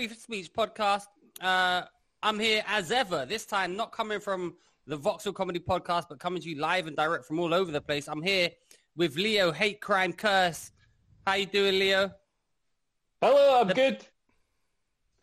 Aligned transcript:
five 0.00 0.12
of 0.12 0.18
Three 0.18 0.42
Speech 0.42 0.52
podcast. 0.54 1.06
Uh, 1.42 1.82
I'm 2.22 2.38
here 2.38 2.62
as 2.66 2.90
ever. 2.90 3.26
This 3.26 3.44
time, 3.44 3.76
not 3.76 3.92
coming 3.92 4.18
from 4.18 4.54
the 4.86 4.96
Vauxhall 4.96 5.32
Comedy 5.34 5.60
Podcast, 5.60 6.04
but 6.08 6.18
coming 6.18 6.40
to 6.40 6.48
you 6.48 6.58
live 6.58 6.86
and 6.86 6.96
direct 6.96 7.26
from 7.26 7.38
all 7.38 7.52
over 7.52 7.70
the 7.70 7.82
place. 7.82 8.08
I'm 8.08 8.22
here 8.22 8.50
with 8.96 9.16
Leo 9.16 9.52
Hate 9.52 9.80
Crime 9.82 10.14
Kearse. 10.14 10.70
How 11.26 11.34
you 11.34 11.44
doing, 11.44 11.78
Leo? 11.78 12.12
Hello, 13.20 13.60
I'm 13.60 13.68
the, 13.68 13.74
good. 13.74 14.06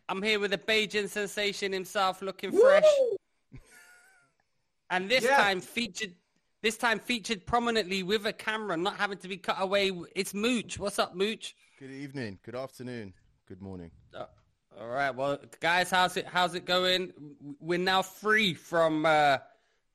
I'm 0.08 0.22
here 0.22 0.38
with 0.38 0.52
the 0.52 0.58
Beijing 0.58 1.08
sensation 1.08 1.72
himself, 1.72 2.22
looking 2.22 2.52
Woo! 2.52 2.60
fresh. 2.60 2.84
And 4.90 5.08
this 5.08 5.24
yeah. 5.24 5.38
time 5.38 5.60
featured 5.60 6.14
this 6.62 6.76
time 6.76 7.00
featured 7.00 7.46
prominently 7.46 8.04
with 8.04 8.26
a 8.26 8.32
camera, 8.32 8.76
not 8.76 8.96
having 8.96 9.18
to 9.18 9.28
be 9.28 9.36
cut 9.38 9.56
away. 9.58 9.90
It's 10.14 10.34
Mooch. 10.34 10.78
What's 10.78 11.00
up, 11.00 11.16
Mooch? 11.16 11.56
Good 11.80 11.90
evening. 11.90 12.38
Good 12.44 12.56
afternoon. 12.56 13.12
Good 13.48 13.62
morning. 13.62 13.90
Uh, 14.16 14.26
all 14.80 14.88
right. 14.88 15.14
Well, 15.14 15.38
guys, 15.60 15.90
how's 15.90 16.16
it? 16.16 16.26
How's 16.26 16.54
it 16.54 16.64
going? 16.64 17.12
We're 17.60 17.78
now 17.78 18.02
free 18.02 18.54
from 18.54 19.04
uh, 19.04 19.38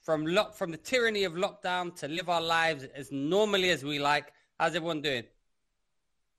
from 0.01 0.25
lock 0.25 0.55
from 0.55 0.71
the 0.71 0.77
tyranny 0.77 1.23
of 1.23 1.33
lockdown 1.33 1.95
to 1.97 2.07
live 2.07 2.29
our 2.29 2.41
lives 2.41 2.85
as 2.95 3.11
normally 3.11 3.69
as 3.69 3.83
we 3.83 3.99
like. 3.99 4.33
How's 4.59 4.75
everyone 4.75 5.01
doing? 5.01 5.23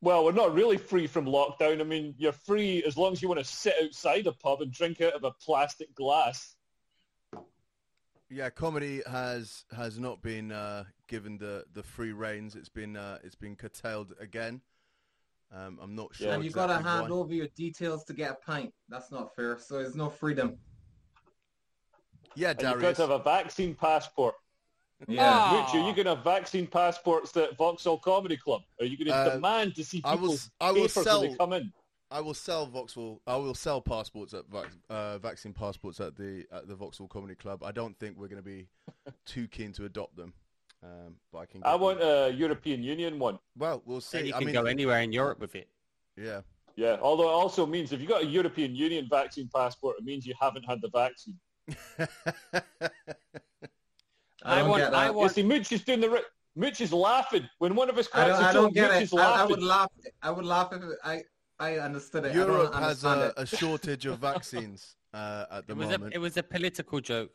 Well, 0.03 0.25
we're 0.25 0.33
not 0.33 0.53
really 0.53 0.77
free 0.77 1.07
from 1.07 1.25
lockdown. 1.25 1.81
I 1.81 1.85
mean, 1.85 2.15
you're 2.19 2.33
free 2.33 2.85
as 2.87 2.99
long 2.99 3.13
as 3.13 3.23
you 3.23 3.29
want 3.29 3.41
to 3.41 3.45
sit 3.45 3.75
outside 3.83 4.27
a 4.27 4.33
pub 4.33 4.61
and 4.61 4.71
drink 4.71 5.01
out 5.01 5.15
of 5.15 5.25
a 5.25 5.31
plastic 5.31 5.95
glass. 5.95 6.55
Yeah, 8.29 8.51
comedy 8.51 9.01
has 9.07 9.65
has 9.75 9.99
not 9.99 10.21
been 10.21 10.53
uh, 10.53 10.85
given 11.09 11.39
the, 11.39 11.65
the 11.73 11.83
free 11.83 12.13
reins. 12.13 12.57
It's 12.57 12.69
been 12.69 12.97
uh, 12.97 13.19
it's 13.25 13.35
been 13.35 13.57
curtailed 13.57 14.13
again. 14.21 14.61
Um, 15.53 15.79
I'm 15.83 15.95
not 15.95 16.15
sure. 16.15 16.33
And 16.33 16.43
you've 16.43 16.53
exactly 16.53 16.75
got 16.75 16.83
to 16.83 16.89
hand 16.89 17.11
why. 17.11 17.17
over 17.17 17.33
your 17.33 17.49
details 17.57 18.05
to 18.05 18.13
get 18.13 18.31
a 18.31 18.35
pint. 18.35 18.73
That's 18.89 19.13
not 19.13 19.35
fair. 19.35 19.59
So 19.59 19.79
there's 19.79 19.95
no 19.95 20.11
freedom. 20.11 20.59
Yeah, 22.35 22.53
Darius. 22.55 22.73
you've 22.73 22.83
got 22.83 22.97
to 22.97 23.03
have 23.03 23.21
a 23.21 23.23
vaccine 23.23 23.75
passport. 23.75 24.35
Yeah. 25.07 25.51
Oh. 25.51 25.59
Rich, 25.59 25.75
are 25.75 25.89
you 25.89 25.95
going 25.95 26.07
to 26.07 26.15
have 26.15 26.25
vaccine 26.25 26.67
passports 26.67 27.37
at 27.37 27.57
Vauxhall 27.57 27.99
Comedy 27.99 28.37
Club? 28.37 28.63
Are 28.81 28.87
you 28.87 28.97
going 28.97 29.09
to 29.09 29.15
uh, 29.15 29.35
demand 29.35 29.75
to 29.77 29.85
see 29.85 29.99
people 29.99 30.11
I 30.11 30.15
will, 30.15 30.39
I 30.61 30.73
will 30.73 30.89
sell, 30.89 31.21
when 31.21 31.31
they 31.31 31.37
come 31.37 31.53
in? 31.53 31.73
I 32.11 32.21
will 32.21 32.35
sell 32.35 32.67
Vauxhall. 32.67 33.21
I 33.27 33.37
will 33.37 33.55
sell 33.55 33.81
passports 33.81 34.35
at 34.35 34.45
uh, 34.89 35.19
vaccine 35.19 35.53
passports 35.53 36.01
at 36.01 36.17
the 36.17 36.45
at 36.53 36.69
the 36.69 36.75
Vauxhall 36.75 37.09
Comedy 37.09 37.35
Club. 37.35 37.63
I 37.63 37.73
don't 37.73 37.99
think 37.99 38.17
we're 38.17 38.29
going 38.29 38.43
to 38.43 38.49
be 38.49 38.69
too 39.27 39.49
keen 39.49 39.73
to 39.73 39.85
adopt 39.85 40.17
them. 40.17 40.33
Um, 40.85 41.15
but 41.33 41.39
I 41.39 41.47
can. 41.47 41.63
I 41.65 41.75
want 41.77 42.01
a 42.03 42.31
European 42.37 42.83
Union 42.83 43.19
one. 43.19 43.39
Well, 43.57 43.83
we'll 43.87 44.03
see. 44.03 44.19
And 44.19 44.27
you 44.29 44.35
I 44.35 44.39
can 44.39 44.47
mean, 44.47 44.55
go 44.55 44.65
anywhere 44.67 45.01
in 45.01 45.13
Europe 45.13 45.41
with 45.41 45.55
it. 45.55 45.69
Yeah. 46.17 46.43
Yeah. 46.77 46.99
Although 47.01 47.31
it 47.31 47.33
also 47.33 47.65
means 47.65 47.93
if 47.93 48.01
you 48.01 48.07
got 48.07 48.23
a 48.23 48.27
European 48.27 48.75
Union 48.77 49.07
vaccine 49.09 49.49
passport, 49.55 49.97
it 49.99 50.05
means 50.05 50.27
you 50.27 50.35
haven't 50.39 50.65
had 50.65 50.81
the 50.83 50.91
vaccine. 50.91 51.39
I, 54.45 54.61
I 54.61 54.63
want. 54.63 54.83
I 54.83 55.11
want. 55.11 55.31
You 55.31 55.43
see, 55.43 55.43
Mitch 55.43 55.73
is 55.73 55.83
doing 55.85 56.01
the 56.01 56.11
right. 56.11 56.25
Mitch 56.57 56.81
is 56.81 56.93
laughing 56.93 57.49
when 57.59 57.75
one 57.75 57.89
of 57.89 57.99
us 57.99 58.07
cracks 58.07 58.39
I 58.39 58.43
don't, 58.43 58.45
I 58.45 58.53
don't 58.53 58.75
get 58.75 59.03
it. 59.03 59.15
I, 59.15 59.43
I, 59.43 59.45
would 59.45 59.63
laugh. 59.63 59.89
I 60.23 60.31
would 60.31 60.45
laugh 60.45 60.73
if 60.73 60.83
I 61.03 61.23
I 61.59 61.79
understood 61.79 62.27
it. 62.27 62.35
Europe 62.35 62.75
has 62.75 63.05
a, 63.05 63.33
a, 63.37 63.47
shortage 63.47 64.07
of 64.07 64.19
vaccines 64.19 64.97
uh, 65.13 65.47
at 65.51 65.67
the 65.67 65.73
it 65.73 65.77
was 65.77 65.89
moment. 65.89 66.13
A, 66.13 66.17
it 66.17 66.21
was 66.21 66.37
a 66.37 66.43
political 66.43 67.01
joke. 67.01 67.31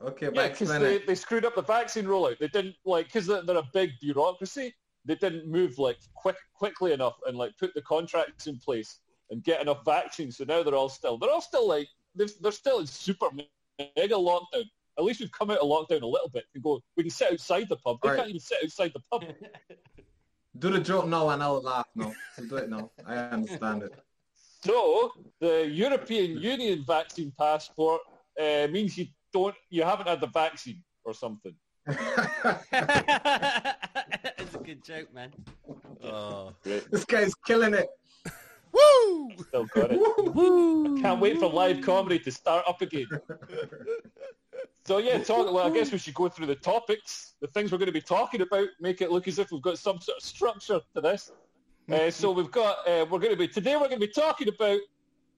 Okay, 0.00 0.28
yeah, 0.32 0.48
because 0.48 0.68
they, 0.68 0.98
they 0.98 1.14
screwed 1.16 1.44
up 1.44 1.56
the 1.56 1.62
vaccine 1.62 2.04
rollout. 2.04 2.38
They 2.38 2.48
didn't 2.48 2.76
like 2.84 3.06
because 3.06 3.26
they're, 3.26 3.42
they're, 3.42 3.56
a 3.56 3.68
big 3.74 3.90
bureaucracy. 4.00 4.72
They 5.04 5.16
didn't 5.16 5.50
move 5.50 5.78
like 5.78 5.98
quick 6.14 6.36
quickly 6.54 6.92
enough 6.92 7.16
and 7.26 7.36
like 7.36 7.56
put 7.58 7.74
the 7.74 7.82
contracts 7.82 8.46
in 8.46 8.58
place 8.58 9.00
and 9.30 9.42
get 9.42 9.60
enough 9.60 9.84
vaccines. 9.84 10.36
So 10.36 10.44
now 10.44 10.62
they're 10.62 10.76
all 10.76 10.88
still 10.88 11.18
they're 11.18 11.30
all 11.30 11.40
still 11.40 11.66
like 11.66 11.88
they're, 12.14 12.28
they're 12.40 12.52
still 12.52 12.78
in 12.78 12.86
super 12.86 13.28
mega 13.96 14.14
lockdown. 14.14 14.64
At 14.98 15.04
least 15.04 15.20
we've 15.20 15.32
come 15.32 15.50
out 15.50 15.58
of 15.58 15.68
lockdown 15.68 16.02
a 16.02 16.06
little 16.06 16.30
bit 16.32 16.44
and 16.54 16.62
go. 16.62 16.80
We 16.96 17.02
can 17.02 17.10
sit 17.10 17.32
outside 17.32 17.68
the 17.68 17.76
pub. 17.76 17.98
They 18.02 18.10
right. 18.10 18.18
can't 18.18 18.28
even 18.28 18.40
sit 18.40 18.58
outside 18.62 18.92
the 18.94 19.02
pub. 19.10 19.24
Do 20.58 20.70
the 20.70 20.80
joke 20.80 21.06
now 21.06 21.28
and 21.30 21.42
I'll 21.42 21.60
laugh 21.60 21.86
now. 21.94 22.12
So 22.34 22.44
do 22.44 22.56
it 22.56 22.68
now. 22.68 22.90
I 23.06 23.16
understand 23.16 23.84
it. 23.84 23.92
So 24.64 25.12
the 25.40 25.68
European 25.70 26.38
Union 26.38 26.84
vaccine 26.84 27.32
passport 27.38 28.00
uh, 28.40 28.66
means 28.68 28.98
you 28.98 29.06
don't, 29.32 29.54
you 29.70 29.82
haven't 29.82 30.08
had 30.08 30.20
the 30.20 30.26
vaccine 30.28 30.82
or 31.04 31.14
something. 31.14 31.54
it's 31.86 31.96
a 34.54 34.58
good 34.62 34.84
joke, 34.84 35.12
man. 35.14 35.32
Oh, 36.04 36.54
great. 36.62 36.90
This 36.90 37.04
guy's 37.04 37.34
killing 37.46 37.74
it. 37.74 37.88
Woo! 38.72 39.30
Still 39.48 39.64
got 39.74 39.90
it. 39.92 40.00
Woo! 40.34 41.00
Can't 41.00 41.20
wait 41.20 41.38
for 41.38 41.48
live 41.48 41.80
comedy 41.80 42.18
to 42.20 42.30
start 42.30 42.64
up 42.68 42.82
again. 42.82 43.06
So 44.84 44.98
yeah, 44.98 45.18
talk. 45.18 45.52
Well, 45.52 45.66
I 45.66 45.70
guess 45.70 45.92
we 45.92 45.98
should 45.98 46.14
go 46.14 46.30
through 46.30 46.46
the 46.46 46.54
topics, 46.54 47.34
the 47.42 47.46
things 47.48 47.70
we're 47.70 47.78
going 47.78 47.86
to 47.88 47.92
be 47.92 48.00
talking 48.00 48.40
about, 48.40 48.68
make 48.80 49.02
it 49.02 49.10
look 49.12 49.28
as 49.28 49.38
if 49.38 49.52
we've 49.52 49.60
got 49.60 49.78
some 49.78 50.00
sort 50.00 50.16
of 50.16 50.24
structure 50.24 50.80
to 50.94 51.00
this. 51.02 51.30
Uh, 51.92 52.10
so 52.10 52.30
we've 52.30 52.50
got. 52.50 52.88
Uh, 52.88 53.04
we're 53.10 53.18
going 53.18 53.32
to 53.32 53.36
be 53.36 53.48
today. 53.48 53.74
We're 53.76 53.88
going 53.88 54.00
to 54.00 54.06
be 54.06 54.12
talking 54.12 54.48
about 54.48 54.78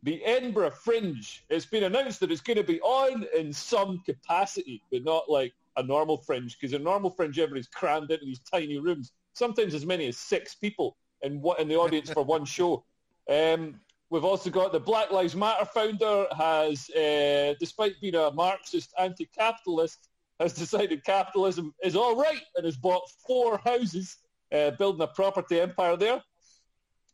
the 0.03 0.25
Edinburgh 0.25 0.71
Fringe. 0.71 1.45
It's 1.51 1.67
been 1.67 1.85
announced 1.85 2.21
that 2.21 2.33
it's 2.33 2.41
going 2.41 2.57
to 2.57 2.65
be 2.65 2.81
on 2.81 3.27
in 3.37 3.53
some 3.53 4.01
capacity, 4.07 4.83
but 4.91 5.05
not 5.05 5.29
like 5.29 5.53
a 5.77 5.83
normal 5.83 6.19
fringe, 6.19 6.59
because 6.59 6.75
a 6.75 6.79
normal 6.79 7.11
fringe 7.11 7.39
everybody's 7.39 7.69
crammed 7.69 8.11
into 8.11 8.25
these 8.25 8.41
tiny 8.41 8.79
rooms. 8.79 9.13
Sometimes 9.35 9.75
as 9.75 9.87
many 9.87 10.09
as 10.09 10.17
six 10.17 10.55
people 10.55 10.97
in 11.23 11.41
what 11.41 11.61
in 11.61 11.69
the 11.69 11.77
audience 11.77 12.11
for 12.11 12.25
one 12.25 12.45
show. 12.45 12.85
Um, 13.31 13.79
We've 14.11 14.25
also 14.25 14.51
got 14.51 14.73
the 14.73 14.81
Black 14.81 15.13
Lives 15.13 15.37
Matter 15.37 15.65
founder 15.65 16.27
has, 16.37 16.91
uh, 16.91 17.55
despite 17.61 18.01
being 18.01 18.17
a 18.17 18.33
Marxist 18.33 18.93
anti-capitalist, 18.99 20.09
has 20.41 20.53
decided 20.53 21.05
capitalism 21.05 21.73
is 21.85 21.95
all 21.95 22.17
right 22.17 22.43
and 22.57 22.65
has 22.65 22.77
bought 22.77 23.09
four 23.25 23.59
houses, 23.59 24.17
uh, 24.53 24.73
building 24.73 25.03
a 25.03 25.07
property 25.07 25.61
empire 25.61 25.97
there. 25.97 26.21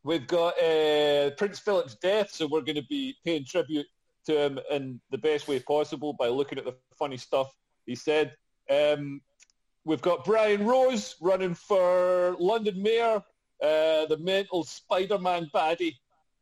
We've 0.07 0.25
got 0.25 0.57
uh, 0.57 1.31
Prince 1.31 1.59
Philip's 1.59 1.95
death, 1.95 2.31
so 2.31 2.47
we're 2.47 2.61
going 2.61 2.77
to 2.77 2.87
be 2.89 3.17
paying 3.25 3.43
tribute 3.43 3.87
to 4.27 4.41
him 4.41 4.57
in 4.71 5.01
the 5.11 5.17
best 5.17 5.49
way 5.49 5.59
possible 5.59 6.13
by 6.13 6.29
looking 6.29 6.57
at 6.57 6.63
the 6.63 6.75
funny 6.97 7.17
stuff 7.17 7.53
he 7.85 7.93
said. 7.93 8.33
Um, 8.69 9.19
we've 9.83 10.01
got 10.01 10.23
Brian 10.23 10.65
Rose 10.65 11.17
running 11.19 11.55
for 11.55 12.37
London 12.39 12.81
Mayor, 12.81 13.21
uh, 13.61 14.05
the 14.05 14.17
mental 14.21 14.63
Spider-Man 14.63 15.49
baddie 15.53 15.95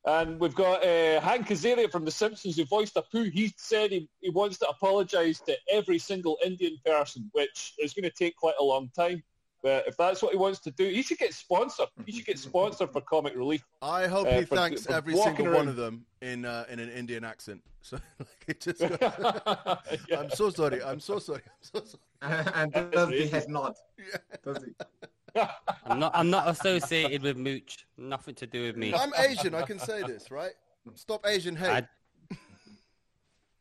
and 0.05 0.39
we've 0.39 0.53
got 0.53 0.83
uh, 0.83 1.19
Hank 1.19 1.47
Azaria 1.47 1.91
from 1.91 2.05
The 2.05 2.11
Simpsons 2.11 2.57
who 2.57 2.65
voiced 2.65 2.95
Apu. 2.95 3.31
He 3.31 3.51
said 3.57 3.91
he, 3.91 4.07
he 4.21 4.29
wants 4.29 4.59
to 4.59 4.69
apologise 4.69 5.39
to 5.41 5.57
every 5.71 5.97
single 5.97 6.37
Indian 6.45 6.77
person, 6.85 7.29
which 7.33 7.73
is 7.79 7.93
going 7.93 8.03
to 8.03 8.11
take 8.11 8.35
quite 8.35 8.53
a 8.59 8.63
long 8.63 8.91
time. 8.95 9.23
But 9.65 9.87
if 9.87 9.97
that's 9.97 10.21
what 10.21 10.31
he 10.31 10.37
wants 10.37 10.59
to 10.59 10.69
do, 10.69 10.85
he 10.85 11.01
should 11.01 11.17
get 11.17 11.33
sponsored. 11.33 11.87
He 12.05 12.11
should 12.11 12.27
get 12.27 12.37
sponsored 12.37 12.91
for 12.91 13.01
comic 13.01 13.35
relief. 13.35 13.65
I 13.81 14.05
hope 14.05 14.27
uh, 14.27 14.37
he 14.37 14.45
for, 14.45 14.57
thanks 14.57 14.85
for 14.85 14.93
every 14.93 15.15
single 15.15 15.47
around. 15.47 15.55
one 15.55 15.67
of 15.67 15.75
them 15.75 16.05
in 16.21 16.45
uh, 16.45 16.65
in 16.69 16.77
an 16.77 16.91
Indian 16.91 17.25
accent. 17.25 17.63
So 17.81 17.99
like 18.19 18.59
just 18.59 18.81
yeah. 18.81 20.19
I'm 20.19 20.31
so 20.31 20.49
sorry. 20.49 20.83
I'm 20.83 20.99
so 20.99 21.19
sorry. 21.19 21.41
I'm 21.45 21.53
so 21.61 21.83
sorry. 21.83 22.45
and 22.55 22.91
does 22.91 23.09
the 23.09 23.27
head 23.27 23.47
nod? 23.47 23.75
Yeah. 23.97 24.17
Does 24.43 24.63
he? 24.63 25.41
I'm 25.85 25.99
not. 25.99 26.11
I'm 26.15 26.31
not 26.31 26.47
associated 26.47 27.21
with 27.21 27.37
Mooch. 27.37 27.85
Nothing 27.97 28.33
to 28.35 28.47
do 28.47 28.63
with 28.65 28.75
me. 28.75 28.93
I'm 28.93 29.13
Asian. 29.17 29.53
I 29.53 29.63
can 29.63 29.77
say 29.77 30.01
this, 30.01 30.29
right? 30.31 30.53
Stop 30.95 31.25
Asian 31.27 31.55
hate. 31.55 31.85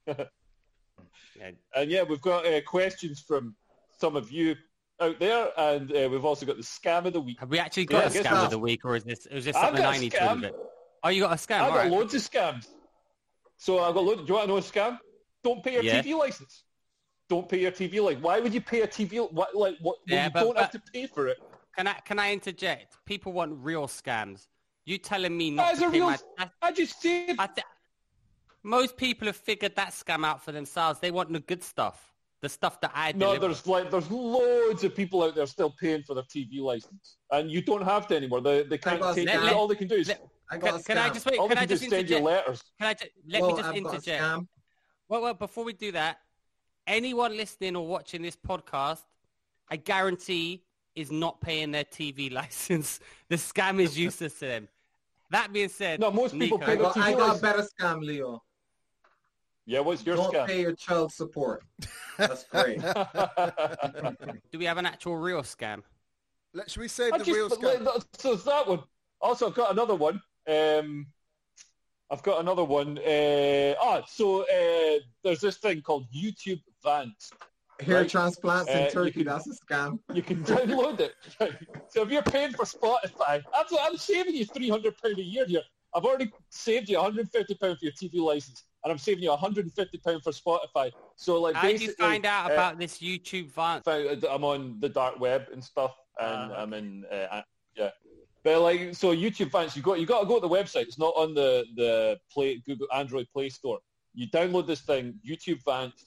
and 0.07 1.91
yeah, 1.91 2.03
we've 2.03 2.23
got 2.23 2.47
uh, 2.47 2.63
questions 2.63 3.21
from 3.21 3.55
some 3.99 4.17
of 4.17 4.31
you 4.31 4.55
out 5.01 5.19
there, 5.19 5.49
and 5.57 5.91
uh, 5.93 6.09
we've 6.11 6.25
also 6.25 6.47
got 6.47 6.57
the 6.57 6.63
scam 6.63 7.05
of 7.07 7.13
the 7.13 7.21
week. 7.21 7.41
Have 7.41 7.51
we 7.51 7.59
actually 7.59 7.87
got 7.87 8.15
yeah, 8.15 8.21
a 8.21 8.25
scam 8.25 8.45
of 8.45 8.51
the 8.51 8.59
week, 8.59 8.85
or 8.85 8.97
is 8.97 9.05
this 9.05 9.27
is 9.27 9.45
this 9.45 9.57
something 9.57 9.85
I 9.85 9.99
need 9.99 10.13
to 10.13 10.39
do? 10.41 10.51
Oh, 11.03 11.09
you 11.09 11.23
got 11.23 11.33
a 11.33 11.37
scam. 11.37 11.61
I've 11.61 11.73
got 11.73 11.77
right. 11.77 11.91
loads 11.91 12.15
of 12.15 12.23
scams. 12.23 12.69
So 13.57 13.81
I've 13.81 13.95
got 13.95 14.05
loads. 14.05 14.23
Do 14.23 14.29
you 14.29 14.35
want 14.35 14.47
to 14.47 14.49
know 14.49 14.57
a 14.57 14.61
scam? 14.61 14.99
Don't 15.43 15.63
pay 15.63 15.75
your 15.75 15.83
yeah. 15.83 16.01
TV 16.01 16.19
license. 16.19 16.65
Don't 17.29 17.49
pay 17.49 17.61
your 17.61 17.73
TV 17.73 18.03
license. 18.03 18.23
Why 18.23 18.41
would 18.41 18.55
you 18.55 18.61
pay 18.61 18.83
a 18.83 18.87
TV? 18.87 19.31
What 19.31 19.55
like 19.55 19.77
what? 19.81 19.99
Yeah, 20.07 20.27
you 20.27 20.31
but, 20.31 20.41
don't 20.41 20.55
but, 20.55 20.63
have 20.63 20.71
to 20.73 20.83
pay 20.93 21.07
for 21.07 21.29
it. 21.29 21.39
Can 21.77 21.87
I 21.87 21.95
can 22.05 22.19
I 22.19 22.33
interject? 22.33 22.97
People 23.05 23.33
want 23.33 23.53
real 23.57 23.87
scams. 23.87 24.47
You 24.87 24.99
telling 24.99 25.37
me 25.37 25.51
not 25.51 25.75
to 25.75 25.81
pay 25.83 25.89
real, 25.89 26.07
my? 26.07 26.19
I, 26.39 26.51
I 26.63 26.73
just 26.73 27.03
did. 27.03 27.37
I 27.39 27.47
th- 27.47 27.67
most 28.63 28.97
people 28.97 29.27
have 29.27 29.37
figured 29.37 29.77
that 29.77 29.91
scam 29.91 30.25
out 30.25 30.43
for 30.43 30.53
themselves. 30.53 31.01
They 31.01 31.11
want 31.11 31.33
the 31.33 31.41
good 31.41 31.63
stuff, 31.63 32.14
the 32.45 32.49
stuff 32.49 32.81
that 32.83 32.93
I. 32.95 33.13
No, 33.13 33.37
there's 33.39 33.67
like 33.67 33.91
there's 33.91 34.11
loads 34.11 34.85
of 34.85 34.95
people 34.95 35.23
out 35.23 35.35
there 35.35 35.47
still 35.47 35.75
paying 35.81 36.03
for 36.03 36.15
their 36.15 36.25
TV 36.25 36.61
license, 36.61 37.17
and 37.33 37.51
you 37.51 37.61
don't 37.61 37.83
have 37.83 38.07
to 38.09 38.17
anymore. 38.17 38.41
They 38.41 38.63
they 38.63 38.79
can't 38.79 39.03
take. 39.15 39.27
Let, 39.27 39.43
let, 39.43 39.55
all 39.55 39.67
they 39.67 39.75
can 39.75 39.89
do 39.89 39.97
is. 39.97 40.09
Let, 40.09 40.27
I 40.51 40.59
can, 40.59 40.83
can, 40.83 40.99
I 40.99 41.09
just 41.09 41.27
wait? 41.27 41.39
All 41.39 41.49
can 41.49 41.59
I 41.59 41.67
just 41.67 41.83
send 41.83 41.95
interject? 41.95 42.21
you 42.21 42.27
letters? 42.27 42.63
Can 42.79 42.89
I 42.89 42.95
just, 42.95 43.11
let 43.27 43.41
well, 43.41 43.51
me 43.51 43.57
just 43.57 43.69
I've 43.69 43.77
interject? 43.77 44.23
Well, 45.09 45.23
well, 45.23 45.35
before 45.35 45.65
we 45.65 45.73
do 45.73 45.91
that, 45.93 46.19
anyone 46.87 47.37
listening 47.37 47.77
or 47.77 47.87
watching 47.87 48.23
this 48.23 48.37
podcast, 48.37 49.03
I 49.71 49.77
guarantee 49.77 50.63
is 50.95 51.11
not 51.11 51.41
paying 51.41 51.71
their 51.73 51.85
TV 51.85 52.31
license. 52.41 53.01
The 53.29 53.37
scam 53.37 53.81
is 53.81 53.99
useless 54.07 54.39
to 54.41 54.47
them. 54.47 54.69
That 55.31 55.53
being 55.53 55.69
said, 55.69 56.01
No, 56.01 56.11
most 56.11 56.39
people 56.39 56.59
Nico, 56.59 56.67
pay 56.67 56.73
I 56.73 56.77
their 56.77 56.85
got, 56.85 56.97
I 56.99 57.13
TV 57.13 57.17
got 57.17 57.39
a 57.39 57.41
better 57.41 57.67
scam, 57.81 58.01
Leo. 58.03 58.43
Yeah, 59.67 59.81
what's 59.81 60.05
your 60.05 60.17
Don't 60.17 60.33
scam? 60.35 60.47
pay 60.47 60.61
your 60.61 60.75
child 60.75 61.13
support. 61.13 61.65
That's 62.19 62.45
great. 62.45 62.81
do 64.53 64.59
we 64.59 64.65
have 64.67 64.77
an 64.79 64.87
actual 64.87 65.17
real 65.17 65.43
scam? 65.43 65.83
Let, 66.53 66.71
should 66.71 66.81
we 66.81 66.89
save 66.89 67.13
I 67.15 67.19
the 67.19 67.25
just, 67.25 67.37
real 67.37 67.49
scam? 67.51 67.85
like, 67.85 68.03
so 68.19 68.33
it's 68.35 68.45
that 68.45 68.69
one. 68.69 68.81
Also, 69.21 69.49
I've 69.49 69.55
got 69.55 69.73
another 69.73 69.95
one. 69.95 70.21
Um, 70.49 71.07
I've 72.11 72.23
got 72.23 72.41
another 72.41 72.65
one. 72.65 72.99
Uh, 72.99 73.75
ah, 73.81 74.03
so 74.07 74.43
uh, 74.43 74.99
there's 75.25 75.41
this 75.41 75.57
thing 75.57 75.81
called 75.81 76.07
YouTube 76.15 76.61
Vanced. 76.85 77.33
Hair 77.81 78.03
Right. 78.03 78.09
transplants 78.09 78.71
in 78.71 78.77
Uh, 78.77 78.85
you 78.85 78.91
Turkey, 78.93 79.11
can- 79.13 79.25
that's 79.25 79.49
a 79.49 79.55
scam. 79.55 79.99
You 80.13 80.23
can 80.23 80.45
download 80.45 81.01
it. 81.01 81.15
Right. 81.41 81.53
So 81.89 82.03
if 82.03 82.11
you're 82.11 82.23
paying 82.23 82.53
for 82.53 82.65
Spotify, 82.67 83.43
I'm, 83.53 83.67
I'm 83.81 83.97
saving 83.97 84.35
you 84.37 84.47
£300 84.47 85.19
a 85.19 85.23
year 85.23 85.45
here. 85.47 85.63
I've 85.93 86.05
already 86.05 86.31
saved 86.51 86.89
you 86.89 86.99
£150 86.99 87.59
for 87.59 87.77
your 87.81 87.93
TV 87.93 88.17
license, 88.21 88.63
and 88.85 88.93
I'm 88.93 88.99
saving 88.99 89.25
you 89.25 89.31
£150 89.31 90.23
for 90.23 90.31
Spotify. 90.31 90.91
So 91.17 91.41
like, 91.41 91.57
How 91.57 91.69
did 91.69 91.81
you 91.81 91.93
find 91.93 92.27
out 92.27 92.51
uh, 92.51 92.55
about 92.55 92.79
this 92.79 92.99
YouTube 92.99 93.51
Vanced? 93.51 93.85
found 93.85 94.25
I'm 94.25 94.45
on 94.45 94.79
the 94.81 94.89
dark 94.89 95.19
web 95.19 95.47
and 95.53 95.65
stuff, 95.65 95.95
and 96.21 96.53
Ah, 96.53 96.63
I'm 96.63 96.73
in 96.75 97.05
uh, 97.11 97.41
yeah. 97.77 97.91
But 98.45 98.61
like, 98.61 98.95
so 98.95 99.17
YouTube 99.17 99.51
Vanced, 99.51 99.75
you 99.75 99.83
got 99.83 99.99
you 100.01 100.07
got 100.07 100.21
to 100.21 100.27
go 100.27 100.35
to 100.35 100.47
the 100.47 100.55
website. 100.55 100.83
It's 100.83 100.99
not 100.99 101.15
on 101.17 101.35
the 101.35 101.65
the 101.77 102.19
Play 102.31 102.63
Google 102.67 102.87
Android 102.95 103.27
Play 103.33 103.49
Store. 103.49 103.79
You 104.13 104.29
download 104.29 104.67
this 104.67 104.83
thing, 104.83 105.19
YouTube 105.27 105.63
Vanced. 105.65 106.05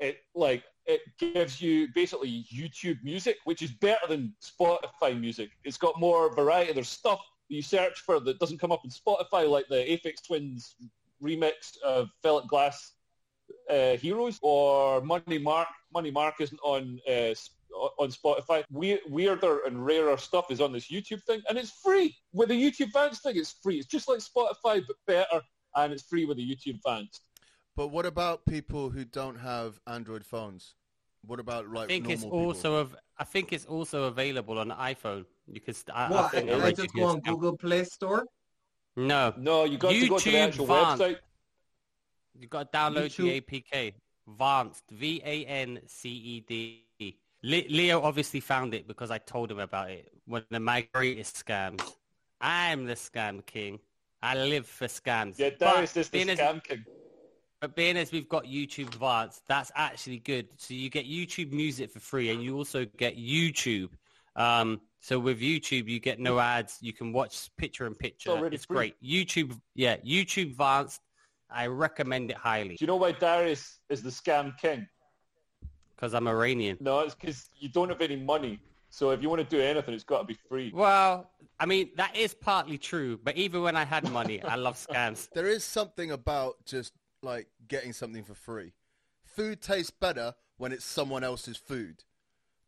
It 0.00 0.18
like 0.34 0.64
it 0.86 1.02
gives 1.18 1.60
you 1.62 1.86
basically 1.94 2.44
YouTube 2.52 2.98
music, 3.04 3.36
which 3.44 3.62
is 3.62 3.70
better 3.70 4.06
than 4.08 4.34
Spotify 4.42 5.18
music. 5.18 5.50
It's 5.62 5.76
got 5.76 6.00
more 6.00 6.34
variety. 6.34 6.72
There's 6.72 6.88
stuff 6.88 7.20
you 7.48 7.62
search 7.62 8.00
for 8.00 8.18
that 8.20 8.38
doesn't 8.38 8.58
come 8.58 8.72
up 8.72 8.82
in 8.84 8.90
Spotify, 8.90 9.48
like 9.48 9.66
the 9.68 9.76
Aphex 9.76 10.26
Twins 10.26 10.74
remix 11.22 11.76
of 11.84 12.08
Philip 12.22 12.46
Glass 12.48 12.92
uh, 13.68 13.96
Heroes 13.96 14.38
or 14.42 15.00
Money 15.00 15.38
Mark. 15.38 15.68
Money 15.92 16.10
Mark 16.10 16.40
isn't 16.40 16.60
on 16.62 17.00
uh, 17.08 17.34
on 17.98 18.10
Spotify. 18.10 18.64
We- 18.70 19.00
weirder 19.08 19.60
and 19.66 19.84
rarer 19.84 20.16
stuff 20.16 20.50
is 20.50 20.60
on 20.60 20.72
this 20.72 20.90
YouTube 20.90 21.22
thing, 21.24 21.40
and 21.48 21.56
it's 21.58 21.70
free. 21.70 22.16
With 22.32 22.48
the 22.48 22.54
YouTube 22.54 22.92
Vanced 22.92 23.22
thing, 23.22 23.36
it's 23.36 23.54
free. 23.62 23.78
It's 23.78 23.86
just 23.86 24.08
like 24.08 24.18
Spotify, 24.18 24.82
but 24.86 24.96
better, 25.06 25.40
and 25.76 25.92
it's 25.92 26.02
free 26.02 26.24
with 26.24 26.36
the 26.36 26.48
YouTube 26.48 26.80
Vanced. 26.84 27.20
But 27.76 27.88
what 27.88 28.06
about 28.06 28.44
people 28.46 28.90
who 28.90 29.04
don't 29.04 29.36
have 29.38 29.80
Android 29.86 30.24
phones? 30.24 30.74
What 31.26 31.38
about 31.38 31.68
like 31.68 31.84
I 31.84 31.86
think 31.88 32.08
it's 32.10 32.22
normal 32.22 32.46
also 32.46 32.74
of. 32.76 32.96
I 33.18 33.24
think 33.24 33.52
it's 33.52 33.66
also 33.66 34.04
available 34.04 34.58
on 34.58 34.70
iPhone. 34.70 35.26
You 35.46 35.60
can. 35.60 35.74
St- 35.74 35.96
I, 35.96 36.06
I 36.06 36.10
What? 36.10 36.34
I 36.34 36.38
I 36.38 36.66
I 36.66 36.72
just 36.72 36.94
go 36.94 37.04
on. 37.04 37.20
Google 37.20 37.56
Play 37.56 37.84
Store? 37.84 38.24
No, 38.96 39.32
No, 39.36 39.64
you 39.64 39.78
got 39.78 39.90
to 39.90 40.08
go 40.08 40.18
to 40.18 40.24
the 40.30 40.36
YouTube 40.36 40.48
actual 40.48 40.66
Vanced. 40.66 41.02
website. 41.02 41.16
you 42.38 42.46
got 42.48 42.72
to 42.72 42.78
download 42.78 43.06
YouTube. 43.06 43.46
the 43.48 43.62
APK. 43.62 43.92
Vanced, 44.38 44.82
V-A-N-C-E-D. 45.90 46.84
Le- 47.42 47.68
Leo 47.70 48.02
obviously 48.02 48.40
found 48.40 48.74
it 48.74 48.86
because 48.86 49.10
I 49.10 49.18
told 49.18 49.50
him 49.50 49.58
about 49.58 49.90
it. 49.90 50.12
One 50.26 50.44
of 50.50 50.62
my 50.62 50.86
greatest 50.92 51.42
scams. 51.44 51.82
I'm 52.40 52.84
the 52.84 52.94
scam 52.94 53.44
king. 53.46 53.78
I 54.22 54.34
live 54.36 54.66
for 54.66 54.86
scams. 54.86 55.38
Yeah, 55.38 55.50
But 55.58 55.72
Darius 55.74 55.96
is 55.96 56.08
the 56.10 56.18
being 56.18 56.30
as- 56.30 56.38
scam 56.38 56.62
king. 56.62 56.84
But 57.60 57.74
being 57.76 57.96
as 57.98 58.10
we've 58.12 58.28
got 58.28 58.44
YouTube 58.44 58.86
Advanced, 58.88 59.42
that's 59.46 59.70
actually 59.74 60.18
good. 60.18 60.48
So 60.56 60.72
you 60.74 60.88
get 60.88 61.06
YouTube 61.06 61.52
Music 61.52 61.90
for 61.90 62.00
free, 62.00 62.30
and 62.30 62.42
you 62.42 62.56
also 62.56 62.86
get 62.96 63.18
YouTube. 63.18 63.90
Um, 64.34 64.80
so 65.00 65.18
with 65.18 65.40
YouTube, 65.40 65.88
you 65.88 65.98
get 65.98 66.20
no 66.20 66.38
ads. 66.38 66.78
You 66.80 66.92
can 66.92 67.12
watch 67.12 67.50
picture 67.56 67.86
in 67.86 67.94
picture. 67.94 68.30
already 68.30 68.56
It's 68.56 68.66
great. 68.66 68.94
YouTube, 69.02 69.58
yeah, 69.74 69.96
YouTube 69.98 70.50
Advanced. 70.52 71.00
I 71.52 71.66
recommend 71.66 72.30
it 72.30 72.36
highly 72.36 72.76
Do 72.76 72.76
you 72.80 72.86
know 72.86 72.96
why 72.96 73.10
Darius 73.12 73.80
is 73.88 74.02
the 74.02 74.10
scam 74.10 74.56
king? 74.56 74.86
because 75.96 76.14
I'm 76.14 76.26
Iranian. 76.28 76.78
No, 76.80 77.00
it's 77.00 77.14
because 77.14 77.50
you 77.58 77.68
don't 77.68 77.90
have 77.90 78.00
any 78.00 78.16
money. 78.16 78.58
So 78.88 79.10
if 79.10 79.22
you 79.22 79.28
want 79.28 79.40
to 79.48 79.56
do 79.56 79.62
anything, 79.62 79.94
it's 79.94 80.04
got 80.04 80.20
to 80.20 80.24
be 80.24 80.36
free. 80.48 80.72
Well, 80.74 81.30
I 81.58 81.66
mean 81.66 81.90
that 81.96 82.16
is 82.16 82.34
partly 82.34 82.78
true, 82.78 83.18
but 83.22 83.36
even 83.36 83.62
when 83.62 83.76
I 83.76 83.84
had 83.84 84.10
money, 84.10 84.42
I 84.42 84.56
love 84.56 84.76
scams. 84.76 85.28
There 85.34 85.46
is 85.46 85.62
something 85.62 86.10
about 86.12 86.56
just 86.64 86.92
like 87.22 87.48
getting 87.68 87.92
something 87.92 88.24
for 88.24 88.34
free. 88.34 88.72
Food 89.24 89.60
tastes 89.60 89.90
better 89.90 90.34
when 90.56 90.72
it's 90.72 90.84
someone 90.84 91.22
else's 91.22 91.56
food. 91.56 91.98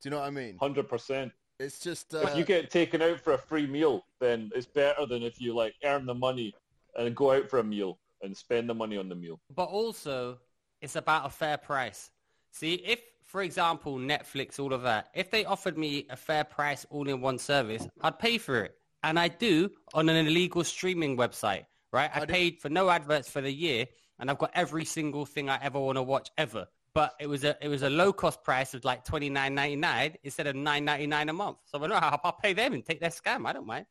Do 0.00 0.08
you 0.08 0.10
know 0.10 0.18
what 0.18 0.26
I 0.26 0.30
mean? 0.30 0.58
Hundred 0.58 0.88
percent. 0.88 1.32
It's 1.62 1.78
just 1.78 2.14
uh, 2.14 2.18
If 2.20 2.36
you 2.36 2.44
get 2.44 2.70
taken 2.70 3.00
out 3.02 3.20
for 3.20 3.32
a 3.34 3.38
free 3.38 3.66
meal, 3.66 4.04
then 4.20 4.50
it's 4.54 4.66
better 4.66 5.06
than 5.06 5.22
if 5.22 5.40
you 5.40 5.54
like 5.54 5.74
earn 5.84 6.06
the 6.06 6.14
money 6.14 6.54
and 6.96 7.14
go 7.16 7.32
out 7.32 7.48
for 7.48 7.58
a 7.60 7.64
meal 7.64 7.98
and 8.22 8.36
spend 8.36 8.68
the 8.68 8.74
money 8.74 8.96
on 8.96 9.08
the 9.08 9.14
meal. 9.14 9.40
but 9.54 9.64
also 9.64 10.38
it's 10.80 10.96
about 10.96 11.26
a 11.26 11.30
fair 11.30 11.56
price. 11.56 12.10
See, 12.50 12.74
if, 12.74 13.00
for 13.22 13.42
example, 13.42 13.98
Netflix, 13.98 14.58
all 14.58 14.72
of 14.72 14.82
that, 14.82 15.08
if 15.14 15.30
they 15.30 15.44
offered 15.44 15.78
me 15.78 16.06
a 16.10 16.16
fair 16.16 16.44
price 16.44 16.84
all 16.90 17.08
in 17.08 17.20
one 17.20 17.38
service, 17.38 17.86
I'd 18.02 18.18
pay 18.18 18.36
for 18.38 18.64
it. 18.64 18.74
And 19.04 19.18
I 19.18 19.28
do 19.28 19.70
on 19.94 20.08
an 20.08 20.26
illegal 20.26 20.64
streaming 20.64 21.16
website, 21.16 21.64
right? 21.92 22.10
I 22.14 22.22
I 22.22 22.26
paid 22.26 22.60
for 22.60 22.68
no 22.68 22.90
adverts 22.90 23.28
for 23.28 23.40
the 23.40 23.52
year 23.52 23.86
and 24.18 24.30
I've 24.30 24.38
got 24.38 24.50
every 24.54 24.84
single 24.84 25.24
thing 25.24 25.48
I 25.48 25.58
ever 25.62 25.80
want 25.80 25.96
to 25.98 26.02
watch 26.02 26.30
ever. 26.36 26.66
But 26.94 27.14
it 27.20 27.26
was 27.26 27.42
a 27.44 27.56
it 27.62 27.68
was 27.68 27.82
a 27.82 27.88
low 27.90 28.12
cost 28.12 28.42
price 28.44 28.74
of 28.74 28.84
like 28.84 29.04
twenty 29.04 29.30
nine 29.30 29.54
ninety 29.54 29.76
nine 29.76 30.14
instead 30.24 30.46
of 30.46 30.54
nine 30.56 30.84
ninety 30.84 31.06
nine 31.06 31.28
a 31.30 31.32
month. 31.32 31.58
So 31.64 31.82
I 31.82 31.86
know 31.86 31.94
I'll, 31.94 32.20
I'll 32.22 32.32
pay 32.32 32.52
them 32.52 32.74
and 32.74 32.84
take 32.84 33.00
their 33.00 33.10
scam. 33.10 33.46
I 33.46 33.52
don't 33.54 33.66
mind. 33.66 33.86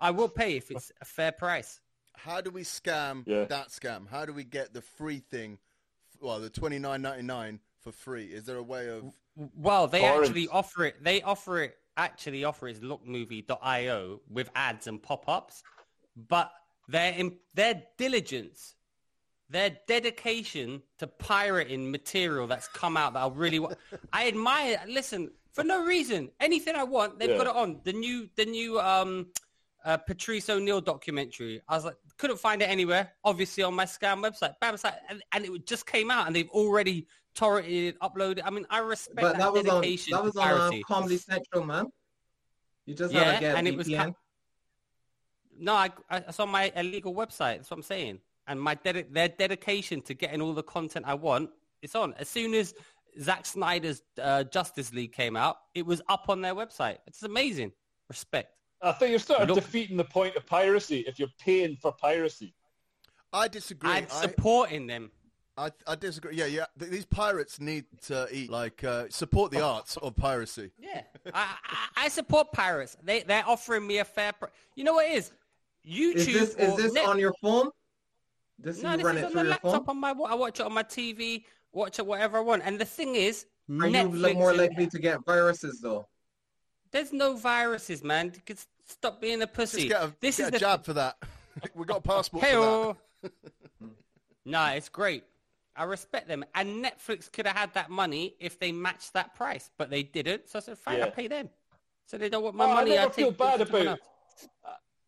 I 0.00 0.10
will 0.12 0.28
pay 0.28 0.56
if 0.56 0.70
it's 0.70 0.92
a 1.00 1.04
fair 1.04 1.32
price. 1.32 1.80
how 2.16 2.40
do 2.40 2.50
we 2.50 2.62
scam 2.62 3.24
Yeah. 3.26 3.44
that 3.44 3.68
scam? 3.68 4.08
How 4.08 4.24
do 4.24 4.32
we 4.32 4.44
get 4.44 4.72
the 4.72 4.82
free 4.82 5.18
thing? 5.30 5.58
Well, 6.20 6.38
the 6.38 6.50
twenty 6.50 6.78
nine 6.78 7.02
ninety 7.02 7.24
nine 7.24 7.58
for 7.80 7.90
free. 7.90 8.26
Is 8.26 8.44
there 8.44 8.56
a 8.56 8.62
way 8.62 8.88
of? 8.88 9.12
Well, 9.56 9.88
they 9.88 10.00
Torrents. 10.02 10.28
actually 10.28 10.46
offer 10.48 10.84
it. 10.84 11.02
They 11.02 11.22
offer 11.22 11.62
it. 11.62 11.76
Actually, 11.96 12.44
offer 12.44 12.68
is 12.68 12.78
lookmovie.io 12.80 14.20
with 14.30 14.48
ads 14.54 14.86
and 14.86 15.02
pop-ups, 15.02 15.62
but 16.16 16.52
their 16.88 17.14
their 17.54 17.82
diligence, 17.98 18.74
their 19.52 19.76
dedication 19.86 20.82
to 20.98 21.06
pirating 21.06 21.90
material 21.90 22.46
that's 22.46 22.68
come 22.68 22.96
out 22.96 23.12
that 23.12 23.20
I 23.20 23.28
really 23.28 23.58
want. 23.58 23.76
I 24.12 24.26
admire. 24.28 24.80
Listen, 24.88 25.30
for 25.52 25.62
no 25.62 25.84
reason, 25.84 26.30
anything 26.40 26.74
I 26.74 26.84
want, 26.84 27.18
they've 27.18 27.28
Yeah. 27.30 27.36
got 27.36 27.46
it 27.48 27.56
on 27.56 27.80
the 27.84 27.92
new 27.92 28.28
the 28.34 28.46
new 28.46 28.80
um 28.80 29.28
uh, 29.84 29.96
Patrice 29.98 30.48
O'Neal 30.48 30.80
documentary. 30.80 31.60
I 31.68 31.74
was 31.74 31.84
like, 31.84 31.96
couldn't 32.16 32.38
find 32.38 32.62
it 32.62 32.66
anywhere. 32.66 33.12
Obviously 33.24 33.62
on 33.64 33.74
my 33.74 33.84
scam 33.84 34.22
website, 34.22 34.54
bam, 34.60 34.76
like, 34.82 34.94
and, 35.08 35.22
and 35.32 35.44
it 35.44 35.66
just 35.66 35.86
came 35.86 36.08
out, 36.10 36.26
and 36.28 36.34
they've 36.36 36.48
already 36.50 37.06
torrented, 37.34 37.98
uploaded. 37.98 38.42
I 38.44 38.50
mean, 38.50 38.64
I 38.70 38.78
respect 38.78 39.16
But 39.16 39.32
that, 39.32 39.38
that 39.38 39.52
was 39.52 39.66
on 39.68 39.80
dedication 39.82 40.12
that 40.12 40.22
was 40.24 40.36
on 40.36 40.52
uh. 40.52 40.70
Comedy 40.86 41.16
Central, 41.18 41.64
man. 41.64 41.86
You 42.86 42.94
just 42.94 43.12
Yeah, 43.12 43.56
and 43.56 43.66
VPN. 43.66 43.72
it 43.72 43.76
was 43.76 43.88
ca- 43.88 44.12
No, 45.58 45.74
I, 45.74 45.90
I 46.08 46.16
it's 46.18 46.40
on 46.40 46.48
my 46.48 46.72
illegal 46.76 47.12
website. 47.14 47.56
That's 47.58 47.70
what 47.70 47.76
I'm 47.78 47.82
saying. 47.82 48.20
And 48.46 48.60
my 48.60 48.74
dedi- 48.74 49.12
their 49.12 49.28
dedication 49.28 50.00
to 50.02 50.14
getting 50.14 50.40
all 50.40 50.52
the 50.54 50.62
content 50.62 51.04
I 51.06 51.14
want, 51.14 51.50
it's 51.80 51.94
on. 51.94 52.14
As 52.18 52.28
soon 52.28 52.54
as 52.54 52.74
Zack 53.20 53.46
Snyder's 53.46 54.02
uh, 54.20 54.44
Justice 54.44 54.92
League 54.92 55.12
came 55.12 55.36
out, 55.36 55.56
it 55.74 55.86
was 55.86 56.02
up 56.08 56.28
on 56.28 56.40
their 56.40 56.54
website. 56.54 56.98
It's 57.06 57.22
amazing. 57.22 57.72
Respect. 58.08 58.52
I 58.82 58.92
think 58.92 59.10
you're 59.10 59.20
sort 59.20 59.40
of 59.42 59.48
Look- 59.48 59.58
defeating 59.58 59.96
the 59.96 60.04
point 60.04 60.34
of 60.36 60.44
piracy 60.46 61.04
if 61.06 61.18
you're 61.18 61.28
paying 61.38 61.76
for 61.80 61.92
piracy. 61.92 62.54
I 63.32 63.48
disagree. 63.48 63.90
I'm 63.90 64.06
I, 64.12 64.20
supporting 64.22 64.86
them. 64.86 65.10
I, 65.56 65.70
I 65.86 65.94
disagree. 65.94 66.34
Yeah, 66.34 66.46
yeah. 66.46 66.64
Th- 66.78 66.90
These 66.90 67.04
pirates 67.06 67.60
need 67.60 67.84
to 68.06 68.26
eat. 68.32 68.50
Like 68.50 68.82
uh, 68.84 69.04
support 69.08 69.52
the 69.52 69.62
arts 69.62 69.96
of 69.98 70.16
piracy. 70.16 70.70
Yeah, 70.78 71.02
I, 71.32 71.54
I, 71.64 72.04
I 72.04 72.08
support 72.08 72.52
pirates. 72.52 72.96
They 73.02 73.22
they're 73.22 73.44
offering 73.46 73.86
me 73.86 73.98
a 73.98 74.04
fair 74.04 74.32
price. 74.32 74.50
You 74.74 74.84
know 74.84 74.94
what 74.94 75.06
it 75.06 75.12
is? 75.14 75.30
YouTube 75.86 76.16
Is 76.16 76.26
this 76.26 76.54
is 76.56 76.76
this 76.76 76.92
Net- 76.92 77.06
on 77.06 77.18
your 77.18 77.34
phone? 77.40 77.68
This 78.58 78.82
No, 78.82 78.96
this 78.96 79.04
run 79.04 79.16
is 79.18 79.22
it 79.24 79.26
on 79.26 79.32
the 79.34 79.44
laptop 79.50 79.88
on 79.88 79.98
my. 79.98 80.10
I 80.10 80.34
watch 80.34 80.60
it 80.60 80.66
on 80.66 80.72
my 80.72 80.82
TV. 80.82 81.44
Watch 81.72 81.98
it 81.98 82.06
whatever 82.06 82.38
I 82.38 82.40
want. 82.40 82.62
And 82.64 82.78
the 82.78 82.84
thing 82.84 83.14
is, 83.14 83.46
Are 83.68 83.86
you 83.88 83.92
Netflix 83.94 84.22
li- 84.22 84.34
more 84.34 84.54
likely 84.54 84.86
to 84.88 84.98
get 84.98 85.24
viruses 85.24 85.80
though? 85.80 86.06
There's 86.90 87.12
no 87.12 87.34
viruses, 87.34 88.04
man. 88.04 88.32
You 88.46 88.54
Stop 88.84 89.20
being 89.20 89.40
a 89.42 89.46
pussy. 89.46 89.88
Just 89.88 89.90
get 89.90 90.02
a, 90.02 90.14
this 90.20 90.36
get 90.36 90.42
is 90.42 90.48
a 90.48 90.50
the 90.52 90.58
jab 90.58 90.84
for 90.84 90.92
that. 90.92 91.16
we 91.74 91.84
got 91.86 91.98
a 91.98 92.00
passport 92.02 92.44
Hey, 92.44 92.52
for 92.54 92.96
that. 93.22 93.32
nah, 94.44 94.70
it's 94.72 94.88
great. 94.88 95.24
I 95.74 95.84
respect 95.84 96.28
them. 96.28 96.44
And 96.54 96.84
Netflix 96.84 97.32
could 97.32 97.46
have 97.46 97.56
had 97.56 97.72
that 97.74 97.88
money 97.90 98.34
if 98.38 98.58
they 98.58 98.72
matched 98.72 99.14
that 99.14 99.34
price, 99.34 99.70
but 99.78 99.88
they 99.88 100.02
didn't. 100.02 100.48
So 100.48 100.58
I 100.58 100.62
said, 100.62 100.76
fine, 100.78 100.98
Yeah. 100.98 101.04
I'll 101.06 101.10
pay 101.12 101.28
them. 101.28 101.48
So 102.06 102.18
they 102.18 102.28
don't 102.28 102.42
want 102.42 102.56
my 102.56 102.66
Oh, 102.66 102.70
I 102.70 102.74
money. 102.74 102.90
never 102.90 103.06
take 103.06 103.14
feel 103.14 103.30
bad 103.30 103.60
about- 103.62 103.86
else. 103.86 103.98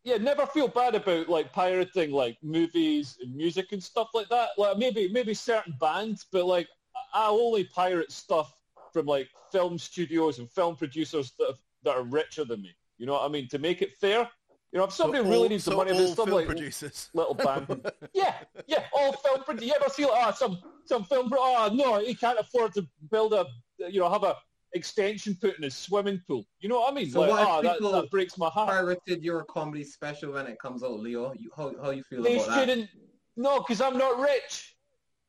Yeah, 0.05 0.17
never 0.17 0.45
feel 0.45 0.67
bad 0.67 0.93
about 0.93 1.27
like 1.29 1.51
pirating 1.51 2.11
like 2.11 2.37
movies 2.43 3.17
and 3.21 3.35
music 3.35 3.71
and 3.71 3.81
stuff 3.83 4.09
like 4.13 4.29
that. 4.29 4.49
Like 4.57 4.77
maybe 4.77 5.09
maybe 5.11 5.33
certain 5.33 5.73
bands, 5.81 6.27
but 6.31 6.45
like 6.45 6.67
I 7.13 7.27
only 7.27 7.63
pirate 7.65 8.11
stuff 8.11 8.53
from 8.93 9.07
like 9.07 9.27
film 9.51 9.79
studios 9.79 10.37
and 10.39 10.49
film 10.51 10.75
producers 10.75 11.33
that 11.39 11.47
have 11.47 11.57
that 11.83 11.95
are 11.97 12.03
richer 12.03 12.45
than 12.45 12.61
me. 12.61 12.75
You 12.99 13.07
know 13.07 13.13
what 13.13 13.23
I 13.25 13.29
mean? 13.29 13.47
To 13.49 13.57
make 13.57 13.81
it 13.81 13.93
fair, 13.99 14.29
you 14.71 14.77
know, 14.79 14.85
if 14.85 14.91
So 14.91 15.05
somebody 15.05 15.23
all- 15.23 15.31
really 15.31 15.49
needs 15.49 15.63
so 15.63 15.71
the 15.71 15.77
money, 15.77 15.91
there's 15.93 16.13
film 16.13 16.29
like 16.29 16.45
producers. 16.45 17.09
little 17.15 17.33
band. 17.33 17.91
yeah, 18.13 18.35
yeah, 18.67 18.83
all 18.93 19.11
film 19.13 19.43
producers. 19.43 19.67
You 19.69 19.73
ever 19.81 19.89
see 19.89 20.03
like, 20.05 20.13
oh, 20.15 20.21
ah, 20.27 20.31
some 20.31 20.59
some 20.85 21.03
film? 21.05 21.31
Oh 21.35 21.71
no, 21.73 21.99
he 21.99 22.13
can't 22.13 22.37
afford 22.39 22.73
to 22.75 22.87
build 23.09 23.33
a, 23.33 23.47
you 23.79 23.99
know, 24.01 24.09
have 24.11 24.23
a 24.23 24.35
extension 24.75 25.35
put 25.41 25.57
in 25.57 25.63
his 25.63 25.75
swimming 25.75 26.21
pool. 26.27 26.45
You 26.59 26.69
know 26.69 26.79
what 26.81 26.91
I 26.91 26.95
mean? 26.95 27.09
So 27.09 27.21
like, 27.21 27.29
what 27.31 27.41
if 27.41 27.47
oh, 27.49 27.61
that, 27.63 27.73
people- 27.77 27.91
that 27.93 28.11
breaks 28.11 28.37
my 28.37 28.49
heart. 28.49 28.69
Pirated 28.69 29.23
your 29.23 29.43
comedy 29.45 29.83
special 29.83 30.33
when 30.33 30.45
it 30.47 30.59
comes 30.59 30.83
out, 30.83 30.99
Leo. 30.99 31.33
You, 31.37 31.49
how 31.55 31.73
how 31.81 31.89
you 31.91 32.03
feel 32.03 32.21
They 32.21 32.35
about 32.35 32.47
that? 32.49 32.59
shouldn't. 32.67 32.89
No, 33.37 33.59
because 33.59 33.81
I'm 33.81 33.97
not 33.97 34.19
rich, 34.19 34.75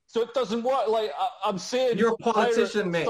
so 0.06 0.20
it 0.22 0.32
doesn't 0.34 0.62
work. 0.62 0.88
Like 0.88 1.10
I, 1.18 1.28
I'm 1.44 1.58
saying, 1.58 1.98
You're 1.98 2.12
a 2.12 2.16
politician, 2.18 2.92
pirate 2.92 3.06
mate. 3.06 3.08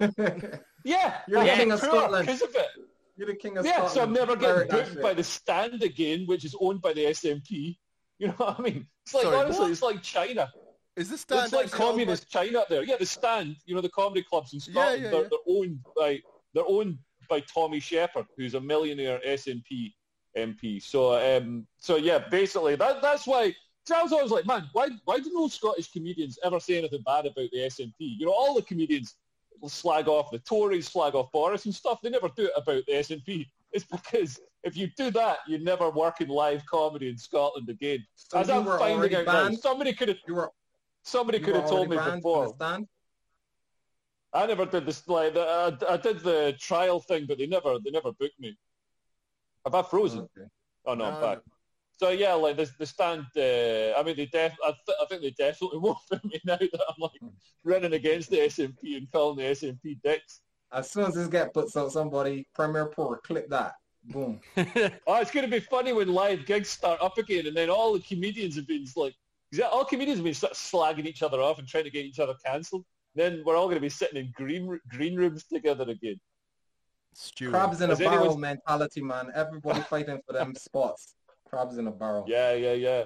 stuff- 0.00 0.60
Yeah, 0.84 1.18
You're 1.28 1.38
I 1.40 1.48
the 1.50 1.54
king 1.56 1.70
of 1.72 1.78
Scotland. 1.80 2.26
because 2.26 2.42
of 2.42 2.54
it. 2.54 2.66
You're 3.16 3.28
the 3.28 3.34
king 3.36 3.56
of 3.58 3.64
scotland 3.64 3.66
Yeah, 3.66 3.88
Scotland. 3.88 3.92
so 3.94 4.02
I'm 4.02 4.12
never 4.12 4.36
Pirate 4.36 4.70
getting 4.70 4.84
that 4.86 4.92
booked 4.94 5.02
by 5.02 5.14
the 5.14 5.22
Stand 5.24 5.82
again, 5.82 6.24
which 6.26 6.44
is 6.44 6.54
owned 6.60 6.82
by 6.82 6.92
the 6.92 7.04
SNP. 7.06 7.76
You 8.18 8.28
know 8.28 8.34
what 8.36 8.58
I 8.60 8.62
mean? 8.62 8.86
It's 9.04 9.14
like 9.14 9.24
Sorry, 9.24 9.36
honestly, 9.36 9.62
what? 9.62 9.70
it's 9.72 9.82
like 9.82 10.02
China. 10.02 10.48
Is 10.96 11.08
the 11.08 11.16
stand 11.16 11.44
it's 11.44 11.52
like 11.52 11.66
actually 11.66 11.84
owned 11.84 11.88
by- 11.88 11.90
communist 11.92 12.30
China 12.30 12.58
up 12.58 12.68
there. 12.68 12.82
Yeah, 12.82 12.96
the 12.98 13.06
Stand. 13.06 13.56
You 13.64 13.74
know 13.74 13.80
the 13.80 13.88
comedy 13.88 14.22
clubs 14.22 14.52
in 14.52 14.60
Scotland. 14.60 15.02
yeah, 15.02 15.10
they're, 15.10 15.22
yeah. 15.22 15.28
they're 15.30 15.56
owned 15.56 15.78
by 15.96 16.20
they're 16.54 16.68
owned 16.68 16.98
by 17.30 17.40
Tommy 17.40 17.80
Sheppard, 17.80 18.26
who's 18.36 18.54
a 18.54 18.60
millionaire 18.60 19.20
SNP 19.26 19.92
MP. 20.36 20.82
So 20.82 21.14
um, 21.14 21.66
so 21.78 21.96
yeah, 21.96 22.18
basically 22.18 22.76
that 22.76 23.00
that's 23.02 23.26
why. 23.26 23.54
So 23.84 23.96
I 23.96 24.02
was 24.02 24.12
always 24.12 24.30
like, 24.30 24.46
man, 24.46 24.68
why 24.72 24.90
why 25.04 25.18
do 25.18 25.30
no 25.32 25.48
Scottish 25.48 25.90
comedians 25.90 26.38
ever 26.44 26.60
say 26.60 26.78
anything 26.78 27.02
bad 27.04 27.26
about 27.26 27.48
the 27.52 27.58
SNP? 27.58 27.94
You 27.98 28.26
know, 28.26 28.32
all 28.32 28.54
the 28.54 28.62
comedians 28.62 29.16
will 29.60 29.70
slag 29.70 30.08
off 30.08 30.30
the 30.30 30.38
Tories, 30.40 30.88
slag 30.88 31.14
off 31.14 31.32
Boris 31.32 31.64
and 31.64 31.74
stuff. 31.74 32.00
They 32.02 32.10
never 32.10 32.28
do 32.36 32.44
it 32.44 32.52
about 32.56 32.84
the 32.86 32.92
SNP. 32.92 33.46
It's 33.74 33.86
because 33.86 34.38
if 34.64 34.76
you 34.76 34.88
do 34.98 35.10
that, 35.12 35.38
you 35.48 35.56
never 35.56 35.88
work 35.88 36.20
in 36.20 36.28
live 36.28 36.62
comedy 36.66 37.08
in 37.08 37.16
Scotland 37.16 37.70
again. 37.70 38.04
So 38.14 38.38
As 38.40 38.50
I'm 38.50 38.66
finding 38.66 38.98
already 38.98 39.16
out 39.16 39.24
now, 39.24 39.50
somebody 39.52 39.94
could 39.94 40.08
have 40.08 40.18
You 40.28 40.34
were 40.34 40.52
somebody 41.02 41.38
you 41.38 41.44
could 41.44 41.54
have 41.54 41.68
told 41.68 41.90
me 41.90 41.96
already 41.96 42.16
before. 42.16 42.54
the? 42.58 42.86
I 44.32 44.46
never 44.46 44.64
did 44.64 44.86
this. 44.86 45.06
Like 45.08 45.36
I, 45.36 45.76
I 45.88 45.96
did 45.96 46.20
the 46.20 46.54
trial 46.58 47.00
thing, 47.00 47.26
but 47.26 47.38
they 47.38 47.46
never 47.46 47.78
they 47.78 47.90
never 47.90 48.12
booked 48.12 48.38
me. 48.40 48.56
Have 49.64 49.74
I 49.74 49.82
frozen? 49.82 50.20
Okay. 50.20 50.48
Oh 50.86 50.94
no, 50.94 51.04
I'm 51.06 51.14
No, 51.14 51.20
back. 51.20 51.38
So 51.98 52.10
yeah, 52.10 52.34
like 52.34 52.56
the 52.56 52.70
the 52.78 52.86
stand. 52.86 53.26
Uh, 53.36 53.98
I 53.98 54.02
mean, 54.04 54.16
they 54.16 54.26
def. 54.26 54.56
I, 54.64 54.72
th- 54.86 54.98
I 55.00 55.04
think 55.08 55.22
they 55.22 55.30
definitely 55.30 55.78
won't 55.84 55.98
book 56.10 56.24
me 56.24 56.40
now 56.44 56.56
that 56.56 56.84
I'm 56.88 56.94
like 56.98 57.20
running 57.64 57.92
against 57.92 58.30
the 58.30 58.38
SNP 58.38 58.96
and 58.96 59.10
calling 59.12 59.36
the 59.36 59.44
SNP 59.44 60.00
dicks. 60.02 60.40
As 60.72 60.90
soon 60.90 61.04
as 61.04 61.14
this 61.14 61.28
get 61.28 61.52
puts 61.52 61.76
out, 61.76 61.92
somebody 61.92 62.48
Premiere 62.54 62.86
Pro 62.86 63.14
clip 63.16 63.48
that. 63.50 63.74
Boom. 64.04 64.40
Oh, 65.06 65.20
it's 65.20 65.30
going 65.30 65.48
to 65.48 65.50
be 65.50 65.60
funny 65.60 65.92
when 65.92 66.08
live 66.08 66.46
gigs 66.46 66.70
start 66.70 67.00
up 67.00 67.18
again, 67.18 67.46
and 67.46 67.56
then 67.56 67.70
all 67.70 67.92
the 67.92 68.00
comedians 68.00 68.56
have 68.56 68.66
been 68.66 68.84
like, 68.96 69.14
yeah, 69.14 69.31
all 69.60 69.84
comedians 69.84 70.18
have 70.18 70.24
been 70.24 70.34
sort 70.34 70.52
of 70.52 70.58
slagging 70.58 71.06
each 71.06 71.22
other 71.22 71.40
off 71.40 71.58
and 71.58 71.68
trying 71.68 71.84
to 71.84 71.90
get 71.90 72.04
each 72.04 72.18
other 72.18 72.34
cancelled. 72.44 72.84
Then 73.14 73.42
we're 73.44 73.56
all 73.56 73.66
going 73.66 73.76
to 73.76 73.82
be 73.82 73.88
sitting 73.88 74.18
in 74.18 74.32
green 74.34 74.78
green 74.88 75.16
rooms 75.16 75.44
together 75.44 75.84
again. 75.88 76.18
Stewing. 77.14 77.52
Crabs 77.52 77.80
in 77.82 77.90
a 77.90 77.92
Has 77.92 77.98
barrel 77.98 78.38
mentality, 78.38 79.02
man. 79.02 79.30
Everybody 79.34 79.80
fighting 79.90 80.20
for 80.26 80.32
them 80.32 80.54
spots. 80.54 81.14
Crabs 81.46 81.76
in 81.76 81.86
a 81.86 81.90
barrel. 81.90 82.24
Yeah, 82.26 82.54
yeah, 82.54 82.72
yeah, 82.72 83.04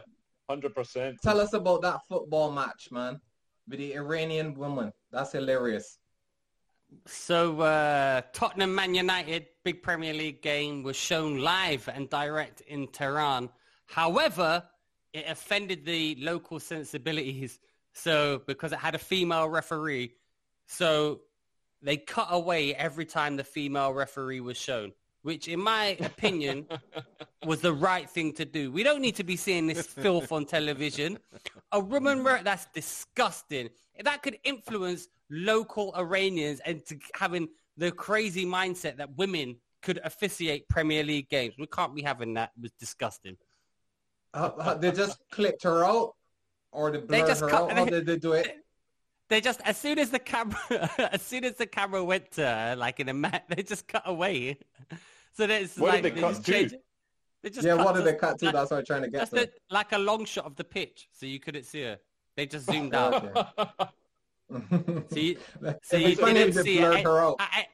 hundred 0.49 0.75
percent. 0.75 1.17
Tell 1.23 1.41
us 1.41 1.53
about 1.53 1.83
that 1.83 2.01
football 2.09 2.53
match, 2.53 2.89
man. 2.93 3.21
With 3.69 3.81
the 3.81 3.95
Iranian 3.95 4.55
woman. 4.55 4.93
That's 5.11 5.33
hilarious. 5.33 5.99
So 7.07 7.61
uh, 7.61 8.23
Tottenham 8.33 8.73
Man 8.73 8.95
United 8.95 9.47
big 9.65 9.83
Premier 9.83 10.15
League 10.15 10.41
game 10.41 10.85
was 10.85 10.95
shown 10.95 11.41
live 11.41 11.89
and 11.93 12.09
direct 12.09 12.61
in 12.63 12.87
Tehran. 12.87 13.49
However, 13.87 14.63
it 15.13 15.25
offended 15.29 15.85
the 15.85 16.17
local 16.21 16.61
sensibilities. 16.61 17.59
So 17.93 18.43
because 18.47 18.73
it 18.73 18.79
had 18.79 18.95
a 18.95 18.99
female 18.99 19.49
referee, 19.49 20.13
so 20.67 21.21
they 21.83 21.97
cut 21.97 22.29
away 22.31 22.75
every 22.75 23.05
time 23.05 23.37
the 23.37 23.45
female 23.45 23.93
referee 23.93 24.41
was 24.41 24.57
shown, 24.57 24.93
which 25.23 25.49
in 25.49 25.61
my 25.61 25.97
opinion 26.01 26.67
was 27.47 27.61
the 27.61 27.73
right 27.73 28.09
thing 28.09 28.33
to 28.35 28.45
do. 28.45 28.71
We 28.71 28.83
don't 28.83 29.01
need 29.01 29.17
to 29.17 29.25
be 29.25 29.37
seeing 29.37 29.67
this 29.67 29.87
filth 29.87 30.33
on 30.33 30.45
television. 30.47 31.19
A 31.73 31.81
woman 31.81 32.25
re- 32.25 32.43
that's 32.43 32.67
disgusting. 32.75 33.71
That 34.03 34.23
could 34.23 34.39
influence 34.45 35.09
local 35.31 35.95
Iranians 35.97 36.61
into 36.67 36.99
having 37.15 37.49
the 37.77 37.93
crazy 37.93 38.47
mindset 38.47 38.97
that 38.97 39.17
women 39.17 39.57
could 39.83 40.01
officiate 40.03 40.69
Premier 40.69 41.05
League 41.05 41.29
games. 41.29 41.55
We 41.59 41.67
can't 41.67 41.95
be 41.95 42.03
having 42.03 42.35
that. 42.35 42.51
It 42.57 42.63
was 42.63 42.73
disgusting. 42.79 43.37
Uh, 44.37 44.51
uh, 44.59 44.75
they 44.75 44.93
just 44.93 45.19
clipped 45.31 45.63
her 45.65 45.85
out? 45.85 46.15
Or 46.73 46.91
they 46.91 46.99
blurred 46.99 47.27
just 47.27 47.41
her 47.41 47.49
cut- 47.49 47.63
out? 47.71 47.73
How 47.73 47.85
did 47.87 48.07
they 48.07 48.19
do 48.19 48.33
it? 48.33 48.57
They 49.29 49.41
just 49.41 49.61
as 49.65 49.77
soon 49.77 49.99
as 49.99 50.11
the 50.11 50.21
camera 50.21 50.57
as 51.13 51.21
soon 51.21 51.43
as 51.45 51.57
the 51.57 51.67
camera 51.67 52.05
went 52.05 52.31
to 52.33 52.43
her, 52.47 52.77
like 52.77 53.01
in 53.01 53.09
a 53.09 53.13
mat, 53.13 53.43
they 53.49 53.61
just 53.65 53.89
cut 53.89 54.05
away. 54.07 54.57
So 55.37 55.49
there's 55.49 55.77
Where 55.77 55.95
like 55.95 56.05
did 56.05 56.15
they 56.15 56.21
cut 56.21 56.29
just 56.45 56.47
to? 56.47 56.79
They 57.43 57.51
just 57.51 57.67
Yeah, 57.67 57.75
cut 57.77 57.87
what 57.87 57.95
did 57.97 58.05
they 58.05 58.15
cut 58.15 58.39
to? 58.39 58.45
like- 58.45 58.55
That's 58.55 58.71
what 58.71 58.77
I'm 58.79 58.85
trying 58.85 59.03
to 59.03 59.09
get 59.11 59.19
Just 59.23 59.35
to. 59.35 59.43
a, 59.43 59.75
like 59.75 59.91
a 59.91 59.99
long 59.99 60.27
shot 60.27 60.45
of 60.45 60.55
the 60.55 60.63
pitch, 60.63 61.09
so 61.13 61.27
you 61.27 61.41
couldn't 61.41 61.65
see 61.65 61.83
her. 61.83 61.99
They 62.37 62.47
just 62.47 62.67
zoomed 62.71 62.95
out. 62.95 63.15
Okay. 63.59 65.05
So 65.11 65.19
you, 65.19 65.39
It'd 65.61 65.79
so 65.83 65.97
be 65.99 66.05
you 66.05 66.15
funny 66.17 66.35
didn't 66.35 66.63
see 66.63 66.79
blurred 66.79 67.01
her 67.03 67.19
out. 67.19 67.37
At- 67.41 67.51
at- 67.59 67.67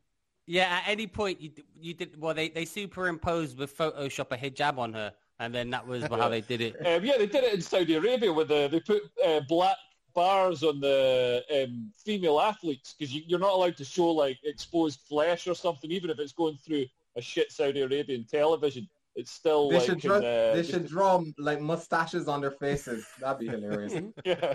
yeah, 0.46 0.80
at 0.82 0.88
any 0.90 1.06
point 1.06 1.38
you 1.38 1.50
you 1.78 1.92
did 1.92 2.18
well. 2.18 2.32
They 2.32 2.48
they 2.48 2.64
superimposed 2.64 3.58
with 3.58 3.76
Photoshop 3.76 4.32
a 4.32 4.38
hijab 4.38 4.78
on 4.78 4.94
her, 4.94 5.12
and 5.42 5.52
then 5.52 5.70
that 5.70 5.84
was 5.86 6.04
how 6.04 6.28
they 6.28 6.40
did 6.40 6.60
it. 6.60 6.76
Um, 6.86 7.04
yeah, 7.04 7.18
they 7.18 7.26
did 7.26 7.42
it 7.42 7.52
in 7.54 7.60
Saudi 7.60 7.96
Arabia 7.96 8.32
with 8.32 8.48
the 8.48 8.68
they 8.70 8.80
put 8.80 9.02
uh, 9.24 9.40
black 9.48 9.76
bars 10.14 10.62
on 10.62 10.78
the 10.78 11.42
um, 11.52 11.90
female 12.04 12.38
athletes 12.40 12.94
because 12.96 13.12
you, 13.12 13.22
you're 13.26 13.40
not 13.40 13.52
allowed 13.52 13.76
to 13.78 13.84
show 13.84 14.06
like 14.06 14.38
exposed 14.44 15.00
flesh 15.00 15.48
or 15.48 15.54
something, 15.54 15.90
even 15.90 16.10
if 16.10 16.18
it's 16.20 16.32
going 16.32 16.56
through 16.64 16.86
a 17.16 17.20
shit 17.20 17.50
Saudi 17.50 17.80
Arabian 17.80 18.24
television. 18.24 18.88
It's 19.14 19.30
still 19.32 19.68
They 19.68 19.76
like 19.78 19.84
should 19.86 19.94
in, 20.04 20.10
draw. 20.10 20.16
uh, 20.18 20.20
they 20.54 20.60
just- 20.60 20.70
should 20.70 20.86
draw 20.86 21.22
like 21.38 21.60
mustaches 21.60 22.28
on 22.28 22.40
their 22.40 22.52
faces. 22.52 23.04
That'd 23.20 23.40
be 23.40 23.48
hilarious. 23.48 23.94
yeah. 24.24 24.54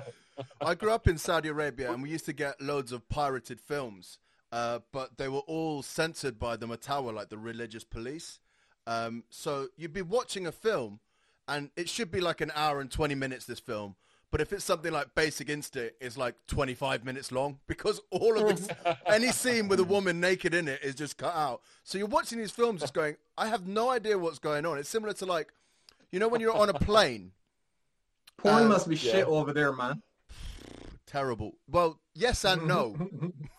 I 0.61 0.73
grew 0.73 0.91
up 0.91 1.07
in 1.07 1.17
Saudi 1.17 1.49
Arabia, 1.49 1.91
and 1.91 2.01
we 2.01 2.09
used 2.09 2.25
to 2.25 2.33
get 2.33 2.61
loads 2.61 2.91
of 2.91 3.07
pirated 3.09 3.59
films, 3.59 4.19
uh, 4.51 4.79
but 4.93 5.17
they 5.17 5.27
were 5.27 5.39
all 5.47 5.83
censored 5.83 6.39
by 6.39 6.55
the 6.55 6.65
Matawa, 6.67 7.13
like 7.13 7.29
the 7.29 7.37
religious 7.37 7.83
police. 7.83 8.39
Um, 8.87 9.23
so 9.29 9.67
you'd 9.77 9.93
be 9.93 10.01
watching 10.01 10.47
a 10.47 10.51
film, 10.51 10.99
and 11.47 11.69
it 11.75 11.87
should 11.87 12.09
be 12.09 12.21
like 12.21 12.41
an 12.41 12.51
hour 12.55 12.81
and 12.81 12.89
20 12.89 13.13
minutes, 13.13 13.45
this 13.45 13.59
film. 13.59 13.95
But 14.31 14.41
if 14.41 14.51
it's 14.51 14.63
something 14.65 14.91
like 14.91 15.13
Basic 15.13 15.49
Instinct, 15.49 15.95
it's 16.01 16.17
like 16.17 16.35
25 16.47 17.05
minutes 17.05 17.31
long 17.31 17.59
because 17.67 18.01
all 18.09 18.37
of 18.37 18.49
it, 18.49 18.97
any 19.05 19.31
scene 19.31 19.67
with 19.67 19.79
a 19.79 19.83
woman 19.83 20.19
naked 20.19 20.53
in 20.53 20.67
it 20.67 20.81
is 20.81 20.95
just 20.95 21.17
cut 21.17 21.35
out. 21.35 21.61
So 21.83 21.97
you're 21.97 22.07
watching 22.07 22.39
these 22.39 22.51
films 22.51 22.81
just 22.81 22.93
going, 22.93 23.17
I 23.37 23.47
have 23.47 23.67
no 23.67 23.89
idea 23.89 24.17
what's 24.17 24.39
going 24.39 24.65
on. 24.65 24.77
It's 24.77 24.89
similar 24.89 25.13
to 25.13 25.25
like, 25.25 25.53
you 26.11 26.19
know, 26.19 26.27
when 26.27 26.41
you're 26.41 26.55
on 26.55 26.69
a 26.69 26.73
plane 26.73 27.31
Porn 28.37 28.63
Um, 28.63 28.69
must 28.69 28.87
be 28.87 28.95
yeah. 28.95 29.11
shit 29.11 29.25
over 29.25 29.51
there, 29.51 29.73
man. 29.73 30.01
Terrible. 31.05 31.55
Well, 31.69 31.99
yes 32.13 32.45
and 32.45 32.67
no. 32.67 32.95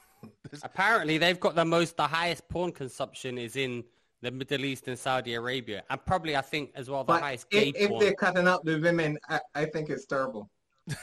Apparently, 0.62 1.18
they've 1.18 1.40
got 1.40 1.54
the 1.54 1.64
most, 1.64 1.96
the 1.96 2.06
highest 2.06 2.48
porn 2.48 2.72
consumption 2.72 3.38
is 3.38 3.56
in 3.56 3.84
the 4.20 4.30
Middle 4.30 4.64
East 4.64 4.88
and 4.88 4.98
Saudi 4.98 5.34
Arabia, 5.34 5.82
and 5.90 6.04
probably 6.04 6.36
I 6.36 6.40
think 6.40 6.72
as 6.74 6.90
well 6.90 7.04
the 7.04 7.12
But 7.12 7.22
highest 7.22 7.50
gay 7.50 7.68
if, 7.68 7.76
if 7.76 7.88
porn. 7.90 8.00
they're 8.00 8.14
cutting 8.14 8.48
up 8.48 8.64
the 8.64 8.78
women, 8.80 9.18
I, 9.28 9.40
I 9.54 9.64
think 9.66 9.90
it's 9.90 10.06
terrible. 10.06 10.50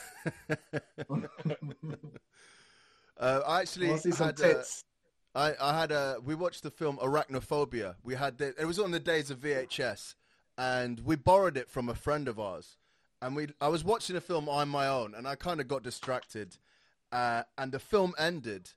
Uh, 3.18 3.40
I 3.48 3.62
actually 3.62 3.88
want 3.88 4.02
to 4.02 4.12
see 4.12 4.18
some 4.18 4.28
had, 4.28 4.42
uh. 4.42 4.64
I, 5.36 5.54
I 5.62 5.80
had 5.80 5.92
a. 5.92 6.18
We 6.24 6.36
watched 6.36 6.64
the 6.64 6.72
film 6.72 6.98
Arachnophobia. 6.98 7.96
We 8.04 8.16
had 8.16 8.38
the, 8.38 8.54
it 8.60 8.66
was 8.66 8.80
on 8.80 8.92
the 8.92 9.00
days 9.00 9.32
of 9.32 9.40
VHS, 9.40 10.16
and 10.58 11.00
we 11.02 11.16
borrowed 11.16 11.58
it 11.58 11.70
from 11.70 11.90
a 11.90 11.96
friend 11.96 12.28
of 12.28 12.40
ours. 12.40 12.78
And 13.22 13.36
we, 13.36 13.48
I 13.62 13.70
was 13.70 13.84
watching 13.84 14.16
a 14.16 14.22
film 14.22 14.50
on 14.50 14.68
my 14.68 14.88
own, 14.88 15.16
and 15.16 15.28
I 15.28 15.36
kind 15.36 15.62
of 15.62 15.68
got 15.68 15.84
distracted. 15.84 16.58
Uh, 17.12 17.44
and 17.58 17.72
the 17.72 17.80
film 17.80 18.14
ended, 18.18 18.72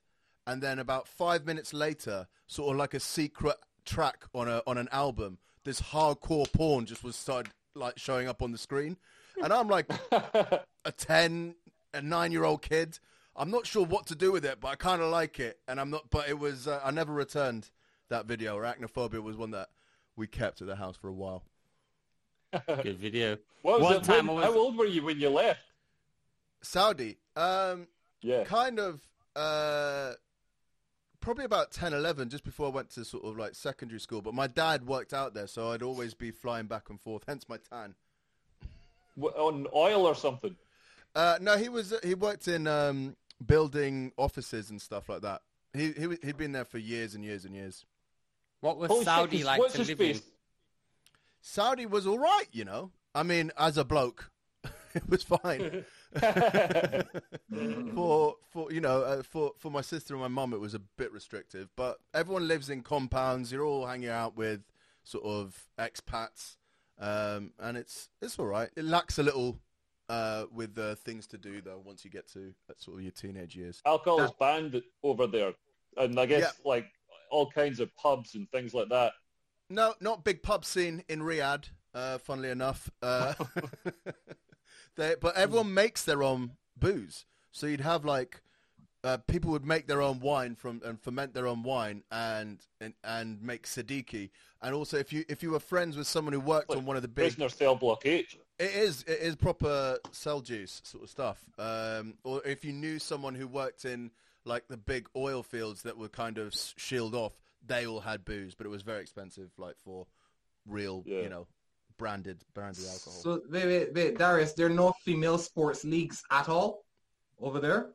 and 0.47 0.61
then 0.61 0.79
about 0.79 1.07
five 1.07 1.45
minutes 1.45 1.73
later, 1.73 2.27
sort 2.47 2.71
of 2.71 2.77
like 2.77 2.93
a 2.93 2.99
secret 2.99 3.57
track 3.89 4.23
on 4.33 4.47
a 4.47 4.61
on 4.67 4.77
an 4.77 4.87
album, 4.91 5.37
this 5.63 5.81
hardcore 5.81 6.51
porn 6.53 6.85
just 6.85 7.03
was 7.03 7.15
started 7.15 7.51
like 7.75 7.97
showing 7.97 8.27
up 8.27 8.41
on 8.41 8.51
the 8.51 8.57
screen, 8.57 8.97
and 9.43 9.51
I'm 9.51 9.67
like 9.67 9.89
a 10.11 10.91
ten, 10.95 11.55
a 11.93 12.01
nine 12.01 12.31
year 12.31 12.43
old 12.43 12.61
kid. 12.61 12.99
I'm 13.35 13.51
not 13.51 13.65
sure 13.65 13.85
what 13.85 14.05
to 14.07 14.15
do 14.15 14.31
with 14.31 14.43
it, 14.45 14.59
but 14.59 14.67
I 14.69 14.75
kind 14.75 15.01
of 15.01 15.09
like 15.11 15.39
it, 15.39 15.59
and 15.67 15.79
I'm 15.79 15.89
not. 15.89 16.09
But 16.09 16.29
it 16.29 16.37
was 16.37 16.67
uh, 16.67 16.81
I 16.83 16.91
never 16.91 17.13
returned 17.13 17.69
that 18.09 18.25
video. 18.25 18.57
Arachnophobia 18.57 19.21
was 19.23 19.35
one 19.37 19.51
that 19.51 19.69
we 20.15 20.27
kept 20.27 20.61
at 20.61 20.67
the 20.67 20.75
house 20.75 20.97
for 20.97 21.07
a 21.07 21.13
while. 21.13 21.43
Good 22.67 22.97
video. 22.97 23.37
What 23.61 23.79
was 23.79 23.95
One 23.97 24.01
time 24.01 24.27
when- 24.27 24.37
was- 24.37 24.45
How 24.45 24.53
old 24.57 24.75
were 24.77 24.85
you 24.85 25.03
when 25.03 25.19
you 25.19 25.29
left? 25.29 25.61
Saudi, 26.61 27.17
um, 27.37 27.87
Yeah. 28.21 28.43
kind 28.43 28.79
of, 28.79 28.99
uh, 29.35 30.13
probably 31.21 31.45
about 31.45 31.71
10, 31.71 31.93
11, 31.93 32.29
just 32.29 32.43
before 32.43 32.67
I 32.67 32.69
went 32.69 32.89
to 32.91 33.05
sort 33.05 33.23
of 33.25 33.37
like 33.37 33.55
secondary 33.55 33.99
school. 33.99 34.21
But 34.21 34.33
my 34.33 34.47
dad 34.47 34.85
worked 34.87 35.13
out 35.13 35.33
there, 35.33 35.47
so 35.47 35.71
I'd 35.71 35.83
always 35.83 36.13
be 36.13 36.31
flying 36.31 36.67
back 36.67 36.89
and 36.89 36.99
forth. 36.99 37.23
Hence 37.27 37.47
my 37.49 37.57
tan. 37.69 37.95
W- 39.17 39.35
On 39.35 39.67
oil 39.73 40.05
or 40.05 40.15
something. 40.15 40.55
Uh, 41.15 41.37
no, 41.41 41.57
he 41.57 41.69
was 41.69 41.93
he 42.03 42.13
worked 42.13 42.47
in 42.47 42.67
um, 42.67 43.15
building 43.45 44.11
offices 44.17 44.69
and 44.69 44.81
stuff 44.81 45.09
like 45.09 45.21
that. 45.21 45.41
He 45.73 45.91
he 45.91 46.07
he'd 46.23 46.37
been 46.37 46.51
there 46.51 46.65
for 46.65 46.77
years 46.77 47.15
and 47.15 47.23
years 47.23 47.45
and 47.45 47.55
years. 47.55 47.85
What 48.61 48.77
was 48.77 48.89
Holy 48.89 49.37
shit, 49.37 49.45
like 49.45 49.71
to 49.73 49.83
live 49.83 50.01
in? 50.01 50.19
Saudi 51.41 51.85
was 51.85 52.05
all 52.05 52.19
right, 52.19 52.47
you 52.51 52.65
know. 52.65 52.91
I 53.15 53.23
mean, 53.23 53.51
as 53.57 53.77
a 53.77 53.83
bloke, 53.83 54.29
it 54.93 55.07
was 55.09 55.23
fine. 55.23 55.85
for 57.93 58.35
for 58.51 58.71
you 58.71 58.81
know 58.81 59.01
uh, 59.01 59.23
for 59.23 59.51
for 59.57 59.69
my 59.71 59.81
sister 59.81 60.13
and 60.13 60.21
my 60.21 60.27
mum, 60.27 60.53
it 60.53 60.59
was 60.59 60.73
a 60.73 60.79
bit 60.79 61.11
restrictive. 61.11 61.69
But 61.75 61.99
everyone 62.13 62.47
lives 62.47 62.69
in 62.69 62.81
compounds. 62.81 63.51
You're 63.51 63.65
all 63.65 63.85
hanging 63.85 64.09
out 64.09 64.35
with 64.35 64.61
sort 65.03 65.25
of 65.25 65.69
expats, 65.77 66.55
um, 66.99 67.53
and 67.59 67.77
it's 67.77 68.09
it's 68.21 68.39
all 68.39 68.47
right. 68.47 68.69
It 68.75 68.85
lacks 68.85 69.19
a 69.19 69.23
little 69.23 69.59
uh, 70.09 70.45
with 70.51 70.77
uh, 70.77 70.95
things 70.95 71.27
to 71.27 71.37
do 71.37 71.61
though. 71.61 71.81
Once 71.83 72.03
you 72.03 72.11
get 72.11 72.27
to 72.33 72.53
uh, 72.69 72.73
sort 72.77 72.97
of 72.97 73.03
your 73.03 73.11
teenage 73.11 73.55
years. 73.55 73.81
Alcohol 73.85 74.21
is 74.21 74.31
banned 74.39 74.81
over 75.03 75.27
there, 75.27 75.53
and 75.97 76.19
I 76.19 76.25
guess 76.25 76.41
Yeah. 76.41 76.69
like 76.69 76.85
all 77.31 77.49
kinds 77.49 77.79
of 77.79 77.95
pubs 77.95 78.35
and 78.35 78.49
things 78.51 78.73
like 78.73 78.89
that. 78.89 79.13
No, 79.69 79.93
not 80.01 80.23
big 80.23 80.41
pub 80.41 80.65
scene 80.65 81.03
in 81.09 81.21
Riyadh. 81.21 81.65
Uh, 81.93 82.17
funnily 82.19 82.49
enough, 82.49 82.89
uh, 83.01 83.33
they, 84.99 85.15
but 85.19 85.35
everyone 85.35 85.73
makes 85.73 86.03
their 86.03 86.21
own 86.23 86.51
booze. 86.77 87.25
So 87.51 87.65
you'd 87.67 87.81
have 87.81 88.05
like 88.05 88.41
uh, 89.03 89.17
people 89.27 89.51
would 89.51 89.65
make 89.65 89.87
their 89.87 90.01
own 90.01 90.19
wine 90.19 90.55
from 90.55 90.81
and 90.85 90.99
ferment 91.01 91.33
their 91.33 91.47
own 91.47 91.63
wine 91.63 92.03
and 92.11 92.59
and, 92.81 92.93
and 93.03 93.41
make 93.41 93.63
siddiqui. 93.65 94.29
And 94.61 94.75
also, 94.75 94.97
if 94.97 95.11
you 95.13 95.23
if 95.29 95.41
you 95.41 95.51
were 95.51 95.59
friends 95.59 95.95
with 95.97 96.05
someone 96.07 96.33
who 96.33 96.39
worked 96.41 96.71
on 96.71 96.85
one 96.85 96.95
of 96.97 97.01
the 97.01 97.07
big, 97.07 97.23
Prisoner 97.35 97.49
cell 97.49 97.75
block 97.75 98.05
H. 98.05 98.37
it 98.59 98.71
is 98.75 99.03
it 99.07 99.19
is 99.19 99.35
proper 99.35 99.97
cell 100.11 100.41
juice 100.41 100.81
sort 100.83 101.03
of 101.03 101.09
stuff. 101.09 101.39
Um, 101.57 102.15
or 102.23 102.41
if 102.45 102.65
you 102.65 102.73
knew 102.73 102.99
someone 102.99 103.35
who 103.35 103.47
worked 103.47 103.85
in 103.85 104.11
like 104.45 104.67
the 104.67 104.77
big 104.77 105.07
oil 105.15 105.43
fields 105.43 105.83
that 105.83 105.97
were 105.97 106.09
kind 106.09 106.37
of 106.37 106.47
s- 106.53 106.73
shielded 106.77 107.17
off, 107.17 107.33
they 107.65 107.85
all 107.87 108.01
had 108.01 108.25
booze, 108.25 108.53
but 108.55 108.65
it 108.65 108.69
was 108.69 108.81
very 108.81 109.01
expensive, 109.01 109.49
like 109.57 109.75
for 109.83 110.07
real, 110.67 111.03
Yeah. 111.05 111.21
you 111.21 111.29
know, 111.29 111.47
branded 111.99 112.43
branded 112.55 112.85
alcohol. 112.85 113.19
So 113.21 113.41
wait, 113.51 113.65
wait, 113.67 113.93
wait, 113.93 114.17
Darius, 114.17 114.53
there 114.53 114.65
are 114.65 114.69
no 114.85 114.91
female 115.05 115.37
sports 115.37 115.83
leagues 115.83 116.23
at 116.31 116.49
all 116.49 116.83
over 117.39 117.59
there. 117.59 117.91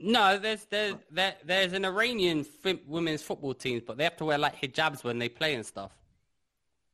No, 0.00 0.38
there's 0.38 0.64
there's 0.64 0.94
there, 1.10 1.34
there's 1.44 1.72
an 1.74 1.84
Iranian 1.84 2.44
f- 2.64 2.78
women's 2.86 3.22
football 3.22 3.54
team, 3.54 3.80
but 3.86 3.96
they 3.96 4.04
have 4.04 4.16
to 4.16 4.24
wear 4.24 4.38
like 4.38 4.60
hijabs 4.60 5.04
when 5.04 5.18
they 5.20 5.28
play 5.28 5.54
and 5.54 5.64
stuff. 5.64 5.92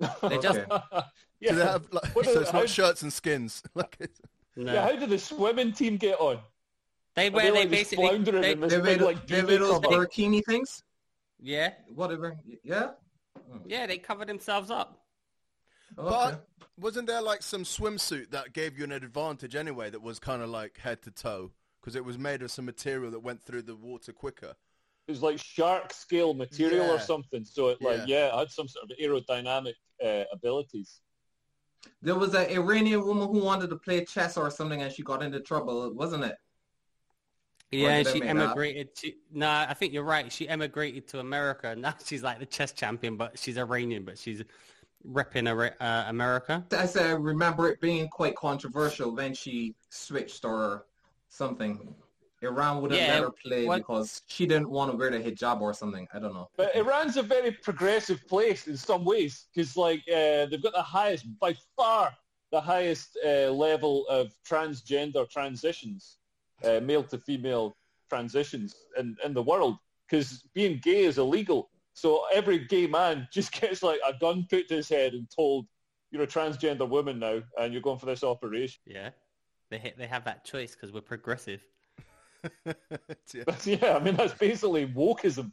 They 0.28 0.38
just 0.38 0.58
yeah. 1.40 1.50
Do 1.50 1.56
they 1.56 1.64
have 1.64 1.86
like, 1.92 2.12
so 2.12 2.22
do- 2.22 2.40
it's 2.40 2.52
not 2.52 2.68
shirts 2.68 3.02
and 3.02 3.12
skins. 3.12 3.62
like 3.74 3.96
no. 4.56 4.72
yeah, 4.74 4.82
how 4.82 4.96
did 4.96 5.08
the 5.08 5.18
swimming 5.18 5.72
team 5.72 5.96
get 5.96 6.18
on? 6.20 6.38
they 7.14 7.30
wear 7.30 7.44
they, 7.44 7.50
they 7.50 7.58
like, 7.60 7.70
just 7.70 7.70
basically 7.90 8.08
floundering 8.08 8.42
they- 8.42 8.52
in 8.52 8.60
They 8.60 8.78
wear, 8.80 8.96
like, 8.98 9.26
they 9.28 9.42
wear 9.44 9.58
duvet 9.58 9.60
those 9.60 9.80
burkini 9.80 10.44
things. 10.44 10.82
yeah 11.40 11.70
Whatever. 11.94 12.36
Yeah. 12.64 12.90
yeah 13.66 13.86
they 13.86 13.98
cover 13.98 14.24
themselves 14.24 14.70
up. 14.70 15.03
Okay. 15.98 16.08
But 16.08 16.46
wasn't 16.78 17.06
there 17.06 17.22
like 17.22 17.42
some 17.42 17.64
swimsuit 17.64 18.30
that 18.30 18.52
gave 18.52 18.78
you 18.78 18.84
an 18.84 18.92
advantage 18.92 19.54
anyway? 19.54 19.90
That 19.90 20.02
was 20.02 20.18
kind 20.18 20.42
of 20.42 20.50
like 20.50 20.78
head 20.78 21.02
to 21.02 21.11
toe 21.11 21.52
because 21.80 21.96
it 21.96 22.04
was 22.04 22.18
made 22.18 22.42
of 22.42 22.50
some 22.50 22.64
material 22.64 23.11
that 23.11 23.20
went 23.20 23.42
through 23.42 23.62
the 23.62 23.76
water 23.76 24.12
quicker. 24.12 24.54
It 25.07 25.11
was 25.12 25.22
like 25.22 25.38
shark 25.38 25.92
scale 25.92 26.33
material 26.33 26.90
or 26.90 26.98
something. 26.98 27.44
So 27.44 27.68
it 27.68 27.83
like 27.83 27.98
Yeah. 27.98 28.28
yeah, 28.30 28.35
it 28.35 28.38
had 28.38 28.50
some 28.50 28.68
sort 28.68 28.90
of 28.90 28.96
aerodynamic 28.96 29.74
uh, 30.02 30.24
abilities. 30.33 31.00
There 32.00 32.14
was 32.14 32.35
an 32.35 32.46
Iranian 32.50 33.04
woman 33.07 33.28
who 33.28 33.44
wanted 33.44 33.68
to 33.70 33.76
play 33.76 34.04
chess 34.07 34.38
or 34.38 34.50
something, 34.50 34.80
and 34.80 34.90
she 34.90 35.02
got 35.02 35.22
into 35.22 35.40
trouble, 35.40 35.92
wasn't 35.94 36.24
it? 36.24 36.37
Yeah, 37.70 38.02
she 38.04 38.20
make 38.20 38.30
up? 38.30 38.37
emigrated. 38.37 38.94
To, 38.96 39.12
no, 39.33 39.48
I 39.48 39.74
think 39.74 39.92
you're 39.92 40.04
right. 40.04 40.33
She 40.33 40.48
emigrated 40.48 41.09
to 41.09 41.20
America. 41.20 41.70
and 41.70 41.83
Now 41.83 41.94
she's 42.04 42.22
like 42.22 42.38
the 42.38 42.46
chess 42.46 42.72
champion, 42.72 43.16
but 43.16 43.38
she's 43.38 43.59
Iranian, 43.59 44.04
but 44.04 44.16
she's 44.18 44.42
repping 45.07 45.47
uh, 45.81 46.05
America. 46.09 46.64
I 46.73 46.87
said 46.87 47.07
I 47.07 47.11
remember 47.12 47.69
it 47.69 47.81
being 47.81 48.09
quite 48.09 48.37
controversial 48.37 49.14
Then 49.14 49.35
she 49.35 49.75
switched 49.90 50.45
or 50.45 50.87
something. 51.29 51.95
Iran 52.43 52.83
wouldn't 52.83 53.01
Yeah, 53.01 53.14
let 53.14 53.23
her 53.23 53.31
play 53.31 53.67
what- 53.67 53.79
because 53.79 54.23
she 54.27 54.47
didn't 54.47 54.69
want 54.69 54.90
to 54.90 54.97
wear 54.97 55.11
the 55.11 55.19
hijab 55.19 55.61
or 55.61 55.73
something. 55.73 56.07
I 56.12 56.19
don't 56.19 56.35
know. 56.35 56.49
But 56.57 56.77
Iran's 56.77 57.17
a 57.17 57.23
very 57.23 57.53
progressive 57.53 58.27
place 58.29 58.67
in 58.67 58.77
some 58.77 59.05
ways 59.05 59.47
because 59.55 59.77
like 59.77 60.01
uh, 60.09 60.47
they've 60.47 60.62
got 60.62 60.75
the 60.75 60.83
highest, 60.83 61.25
by 61.40 61.57
far, 61.77 62.12
the 62.53 62.61
highest 62.61 63.19
uh, 63.25 63.51
level 63.51 64.07
of 64.09 64.33
transgender 64.47 65.29
transitions, 65.29 66.19
uh, 66.64 66.81
male 66.81 67.03
to 67.05 67.19
female 67.19 67.77
transitions 68.11 68.75
in, 68.99 69.17
in 69.25 69.33
the 69.35 69.43
world 69.43 69.77
because 70.07 70.43
being 70.55 70.79
gay 70.83 71.05
is 71.05 71.19
illegal. 71.19 71.71
So 71.94 72.24
every 72.33 72.59
gay 72.66 72.87
man 72.87 73.28
just 73.33 73.52
gets 73.52 73.83
like 73.83 74.00
a 74.07 74.12
gun 74.12 74.46
put 74.50 74.68
to 74.68 74.76
his 74.76 74.88
head 74.88 75.14
and 75.14 75.26
told, 75.35 75.66
you're 76.11 76.22
a 76.22 76.26
transgender 76.26 76.88
woman 76.88 77.18
now 77.18 77.42
and 77.59 77.72
you're 77.72 77.83
going 77.83 77.98
for 77.98 78.07
this 78.07 78.22
operation. 78.22 78.80
Yeah, 78.87 79.11
they 79.70 79.78
ha- 79.78 79.94
they 79.98 80.07
have 80.07 80.24
that 80.24 80.44
choice 80.44 80.74
because 80.74 80.92
we're 80.92 81.00
progressive. 81.00 81.62
Yeah. 83.64 83.96
I 83.96 84.00
mean, 84.00 84.16
that's 84.16 84.35
basically 84.35 84.87
wokeism. 84.87 85.50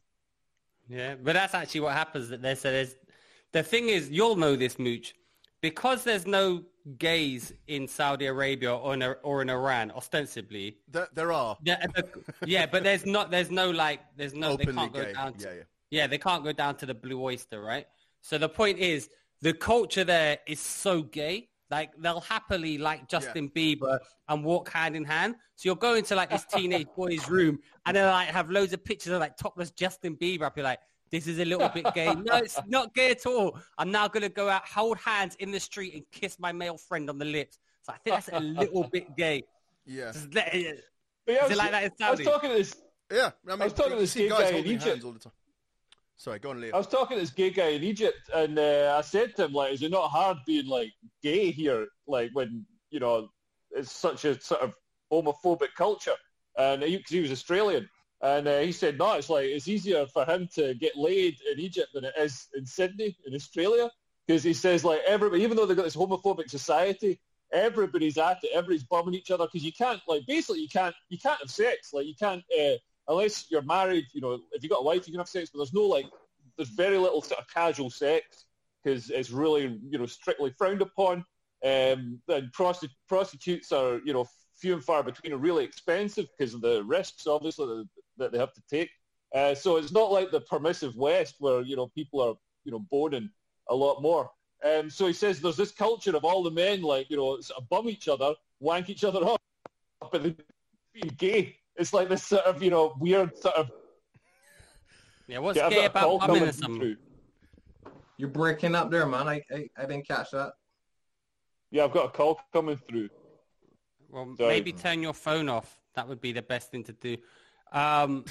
Yeah, 0.89 1.15
but 1.15 1.33
that's 1.33 1.53
actually 1.53 1.79
what 1.79 1.93
happens. 1.93 2.29
That 2.29 2.41
there's, 2.41 2.59
so 2.59 2.69
there's 2.69 2.95
the 3.53 3.63
thing 3.63 3.87
is, 3.87 4.09
you'll 4.09 4.35
know 4.35 4.55
this, 4.55 4.77
Mooch, 4.77 5.15
because 5.61 6.03
there's 6.03 6.27
no 6.27 6.63
gays 6.97 7.53
in 7.67 7.87
Saudi 7.87 8.25
Arabia 8.25 8.75
or 8.75 8.93
in, 8.93 9.03
or 9.23 9.41
in 9.41 9.49
Iran, 9.49 9.91
ostensibly. 9.91 10.77
There, 10.89 11.07
there 11.13 11.31
are 11.31 11.57
Yeah, 11.63 11.85
yeah, 12.45 12.65
but 12.65 12.83
there's 12.83 13.05
not. 13.05 13.31
There's 13.31 13.51
no 13.51 13.71
like. 13.71 14.01
There's 14.17 14.33
no. 14.33 14.51
openly 14.51 14.73
they 14.73 14.73
can't 14.73 14.93
go 14.93 15.03
gay. 15.03 15.13
down. 15.13 15.33
To, 15.33 15.45
yeah, 15.47 15.53
yeah. 15.53 15.63
Yeah, 15.91 16.07
they 16.07 16.17
can't 16.17 16.43
go 16.43 16.53
down 16.53 16.75
to 16.77 16.85
the 16.85 16.95
Blue 16.95 17.21
Oyster, 17.21 17.61
right? 17.61 17.85
So 18.21 18.37
the 18.37 18.49
point 18.49 18.79
is, 18.79 19.09
the 19.41 19.53
culture 19.53 20.03
there 20.03 20.39
is 20.47 20.59
so 20.59 21.03
gay. 21.03 21.49
Like 21.69 21.91
they'll 21.97 22.19
happily 22.19 22.77
like 22.77 23.07
Justin 23.07 23.49
Bieber 23.49 23.99
and 24.27 24.43
walk 24.43 24.69
hand 24.69 24.95
in 24.95 25.05
hand. 25.05 25.35
So 25.55 25.69
you'll 25.69 25.75
go 25.75 25.95
into 25.95 26.15
like 26.15 26.29
this 26.29 26.45
teenage 26.45 26.87
boy's 26.97 27.29
room 27.29 27.59
and 27.85 27.95
then 27.95 28.07
like 28.07 28.27
have 28.27 28.49
loads 28.49 28.73
of 28.73 28.83
pictures 28.83 29.13
of 29.13 29.19
like 29.19 29.37
topless 29.37 29.71
Justin 29.71 30.17
Bieber. 30.17 30.43
I'll 30.43 30.49
be 30.49 30.63
like, 30.63 30.79
this 31.11 31.27
is 31.27 31.39
a 31.39 31.45
little 31.45 31.69
bit 31.69 31.85
gay. 31.93 32.13
No, 32.23 32.37
it's 32.37 32.59
not 32.67 32.93
gay 32.93 33.11
at 33.11 33.25
all. 33.25 33.57
I'm 33.77 33.91
now 33.91 34.07
gonna 34.07 34.29
go 34.29 34.49
out, 34.49 34.67
hold 34.67 34.97
hands 34.97 35.35
in 35.35 35.51
the 35.51 35.59
street, 35.59 35.93
and 35.93 36.03
kiss 36.11 36.39
my 36.39 36.51
male 36.51 36.77
friend 36.77 37.09
on 37.09 37.17
the 37.17 37.25
lips. 37.25 37.59
So 37.83 37.93
I 37.93 37.97
think 37.97 38.15
that's 38.15 38.29
a 38.33 38.39
little 38.39 38.83
bit 38.83 39.15
gay. 39.15 39.43
Yeah, 39.85 40.11
Just 40.11 40.33
let 40.33 40.53
yeah, 40.53 40.59
I 40.59 40.71
Is 40.71 40.79
it 41.27 41.49
was, 41.49 41.57
like 41.57 41.71
that 41.71 41.83
in 41.83 41.91
I 42.01 42.11
was 42.11 42.19
talking 42.21 42.49
to 42.49 42.55
this 42.57 42.75
yeah. 43.11 43.31
I, 43.47 43.51
mean, 43.51 43.59
was 43.59 43.73
talking 43.73 43.91
to 43.91 43.95
you 43.95 44.01
this 44.01 44.11
see 44.11 44.29
guys 44.29 44.39
guy 44.39 44.47
in 44.47 44.53
holding 44.53 44.71
Egypt. 44.71 44.87
hands 44.87 45.05
all 45.05 45.11
the 45.11 45.19
time. 45.19 45.33
Sorry, 46.21 46.37
go 46.37 46.51
on. 46.51 46.63
I 46.71 46.77
was 46.77 46.85
talking 46.85 47.17
to 47.17 47.21
this 47.21 47.31
gay 47.31 47.49
guy 47.49 47.69
in 47.69 47.81
Egypt, 47.81 48.29
and 48.31 48.59
uh, 48.59 48.93
I 48.95 49.01
said 49.01 49.35
to 49.37 49.45
him, 49.45 49.53
like, 49.53 49.73
is 49.73 49.81
it 49.81 49.89
not 49.89 50.11
hard 50.11 50.37
being 50.45 50.67
like 50.67 50.91
gay 51.23 51.49
here, 51.49 51.87
like 52.05 52.29
when 52.33 52.63
you 52.91 52.99
know 52.99 53.29
it's 53.71 53.91
such 53.91 54.23
a 54.25 54.39
sort 54.39 54.61
of 54.61 54.75
homophobic 55.11 55.73
culture? 55.75 56.13
And 56.59 56.81
because 56.81 57.09
he, 57.09 57.21
was 57.21 57.31
Australian, 57.31 57.89
and 58.21 58.47
uh, 58.47 58.59
he 58.59 58.71
said, 58.71 58.99
no, 58.99 59.13
it's 59.13 59.31
like 59.31 59.45
it's 59.45 59.67
easier 59.67 60.05
for 60.05 60.23
him 60.25 60.47
to 60.53 60.75
get 60.75 60.95
laid 60.95 61.37
in 61.51 61.59
Egypt 61.59 61.87
than 61.95 62.05
it 62.05 62.13
is 62.15 62.49
in 62.53 62.67
Sydney 62.67 63.17
in 63.25 63.33
Australia, 63.33 63.89
because 64.27 64.43
he 64.43 64.53
says 64.53 64.85
like 64.85 65.01
everybody, 65.07 65.41
even 65.41 65.57
though 65.57 65.65
they've 65.65 65.75
got 65.75 65.85
this 65.85 65.95
homophobic 65.95 66.51
society, 66.51 67.19
everybody's 67.51 68.19
at 68.19 68.37
it, 68.43 68.51
everybody's 68.53 68.83
bumming 68.83 69.15
each 69.15 69.31
other, 69.31 69.47
because 69.47 69.65
you 69.65 69.73
can't 69.73 69.99
like 70.07 70.21
basically 70.27 70.61
you 70.61 70.69
can't 70.69 70.93
you 71.09 71.17
can't 71.17 71.39
have 71.39 71.49
sex, 71.49 71.93
like 71.93 72.05
you 72.05 72.13
can't. 72.13 72.43
Uh, 72.55 72.75
unless 73.11 73.45
you're 73.49 73.61
married, 73.61 74.05
you 74.13 74.21
know, 74.21 74.39
if 74.53 74.63
you've 74.63 74.71
got 74.71 74.79
a 74.79 74.83
wife, 74.83 75.07
you 75.07 75.13
can 75.13 75.19
have 75.19 75.29
sex, 75.29 75.49
but 75.51 75.59
there's 75.59 75.73
no 75.73 75.81
like, 75.81 76.05
there's 76.57 76.69
very 76.69 76.97
little 76.97 77.21
sort 77.21 77.39
of 77.39 77.47
casual 77.47 77.89
sex 77.89 78.45
because 78.83 79.09
it's 79.09 79.31
really, 79.31 79.79
you 79.89 79.99
know, 79.99 80.05
strictly 80.05 80.53
frowned 80.57 80.81
upon. 80.81 81.25
Um, 81.63 82.19
and 82.27 82.51
prosti- 82.57 82.89
prostitutes 83.07 83.71
are, 83.71 83.99
you 84.05 84.13
know, 84.13 84.25
few 84.55 84.73
and 84.73 84.83
far 84.83 85.03
between 85.03 85.33
are 85.33 85.37
really 85.37 85.63
expensive 85.63 86.27
because 86.37 86.53
of 86.53 86.61
the 86.61 86.83
risks, 86.83 87.27
obviously, 87.27 87.85
that, 88.17 88.31
they 88.31 88.37
have 88.37 88.53
to 88.53 88.61
take. 88.69 88.89
Uh, 89.35 89.53
so 89.53 89.77
it's 89.77 89.91
not 89.91 90.11
like 90.11 90.31
the 90.31 90.41
permissive 90.41 90.95
West 90.95 91.35
where, 91.39 91.61
you 91.61 91.75
know, 91.75 91.87
people 91.87 92.21
are, 92.21 92.35
you 92.63 92.71
know, 92.71 92.79
boning 92.89 93.29
a 93.69 93.75
lot 93.75 94.01
more. 94.01 94.29
Um, 94.63 94.89
so 94.89 95.07
he 95.07 95.13
says 95.13 95.41
there's 95.41 95.57
this 95.57 95.71
culture 95.71 96.15
of 96.15 96.23
all 96.23 96.43
the 96.43 96.51
men, 96.51 96.81
like, 96.81 97.09
you 97.09 97.17
know, 97.17 97.39
sort 97.41 97.61
of 97.61 97.69
bum 97.69 97.89
each 97.89 98.07
other, 98.07 98.33
wank 98.59 98.89
each 98.89 99.03
other 99.03 99.23
up, 99.25 99.41
but 100.11 100.23
they 100.23 100.35
being 100.93 101.15
gay. 101.17 101.57
It's 101.77 101.93
like 101.93 102.09
this 102.09 102.23
sort 102.23 102.43
of, 102.45 102.61
you 102.61 102.69
know, 102.69 102.93
weird 102.99 103.37
sort 103.37 103.55
of 103.55 103.71
yeah, 105.27 105.39
what's 105.39 105.57
Yeah, 105.57 105.65
I've 105.67 105.71
gay 105.71 105.87
got 105.87 105.95
a 105.95 105.99
call 105.99 106.15
about 106.17 106.27
bumming 106.27 106.39
coming 106.41 106.49
or 106.49 106.53
something? 106.53 106.79
through. 106.81 106.97
You're 108.17 108.29
breaking 108.29 108.75
up 108.75 108.91
there, 108.91 109.05
man. 109.05 109.27
I, 109.27 109.41
I, 109.51 109.69
I 109.77 109.81
didn't 109.85 110.07
catch 110.07 110.31
that. 110.31 110.53
Yeah, 111.71 111.85
I've 111.85 111.93
got 111.93 112.05
a 112.07 112.09
call 112.09 112.39
coming 112.51 112.75
through. 112.77 113.09
Well, 114.09 114.33
Sorry. 114.37 114.49
maybe 114.49 114.73
turn 114.73 115.01
your 115.01 115.13
phone 115.13 115.47
off. 115.47 115.79
That 115.95 116.07
would 116.07 116.19
be 116.19 116.33
the 116.33 116.41
best 116.41 116.69
thing 116.71 116.83
to 116.83 116.93
do. 116.93 117.17
Um, 117.71 118.25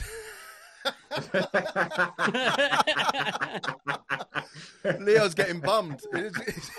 Leo's 5.00 5.34
getting 5.34 5.60
bummed. 5.60 6.00
It's- 6.14 6.70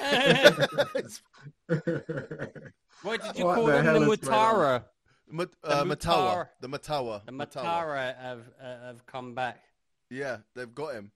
it's- 0.96 1.22
what 3.04 3.22
did 3.24 3.38
you 3.38 3.46
What 3.46 3.56
call 3.56 3.66
the 3.66 3.72
them? 3.74 3.86
The 3.86 3.92
hell 3.92 4.12
is 4.12 4.18
going 4.20 4.34
on? 4.34 4.56
Mutara. 4.56 4.84
Mat- 5.32 5.50
uh, 5.64 5.84
The 5.84 5.96
Matawa. 5.96 6.48
The 6.60 6.68
Matawa. 6.70 7.26
The 7.26 7.32
Matawa. 7.32 7.64
Mutara 7.64 8.18
have 8.20 8.42
uh, 8.62 8.86
have 8.88 9.06
come 9.06 9.34
back. 9.34 9.60
Yeah, 10.10 10.38
they've 10.56 10.74
got 10.74 10.94
him. 10.94 11.12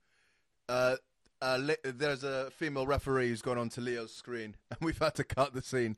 Uh, 0.69 0.95
uh, 1.41 1.60
Le- 1.62 1.91
there's 1.91 2.23
a 2.23 2.49
female 2.51 2.88
referee 2.88 3.30
who's 3.30 3.41
gone 3.41 3.58
onto 3.58 3.82
Leo's 3.82 4.13
screen, 4.13 4.56
and 4.71 4.80
we've 4.82 4.97
had 4.97 5.15
to 5.15 5.23
cut 5.23 5.54
the 5.54 5.62
scene. 5.62 5.97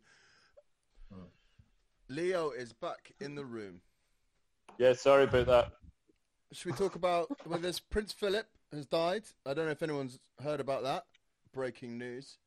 Leo 2.10 2.52
is 2.52 2.72
back 2.72 3.12
in 3.20 3.36
the 3.36 3.44
room. 3.44 3.82
Yeah, 4.78 4.94
sorry 4.94 5.26
about 5.26 5.48
that. 5.48 5.72
Should 6.54 6.72
we 6.72 6.78
talk 6.78 6.96
about 6.96 7.28
well, 7.46 7.60
there's 7.60 7.80
Prince 7.80 8.14
Philip 8.14 8.48
has 8.72 8.86
died. 8.86 9.24
I 9.46 9.54
don't 9.54 9.66
know 9.66 9.72
if 9.72 9.84
anyone's 9.84 10.18
heard 10.42 10.60
about 10.62 10.84
that. 10.84 11.06
Breaking 11.54 11.98
news 11.98 12.38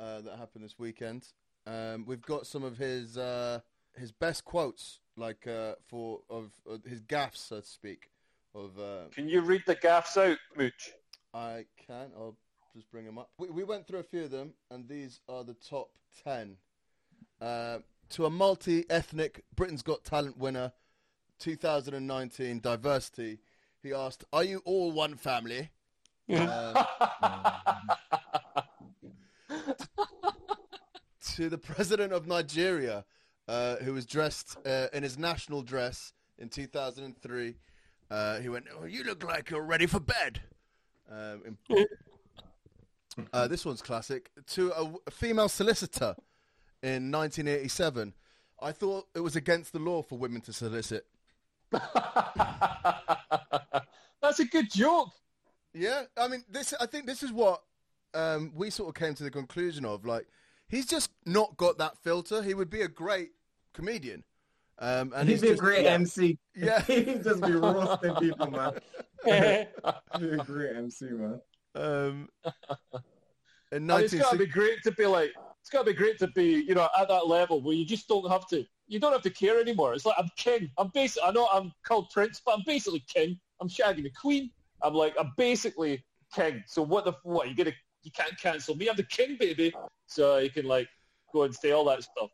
uh, 0.00 0.20
that 0.22 0.36
happened 0.38 0.64
this 0.64 0.78
weekend. 0.78 1.28
Um, 1.66 2.04
we've 2.06 2.22
got 2.22 2.46
some 2.46 2.64
of 2.64 2.76
his 2.78 3.16
uh, 3.16 3.60
his 3.98 4.12
best 4.12 4.44
quotes, 4.44 5.00
like 5.16 5.46
uh, 5.46 5.74
for 5.86 6.20
of, 6.28 6.50
of 6.66 6.84
his 6.84 7.02
gaffes, 7.02 7.36
so 7.36 7.60
to 7.60 7.66
speak. 7.66 8.10
Of 8.54 8.78
uh, 8.78 9.08
Can 9.12 9.28
you 9.28 9.40
read 9.42 9.62
the 9.66 9.76
gaffes 9.76 10.16
out, 10.16 10.38
Mooch? 10.56 10.92
I 11.34 11.66
can. 11.86 12.10
I'll 12.16 12.36
just 12.74 12.90
bring 12.90 13.04
them 13.04 13.18
up. 13.18 13.30
We, 13.38 13.50
we 13.50 13.64
went 13.64 13.86
through 13.86 13.98
a 13.98 14.04
few 14.04 14.24
of 14.24 14.30
them, 14.30 14.54
and 14.70 14.88
these 14.88 15.20
are 15.28 15.44
the 15.44 15.54
top 15.54 15.90
ten. 16.24 16.56
Uh, 17.40 17.78
to 18.10 18.24
a 18.24 18.30
multi-ethnic 18.30 19.44
Britain's 19.54 19.82
Got 19.82 20.04
Talent 20.04 20.38
winner, 20.38 20.72
2019 21.38 22.60
diversity, 22.60 23.38
he 23.82 23.92
asked, 23.92 24.24
"Are 24.32 24.44
you 24.44 24.62
all 24.64 24.92
one 24.92 25.16
family?" 25.16 25.70
Uh, 26.28 26.84
to 31.34 31.48
the 31.48 31.58
president 31.58 32.12
of 32.12 32.26
Nigeria, 32.26 33.04
uh, 33.48 33.76
who 33.76 33.92
was 33.92 34.06
dressed 34.06 34.56
uh, 34.66 34.86
in 34.92 35.02
his 35.02 35.18
national 35.18 35.62
dress 35.62 36.12
in 36.38 36.48
2003. 36.48 37.54
Uh, 38.10 38.40
he 38.40 38.48
went, 38.48 38.66
oh, 38.78 38.84
"You 38.84 39.04
look 39.04 39.24
like 39.24 39.50
you're 39.50 39.62
ready 39.62 39.86
for 39.86 40.00
bed." 40.00 40.40
Um, 41.10 41.56
in- 41.68 41.86
uh, 43.32 43.48
this 43.48 43.64
one's 43.64 43.82
classic. 43.82 44.30
To 44.48 44.72
a, 44.72 44.92
a 45.06 45.10
female 45.10 45.48
solicitor 45.48 46.14
in 46.82 47.10
1987, 47.10 48.12
I 48.60 48.72
thought 48.72 49.06
it 49.14 49.20
was 49.20 49.36
against 49.36 49.72
the 49.72 49.78
law 49.78 50.02
for 50.02 50.18
women 50.18 50.40
to 50.42 50.52
solicit. 50.52 51.06
That's 51.70 51.86
a 54.38 54.44
good 54.44 54.70
joke. 54.70 55.10
Yeah, 55.72 56.02
I 56.16 56.28
mean, 56.28 56.44
this. 56.48 56.74
I 56.80 56.86
think 56.86 57.06
this 57.06 57.22
is 57.22 57.32
what 57.32 57.62
um, 58.14 58.52
we 58.54 58.70
sort 58.70 58.88
of 58.88 58.94
came 58.94 59.14
to 59.14 59.24
the 59.24 59.30
conclusion 59.30 59.84
of. 59.84 60.06
Like, 60.06 60.26
he's 60.68 60.86
just 60.86 61.10
not 61.24 61.56
got 61.56 61.78
that 61.78 61.98
filter. 61.98 62.42
He 62.42 62.54
would 62.54 62.70
be 62.70 62.82
a 62.82 62.88
great 62.88 63.30
comedian, 63.76 64.24
um, 64.78 65.12
and 65.14 65.28
He'd 65.28 65.34
he's 65.34 65.42
be 65.42 65.50
a 65.50 65.56
great 65.56 65.84
yeah. 65.84 65.92
MC. 65.92 66.38
Yeah. 66.56 66.80
He'd 66.80 67.22
just 67.22 67.42
be 67.42 67.52
roasting 67.52 68.14
people, 68.16 68.50
man. 68.50 68.72
He'd 69.24 69.68
be 70.20 70.28
a 70.30 70.36
great 70.38 70.76
MC, 70.76 71.06
man. 71.06 71.40
Um, 71.74 72.28
in 73.72 73.90
And 73.90 74.02
it's 74.02 74.14
got 74.14 74.32
to 74.32 74.38
be 74.38 74.46
great 74.46 74.82
to 74.84 74.92
be 74.92 75.06
like, 75.06 75.32
it's 75.60 75.70
got 75.70 75.80
to 75.80 75.92
be 75.92 75.96
great 75.96 76.18
to 76.20 76.28
be, 76.28 76.64
you 76.66 76.74
know, 76.74 76.88
at 76.98 77.08
that 77.08 77.26
level 77.26 77.60
where 77.60 77.74
you 77.74 77.84
just 77.84 78.08
don't 78.08 78.30
have 78.30 78.48
to, 78.48 78.64
you 78.86 78.98
don't 78.98 79.12
have 79.12 79.22
to 79.22 79.30
care 79.30 79.60
anymore. 79.60 79.92
It's 79.92 80.06
like 80.06 80.16
I'm 80.18 80.28
king. 80.36 80.70
I'm 80.78 80.90
basically, 80.94 81.28
I 81.28 81.32
know 81.32 81.48
I'm 81.52 81.72
called 81.84 82.08
prince, 82.10 82.40
but 82.44 82.54
I'm 82.56 82.62
basically 82.66 83.04
king. 83.08 83.38
I'm 83.60 83.68
shagging 83.68 84.04
the 84.04 84.12
queen. 84.18 84.50
I'm 84.82 84.94
like, 84.94 85.14
I'm 85.18 85.32
basically 85.36 86.04
king. 86.34 86.62
So 86.66 86.82
what 86.82 87.04
the 87.04 87.14
what? 87.24 87.48
You 87.48 87.54
gonna, 87.54 87.72
you 88.02 88.10
can't 88.12 88.38
cancel 88.40 88.76
me. 88.76 88.88
I'm 88.88 88.96
the 88.96 89.02
king, 89.02 89.36
baby. 89.38 89.74
So 90.06 90.38
you 90.38 90.50
can 90.50 90.66
like 90.66 90.88
go 91.32 91.42
and 91.42 91.54
say 91.54 91.72
all 91.72 91.84
that 91.86 92.02
stuff. 92.02 92.30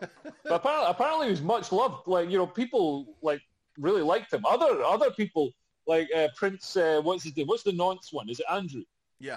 But 0.00 0.54
apparently, 0.54 0.90
apparently, 0.90 1.26
he 1.26 1.30
was 1.30 1.42
much 1.42 1.72
loved. 1.72 2.06
Like 2.06 2.30
you 2.30 2.38
know, 2.38 2.46
people 2.46 3.06
like 3.22 3.40
really 3.78 4.02
liked 4.02 4.32
him. 4.32 4.44
Other 4.46 4.82
other 4.82 5.10
people 5.10 5.50
like 5.86 6.08
uh, 6.14 6.28
Prince. 6.36 6.76
Uh, 6.76 7.00
what's 7.02 7.24
his 7.24 7.36
name? 7.36 7.46
What's 7.46 7.62
the 7.62 7.72
nonce 7.72 8.12
one? 8.12 8.28
Is 8.28 8.40
it 8.40 8.46
Andrew? 8.50 8.82
yeah, 9.20 9.36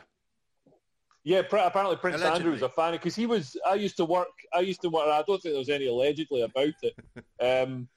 Yeah, 1.23 1.41
pr- 1.43 1.57
apparently 1.57 1.95
Prince 1.97 2.17
Allegedly. 2.21 2.35
Andrew 2.37 2.51
was 2.51 2.61
a 2.61 2.69
fan 2.69 2.91
because 2.93 3.15
he 3.15 3.25
was. 3.25 3.57
I 3.67 3.75
used 3.75 3.97
to 3.97 4.05
work. 4.05 4.27
I 4.53 4.59
used 4.59 4.81
to 4.81 4.89
work. 4.89 5.07
I 5.07 5.23
don't 5.27 5.41
think 5.41 5.53
there 5.53 5.59
was 5.59 5.69
any 5.69 5.87
allegedly 5.87 6.41
about 6.41 6.73
it. 6.81 6.95
Um, 7.41 7.87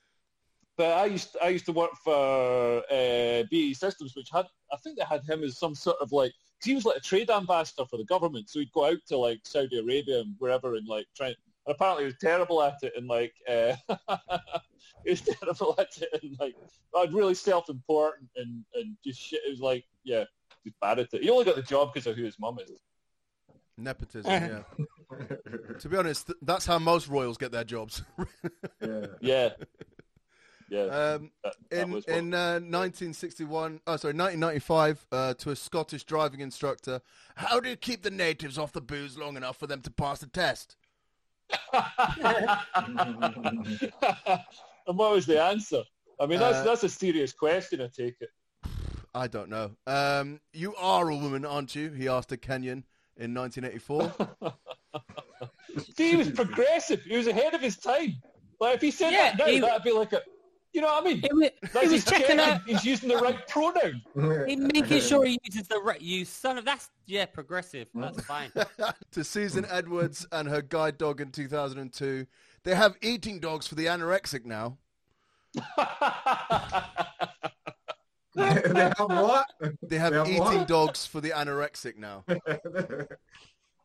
but 0.77 0.93
I 0.93 1.07
used 1.07 1.37
I 1.43 1.49
used 1.49 1.67
to 1.67 1.73
work 1.73 1.91
for 2.05 2.79
uh, 2.91 3.43
BAE 3.51 3.73
Systems, 3.75 4.15
which 4.17 4.29
had 4.33 4.47
I 4.73 4.77
think 4.77 4.97
they 4.99 5.05
had 5.05 5.25
him 5.25 5.43
as 5.43 5.59
some 5.59 5.75
sort 5.75 5.97
of 6.01 6.13
like 6.13 6.31
'cause 6.61 6.67
he 6.67 6.75
was 6.75 6.85
like 6.85 6.97
a 6.97 7.01
trade 7.01 7.31
ambassador 7.31 7.85
for 7.91 7.97
the 7.99 8.05
government, 8.05 8.49
so 8.49 8.59
he'd 8.61 8.71
go 8.73 8.85
out 8.85 8.99
to 9.09 9.17
like 9.17 9.41
Saudi 9.45 9.79
Arabia 9.79 10.21
and 10.21 10.35
wherever 10.39 10.75
and 10.77 10.87
like 10.89 11.07
try. 11.17 11.29
And 11.29 11.37
apparently 11.69 12.05
he 12.05 12.07
was 12.07 12.17
terrible 12.21 12.63
at 12.63 12.79
it, 12.83 12.93
and 12.97 13.07
like 13.07 13.35
uh, 13.49 13.75
he 15.05 15.11
was 15.11 15.21
terrible 15.21 15.75
at 15.79 15.89
it, 16.01 16.23
and 16.23 16.37
like 16.41 16.57
I'd 16.97 17.13
really 17.13 17.35
self-important 17.35 18.31
and 18.37 18.65
and 18.75 18.97
just 19.05 19.21
shit. 19.21 19.41
It 19.47 19.51
was 19.51 19.61
like 19.61 19.85
yeah, 20.05 20.25
just 20.65 20.79
bad 20.81 20.99
at 20.99 21.13
it. 21.13 21.23
He 21.23 21.31
only 21.31 21.45
got 21.45 21.57
the 21.57 21.63
job 21.63 21.93
because 21.93 22.07
of 22.07 22.17
who 22.17 22.25
his 22.25 22.39
mum 22.39 22.59
is. 22.59 22.81
nepotism. 23.77 24.31
Yeah. 24.31 24.63
to 25.79 25.89
be 25.89 25.97
honest, 25.97 26.27
th- 26.27 26.39
that's 26.43 26.67
how 26.67 26.79
most 26.79 27.09
royals 27.09 27.39
get 27.39 27.53
their 27.53 27.65
jobs. 27.65 28.03
yeah. 28.83 29.07
Yeah. 29.21 29.51
Yeah. 30.71 30.83
um, 30.83 31.31
that, 31.43 31.55
that 31.71 31.81
in 31.81 31.91
in 32.09 32.35
uh, 32.35 32.61
1961, 32.61 33.81
oh 33.87 33.97
sorry, 33.97 34.13
1995, 34.13 35.07
uh, 35.11 35.35
to 35.35 35.51
a 35.51 35.57
Scottish 35.57 36.05
driving 36.05 36.41
instructor, 36.41 37.01
how 37.37 37.59
do 37.59 37.71
you 37.71 37.77
keep 37.77 38.03
the 38.03 38.11
natives 38.11 38.59
off 38.59 38.73
the 38.73 38.83
booze 38.83 39.17
long 39.17 39.37
enough 39.37 39.57
for 39.57 39.67
them 39.67 39.81
to 39.81 39.91
pass 39.91 40.19
the 40.19 40.27
test? 40.27 40.77
and 44.87 44.97
what 44.99 45.13
was 45.13 45.27
the 45.27 45.41
answer? 45.43 45.83
I 46.21 46.27
mean, 46.27 46.39
that's 46.41 46.59
Uh, 46.59 46.65
that's 46.65 46.85
a 46.85 46.89
serious 46.89 47.33
question. 47.33 47.81
I 47.81 47.89
take 47.89 48.17
it. 48.21 48.31
I 49.15 49.27
don't 49.27 49.49
know. 49.49 49.71
Um, 49.87 50.41
you 50.53 50.75
are 50.77 51.09
a 51.09 51.17
woman, 51.17 51.45
aren't 51.45 51.75
you? 51.75 51.91
He 51.91 52.09
asked 52.09 52.33
a 52.33 52.37
Kenyan 52.37 52.85
in 53.17 53.35
1984. 53.35 54.13
See, 55.97 56.11
he 56.11 56.17
was 56.17 56.31
progressive. 56.31 57.03
He 57.03 57.17
was 57.17 57.27
ahead 57.27 57.55
of 57.55 57.61
his 57.61 57.77
time. 57.79 58.17
Like 58.61 58.77
if 58.77 58.81
he 58.83 58.91
said 58.91 59.13
Yeah, 59.13 59.31
that 59.37 59.39
now, 59.39 59.47
he- 59.47 59.61
that'd 59.61 59.83
be 59.83 59.93
like 59.93 60.13
a, 60.13 60.23
you 60.73 60.81
know 60.81 60.89
what 60.89 61.03
I 61.03 61.07
mean? 61.07 61.21
He 61.23 61.29
was, 61.33 61.51
That's 61.73 61.87
he 61.87 61.93
was 61.93 62.05
checking 62.05 62.39
out. 62.39 62.61
He's 62.67 62.85
using 62.85 63.09
the 63.09 63.17
right 63.17 63.47
pronoun. 63.49 64.03
He's 64.47 64.59
making 64.59 65.01
sure 65.01 65.25
he 65.25 65.39
uses 65.45 65.69
the 65.69 65.79
right. 65.79 66.01
You 66.01 66.25
son 66.25 66.59
of 66.59 66.65
that's 66.65 66.91
yeah 67.07 67.27
progressive. 67.27 67.89
That's 67.95 68.21
fine. 68.25 68.53
to 69.13 69.25
Susan 69.25 69.67
Edwards 69.71 70.27
and 70.33 70.49
her 70.49 70.63
guide 70.63 70.99
dog 70.99 71.21
in 71.21 71.31
2002. 71.31 72.27
They 72.65 72.75
have 72.75 72.97
eating 73.01 73.41
dogs 73.41 73.67
for 73.67 73.77
the 73.77 73.87
anorexic 73.87 74.45
now. 74.45 74.77
they 78.35 78.43
have 78.75 78.95
what? 78.99 79.47
They 79.83 79.99
have 79.99 80.13
They 80.13 80.19
have 80.19 80.29
eating 80.29 80.39
what? 80.41 80.69
dogs 80.69 81.07
for 81.07 81.21
the 81.21 81.31
anorexic 81.31 81.97
now. 81.97 82.25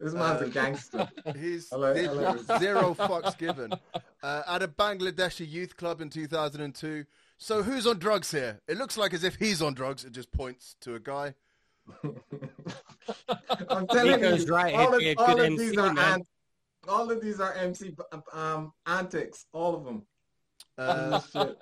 this 0.03 0.13
man's 0.13 0.41
Uh, 0.41 0.45
a 0.45 0.49
gangster. 0.49 1.09
He's 1.37 1.69
Hello- 1.69 1.93
he- 1.93 2.03
hello. 2.03 2.37
zero 2.59 2.93
fucks 2.93 3.37
given. 3.37 3.73
Uh, 4.21 4.43
at 4.47 4.61
a 4.61 4.67
Bangladeshi 4.67 5.49
youth 5.49 5.75
club 5.77 6.01
in 6.01 6.09
2002. 6.09 7.05
So 7.37 7.63
who's 7.63 7.87
on 7.87 7.99
drugs 7.99 8.31
here? 8.31 8.59
It 8.67 8.77
looks 8.77 8.97
like 8.97 9.13
as 9.13 9.23
if 9.23 9.35
he's 9.35 9.61
on 9.61 9.73
drugs. 9.73 10.05
It 10.05 10.11
just 10.13 10.31
points 10.31 10.75
to 10.81 10.95
a 10.95 10.99
guy. 10.99 11.33
I'm 13.69 13.87
telling 13.87 14.21
Nico's 14.21 14.45
you, 14.45 14.53
right, 14.53 14.73
all, 14.73 14.93
of, 14.95 15.03
all 15.17 15.35
good 15.35 15.51
of 15.53 15.59
these 15.59 15.77
are 15.77 15.99
ant- 15.99 16.27
all 16.87 17.11
of 17.11 17.21
these 17.21 17.39
are 17.39 17.53
MC 17.53 17.93
um, 18.33 18.71
antics. 18.85 19.45
All 19.53 19.75
of 19.75 19.83
them. 19.85 20.03
Uh, 20.77 21.19
Shit. 21.33 21.57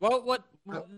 Well, 0.00 0.22
what? 0.24 0.44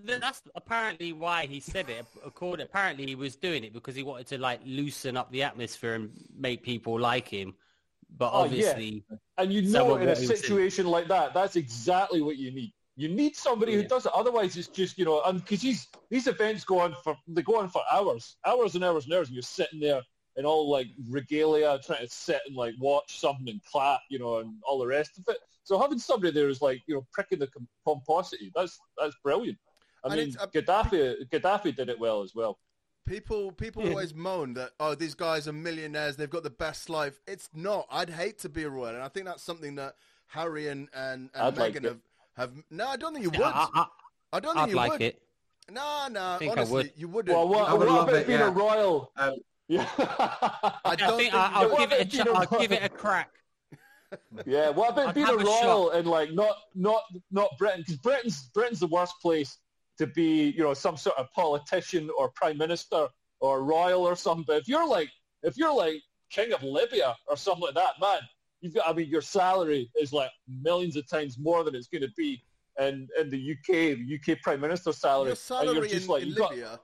That's 0.04 0.42
apparently 0.54 1.12
why 1.12 1.46
he 1.46 1.60
said 1.60 1.88
it. 1.88 2.04
According, 2.24 2.64
apparently 2.64 3.06
he 3.06 3.14
was 3.14 3.36
doing 3.36 3.64
it 3.64 3.72
because 3.72 3.94
he 3.94 4.02
wanted 4.02 4.26
to 4.28 4.38
like 4.38 4.60
loosen 4.64 5.16
up 5.16 5.30
the 5.30 5.42
atmosphere 5.42 5.94
and 5.94 6.10
make 6.36 6.62
people 6.62 6.98
like 6.98 7.28
him. 7.28 7.54
But 8.16 8.30
Oh, 8.32 8.44
yeah. 8.44 8.44
obviously, 8.44 9.04
And 9.38 9.52
you 9.52 9.62
know, 9.62 9.96
in 9.96 10.08
a 10.08 10.14
what 10.14 10.18
he 10.20 10.28
was 10.28 10.40
saying. 10.40 10.40
situation 10.40 10.86
like 10.86 11.08
that, 11.08 11.32
that's 11.32 11.56
exactly 11.56 12.20
what 12.22 12.36
you 12.36 12.50
need. 12.52 12.72
You 12.96 13.08
need 13.08 13.36
somebody 13.36 13.74
who 13.74 13.84
does 13.84 14.04
it. 14.04 14.12
Otherwise, 14.14 14.56
it's 14.56 14.68
just 14.68 14.98
you 14.98 15.06
know, 15.06 15.22
and 15.24 15.40
because 15.40 15.62
these 15.62 15.88
these 16.10 16.26
events 16.26 16.64
go 16.64 16.80
on 16.80 16.94
for 17.02 17.16
they 17.26 17.42
go 17.42 17.58
on 17.58 17.70
for 17.70 17.82
hours, 17.90 18.36
hours 18.44 18.74
and 18.74 18.84
hours 18.84 19.06
and 19.06 19.14
hours, 19.14 19.28
and 19.28 19.34
you're 19.34 19.42
sitting 19.42 19.80
there 19.80 20.02
in 20.36 20.44
all 20.44 20.70
like 20.70 20.88
regalia, 21.08 21.78
trying 21.84 22.06
to 22.06 22.08
sit 22.12 22.40
and 22.46 22.54
like 22.54 22.74
watch 22.78 23.18
something 23.18 23.48
and 23.48 23.64
clap, 23.64 24.00
you 24.10 24.18
know, 24.18 24.38
and 24.38 24.54
all 24.66 24.78
the 24.78 24.86
rest 24.86 25.18
of 25.18 25.24
it. 25.28 25.38
So 25.64 25.78
having 25.80 25.98
somebody 25.98 26.32
there 26.32 26.48
is 26.48 26.60
like 26.60 26.82
you 26.86 26.94
know 26.96 27.06
pricking 27.12 27.38
the 27.38 27.46
com- 27.48 27.68
pomposity. 27.86 28.50
That's 28.54 28.78
that's 28.98 29.14
brilliant. 29.22 29.58
I 30.04 30.08
And 30.08 30.16
mean, 30.16 30.28
it's- 30.30 30.42
uh, 30.42 30.46
Gaddafi 30.48 31.28
Gaddafi 31.30 31.74
did 31.76 31.88
it 31.88 31.98
well 31.98 32.22
as 32.22 32.34
well. 32.34 32.58
People 33.06 33.50
people 33.52 33.82
Yeah. 33.82 33.90
always 33.90 34.14
moan 34.14 34.54
that 34.54 34.70
oh 34.78 34.94
these 34.94 35.14
guys 35.14 35.48
are 35.48 35.52
millionaires 35.52 36.16
they've 36.16 36.30
got 36.30 36.42
the 36.44 36.50
best 36.50 36.88
life. 36.88 37.20
It's 37.26 37.48
not. 37.54 37.86
I'd 37.90 38.10
hate 38.10 38.38
to 38.40 38.48
be 38.48 38.62
a 38.62 38.68
royal, 38.70 38.94
and 38.94 39.02
I 39.02 39.08
think 39.08 39.26
that's 39.26 39.42
something 39.42 39.74
that 39.76 39.96
Harry 40.28 40.68
and 40.68 40.88
and, 40.94 41.30
and 41.34 41.42
I'd 41.42 41.56
like 41.56 41.74
Meghan 41.74 41.84
have 41.84 41.98
have. 42.36 42.52
No, 42.70 42.88
I 42.88 42.96
don't 42.96 43.12
think 43.12 43.24
you 43.24 43.30
would. 43.30 43.40
I, 43.42 43.66
I, 43.74 43.86
I 44.34 44.40
don't 44.40 44.54
think 44.54 44.64
I'd 44.64 44.70
you 44.70 44.76
like 44.76 44.92
would. 44.92 45.02
it. 45.02 45.22
No, 45.70 46.06
no. 46.10 46.36
think 46.38 46.50
I 46.50 46.52
honestly, 46.52 46.74
would. 46.74 46.92
you 46.96 47.08
wouldn't. 47.08 47.36
Well, 47.36 47.48
what, 47.48 47.68
I 47.68 47.72
would 47.74 47.80
what 47.88 47.88
love 47.88 48.08
about 48.08 48.20
it, 48.20 48.26
being 48.26 48.38
yeah. 48.40 48.48
a 48.48 48.50
royal? 48.50 49.12
Um, 49.16 49.34
Yeah. 49.68 49.88
I 49.98 50.80
I 50.84 50.96
don't 50.96 51.16
think 51.18 51.32
think. 51.32 51.34
I, 51.34 51.50
I'll 51.54 51.76
give 51.78 51.92
it 51.92 52.00
a, 52.00 52.04
ch- 52.04 52.26
I'll 52.26 52.58
give 52.60 52.72
it 52.72 52.82
a 52.82 52.88
crack. 52.88 53.30
Yeah, 54.46 54.70
what 54.70 54.90
about 54.92 55.08
I'd 55.08 55.14
being 55.14 55.28
a 55.28 55.36
royal 55.36 55.90
and 55.90 56.06
like 56.06 56.32
not 56.32 56.56
not 56.74 57.02
not 57.30 57.50
Britain? 57.58 57.80
Because 57.80 57.96
Britain's 57.96 58.50
Britain's 58.54 58.80
the 58.80 58.86
worst 58.86 59.14
place 59.20 59.58
to 59.98 60.06
be, 60.06 60.50
you 60.56 60.62
know, 60.62 60.74
some 60.74 60.96
sort 60.96 61.16
of 61.18 61.30
politician 61.32 62.10
or 62.18 62.30
prime 62.34 62.58
minister 62.58 63.08
or 63.40 63.62
royal 63.64 64.02
or 64.02 64.16
something. 64.16 64.44
But 64.46 64.56
if 64.58 64.68
you're 64.68 64.86
like 64.88 65.10
if 65.42 65.56
you're 65.56 65.74
like 65.74 66.02
king 66.30 66.52
of 66.52 66.62
Libya 66.62 67.14
or 67.28 67.36
something 67.36 67.62
like 67.64 67.74
that, 67.74 67.94
man, 68.00 68.20
you've 68.60 68.74
got. 68.74 68.88
I 68.88 68.92
mean, 68.92 69.08
your 69.08 69.20
salary 69.20 69.90
is 70.00 70.12
like 70.12 70.30
millions 70.48 70.96
of 70.96 71.08
times 71.08 71.38
more 71.38 71.62
than 71.64 71.74
it's 71.74 71.88
going 71.88 72.02
to 72.02 72.12
be 72.16 72.42
in 72.80 73.08
in 73.18 73.30
the 73.30 73.52
UK, 73.52 73.66
the 73.98 74.18
UK 74.20 74.40
prime 74.42 74.60
minister 74.60 74.92
salary. 74.92 75.26
Your 75.26 75.30
and 75.32 75.38
salary 75.38 75.74
you're 75.74 75.86
just 75.88 76.04
in, 76.04 76.10
like 76.10 76.22
in 76.22 76.28
you 76.28 76.34
got- 76.34 76.50
Libya 76.50 76.80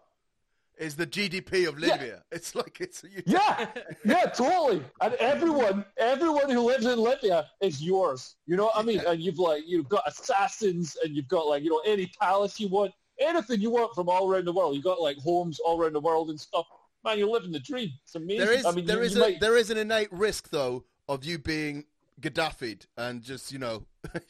is 0.78 0.94
the 0.94 1.06
GDP 1.06 1.68
of 1.68 1.78
Yeah. 1.78 1.92
Libya. 1.92 2.22
It's 2.32 2.54
like 2.54 2.80
it's. 2.80 3.02
You, 3.04 3.22
Yeah, 3.26 3.66
yeah, 4.04 4.24
totally. 4.26 4.82
And 5.00 5.14
everyone, 5.14 5.84
everyone 5.96 6.48
who 6.50 6.60
lives 6.60 6.86
in 6.86 6.98
Libya 6.98 7.46
is 7.60 7.82
yours. 7.82 8.36
You 8.46 8.56
know 8.56 8.64
what 8.66 8.76
I 8.76 8.82
mean? 8.82 9.00
And 9.06 9.20
you've 9.20 9.38
like 9.38 9.64
you've 9.66 9.88
got 9.88 10.02
assassins, 10.06 10.96
and 11.02 11.14
you've 11.16 11.28
got 11.28 11.46
like 11.46 11.62
you 11.62 11.70
know 11.70 11.82
any 11.84 12.06
palace 12.20 12.58
you 12.60 12.68
want, 12.68 12.92
anything 13.18 13.60
you 13.60 13.70
want 13.70 13.94
from 13.94 14.08
all 14.08 14.30
around 14.30 14.44
the 14.46 14.52
world. 14.52 14.74
You've 14.74 14.84
got 14.84 15.00
like 15.00 15.16
homes 15.18 15.58
all 15.60 15.80
around 15.80 15.94
the 15.94 16.00
world 16.00 16.30
and 16.30 16.40
stuff. 16.40 16.66
Man, 17.04 17.18
you're 17.18 17.28
living 17.28 17.52
the 17.52 17.60
dream. 17.60 17.90
It's 18.04 18.14
amazing. 18.14 18.38
There 18.46 18.52
is 18.54 18.66
I 18.66 18.70
mean, 18.72 18.86
there 18.86 18.98
you, 18.98 19.02
is 19.04 19.14
you 19.14 19.22
a, 19.22 19.28
might- 19.30 19.40
there 19.40 19.56
is 19.56 19.70
an 19.70 19.76
innate 19.78 20.12
risk 20.12 20.50
though 20.50 20.84
of 21.08 21.24
you 21.24 21.38
being 21.38 21.84
Gaddafi'd 22.20 22.86
and 22.96 23.22
just 23.22 23.52
you 23.52 23.58
know 23.58 23.84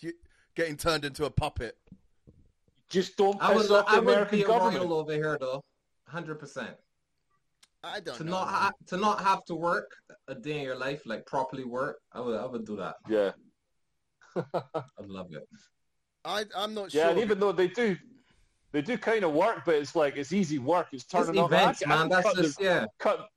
getting 0.55 0.77
turned 0.77 1.05
into 1.05 1.25
a 1.25 1.31
puppet. 1.31 1.77
just 2.89 3.17
don't 3.17 3.37
I 3.43 3.55
piss 3.55 3.69
would, 3.69 3.79
off 3.81 3.87
the 3.87 3.93
I 3.93 3.99
would 4.01 4.09
American 4.09 4.39
be 4.39 4.45
a 4.45 4.47
government. 4.47 4.85
royal 4.85 4.95
over 5.01 5.13
here, 5.13 5.37
though. 5.41 5.63
Hundred 6.09 6.37
percent. 6.41 6.75
I 7.85 8.01
don't 8.01 8.17
To 8.17 8.25
know. 8.25 8.31
not 8.33 8.49
ha- 8.49 8.73
to 8.89 8.97
not 8.97 9.23
have 9.23 9.45
to 9.45 9.55
work 9.55 9.91
a 10.27 10.35
day 10.35 10.59
in 10.59 10.63
your 10.63 10.77
life, 10.77 11.03
like 11.07 11.25
properly 11.27 11.65
work, 11.65 12.01
I 12.13 12.21
would 12.21 12.37
I 12.39 12.47
would 12.47 12.65
do 12.67 12.77
that. 12.77 12.97
Yeah, 13.09 13.33
I'd 14.55 15.07
love 15.07 15.29
it. 15.33 15.47
I 16.25 16.45
I'm 16.57 16.75
not 16.75 16.91
sure. 16.91 17.01
yeah. 17.01 17.05
sure. 17.07 17.11
And 17.13 17.21
even 17.21 17.39
though 17.39 17.53
they 17.53 17.69
do, 17.69 17.97
they 18.73 18.83
do 18.83 18.99
kind 18.99 19.25
of 19.25 19.33
work, 19.33 19.63
but 19.65 19.77
it's 19.77 19.95
like 19.95 20.17
it's 20.17 20.33
easy 20.33 20.59
work. 20.59 20.89
It's 20.93 21.05
It's 21.05 21.13
turning 21.13 21.39
up. 21.41 21.53
events, 21.53 21.83
I 21.83 21.85
can- 21.85 21.93
I 21.93 21.99
man. 21.99 22.09
That's 22.09 22.27
cut 22.27 22.37
the- 22.37 22.43
just 22.43 22.61
yeah. 22.61 22.87
cut. 22.99 23.29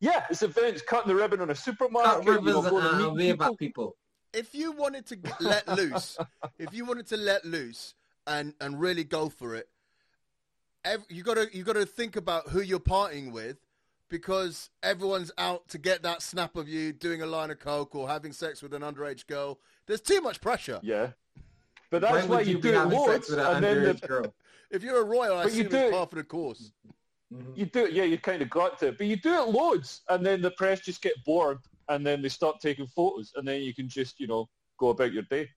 Yeah, 0.00 0.24
it's 0.28 0.42
events. 0.42 0.82
Cutting 0.82 1.08
the 1.08 1.14
ribbon 1.14 1.40
on 1.40 1.50
a 1.50 1.54
supermarket. 1.54 2.12
Cut 2.12 2.24
you 2.24 2.30
know, 2.32 2.36
rivers 2.62 2.70
going 2.70 2.98
to 2.98 3.08
and 3.08 3.16
meet 3.16 3.40
uh, 3.40 3.48
people. 3.52 3.56
people. 3.56 3.96
if 4.34 4.54
you 4.54 4.72
wanted 4.72 5.06
to 5.06 5.18
let 5.40 5.66
loose, 5.68 6.18
if 6.58 6.74
you 6.74 6.84
wanted 6.84 7.06
to 7.08 7.16
let 7.16 7.44
loose 7.44 7.94
and 8.26 8.54
and 8.60 8.80
really 8.80 9.04
go 9.04 9.28
for 9.28 9.54
it, 9.54 9.68
ev- 10.84 11.04
you 11.08 11.22
gotta 11.22 11.48
you 11.52 11.64
gotta 11.64 11.86
think 11.86 12.16
about 12.16 12.48
who 12.48 12.60
you're 12.60 12.80
partying 12.80 13.32
with, 13.32 13.56
because 14.08 14.70
everyone's 14.82 15.30
out 15.38 15.68
to 15.68 15.78
get 15.78 16.02
that 16.02 16.22
snap 16.22 16.56
of 16.56 16.68
you 16.68 16.92
doing 16.92 17.22
a 17.22 17.26
line 17.26 17.50
of 17.50 17.58
coke 17.58 17.94
or 17.94 18.08
having 18.08 18.32
sex 18.32 18.62
with 18.62 18.74
an 18.74 18.82
underage 18.82 19.26
girl. 19.26 19.58
There's 19.86 20.00
too 20.00 20.20
much 20.20 20.40
pressure. 20.40 20.80
Yeah. 20.82 21.08
But 21.90 22.02
that's 22.02 22.14
when 22.14 22.28
why 22.28 22.40
you, 22.40 22.52
you 22.52 22.54
do 22.56 22.60
be 22.62 22.68
it 22.70 22.74
having 22.74 22.98
loads, 22.98 23.12
sex 23.12 23.30
with 23.30 23.38
an 23.38 23.56
and 23.56 23.64
then 23.64 23.82
the, 24.00 24.06
girl? 24.06 24.34
If 24.70 24.82
you're 24.82 25.00
a 25.00 25.04
royal, 25.04 25.36
I 25.38 25.44
But 25.44 25.52
you 25.52 25.60
assume 25.60 25.70
do 25.70 25.76
it's 25.76 25.86
it- 25.88 25.92
part 25.92 26.12
of 26.12 26.16
the 26.16 26.24
course. 26.24 26.72
Mhm. 27.32 27.56
you 27.56 27.66
do 27.66 27.84
it. 27.86 27.92
Yeah, 27.92 28.04
you 28.04 28.18
kind 28.18 28.42
of 28.42 28.50
got 28.50 28.78
to. 28.80 28.92
But 28.92 29.06
you 29.06 29.16
do 29.16 29.32
it 29.34 29.48
loads, 29.48 30.00
and 30.08 30.24
then 30.24 30.42
the 30.42 30.50
press 30.52 30.80
just 30.80 31.00
get 31.02 31.12
bored, 31.24 31.58
and 31.88 32.04
then 32.04 32.22
they 32.22 32.28
stop 32.28 32.60
taking 32.60 32.86
photos, 32.86 33.32
and 33.36 33.46
then 33.46 33.62
you 33.62 33.72
can 33.74 33.88
just, 33.88 34.18
you 34.18 34.26
know, 34.26 34.48
go 34.78 34.88
about 34.88 35.12
your 35.12 35.22
day. 35.24 35.48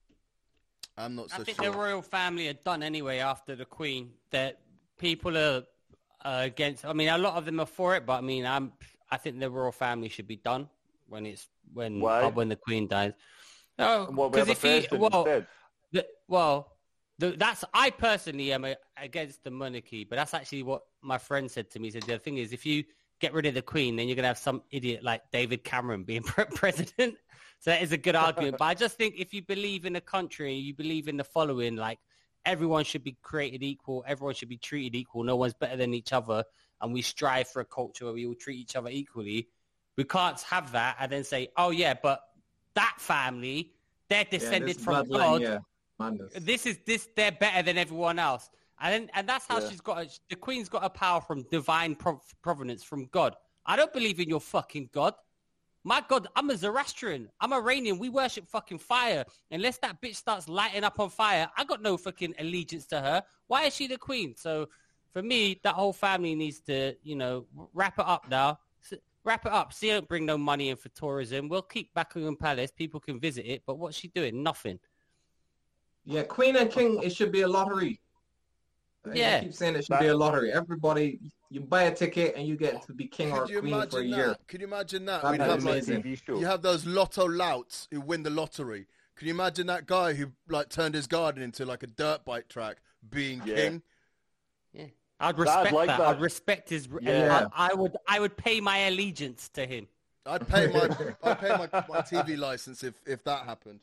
I'm 0.98 1.16
not 1.16 1.28
I 1.34 1.44
think 1.44 1.62
sure. 1.62 1.72
the 1.72 1.78
royal 1.78 2.02
family 2.02 2.46
had 2.48 2.64
done 2.64 2.84
anyway 2.84 3.20
after 3.20 3.56
the 3.56 3.66
Queen. 3.66 4.12
That 4.32 4.60
people 4.98 5.38
are 5.38 5.64
uh, 6.24 6.42
against. 6.44 6.86
I 6.86 6.94
mean, 6.94 7.10
a 7.10 7.18
lot 7.18 7.36
of 7.36 7.46
them 7.46 7.60
are 7.60 7.66
for 7.66 7.96
it, 7.96 8.06
but 8.06 8.18
I 8.18 8.22
mean, 8.22 8.46
I'm. 8.46 8.74
I 9.10 9.18
think 9.18 9.40
the 9.40 9.50
royal 9.50 9.72
family 9.72 10.10
should 10.10 10.28
be 10.28 10.36
done 10.36 10.68
when 11.08 11.26
it's 11.26 11.48
when 11.74 12.04
uh, 12.04 12.30
when 12.32 12.50
the 12.50 12.56
Queen 12.56 12.88
dies. 12.88 13.14
No, 13.78 14.08
we 14.10 14.30
because 14.30 14.50
if 14.50 14.62
he 14.62 14.88
well, 14.98 15.44
the, 15.92 16.06
well, 16.28 16.78
the, 17.20 17.32
that's 17.32 17.64
I 17.74 17.92
personally 17.92 18.52
am 18.52 18.66
a, 18.66 18.76
against 18.98 19.44
the 19.44 19.52
monarchy, 19.52 20.04
but 20.04 20.16
that's 20.18 20.34
actually 20.34 20.64
what 20.64 20.84
my 21.02 21.18
friend 21.18 21.50
said 21.50 21.70
to 21.72 21.80
me. 21.80 21.88
He 21.88 21.92
said 21.92 22.04
the 22.04 22.20
thing 22.20 22.38
is, 22.38 22.54
if 22.54 22.66
you 22.66 22.84
get 23.20 23.34
rid 23.34 23.46
of 23.46 23.54
the 23.54 23.62
Queen, 23.62 23.96
then 23.96 24.08
you're 24.08 24.16
gonna 24.16 24.28
have 24.28 24.38
some 24.38 24.62
idiot 24.72 25.04
like 25.04 25.22
David 25.32 25.64
Cameron 25.64 26.04
being 26.04 26.24
president. 26.56 27.16
So 27.60 27.72
that 27.72 27.82
is 27.82 27.92
a 27.92 27.98
good 27.98 28.16
argument. 28.28 28.58
but 28.58 28.66
I 28.66 28.74
just 28.74 28.98
think 28.98 29.16
if 29.18 29.34
you 29.34 29.42
believe 29.42 29.86
in 29.86 29.96
a 29.96 30.02
country, 30.02 30.54
you 30.54 30.74
believe 30.74 31.08
in 31.08 31.18
the 31.18 31.24
following, 31.24 31.76
like 31.76 32.00
everyone 32.48 32.84
should 32.86 33.04
be 33.04 33.16
created 33.22 33.62
equal, 33.62 34.04
everyone 34.08 34.34
should 34.34 34.50
be 34.50 34.58
treated 34.58 34.96
equal, 34.98 35.24
no 35.24 35.36
one's 35.36 35.54
better 35.54 35.76
than 35.78 35.94
each 35.94 36.14
other, 36.14 36.44
and 36.82 36.94
we 36.94 37.02
strive 37.04 37.48
for 37.48 37.60
a 37.60 37.66
culture 37.66 38.06
where 38.06 38.14
we 38.14 38.26
all 38.26 38.34
treat 38.34 38.58
each 38.60 38.76
other 38.76 38.90
equally. 38.90 39.50
We 39.98 40.06
can't 40.06 40.40
have 40.44 40.72
that 40.72 40.96
and 41.00 41.12
then 41.12 41.24
say, 41.24 41.50
oh 41.58 41.72
yeah, 41.72 41.94
but 42.02 42.22
that 42.74 42.96
family, 42.98 43.74
they're 44.10 44.24
descended 44.24 44.78
this 44.78 44.84
from 44.84 45.08
God. 45.10 45.42
Yeah. 45.42 45.60
This 46.40 46.66
is 46.66 46.80
this. 46.86 47.10
They're 47.16 47.32
better 47.32 47.64
than 47.64 47.78
everyone 47.78 48.20
else, 48.20 48.50
and 48.80 48.94
then, 48.94 49.10
and 49.16 49.28
that's 49.28 49.46
how 49.48 49.60
Yeah. 49.60 49.70
she's 49.70 49.82
got. 49.82 50.06
A, 50.06 50.10
the 50.30 50.36
queen's 50.36 50.70
got 50.70 50.84
a 50.86 50.90
power 50.92 51.22
from 51.22 51.42
divine 51.50 51.96
prov- 51.96 52.36
providence 52.44 52.84
from 52.84 53.08
God. 53.08 53.36
I 53.66 53.76
don't 53.76 53.92
believe 53.92 54.20
in 54.20 54.30
your 54.30 54.40
fucking 54.40 54.92
God. 54.94 55.16
My 55.88 56.04
God, 56.06 56.28
I'm 56.36 56.50
a 56.50 56.58
Zoroastrian. 56.58 57.30
I'm 57.40 57.54
Iranian. 57.54 57.98
We 57.98 58.10
worship 58.10 58.46
fucking 58.50 58.80
fire. 58.80 59.24
Unless 59.52 59.78
that 59.78 60.02
bitch 60.02 60.16
starts 60.16 60.50
lighting 60.50 60.84
up 60.84 61.00
on 61.00 61.10
fire, 61.10 61.50
I 61.56 61.64
got 61.64 61.82
no 61.82 61.96
fucking 61.96 62.36
allegiance 62.40 62.86
to 62.88 63.00
her. 63.00 63.24
Why 63.48 63.64
is 63.68 63.76
she 63.76 63.88
the 63.88 63.98
queen? 63.98 64.36
So 64.36 64.68
for 65.14 65.24
me, 65.24 65.62
that 65.64 65.76
whole 65.76 65.94
family 65.94 66.36
needs 66.36 66.60
to, 66.64 66.94
you 67.04 67.16
know, 67.16 67.46
wrap 67.74 68.00
it 68.00 68.06
up 68.06 68.30
now. 68.30 68.60
Wrap 69.24 69.46
it 69.46 69.54
up. 69.54 69.72
She 69.72 69.88
don't 69.88 70.06
bring 70.10 70.26
no 70.26 70.38
money 70.38 70.72
in 70.72 70.76
for 70.76 70.90
tourism. 70.90 71.48
We'll 71.48 71.62
keep 71.62 71.94
Buckingham 71.94 72.36
Palace. 72.36 72.70
People 72.70 73.00
can 73.00 73.18
visit 73.18 73.50
it. 73.50 73.64
But 73.66 73.80
what's 73.80 73.96
she 73.96 74.10
doing? 74.10 74.44
Nothing. 74.44 74.80
Yeah, 76.04 76.24
Queen 76.24 76.58
and 76.58 76.70
King, 76.70 77.02
it 77.02 77.16
should 77.16 77.32
be 77.32 77.44
a 77.44 77.48
lottery. 77.48 78.02
I- 79.12 79.14
Yeah. 79.16 79.38
I 79.38 79.44
keep 79.46 79.54
saying 79.54 79.76
it 79.76 79.86
should 79.86 80.00
be 80.00 80.08
a 80.08 80.16
lottery. 80.18 80.52
Everybody, 80.52 81.20
you 81.50 81.62
buy 81.62 81.84
a 81.84 81.96
ticket 81.96 82.36
and 82.36 82.48
you 82.48 82.56
get 82.56 82.82
to 82.84 82.94
be 82.94 83.08
king 83.08 83.32
or 83.32 83.42
Could 83.42 83.50
you 83.52 83.60
queen 83.62 83.72
for 83.74 83.78
a 83.78 83.82
imagine 84.02 84.08
year. 84.10 84.28
that? 84.30 84.48
Could 84.48 84.62
you 84.62 84.68
imagine 84.68 85.06
that? 85.06 85.22
That'd 85.24 85.40
be 85.40 85.44
have 85.46 85.64
like 85.64 85.74
amazing. 85.74 86.04
TV 86.04 86.40
you 86.40 86.46
have 86.46 86.62
those 86.62 86.86
lotto 86.86 87.26
louts 87.28 87.88
who 87.92 88.02
win 88.02 88.24
the 88.24 88.30
lottery. 88.30 88.88
Can 89.16 89.28
you 89.28 89.34
imagine 89.34 89.66
that 89.68 89.88
guy 89.88 90.14
who 90.14 90.32
like 90.50 90.70
turned 90.70 90.94
his 90.94 91.08
garden 91.08 91.42
into 91.42 91.66
like 91.66 91.84
a 91.84 91.88
dirt 91.88 92.24
bike 92.26 92.48
track 92.50 92.78
being 93.10 93.42
Yeah. 93.46 93.56
king? 93.56 93.82
Yeah, 94.74 94.86
I'd 95.20 95.40
respect 95.40 95.72
like 95.72 95.88
that. 95.88 95.98
that. 95.98 96.08
I'd 96.08 96.22
respect 96.22 96.70
his. 96.70 96.88
Yeah. 97.02 97.48
I, 97.54 97.70
I 97.72 97.74
would. 97.74 97.96
I 98.08 98.20
would 98.20 98.38
pay 98.38 98.60
my 98.62 98.78
allegiance 98.80 99.50
to 99.50 99.66
him. 99.66 99.88
I'd 100.26 100.48
pay 100.48 100.68
my 100.68 100.82
I'd 101.24 101.40
pay 101.40 101.50
my, 101.50 101.70
my 101.90 102.02
TV 102.02 102.38
license 102.38 102.84
if 102.84 103.02
if 103.08 103.24
that 103.24 103.46
happened. 103.46 103.80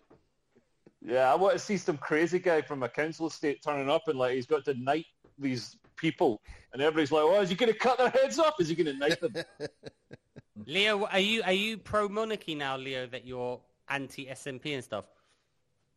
Yeah, 1.06 1.30
I 1.32 1.34
want 1.34 1.54
to 1.54 1.58
see 1.58 1.76
some 1.76 1.98
crazy 1.98 2.38
guy 2.38 2.62
from 2.62 2.82
a 2.82 2.88
council 2.88 3.26
estate 3.26 3.60
turning 3.62 3.90
up 3.90 4.08
and 4.08 4.18
like 4.18 4.34
he's 4.34 4.46
got 4.46 4.64
to 4.66 4.74
knight 4.74 5.06
these 5.38 5.76
people, 5.96 6.40
and 6.72 6.82
everybody's 6.82 7.12
like, 7.12 7.22
"Oh, 7.22 7.40
is 7.40 7.48
he 7.48 7.54
going 7.54 7.72
to 7.72 7.78
cut 7.78 7.98
their 7.98 8.10
heads 8.10 8.38
off? 8.38 8.54
Is 8.60 8.68
he 8.68 8.74
going 8.74 8.86
to 8.86 8.98
knight 8.98 9.20
them?" 9.20 9.34
Leo, 10.66 11.04
are 11.06 11.18
you 11.18 11.42
are 11.42 11.52
you 11.52 11.76
pro 11.76 12.08
monarchy 12.08 12.54
now, 12.54 12.76
Leo? 12.76 13.06
That 13.06 13.26
you're 13.26 13.60
anti 13.88 14.26
SNP 14.26 14.74
and 14.74 14.84
stuff. 14.84 15.04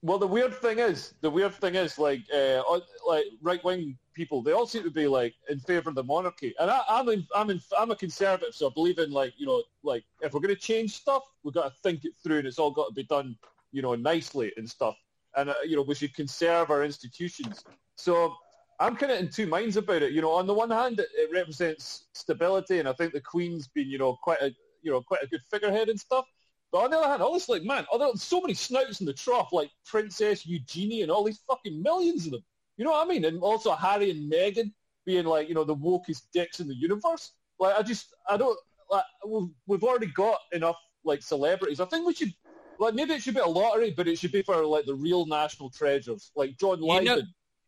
Well, 0.03 0.19
the 0.19 0.27
weird 0.27 0.53
thing 0.53 0.77
is, 0.77 1.15
the 1.21 1.29
weird 1.29 1.55
thing 1.55 1.73
is, 1.73 1.97
like, 1.97 2.21
uh, 2.33 2.61
like 3.07 3.25
right 3.41 3.63
wing 3.63 3.97
people, 4.13 4.43
they 4.43 4.51
all 4.51 4.67
seem 4.67 4.83
to 4.83 4.91
be 4.91 5.07
like 5.07 5.33
in 5.49 5.59
favour 5.59 5.89
of 5.89 5.95
the 5.95 6.03
monarchy, 6.03 6.53
and 6.59 6.69
I, 6.69 6.81
I'm 6.87 7.09
in, 7.09 7.25
I'm 7.35 7.49
in, 7.49 7.59
I'm 7.77 7.89
a 7.89 7.95
conservative, 7.95 8.53
so 8.53 8.67
I 8.67 8.69
believe 8.73 8.99
in 8.99 9.11
like, 9.11 9.33
you 9.37 9.47
know, 9.47 9.63
like 9.83 10.03
if 10.21 10.33
we're 10.33 10.39
going 10.39 10.53
to 10.53 10.61
change 10.61 10.93
stuff, 10.93 11.23
we've 11.43 11.53
got 11.53 11.73
to 11.73 11.81
think 11.81 12.05
it 12.05 12.13
through, 12.23 12.39
and 12.39 12.47
it's 12.47 12.59
all 12.59 12.69
got 12.69 12.89
to 12.89 12.93
be 12.93 13.03
done, 13.03 13.35
you 13.71 13.81
know, 13.81 13.95
nicely 13.95 14.53
and 14.55 14.69
stuff, 14.69 14.97
and 15.35 15.49
uh, 15.49 15.55
you 15.65 15.75
know, 15.75 15.81
we 15.81 15.95
should 15.95 16.13
conserve 16.13 16.69
our 16.69 16.83
institutions. 16.83 17.63
So 17.95 18.35
I'm 18.79 18.95
kind 18.95 19.11
of 19.11 19.19
in 19.19 19.29
two 19.29 19.47
minds 19.47 19.75
about 19.77 20.03
it. 20.03 20.11
You 20.11 20.21
know, 20.21 20.31
on 20.31 20.45
the 20.45 20.53
one 20.53 20.69
hand, 20.69 20.99
it, 20.99 21.07
it 21.15 21.29
represents 21.33 22.05
stability, 22.13 22.79
and 22.79 22.87
I 22.87 22.93
think 22.93 23.13
the 23.13 23.21
Queen's 23.21 23.67
been, 23.67 23.89
you 23.89 23.97
know, 23.97 24.17
quite 24.21 24.41
a, 24.41 24.53
you 24.83 24.91
know, 24.91 25.01
quite 25.01 25.23
a 25.23 25.27
good 25.27 25.41
figurehead 25.49 25.89
and 25.89 25.99
stuff. 25.99 26.25
But 26.71 26.83
on 26.83 26.91
the 26.91 26.97
other 26.97 27.07
hand, 27.07 27.21
all 27.21 27.33
this 27.33 27.49
like, 27.49 27.63
man, 27.63 27.85
there's 27.97 28.21
so 28.21 28.41
many 28.41 28.53
snouts 28.53 28.99
in 28.99 29.05
the 29.05 29.13
trough, 29.13 29.49
like 29.51 29.71
Princess 29.85 30.45
Eugenie 30.45 31.01
and 31.01 31.11
all 31.11 31.23
these 31.23 31.39
fucking 31.47 31.81
millions 31.81 32.25
of 32.25 32.33
them. 32.33 32.43
You 32.75 32.85
know 32.85 32.91
what 32.91 33.07
I 33.07 33.09
mean? 33.09 33.25
And 33.25 33.39
also 33.41 33.73
Harry 33.73 34.11
and 34.11 34.31
Meghan 34.31 34.71
being 35.05 35.25
like, 35.25 35.47
you 35.47 35.55
know, 35.55 35.63
the 35.63 35.75
wokest 35.75 36.23
dicks 36.33 36.59
in 36.59 36.67
the 36.67 36.75
universe. 36.75 37.31
Like, 37.59 37.75
I 37.75 37.81
just, 37.81 38.13
I 38.29 38.37
don't, 38.37 38.59
like, 38.91 39.05
we've, 39.25 39.49
we've 39.65 39.83
already 39.83 40.07
got 40.07 40.37
enough, 40.51 40.75
like, 41.03 41.23
celebrities. 41.23 41.79
I 41.79 41.85
think 41.85 42.05
we 42.05 42.13
should, 42.13 42.33
like, 42.79 42.93
maybe 42.93 43.13
it 43.13 43.23
should 43.23 43.33
be 43.33 43.39
a 43.39 43.47
lottery, 43.47 43.93
but 43.95 44.07
it 44.07 44.19
should 44.19 44.33
be 44.33 44.43
for, 44.43 44.63
like, 44.65 44.85
the 44.85 44.93
real 44.93 45.25
national 45.25 45.69
treasures, 45.71 46.31
like 46.35 46.57
John 46.59 46.79
You 46.79 46.87
Lydon. 46.87 47.05
know- 47.05 47.21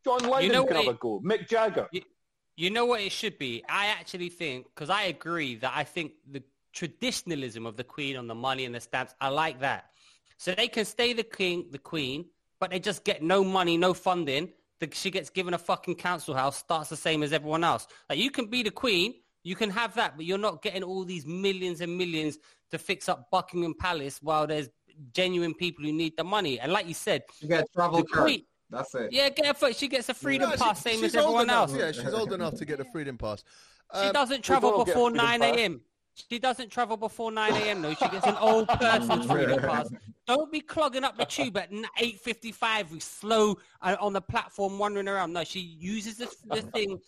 John 0.04 0.28
Lydon 0.28 0.52
know 0.52 0.64
can 0.64 0.76
what 0.76 0.84
have 0.86 0.94
a 0.94 0.98
go. 0.98 1.20
Mick 1.24 1.48
Jagger. 1.48 1.88
You 2.56 2.70
know 2.70 2.84
what 2.84 3.00
it 3.00 3.12
should 3.12 3.38
be? 3.38 3.64
I 3.68 3.86
actually 3.86 4.28
think, 4.28 4.66
because 4.74 4.90
I 4.90 5.04
agree 5.04 5.56
that 5.56 5.72
I 5.74 5.84
think 5.84 6.12
the 6.30 6.42
traditionalism 6.72 7.64
of 7.66 7.76
the 7.76 7.84
queen 7.84 8.16
on 8.16 8.26
the 8.26 8.34
money 8.34 8.64
and 8.64 8.74
the 8.74 8.80
stamps, 8.80 9.14
I 9.20 9.28
like 9.28 9.60
that. 9.60 9.90
So 10.36 10.54
they 10.54 10.68
can 10.68 10.84
stay 10.84 11.12
the 11.12 11.22
king, 11.22 11.66
the 11.70 11.78
queen, 11.78 12.26
but 12.60 12.70
they 12.70 12.78
just 12.78 13.04
get 13.04 13.22
no 13.22 13.42
money, 13.42 13.76
no 13.76 13.94
funding. 13.94 14.50
the, 14.80 14.88
she 14.92 15.10
gets 15.10 15.30
given 15.30 15.54
a 15.54 15.58
fucking 15.58 15.94
council 15.96 16.34
house, 16.34 16.56
starts 16.56 16.90
the 16.90 16.96
same 16.96 17.22
as 17.22 17.32
everyone 17.32 17.64
else. 17.64 17.86
Like 18.08 18.18
you 18.18 18.30
can 18.30 18.46
be 18.46 18.62
the 18.62 18.70
queen, 18.70 19.14
you 19.42 19.54
can 19.54 19.70
have 19.70 19.94
that, 19.94 20.16
but 20.16 20.26
you're 20.26 20.38
not 20.38 20.62
getting 20.62 20.82
all 20.82 21.04
these 21.04 21.26
millions 21.26 21.80
and 21.80 21.96
millions 21.96 22.38
to 22.70 22.78
fix 22.78 23.08
up 23.08 23.30
Buckingham 23.30 23.74
Palace 23.78 24.18
while 24.22 24.46
there's 24.46 24.68
genuine 25.14 25.54
people 25.54 25.84
who 25.84 25.92
need 25.92 26.14
the 26.16 26.24
money. 26.24 26.60
And 26.60 26.72
like 26.72 26.86
you 26.86 26.94
said, 26.94 27.22
You 27.40 27.48
get 27.48 27.72
travel 27.72 27.98
the 27.98 28.04
queen, 28.04 28.44
That's 28.70 28.94
it. 28.94 29.12
yeah, 29.12 29.28
get 29.30 29.46
her 29.46 29.54
foot. 29.54 29.76
She 29.76 29.88
gets 29.88 30.08
a 30.08 30.14
freedom 30.14 30.50
No, 30.50 30.56
she- 30.56 30.62
pass, 30.62 30.80
same 30.82 31.02
as 31.04 31.14
everyone 31.14 31.44
enough. 31.44 31.70
else. 31.70 31.76
Yeah, 31.76 31.92
she's 31.92 32.14
old 32.14 32.32
enough 32.32 32.54
to 32.56 32.64
get 32.64 32.78
the 32.78 32.84
freedom 32.86 33.18
pass. 33.18 33.42
She 33.94 34.00
Um, 34.06 34.12
doesn't 34.12 34.42
travel 34.42 34.70
all 34.70 34.84
get 34.84 34.92
a 34.92 34.94
before 34.94 35.10
9 35.10 35.42
a.m. 35.42 35.80
She 36.28 36.38
doesn't 36.38 36.70
travel 36.70 36.96
before 36.96 37.32
9 37.32 37.52
a.m. 37.54 37.82
though. 37.82 37.94
She 37.94 38.08
gets 38.08 38.26
an 38.26 38.36
old 38.36 38.68
person's 38.68 39.26
freedom 39.26 39.58
pass. 39.70 39.88
Don't 40.26 40.52
be 40.52 40.60
clogging 40.60 41.02
up 41.02 41.16
the 41.16 41.24
tube 41.24 41.56
at 41.56 41.72
8.55 41.72 42.90
with 42.92 43.02
slow 43.02 43.56
uh, 43.82 43.96
on 44.00 44.12
the 44.12 44.20
platform 44.20 44.78
wandering 44.78 45.08
around. 45.08 45.32
No, 45.32 45.44
she 45.44 45.60
uses 45.60 46.16
this, 46.16 46.36
this 46.52 46.64
thing 46.66 47.00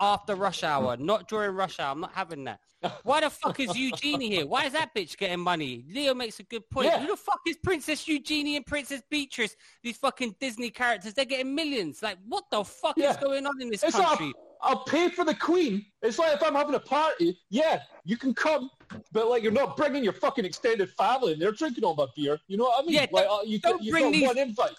after 0.00 0.34
rush 0.34 0.62
hour, 0.62 0.96
not 0.96 1.28
during 1.28 1.50
rush 1.54 1.78
hour. 1.80 1.90
I'm 1.92 2.00
not 2.00 2.12
having 2.14 2.44
that. 2.44 2.60
Why 3.04 3.20
the 3.20 3.30
fuck 3.30 3.60
is 3.60 3.76
Eugenie 3.76 4.28
here? 4.28 4.46
Why 4.46 4.64
is 4.66 4.72
that 4.72 4.94
bitch 4.94 5.16
getting 5.16 5.38
money? 5.40 5.84
Leo 5.88 6.14
makes 6.14 6.40
a 6.40 6.42
good 6.42 6.68
point. 6.70 6.86
Yeah. 6.86 7.00
Who 7.00 7.06
the 7.08 7.16
fuck 7.16 7.40
is 7.46 7.56
Princess 7.56 8.08
Eugenie 8.08 8.56
and 8.56 8.66
Princess 8.66 9.02
Beatrice? 9.08 9.56
These 9.82 9.98
fucking 9.98 10.36
Disney 10.40 10.70
characters, 10.70 11.14
they're 11.14 11.24
getting 11.24 11.54
millions. 11.54 12.02
Like, 12.02 12.18
what 12.26 12.44
the 12.50 12.64
fuck 12.64 12.98
is 12.98 13.16
going 13.18 13.46
on 13.46 13.60
in 13.62 13.70
this 13.70 13.82
It's 13.84 13.96
country? 13.96 14.26
like, 14.26 14.34
I'll 14.64 14.84
pay 14.84 15.08
for 15.08 15.24
the 15.24 15.34
queen. 15.34 15.84
It's 16.02 16.18
like 16.18 16.34
if 16.34 16.42
I'm 16.42 16.54
having 16.54 16.74
a 16.74 16.80
party, 16.80 17.38
yeah, 17.50 17.82
you 18.04 18.16
can 18.16 18.32
come, 18.34 18.70
but 19.12 19.28
like 19.28 19.42
you're 19.42 19.50
not 19.52 19.76
bringing 19.76 20.02
your 20.04 20.12
fucking 20.12 20.44
extended 20.44 20.90
family 20.90 21.32
and 21.32 21.42
they're 21.42 21.50
drinking 21.52 21.84
all 21.84 21.94
my 21.94 22.06
beer. 22.16 22.38
You 22.48 22.56
know 22.56 22.64
what 22.64 22.82
I 22.82 22.86
mean? 22.86 22.94
Yeah, 22.94 23.06
like 23.12 23.24
don't- 23.24 23.40
uh, 23.40 23.42
you, 23.44 23.58
don't 23.58 23.82
you've 23.82 23.92
bring 23.92 24.12
these- 24.12 24.26
one 24.26 24.38
invite. 24.38 24.74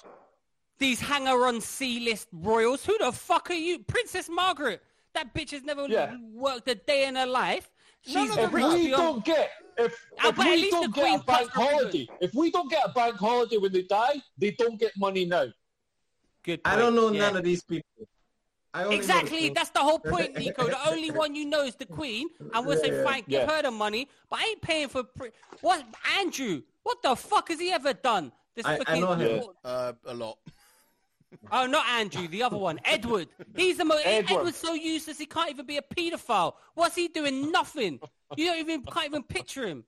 these 0.79 0.99
hanger-on 1.01 1.59
C-list 1.61 2.27
royals. 2.33 2.85
Who 2.85 2.97
the 2.97 3.11
fuck 3.11 3.49
are 3.49 3.53
you? 3.55 3.79
Princess 3.79 4.29
Margaret. 4.29 4.81
That 5.13 5.33
bitch 5.33 5.51
has 5.51 5.63
never 5.63 5.87
Yeah. 5.87 6.15
worked 6.31 6.67
a 6.69 6.75
day 6.75 7.05
in 7.05 7.15
her 7.15 7.25
life. 7.25 7.69
She's 8.01 8.15
None 8.15 8.31
of 8.31 8.37
If 8.39 8.51
we 8.51 8.89
don't 8.89 9.23
get 9.23 9.51
if, 9.77 10.05
Oh, 10.23 10.29
if 10.29 10.37
we 10.37 10.69
don't 10.69 10.93
get 10.93 11.19
a 11.19 11.23
bank 11.23 11.25
cuts 11.25 11.55
her 11.55 11.61
holiday, 11.61 12.07
if 12.21 12.33
we 12.35 12.51
don't 12.51 12.69
get 12.69 12.87
a 12.87 12.91
bank 12.91 13.15
holiday 13.15 13.57
when 13.57 13.71
they 13.71 13.83
die, 13.83 14.21
they 14.37 14.51
don't 14.51 14.79
get 14.79 14.95
money 14.97 15.25
now. 15.25 15.45
Good 16.43 16.63
Point. 16.63 16.75
I 16.75 16.79
don't 16.79 16.93
know 16.95 17.11
yeah. 17.11 17.21
none 17.21 17.37
of 17.37 17.43
these 17.43 17.63
people. 17.63 18.07
I 18.73 18.83
only 18.83 18.97
Exactly, 18.97 19.49
that's 19.49 19.69
the 19.69 19.79
whole 19.79 19.99
point, 19.99 20.35
Nico. 20.37 20.67
The 20.67 20.89
only 20.89 21.09
one 21.23 21.33
you 21.35 21.45
know 21.45 21.63
is 21.63 21.75
the 21.75 21.85
Queen, 21.85 22.27
and 22.53 22.65
we'll 22.67 22.77
say, 22.77 22.91
Yeah. 22.91 23.03
fine, 23.03 23.23
give 23.27 23.49
her 23.49 23.61
the 23.61 23.71
money, 23.71 24.07
but 24.29 24.39
I 24.39 24.45
ain't 24.45 24.61
paying 24.61 24.89
for... 24.89 25.03
Pri- 25.03 25.31
what? 25.61 25.85
Andrew, 26.19 26.61
what 26.83 27.01
the 27.01 27.15
fuck 27.15 27.49
has 27.49 27.59
he 27.59 27.71
ever 27.71 27.93
done? 27.93 28.31
This 28.55 28.65
I- 28.65 28.79
I 28.85 28.99
know 28.99 29.13
him. 29.13 29.43
uh, 29.63 29.93
a 30.05 30.13
lot. 30.13 30.37
Oh, 31.51 31.65
not 31.65 31.85
Andrew, 31.87 32.27
the 32.27 32.43
other 32.43 32.57
one, 32.57 32.79
Edward. 32.85 33.27
He's 33.55 33.77
the 33.77 33.85
most. 33.85 34.05
Edward. 34.05 34.31
Edward's 34.31 34.57
so 34.57 34.73
useless 34.73 35.17
he 35.17 35.25
can't 35.25 35.49
even 35.49 35.65
be 35.65 35.77
a 35.77 35.81
paedophile. 35.81 36.53
What's 36.73 36.95
he 36.95 37.07
doing? 37.07 37.51
Nothing. 37.51 37.99
You 38.35 38.47
don't 38.47 38.57
even 38.59 38.83
can't 38.83 39.05
even 39.05 39.23
picture 39.23 39.67
him. 39.67 39.83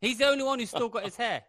He's 0.00 0.18
the 0.18 0.26
only 0.26 0.44
one 0.44 0.58
who's 0.58 0.70
still 0.70 0.88
got 0.88 1.04
his 1.04 1.16
hair. 1.16 1.42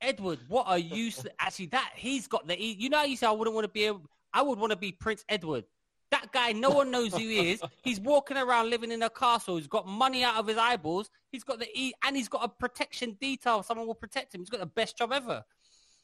Edward, 0.00 0.38
what 0.48 0.66
a 0.68 0.78
useless. 0.80 1.32
Actually, 1.38 1.66
that 1.66 1.92
he's 1.96 2.26
got 2.26 2.46
the. 2.46 2.60
You 2.60 2.88
know, 2.90 2.98
how 2.98 3.04
you 3.04 3.16
say 3.16 3.26
I 3.26 3.30
wouldn't 3.32 3.54
want 3.54 3.64
to 3.64 3.68
be. 3.72 3.86
A, 3.86 3.94
I 4.32 4.42
would 4.42 4.58
want 4.58 4.70
to 4.70 4.76
be 4.76 4.92
Prince 4.92 5.24
Edward. 5.28 5.64
That 6.10 6.30
guy, 6.32 6.52
no 6.52 6.70
one 6.70 6.90
knows 6.90 7.12
who 7.12 7.18
he 7.18 7.50
is. 7.52 7.62
He's 7.82 7.98
walking 7.98 8.36
around 8.36 8.70
living 8.70 8.92
in 8.92 9.02
a 9.02 9.10
castle. 9.10 9.56
He's 9.56 9.66
got 9.66 9.86
money 9.88 10.22
out 10.22 10.36
of 10.36 10.46
his 10.46 10.58
eyeballs. 10.58 11.10
He's 11.32 11.42
got 11.42 11.58
the 11.58 11.66
e, 11.76 11.92
and 12.04 12.16
he's 12.16 12.28
got 12.28 12.44
a 12.44 12.48
protection 12.48 13.16
detail. 13.20 13.62
Someone 13.62 13.86
will 13.86 13.94
protect 13.94 14.34
him. 14.34 14.40
He's 14.42 14.50
got 14.50 14.60
the 14.60 14.66
best 14.66 14.96
job 14.96 15.12
ever. 15.12 15.44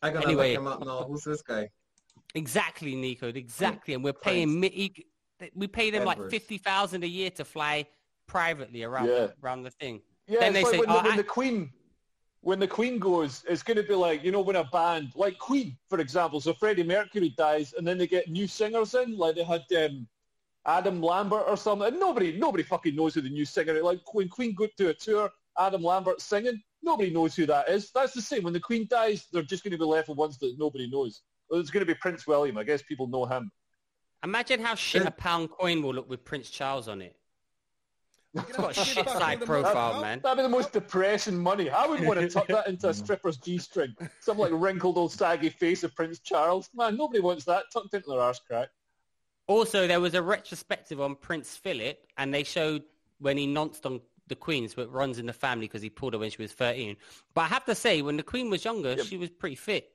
I 0.02 0.11
gotta 0.11 0.26
Anyway. 0.26 0.56
look 0.56 0.61
him 0.61 0.66
up 0.66 0.85
now. 0.85 1.04
Who's 1.04 1.24
this 1.24 1.42
guy? 1.42 1.68
Exactly, 2.35 2.94
Nico. 2.94 3.29
Exactly, 3.29 3.94
and 3.94 4.05
we're 4.05 4.12
paying 4.12 4.61
we 5.55 5.66
pay 5.66 5.90
them 5.90 6.05
like 6.05 6.31
fifty 6.31 6.59
thousand 6.59 7.03
a 7.03 7.09
year 7.09 7.31
to 7.31 7.44
fly 7.44 7.87
privately 8.27 8.83
around 8.85 9.09
Yeah. 9.09 9.29
around 9.42 9.62
the 9.62 9.70
thing. 9.70 10.03
Yeah, 10.27 10.40
Then 10.40 10.53
they 10.53 10.62
like 10.62 10.73
say, 10.73 10.79
when, 10.79 10.90
"Oh, 10.90 10.99
the, 10.99 11.03
when 11.03 11.12
I- 11.12 11.16
the 11.16 11.25
Queen, 11.25 11.73
when 12.42 12.59
the 12.61 12.68
Queen 12.68 12.99
goes, 12.99 13.44
it's 13.49 13.62
going 13.62 13.77
to 13.77 13.83
be 13.83 13.94
like 13.94 14.23
you 14.23 14.31
know 14.33 14.40
when 14.42 14.57
a 14.57 14.64
band 14.64 15.12
like 15.16 15.38
Queen, 15.38 15.77
for 15.88 15.99
example. 15.99 16.40
So 16.40 16.55
Freddie 16.55 16.85
Mercury 16.85 17.31
dies, 17.37 17.73
and 17.73 17.87
then 17.87 17.99
they 17.99 18.07
get 18.07 18.29
new 18.29 18.46
singers 18.46 18.94
in, 18.94 19.16
like 19.16 19.35
they 19.35 19.44
had 19.44 19.64
um, 19.77 20.07
Adam 20.66 21.03
Lambert 21.03 21.44
or 21.49 21.57
something. 21.57 21.88
And 21.88 21.99
nobody, 21.99 22.37
nobody 22.37 22.62
fucking 22.62 22.94
knows 22.94 23.14
who 23.14 23.23
the 23.23 23.31
new 23.31 23.44
singer 23.44 23.75
is. 23.77 23.83
Like 23.83 24.01
when 24.14 24.29
Queen 24.29 24.55
go 24.55 24.68
to 24.77 24.88
a 24.90 24.94
tour, 24.94 25.31
Adam 25.59 25.83
Lambert 25.83 26.20
singing, 26.20 26.62
nobody 26.83 27.11
knows 27.11 27.35
who 27.35 27.46
that 27.46 27.68
is. 27.68 27.90
That's 27.92 28.12
the 28.12 28.23
same. 28.23 28.44
When 28.44 28.53
the 28.53 28.61
Queen 28.61 28.87
dies, 28.88 29.27
they're 29.33 29.42
just 29.42 29.64
going 29.64 29.73
to 29.73 29.79
be 29.79 29.85
left 29.85 30.09
with 30.09 30.18
ones 30.18 30.38
that 30.38 30.55
nobody 30.59 30.88
knows. 30.88 31.23
Well, 31.51 31.61
it's 31.61 31.71
going 31.71 31.81
to 31.81 31.87
be 31.87 31.95
Prince 31.95 32.27
William. 32.27 32.57
I 32.57 32.65
guess 32.65 32.83
people 32.83 33.07
know 33.09 33.27
him. 33.27 33.51
Imagine 34.23 34.61
how 34.61 34.75
shit 34.75 35.05
a 35.07 35.11
pound 35.11 35.51
coin 35.51 35.83
will 35.83 35.95
look 35.95 36.09
with 36.09 36.25
Prince 36.25 36.51
Charles 36.51 36.89
on 36.89 37.03
it. 37.03 37.17
It's 38.35 38.57
got 38.57 38.71
a 38.77 38.85
shit 38.85 39.09
side 39.09 39.41
profile, 39.45 40.01
man. 40.01 40.21
That'd 40.23 40.37
be 40.39 40.43
the 40.45 40.49
most 40.49 40.73
depressing 40.73 41.37
money. 41.37 41.69
I 41.69 41.87
would 41.87 42.01
want 42.07 42.21
to 42.21 42.29
tuck 42.29 42.47
that 42.49 42.69
into 42.69 42.89
a 42.89 42.95
stripper's 42.95 43.39
G-string. 43.39 43.97
Some 44.21 44.39
like 44.39 44.53
wrinkled 44.53 44.97
old 44.99 45.11
saggy 45.11 45.49
face 45.49 45.83
of 45.83 45.95
Prince 45.97 46.21
Charles. 46.21 46.71
Man, 46.73 46.97
nobody 46.97 47.19
wants 47.21 47.45
that 47.47 47.65
tucked 47.73 47.93
into 47.95 48.11
their 48.11 48.21
arse 48.21 48.39
crack. 48.47 48.69
Also, 49.49 49.89
there 49.89 50.01
was 50.01 50.15
a 50.15 50.23
retrospective 50.23 51.01
on 51.01 51.17
Prince 51.17 51.57
Philip, 51.57 51.99
and 52.19 52.33
they 52.33 52.45
showed 52.45 52.85
when 53.19 53.37
he 53.37 53.49
nonced 53.49 53.85
on 53.85 54.01
the 54.29 54.37
Queen, 54.37 54.69
so 54.69 54.83
it 54.83 54.91
runs 54.91 55.19
in 55.19 55.27
the 55.27 55.33
family 55.33 55.67
because 55.67 55.83
he 55.83 55.91
pulled 55.91 56.13
her 56.13 56.21
when 56.21 56.31
she 56.31 56.41
was 56.41 56.53
thirteen. 56.53 56.97
But 57.35 57.41
I 57.43 57.47
have 57.49 57.65
to 57.65 57.75
say, 57.75 58.01
when 58.01 58.17
the 58.17 58.23
Queen 58.23 58.49
was 58.49 58.65
younger, 58.65 58.91
Yep. 58.95 59.07
she 59.07 59.17
was 59.17 59.29
pretty 59.29 59.57
fit. 59.57 59.91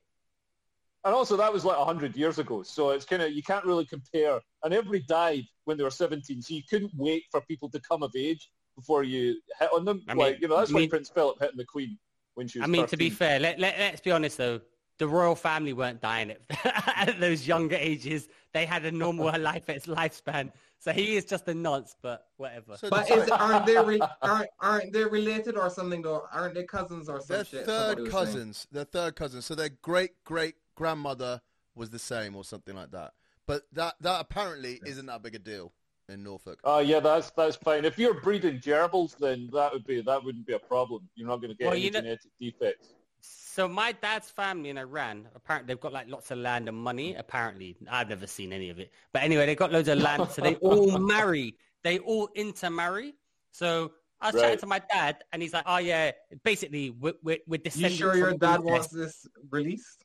And 1.05 1.13
also, 1.13 1.37
that 1.37 1.53
was 1.53 1.63
like 1.63 1.77
100 1.77 2.15
years 2.17 2.39
ago. 2.39 2.63
So 2.63 2.89
it's 2.89 3.05
kind 3.05 3.21
of, 3.21 3.31
you 3.31 3.43
can't 3.43 3.63
really 3.63 3.85
compare. 3.85 4.39
And 4.63 4.73
everybody 4.73 5.03
died 5.07 5.43
when 5.65 5.77
they 5.77 5.83
were 5.83 5.91
17. 5.91 6.41
So 6.41 6.53
you 6.55 6.63
couldn't 6.69 6.91
wait 6.97 7.23
for 7.31 7.41
people 7.41 7.69
to 7.69 7.79
come 7.79 8.01
of 8.01 8.11
age 8.15 8.49
before 8.75 9.03
you 9.03 9.39
hit 9.59 9.69
on 9.71 9.85
them. 9.85 10.03
I 10.09 10.15
mean- 10.15 10.25
like, 10.25 10.41
you 10.41 10.47
know, 10.47 10.57
that's 10.57 10.71
I 10.71 10.73
why 10.73 10.79
mean- 10.81 10.89
Prince 10.89 11.09
Philip 11.09 11.37
hit 11.39 11.51
on 11.51 11.57
the 11.57 11.65
Queen 11.65 11.97
when 12.33 12.47
she 12.47 12.59
was 12.59 12.67
I 12.67 12.71
mean, 12.71 12.87
to 12.87 12.97
be 12.97 13.09
fair, 13.11 13.39
let, 13.39 13.59
let, 13.59 13.77
let's 13.77 14.01
be 14.01 14.11
honest 14.11 14.37
though. 14.37 14.59
The 14.97 15.07
royal 15.07 15.35
family 15.35 15.73
weren't 15.73 16.01
dying 16.01 16.31
at, 16.31 16.39
at 17.09 17.19
those 17.19 17.45
younger 17.45 17.75
ages. 17.75 18.29
They 18.53 18.65
had 18.65 18.85
a 18.85 18.91
normal 18.91 19.25
life 19.39 19.65
lifespan. 19.67 20.53
So 20.79 20.91
he 20.93 21.17
is 21.17 21.25
just 21.25 21.47
a 21.49 21.53
nonce, 21.53 21.95
but 22.01 22.27
whatever. 22.37 22.77
So 22.77 22.89
But 22.89 23.07
the- 23.07 23.15
is, 23.15 23.29
aren't 23.29 23.65
they 23.65 23.77
re- 23.77 23.99
aren't 24.21 24.49
aren't 24.61 24.93
they 24.93 25.03
related 25.03 25.57
or 25.57 25.69
something 25.69 26.01
though? 26.01 26.23
Aren't 26.33 26.55
they 26.55 26.63
cousins 26.63 27.09
or 27.09 27.19
some 27.19 27.35
They're 27.35 27.45
shit? 27.45 27.65
third 27.65 28.09
cousins. 28.09 28.67
They're 28.71 28.85
third 28.85 29.15
cousins. 29.15 29.45
So 29.45 29.53
they're 29.53 29.69
great 29.81 30.11
great 30.23 30.55
grandmother 30.75 31.41
was 31.73 31.89
the 31.89 31.99
same 31.99 32.35
or 32.35 32.43
something 32.43 32.75
like 32.75 32.91
that. 32.91 33.13
But 33.47 33.63
that 33.73 33.95
that 34.01 34.21
apparently 34.21 34.81
isn't 34.85 35.05
that 35.05 35.21
big 35.23 35.35
a 35.35 35.39
deal 35.39 35.73
in 36.09 36.23
Norfolk. 36.23 36.59
Oh 36.63 36.79
yeah, 36.79 36.99
that's 36.99 37.31
that's 37.31 37.55
fine. 37.55 37.85
If 37.85 37.97
you're 37.97 38.13
breeding 38.21 38.59
gerbils, 38.59 39.17
then 39.17 39.49
that 39.53 39.71
would 39.73 39.85
be 39.85 40.01
that 40.01 40.23
wouldn't 40.23 40.47
be 40.47 40.53
a 40.53 40.59
problem. 40.59 41.07
You're 41.15 41.27
not 41.27 41.37
going 41.37 41.49
to 41.51 41.55
get 41.55 41.65
Well, 41.65 41.73
any 41.73 41.83
you 41.83 41.91
know- 41.91 42.01
genetic 42.01 42.31
defects. 42.39 42.89
So 43.21 43.69
my 43.69 43.93
dad's 43.93 44.29
family 44.29 44.69
in 44.69 44.77
Iran, 44.77 45.29
apparently 45.33 45.73
they've 45.73 45.79
got 45.79 45.93
like 45.93 46.09
lots 46.09 46.29
of 46.29 46.39
land 46.39 46.67
and 46.67 46.77
money. 46.77 47.13
Mm. 47.13 47.19
Apparently, 47.19 47.77
I've 47.89 48.09
never 48.09 48.27
seen 48.27 48.51
any 48.51 48.69
of 48.69 48.79
it. 48.79 48.91
But 49.13 49.23
anyway, 49.23 49.45
they've 49.45 49.57
got 49.57 49.71
loads 49.71 49.87
of 49.87 49.99
land, 49.99 50.29
so 50.29 50.41
they 50.41 50.55
all 50.61 50.97
marry. 50.99 51.55
They 51.81 51.99
all 51.99 52.29
intermarry. 52.35 53.15
So 53.51 53.93
I 54.19 54.31
was 54.31 54.41
chatting 54.41 54.59
to 54.59 54.65
my 54.67 54.79
dad, 54.91 55.23
and 55.31 55.41
he's 55.41 55.53
like, 55.53 55.63
"Oh 55.67 55.77
yeah, 55.77 56.11
basically 56.43 56.89
we're 56.89 57.13
we're, 57.23 57.37
we're 57.47 57.55
You 57.55 57.63
descendants." 57.63 57.97
sure 57.97 58.17
your 58.17 58.33
dad 58.33 58.59
wants 58.61 58.87
this 58.89 59.25
released? 59.49 60.03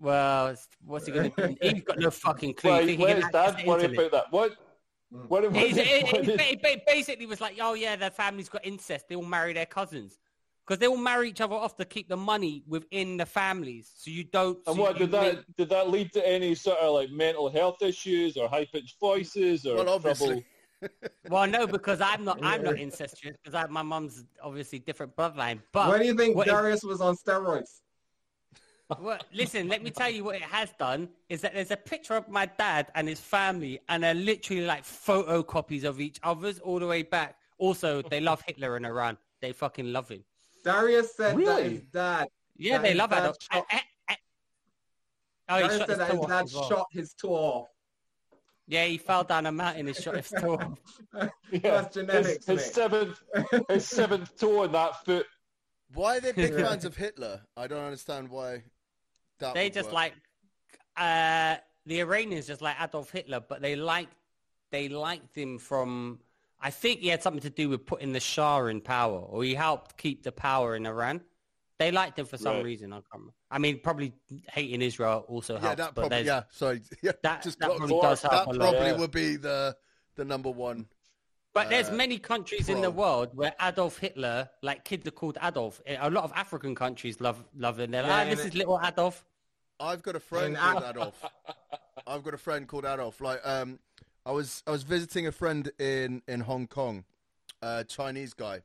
Well, 0.00 0.54
what's 0.84 1.06
he 1.06 1.12
gonna 1.12 1.30
do? 1.36 1.56
He's 1.62 1.82
got 1.82 1.98
no 1.98 2.10
fucking 2.10 2.54
clue. 2.54 2.70
Why, 2.70 2.80
You 2.80 2.88
he 2.88 2.96
why 2.96 3.08
can 3.08 3.18
is 3.18 3.24
access 3.24 3.54
Dad 3.56 3.66
worried 3.66 3.94
about 3.98 4.10
that? 4.12 4.24
What? 4.30 4.52
Mm. 5.14 5.28
What? 5.28 5.42
what, 5.50 5.54
He's, 5.54 5.76
what, 5.76 5.86
he, 5.86 6.02
what 6.04 6.24
he, 6.24 6.32
is- 6.32 6.36
ba- 6.36 6.60
ba- 6.62 6.82
basically 6.86 7.26
was 7.26 7.40
like, 7.40 7.56
oh 7.60 7.74
yeah, 7.74 7.96
their 7.96 8.10
family's 8.10 8.48
got 8.48 8.64
incest. 8.66 9.08
They 9.08 9.14
all 9.16 9.24
marry 9.24 9.52
their 9.52 9.66
cousins 9.66 10.18
because 10.66 10.78
they 10.80 10.86
all 10.88 10.96
marry 10.96 11.30
each 11.30 11.40
other 11.40 11.54
off 11.54 11.76
to 11.76 11.84
keep 11.84 12.08
the 12.08 12.16
money 12.16 12.62
within 12.66 13.16
the 13.16 13.24
families. 13.24 13.90
So 13.96 14.10
you 14.10 14.24
don't. 14.24 14.58
And 14.66 14.76
so 14.76 14.82
what 14.82 14.98
did 14.98 15.10
that 15.12 15.34
make- 15.36 15.56
did 15.56 15.68
that 15.70 15.88
lead 15.90 16.12
to 16.12 16.28
any 16.28 16.54
sort 16.54 16.78
of 16.78 16.92
like 16.94 17.10
mental 17.10 17.48
health 17.48 17.80
issues 17.80 18.36
or 18.36 18.48
high 18.48 18.66
pitched 18.66 19.00
voices 19.00 19.64
or 19.64 19.76
Well, 19.76 19.88
obviously. 19.88 20.26
trouble? 20.26 20.42
Well, 21.30 21.46
no, 21.46 21.66
because 21.66 22.02
I'm 22.02 22.22
not. 22.22 22.38
I'm 22.42 22.62
not 22.62 22.78
incestuous 22.78 23.34
because 23.42 23.68
my 23.70 23.80
mum's 23.82 24.24
obviously 24.42 24.78
different 24.78 25.16
bloodline. 25.16 25.60
But 25.72 25.88
Why 25.88 25.98
do 25.98 26.04
you 26.04 26.14
think 26.14 26.36
what 26.36 26.46
it- 26.46 26.50
Darius 26.50 26.82
was 26.84 27.00
on 27.00 27.16
steroids? 27.16 27.80
Well, 29.00 29.18
listen, 29.32 29.66
let 29.68 29.82
me 29.82 29.90
tell 29.90 30.08
you 30.10 30.22
what 30.22 30.36
it 30.36 30.42
has 30.42 30.70
done 30.78 31.08
is 31.28 31.40
that 31.40 31.54
there's 31.54 31.72
a 31.72 31.76
picture 31.76 32.14
of 32.14 32.28
my 32.28 32.46
dad 32.46 32.86
and 32.94 33.08
his 33.08 33.18
family, 33.20 33.80
and 33.88 34.02
they're 34.02 34.14
literally 34.14 34.64
like 34.64 34.84
photocopies 34.84 35.82
of 35.84 36.00
each 36.00 36.20
other's 36.22 36.60
all 36.60 36.78
the 36.78 36.86
way 36.86 37.02
back. 37.02 37.36
Also, 37.58 38.00
they 38.02 38.20
love 38.20 38.42
Hitler 38.46 38.76
in 38.76 38.84
Iran. 38.84 39.18
They 39.40 39.52
fucking 39.52 39.92
love 39.92 40.08
him. 40.08 40.22
Darius 40.64 41.16
said 41.16 41.32
that 41.32 41.36
Really? 41.36 41.70
his 41.70 41.82
dad. 41.92 42.28
Yeah, 42.56 42.78
That 42.78 42.82
they 42.82 42.94
love 42.94 43.10
dad 43.10 43.22
Adolf. 43.22 43.36
shot- 43.40 43.66
Eh, 43.70 43.76
eh, 43.76 43.80
eh. 44.10 44.14
Oh, 45.48 45.56
he 45.56 45.62
Darius 45.62 45.78
shot 45.78 45.88
said 45.88 45.88
his 45.88 45.98
that 45.98 46.08
toe 46.10 46.14
his 46.16 46.22
off 46.24 46.28
dad 46.28 46.46
well. 46.54 46.68
shot 46.68 46.86
his 46.92 47.14
toe 47.14 47.34
off. 47.34 47.68
Yeah, 48.68 48.84
he 48.84 48.98
fell 48.98 49.24
down 49.24 49.46
a 49.46 49.52
mountain 49.52 49.86
and 49.88 49.96
shot 49.96 50.16
his 50.16 50.28
toe 50.30 50.54
off. 50.54 50.78
Yeah, 51.52 51.60
That's 51.62 51.94
genetics, 51.94 52.46
his, 52.46 52.60
his 52.62 52.72
seventh 52.72 53.20
his 53.68 53.86
seventh 53.86 54.36
toe 54.38 54.64
in 54.64 54.72
that 54.72 55.04
foot. 55.04 55.26
Why 55.94 56.16
are 56.16 56.20
they 56.20 56.32
big 56.32 56.54
fans 56.64 56.84
of 56.84 56.96
Hitler? 56.96 57.42
I 57.56 57.66
don't 57.68 57.84
understand 57.84 58.28
why. 58.28 58.64
That 59.38 59.54
They 59.54 59.70
just 59.70 59.86
work. 59.88 59.94
like, 59.94 60.14
uh, 60.96 61.56
the 61.84 62.00
Iranians 62.00 62.46
just 62.46 62.62
like 62.62 62.76
Adolf 62.80 63.10
Hitler, 63.10 63.40
but 63.40 63.60
they 63.62 63.76
liked 63.76 64.12
they 64.70 64.88
liked 64.88 65.36
him 65.36 65.58
from. 65.58 66.18
I 66.60 66.70
think 66.70 67.00
he 67.00 67.08
had 67.08 67.22
something 67.22 67.42
to 67.42 67.50
do 67.50 67.68
with 67.68 67.86
putting 67.86 68.12
the 68.12 68.18
Shah 68.20 68.64
in 68.66 68.80
power, 68.80 69.18
or 69.20 69.44
he 69.44 69.54
helped 69.54 69.96
keep 69.96 70.22
the 70.24 70.32
power 70.32 70.74
in 70.74 70.86
Iran. 70.86 71.20
They 71.78 71.92
liked 71.92 72.18
him 72.18 72.24
for 72.26 72.38
some 72.38 72.56
Right. 72.56 72.64
reason. 72.64 72.92
I 72.92 72.96
can't 72.96 73.04
remember. 73.12 73.34
I 73.50 73.58
mean, 73.58 73.78
probably 73.80 74.12
hating 74.50 74.80
Israel 74.82 75.24
also 75.28 75.54
Yeah, 75.54 75.60
helps. 75.60 75.76
that 75.76 75.94
but 75.94 76.00
probably. 76.08 76.22
Yeah, 76.26 76.42
sorry. 76.50 76.80
Yeah, 77.02 77.12
That- 77.22 77.42
just 77.42 77.58
that 77.60 77.68
got- 77.68 77.76
probably 77.76 78.00
does 78.00 78.22
help 78.22 78.32
that 78.32 78.46
a 78.46 78.50
lot. 78.50 78.58
probably 78.72 78.86
Yeah. 78.88 78.96
would 78.96 79.10
be 79.12 79.36
the 79.36 79.76
the 80.16 80.24
number 80.24 80.50
one. 80.50 80.88
But 81.56 81.70
there's 81.70 81.88
uh, 81.88 81.94
many 81.94 82.18
countries 82.18 82.68
in 82.68 82.82
the 82.82 82.90
world 82.90 83.30
where 83.34 83.54
Adolf 83.62 83.96
Hitler, 83.96 84.50
like 84.60 84.84
kids 84.84 85.08
are 85.08 85.10
called 85.10 85.38
Adolf. 85.42 85.80
A 85.86 86.10
lot 86.10 86.24
of 86.24 86.32
African 86.34 86.74
countries 86.74 87.18
love 87.18 87.42
love 87.56 87.80
him. 87.80 87.92
They're 87.92 88.02
like, 88.02 88.10
Yeah, 88.10 88.16
"Ah, 88.16 88.20
and 88.20 88.30
this 88.32 88.40
it- 88.40 88.48
is 88.48 88.54
little 88.56 88.78
Adolf. 88.84 89.24
I've 89.80 90.02
got 90.02 90.16
a 90.16 90.20
friend 90.20 90.54
called 90.54 90.84
Adolf. 90.86 91.24
I've 92.06 92.22
got 92.22 92.34
a 92.34 92.38
friend 92.38 92.68
called 92.68 92.84
Adolf. 92.84 93.22
Like, 93.22 93.40
um, 93.42 93.78
I 94.26 94.32
was 94.32 94.62
I 94.66 94.70
was 94.70 94.82
visiting 94.82 95.26
a 95.26 95.32
friend 95.32 95.70
in 95.78 96.20
in 96.28 96.40
Hong 96.40 96.66
Kong, 96.66 97.04
a 97.62 97.84
Chinese 97.84 98.34
guy, 98.34 98.60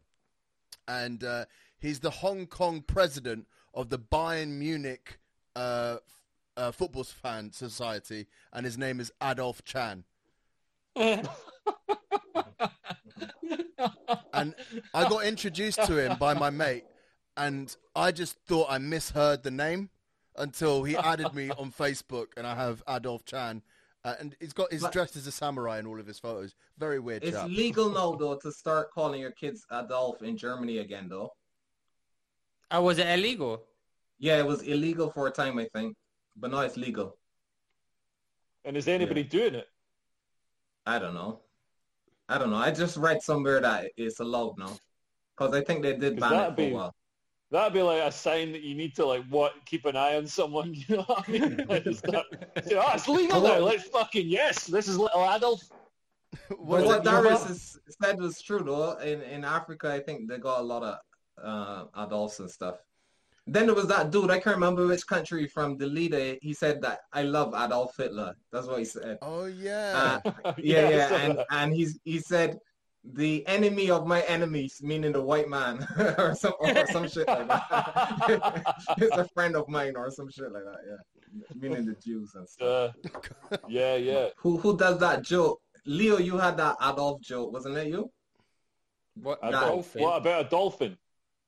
and 0.86 1.24
uh, 1.24 1.46
he's 1.80 2.02
the 2.02 2.10
Hong 2.12 2.46
Kong 2.46 2.82
president 2.86 3.48
of 3.74 3.88
the 3.88 4.00
Bayern 4.00 4.50
Munich 4.60 5.18
uh, 5.56 6.00
f- 6.06 6.14
uh, 6.58 6.72
football 6.72 7.06
fan 7.06 7.54
society, 7.54 8.28
and 8.52 8.66
his 8.66 8.78
name 8.78 9.00
is 9.00 9.14
Adolf 9.24 9.64
Chan. 9.64 10.04
and 14.34 14.56
I 14.94 15.08
got 15.10 15.26
introduced 15.26 15.84
to 15.86 15.98
him 15.98 16.18
by 16.18 16.34
my 16.34 16.50
mate, 16.50 16.86
and 17.38 17.76
I 17.96 18.12
just 18.12 18.38
thought 18.48 18.68
I 18.70 18.78
misheard 18.78 19.44
the 19.44 19.52
name 19.52 19.90
until 20.38 20.84
he 20.84 20.96
added 20.96 21.34
me 21.34 21.50
on 21.52 21.72
Facebook, 21.72 22.28
and 22.38 22.46
I 22.48 22.56
have 22.56 22.84
Adolf 22.88 23.26
Chan, 23.26 23.62
uh, 24.04 24.16
and 24.20 24.36
he's 24.40 24.54
got 24.54 24.72
he's 24.72 24.82
But- 24.82 24.94
dressed 24.94 25.16
as 25.16 25.28
a 25.28 25.32
samurai 25.32 25.80
in 25.80 25.86
all 25.86 26.00
of 26.00 26.08
his 26.08 26.20
photos. 26.20 26.56
Very 26.78 27.00
weird 27.00 27.24
It's 27.24 27.36
chap. 27.38 27.50
legal 27.50 27.90
now 27.90 28.14
though 28.16 28.36
to 28.38 28.52
start 28.52 28.92
calling 28.92 29.22
your 29.22 29.32
kids 29.32 29.66
Adolf 29.72 30.22
in 30.24 30.38
Germany 30.38 30.80
again 30.80 31.08
though. 31.10 31.34
Oh, 32.72 32.82
was 32.84 32.98
it 32.98 33.08
illegal? 33.08 33.64
Yeah, 34.18 34.38
it 34.38 34.46
was 34.46 34.62
illegal 34.64 35.12
for 35.12 35.28
a 35.28 35.32
time 35.32 35.58
I 35.60 35.66
think, 35.74 35.96
but 36.36 36.52
now 36.52 36.60
it's 36.62 36.78
legal. 36.78 37.18
And 38.64 38.78
is 38.78 38.88
anybody 38.88 39.24
doing 39.24 39.56
it? 39.56 39.68
I 40.86 40.98
don't 41.00 41.14
know. 41.16 41.42
I 42.30 42.38
don't 42.38 42.50
know. 42.50 42.58
I 42.58 42.72
just 42.72 42.98
read 42.98 43.22
somewhere 43.22 43.60
that 43.62 43.92
it's 43.98 44.20
allowed 44.20 44.58
now. 44.58 44.78
Because 45.38 45.54
I 45.54 45.62
think 45.64 45.82
they 45.82 45.96
did 45.96 46.20
ban 46.20 46.32
that'd 46.32 46.54
it 46.54 46.56
for 46.56 46.62
a 46.62 46.66
be- 46.68 46.74
while. 46.74 46.96
That'd 47.52 47.74
be 47.74 47.82
like 47.82 48.02
a 48.02 48.12
sign 48.14 48.54
that 48.54 48.62
you 48.62 48.76
need 48.76 48.96
to 48.96 49.06
like 49.06 49.26
what 49.28 49.54
keep 49.66 49.84
an 49.86 49.98
eye 49.98 50.16
on 50.16 50.26
someone. 50.26 50.74
You 50.88 50.98
know 50.98 51.04
what 51.04 51.28
I 51.28 51.32
mean? 51.32 51.66
Like, 51.70 51.86
it's, 51.86 52.02
not, 52.06 52.26
say, 52.64 52.76
oh, 52.78 52.92
it's 52.94 53.08
legal 53.10 53.42
now. 53.42 53.58
Let's 53.60 53.84
fucking 53.90 54.28
yes. 54.28 54.68
This 54.68 54.88
is 54.88 54.98
little 54.98 55.22
Adolf. 55.22 55.62
What 56.58 56.60
But 56.60 56.82
is 56.82 56.88
what 56.88 56.98
it? 57.00 57.04
Darius 57.04 57.50
is, 57.50 57.80
said 58.02 58.18
was 58.20 58.42
true 58.42 58.64
though. 58.64 58.98
In 59.00 59.22
in 59.24 59.44
Africa, 59.44 59.92
I 59.92 60.00
think 60.00 60.30
they 60.30 60.38
got 60.38 60.62
a 60.62 60.64
lot 60.64 60.84
of 60.84 60.96
uh, 61.44 62.04
Adolfs 62.06 62.40
and 62.40 62.50
stuff. 62.50 62.76
Then 63.48 63.66
there 63.66 63.76
was 63.76 63.88
that 63.88 64.12
dude. 64.12 64.30
I 64.30 64.40
can't 64.40 64.56
remember 64.56 64.86
which 64.88 65.06
country 65.08 65.48
from 65.48 65.78
the 65.78 65.88
leader. 65.88 66.36
He 66.42 66.54
said 66.54 66.82
that 66.84 67.00
I 67.12 67.24
love 67.24 67.54
Adolf 67.56 67.98
Hitler. 67.98 68.36
That's 68.52 68.68
what 68.68 68.80
he 68.80 68.86
said. 68.86 69.18
Oh 69.22 69.46
yeah. 69.46 70.20
Uh, 70.24 70.32
yeah, 70.58 70.88
I 70.88 70.90
yeah, 70.90 71.16
and 71.16 71.38
that. 71.38 71.48
and 71.50 71.74
he's 71.74 72.00
he 72.04 72.20
said 72.20 72.58
the 73.04 73.46
enemy 73.48 73.90
of 73.90 74.06
my 74.06 74.22
enemies, 74.22 74.80
meaning 74.84 75.12
the 75.12 75.22
white 75.22 75.50
man, 75.50 75.86
or 76.20 76.36
some 76.36 76.54
or 76.60 76.86
some 76.88 77.08
shit 77.10 77.28
like 77.28 77.48
that. 77.48 78.76
it's 78.98 79.18
a 79.18 79.28
friend 79.34 79.56
of 79.56 79.68
mine, 79.68 79.96
or 79.96 80.12
some 80.12 80.30
shit 80.30 80.52
like 80.52 80.64
that. 80.64 80.78
Yeah, 80.88 81.44
meaning 81.56 81.86
the 81.86 81.96
Jews 81.96 82.36
and 82.36 82.48
stuff. 82.48 82.94
Uh, 83.52 83.58
yeah, 83.68 83.96
yeah. 83.96 84.28
Who 84.38 84.58
who 84.58 84.78
does 84.78 85.00
that 85.00 85.24
joke? 85.24 85.62
Leo, 85.86 86.20
you 86.20 86.38
had 86.38 86.58
that 86.58 86.76
Adolf 86.80 87.22
joke, 87.22 87.52
wasn't 87.52 87.76
it 87.78 87.88
you? 87.88 88.12
What? 89.16 89.40
A 89.42 89.50
Nah. 89.50 89.62
dolphin? 89.62 90.04
What 90.04 90.18
about 90.18 90.46
a 90.46 90.50
dolphin? 90.50 90.98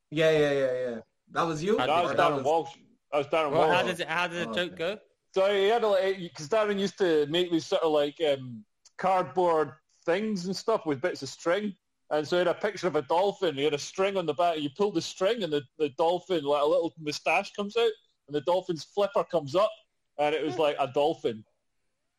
Yeah, 0.10 0.32
yeah, 0.32 0.52
yeah, 0.52 0.74
yeah. 0.90 1.00
That 1.34 1.44
was 1.44 1.64
you. 1.64 1.78
How 1.78 1.88
That 1.88 2.04
was 2.04 2.12
Or 2.12 2.16
Darren 2.16 2.44
Walsh. 2.44 2.70
That 3.12 3.18
was 3.18 3.28
Darren 3.28 3.52
Well, 3.52 3.68
Walsh. 3.68 3.76
how 3.76 3.84
does 3.84 4.00
it? 4.00 4.08
How 4.08 4.28
does 4.28 4.38
the 4.46 4.50
Oh, 4.50 4.54
joke 4.54 4.74
okay. 4.74 4.96
go? 4.96 5.00
So 5.34 5.54
he 5.54 5.68
had 5.68 5.84
a 5.84 5.88
like 5.88 6.18
because 6.20 6.48
Darren 6.48 6.80
used 6.80 6.98
to 7.00 7.26
make 7.28 7.52
these 7.52 7.66
sort 7.66 7.82
of 7.82 7.92
like 7.92 8.16
um, 8.32 8.64
cardboard 8.98 9.72
things 10.06 10.46
and 10.46 10.56
stuff 10.56 10.86
with 10.86 11.02
bits 11.02 11.24
of 11.24 11.30
string. 11.30 11.76
And 12.12 12.28
so 12.28 12.36
he 12.36 12.40
had 12.40 12.48
a 12.48 12.54
picture 12.54 12.88
of 12.88 12.96
a 12.96 13.02
dolphin. 13.04 13.56
He 13.56 13.64
had 13.64 13.74
a 13.74 13.80
string 13.80 14.18
on 14.18 14.28
the 14.28 14.36
back. 14.36 14.60
You 14.60 14.70
pull 14.78 14.92
the 14.92 15.02
string, 15.02 15.42
and 15.42 15.52
the, 15.52 15.64
the 15.80 15.90
dolphin, 15.98 16.44
like 16.44 16.62
a 16.62 16.66
little 16.66 16.94
moustache, 17.00 17.52
comes 17.54 17.76
out, 17.76 17.90
and 18.28 18.36
the 18.36 18.42
dolphin's 18.42 18.84
flipper 18.84 19.24
comes 19.24 19.56
up, 19.56 19.72
and 20.20 20.36
it 20.36 20.46
was 20.46 20.60
like 20.60 20.76
a 20.80 20.88
dolphin, 20.94 21.44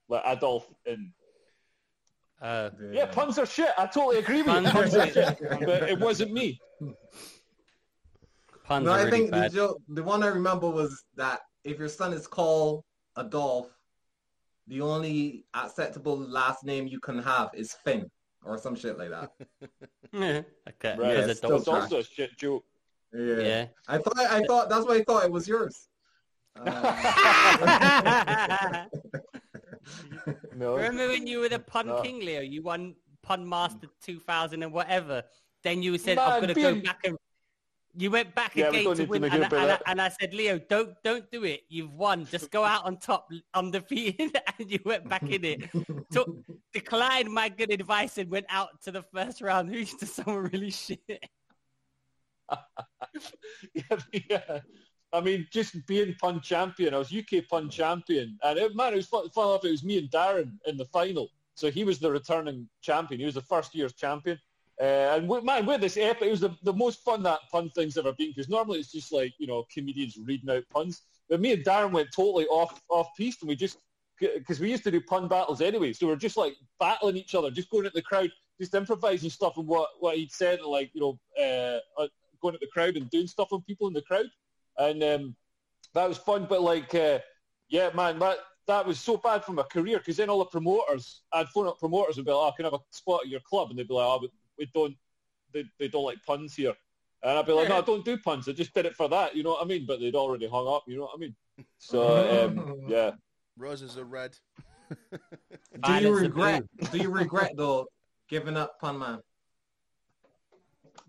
like 0.08 0.22
Adolf. 0.26 0.66
And 0.86 1.12
Uh, 2.42 2.70
yeah, 2.90 3.06
puns 3.06 3.38
are 3.38 3.46
shit. 3.46 3.68
I 3.78 3.86
totally 3.86 4.18
agree 4.18 4.42
with 4.42 4.64
you. 4.64 4.68
Puns 4.68 4.68
are 4.68 4.72
Puns 4.72 4.96
are 4.96 5.06
shit. 5.06 5.38
shit. 5.38 5.66
But 5.66 5.88
it 5.88 6.00
wasn't 6.00 6.32
me. 6.32 6.58
Puns 8.64 8.84
No, 8.86 8.90
are 8.92 8.98
I 8.98 9.04
really 9.04 9.10
think 9.12 9.30
bad. 9.30 9.52
the 9.52 9.56
joke, 9.56 9.78
the 9.88 10.02
one 10.02 10.22
I 10.24 10.28
remember 10.28 10.68
was 10.68 11.04
that 11.16 11.40
if 11.62 11.78
your 11.78 11.88
son 11.88 12.12
is 12.12 12.26
called 12.26 12.82
Adolf, 13.16 13.68
the 14.66 14.80
only 14.80 15.44
acceptable 15.54 16.16
last 16.18 16.64
name 16.64 16.88
you 16.88 16.98
can 16.98 17.20
have 17.22 17.50
is 17.54 17.72
Finn 17.84 18.10
or 18.44 18.58
some 18.58 18.74
shit 18.74 18.98
like 18.98 19.10
that. 19.10 19.30
Yeah, 20.12 20.42
okay. 20.70 20.96
Right. 20.98 21.16
Yeah, 21.18 21.24
a 21.26 21.34
still 21.34 21.56
It's 21.56 21.68
also 21.68 21.98
a 21.98 22.04
shit 22.04 22.36
joke. 22.36 22.64
Yeah. 23.12 23.38
Yeah. 23.38 23.66
I 23.86 23.98
thought 23.98 24.18
I 24.18 24.42
thought 24.42 24.68
that's 24.68 24.84
why 24.86 24.96
I 24.96 25.04
thought 25.04 25.24
it 25.24 25.30
was 25.30 25.46
yours. 25.46 25.88
Uh, 26.56 28.86
No. 30.56 30.76
Remember 30.76 31.08
when 31.08 31.26
you 31.26 31.40
were 31.40 31.48
the 31.48 31.58
pun 31.58 31.86
No. 31.88 32.00
king, 32.00 32.20
Leo? 32.20 32.40
You 32.40 32.62
won 32.62 32.94
Pun 33.22 33.46
Master 33.46 33.88
2000 34.02 34.62
and 34.62 34.72
whatever. 34.72 35.22
Then 35.62 35.82
you 35.82 35.98
said, 35.98 36.16
Man, 36.16 36.30
I'm 36.30 36.40
going 36.40 36.48
to 36.48 36.54
being- 36.54 36.74
go 36.76 36.80
back 36.82 37.00
and... 37.04 37.18
You 37.96 38.10
went 38.10 38.34
back 38.34 38.56
Yeah, 38.56 38.68
again 38.68 38.84
to 38.84 38.88
need 38.90 38.96
to 38.96 39.04
win, 39.06 39.24
and, 39.24 39.44
I- 39.44 39.46
and, 39.46 39.72
I, 39.72 39.78
and 39.86 40.00
I 40.00 40.08
said, 40.08 40.34
Leo, 40.34 40.58
don't 40.58 40.94
don't 41.04 41.30
do 41.30 41.44
it. 41.44 41.62
You've 41.68 41.92
won. 41.92 42.26
Just 42.26 42.50
go 42.50 42.64
out 42.64 42.84
on 42.84 42.96
top, 42.98 43.30
undefeated, 43.54 44.36
and 44.58 44.70
you 44.70 44.80
went 44.84 45.08
back 45.08 45.22
in 45.22 45.44
it. 45.44 45.70
Took, 46.10 46.28
declined 46.72 47.30
my 47.30 47.48
good 47.48 47.70
advice 47.72 48.18
and 48.18 48.28
went 48.30 48.46
out 48.48 48.82
to 48.82 48.90
the 48.90 49.02
first 49.02 49.40
round, 49.40 49.70
losing 49.72 49.98
to 50.00 50.06
someone 50.06 50.50
really 50.52 50.70
shit. 50.70 51.00
yeah, 53.74 53.96
yeah. 54.28 54.58
I 55.12 55.20
mean, 55.20 55.46
just 55.52 55.86
being 55.86 56.14
pun 56.20 56.40
champion. 56.40 56.94
I 56.94 56.98
was 56.98 57.14
UK 57.14 57.46
pun 57.48 57.70
champion, 57.70 58.36
and 58.42 58.58
it, 58.58 58.74
man, 58.74 58.92
it 58.92 58.96
was 58.96 59.06
fun, 59.06 59.30
fun 59.30 59.48
enough. 59.50 59.64
It 59.64 59.70
was 59.70 59.84
me 59.84 59.98
and 59.98 60.10
Darren 60.10 60.50
in 60.66 60.76
the 60.76 60.84
final, 60.86 61.28
so 61.54 61.70
he 61.70 61.84
was 61.84 62.00
the 62.00 62.10
returning 62.10 62.68
champion. 62.82 63.20
He 63.20 63.26
was 63.26 63.36
the 63.36 63.42
first 63.42 63.72
year's 63.74 63.94
champion, 63.94 64.36
uh, 64.80 65.16
and 65.16 65.28
we, 65.28 65.40
man, 65.40 65.66
with 65.66 65.80
this 65.80 65.96
epic, 65.96 66.28
it 66.28 66.30
was 66.30 66.40
the, 66.40 66.56
the 66.62 66.72
most 66.72 67.04
fun 67.04 67.22
that 67.22 67.40
pun 67.50 67.70
thing's 67.70 67.96
ever 67.96 68.12
been. 68.12 68.30
Because 68.30 68.48
normally 68.48 68.80
it's 68.80 68.92
just 68.92 69.12
like 69.12 69.32
you 69.38 69.46
know 69.46 69.64
comedians 69.72 70.18
reading 70.24 70.50
out 70.50 70.64
puns, 70.72 71.02
but 71.28 71.40
me 71.40 71.52
and 71.52 71.64
Darren 71.64 71.92
went 71.92 72.12
totally 72.14 72.46
off 72.46 72.80
off 72.88 73.08
piste, 73.16 73.42
and 73.42 73.48
we 73.48 73.56
just 73.56 73.78
because 74.20 74.60
we 74.60 74.70
used 74.70 74.84
to 74.84 74.90
do 74.90 75.00
pun 75.00 75.28
battles 75.28 75.60
anyway, 75.60 75.92
so 75.92 76.06
we're 76.06 76.16
just 76.16 76.36
like 76.36 76.54
battling 76.78 77.16
each 77.16 77.34
other, 77.34 77.50
just 77.50 77.70
going 77.70 77.84
at 77.84 77.92
the 77.92 78.02
crowd, 78.02 78.30
just 78.60 78.74
improvising 78.74 79.30
stuff 79.30 79.56
and 79.56 79.66
what 79.66 79.90
what 80.00 80.16
he'd 80.16 80.32
said, 80.32 80.60
like 80.62 80.90
you 80.94 81.00
know. 81.00 81.18
Uh, 81.40 82.02
uh, 82.02 82.08
going 82.44 82.54
at 82.54 82.60
the 82.60 82.66
crowd 82.66 82.96
and 82.96 83.08
doing 83.10 83.26
stuff 83.26 83.52
on 83.52 83.62
people 83.62 83.88
in 83.88 83.94
the 83.94 84.02
crowd, 84.02 84.26
and 84.78 85.02
um, 85.02 85.34
that 85.94 86.08
was 86.08 86.18
fun. 86.18 86.46
But 86.48 86.60
like, 86.60 86.94
uh, 86.94 87.18
yeah, 87.68 87.90
man, 87.94 88.18
that 88.18 88.38
that 88.66 88.86
was 88.86 89.00
so 89.00 89.16
bad 89.16 89.44
for 89.44 89.52
my 89.52 89.62
career 89.62 89.98
because 89.98 90.18
then 90.18 90.28
all 90.28 90.38
the 90.38 90.44
promoters, 90.44 91.22
I'd 91.32 91.48
phone 91.48 91.66
up 91.66 91.78
promoters 91.78 92.18
and 92.18 92.26
be 92.26 92.32
like, 92.32 92.52
"Oh, 92.52 92.52
can 92.56 92.66
I 92.66 92.68
have 92.68 92.74
a 92.74 92.82
spot 92.90 93.22
at 93.24 93.30
your 93.30 93.40
club?" 93.40 93.70
And 93.70 93.78
they'd 93.78 93.88
be 93.88 93.94
like, 93.94 94.06
"Oh, 94.06 94.28
we 94.58 94.70
don't, 94.74 94.94
they, 95.52 95.64
they 95.78 95.88
don't 95.88 96.04
like 96.04 96.18
puns 96.26 96.54
here." 96.54 96.74
And 97.22 97.38
I'd 97.38 97.46
be 97.46 97.52
like, 97.52 97.68
"No, 97.68 97.78
I 97.78 97.80
don't 97.80 98.04
do 98.04 98.18
puns. 98.18 98.48
I 98.48 98.52
just 98.52 98.74
did 98.74 98.86
it 98.86 98.94
for 98.94 99.08
that." 99.08 99.34
You 99.34 99.42
know 99.42 99.50
what 99.50 99.62
I 99.62 99.64
mean? 99.66 99.84
But 99.86 100.00
they'd 100.00 100.14
already 100.14 100.46
hung 100.46 100.68
up. 100.68 100.84
You 100.86 100.96
know 100.96 101.02
what 101.02 101.14
I 101.16 101.18
mean? 101.18 101.34
So 101.78 102.46
um, 102.46 102.82
yeah, 102.88 103.12
Roses 103.56 103.96
are 103.98 104.04
red. 104.04 104.36
do 105.82 105.92
you 105.94 106.14
regret? 106.14 106.64
Do 106.92 106.98
you 106.98 107.10
regret 107.10 107.52
though 107.56 107.86
giving 108.28 108.56
up 108.56 108.78
Pun 108.80 108.98
Man? 108.98 109.20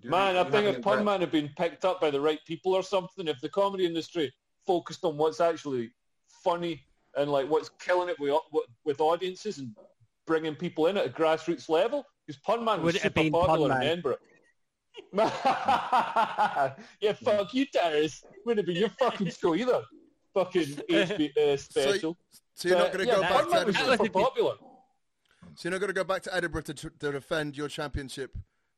Man, 0.03 0.37
I 0.37 0.43
think 0.43 0.65
if 0.65 0.75
any 0.75 0.83
Pun? 0.83 1.03
Man 1.03 1.21
had 1.21 1.31
been 1.31 1.49
picked 1.57 1.85
up 1.85 1.99
by 1.99 2.11
the 2.11 2.21
right 2.21 2.39
people 2.45 2.73
or 2.73 2.83
something, 2.83 3.27
if 3.27 3.41
the 3.41 3.49
comedy 3.49 3.85
industry 3.85 4.31
focused 4.65 5.03
on 5.03 5.17
what's 5.17 5.39
actually 5.39 5.91
funny 6.43 6.83
and 7.17 7.31
like 7.31 7.49
what's 7.49 7.69
killing 7.79 8.09
it 8.09 8.19
with, 8.19 8.39
with 8.83 9.01
audiences 9.01 9.57
and 9.57 9.75
bringing 10.27 10.55
people 10.55 10.87
in 10.87 10.97
at 10.97 11.05
a 11.05 11.09
grassroots 11.09 11.69
level, 11.69 12.05
because 12.25 12.39
Pun 12.41 12.63
Man 12.63 12.81
was 12.81 12.93
Would 12.93 12.95
it 12.95 13.01
have 13.03 13.11
super 13.11 13.23
been 13.23 13.31
Pun 13.31 13.45
popular 13.47 13.71
in 13.73 13.79
Man? 13.79 13.87
Edinburgh. 13.87 14.17
yeah, 17.01 17.13
fuck 17.23 17.53
you, 17.53 17.65
Darius. 17.73 18.23
Wouldn't 18.45 18.65
have 18.65 18.73
been 18.73 18.81
your 18.81 18.89
fucking 18.89 19.29
show 19.29 19.55
either. 19.55 19.81
Fucking 20.33 20.63
HB 20.89 21.37
uh, 21.37 21.57
special. 21.57 22.17
So 22.53 22.69
you're 22.69 22.77
not 22.77 22.93
going 22.93 23.05
to 23.05 23.11
yeah, 23.11 23.15
go 23.15 23.21
that- 23.21 23.29
back 23.31 23.41
Pun 23.41 23.49
to 23.49 23.55
Man 23.55 23.65
was 23.67 23.75
Edinburgh. 23.75 23.97
was 23.97 24.07
super 24.07 24.19
popular. 24.19 24.53
So 25.55 25.69
you're 25.69 25.71
not 25.71 25.79
going 25.79 25.89
to 25.89 25.93
go 25.93 26.03
back 26.03 26.21
to 26.23 26.35
Edinburgh 26.35 26.63
to, 26.63 26.73
to 26.73 27.11
defend 27.11 27.55
your 27.55 27.67
championship 27.67 28.35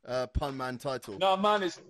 uh, 0.07 0.27
pun 0.27 0.55
man 0.55 0.77
title. 0.77 1.17
No, 1.17 1.35
man, 1.37 1.63
it's 1.63 1.81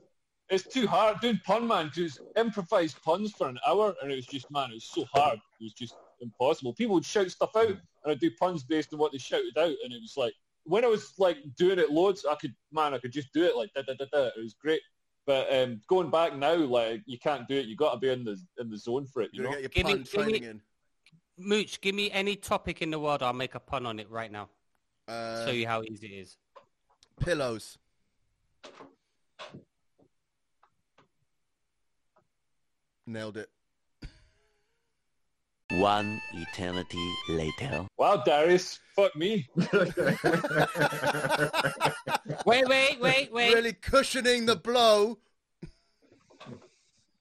it's 0.50 0.64
too 0.66 0.88
hard 0.88 1.20
doing 1.20 1.40
pun 1.46 1.68
man 1.68 1.92
because 1.94 2.20
improvised 2.38 3.02
puns 3.04 3.34
for 3.34 3.50
an 3.50 3.60
hour, 3.68 3.94
and 4.02 4.12
it 4.12 4.16
was 4.16 4.26
just 4.26 4.50
man, 4.52 4.72
it 4.72 4.76
was 4.76 4.90
so 4.90 5.06
hard. 5.14 5.40
It 5.60 5.64
was 5.64 5.74
just 5.74 5.96
impossible. 6.22 6.74
People 6.74 6.96
would 6.96 7.06
shout 7.06 7.30
stuff 7.30 7.56
out, 7.56 7.68
and 7.68 7.80
I'd 8.08 8.20
do 8.20 8.32
puns 8.32 8.64
based 8.64 8.94
on 8.94 9.00
what 9.00 9.12
they 9.12 9.18
shouted 9.18 9.58
out, 9.58 9.76
and 9.84 9.94
it 9.94 10.02
was 10.02 10.14
like 10.16 10.34
when 10.68 10.84
I 10.86 10.88
was 10.88 11.14
like 11.18 11.38
doing 11.58 11.80
it 11.80 11.90
loads, 11.92 12.26
I 12.30 12.36
could 12.36 12.54
man, 12.72 12.94
I 12.94 13.00
could 13.00 13.12
just 13.12 13.32
do 13.34 13.44
it 13.44 13.56
like 13.56 13.72
da 13.74 13.82
da 13.84 13.94
da 13.98 14.06
da. 14.12 14.26
It 14.28 14.44
was 14.44 14.54
great. 14.54 14.82
But 15.26 15.52
um, 15.54 15.82
going 15.88 16.10
back 16.10 16.36
now, 16.36 16.56
like 16.56 17.02
you 17.06 17.18
can't 17.20 17.48
do 17.48 17.56
it. 17.56 17.66
You 17.66 17.76
got 17.76 17.94
to 17.94 18.00
be 18.00 18.10
in 18.10 18.24
the 18.24 18.38
in 18.60 18.70
the 18.70 18.78
zone 18.78 19.06
for 19.08 19.22
it. 19.24 19.30
You 19.34 19.44
You 19.44 19.50
know. 19.50 19.52
get 19.56 19.62
your 19.62 19.70
Give 19.70 19.86
me- 19.86 19.94
pun 19.94 20.32
give 20.32 20.42
me- 20.42 20.48
in. 20.48 20.62
Mooch, 21.40 21.80
give 21.82 21.94
me 21.94 22.10
any 22.12 22.36
topic 22.36 22.82
in 22.82 22.90
the 22.90 22.98
world. 23.00 23.22
I'll 23.22 23.32
make 23.34 23.54
a 23.56 23.60
pun 23.60 23.86
on 23.86 24.00
it 24.00 24.10
right 24.10 24.32
now. 24.32 24.50
Uh, 25.08 25.46
Show 25.46 25.52
you 25.52 25.68
how 25.68 25.84
easy 25.84 26.08
it 26.08 26.20
is. 26.22 26.38
pillows. 27.20 27.78
Nailed 33.06 33.38
it. 33.38 33.50
One 35.72 36.22
eternity 36.34 37.14
later. 37.30 37.86
Wow, 37.98 38.24
Darius, 38.26 38.80
fuck 38.96 39.14
me. 39.16 39.48
Wait, 42.46 42.68
wait, 42.68 43.00
wait, 43.02 43.32
wait. 43.34 43.54
Really 43.54 43.74
cushioning 43.74 44.46
the 44.46 44.56
blow. 44.56 45.18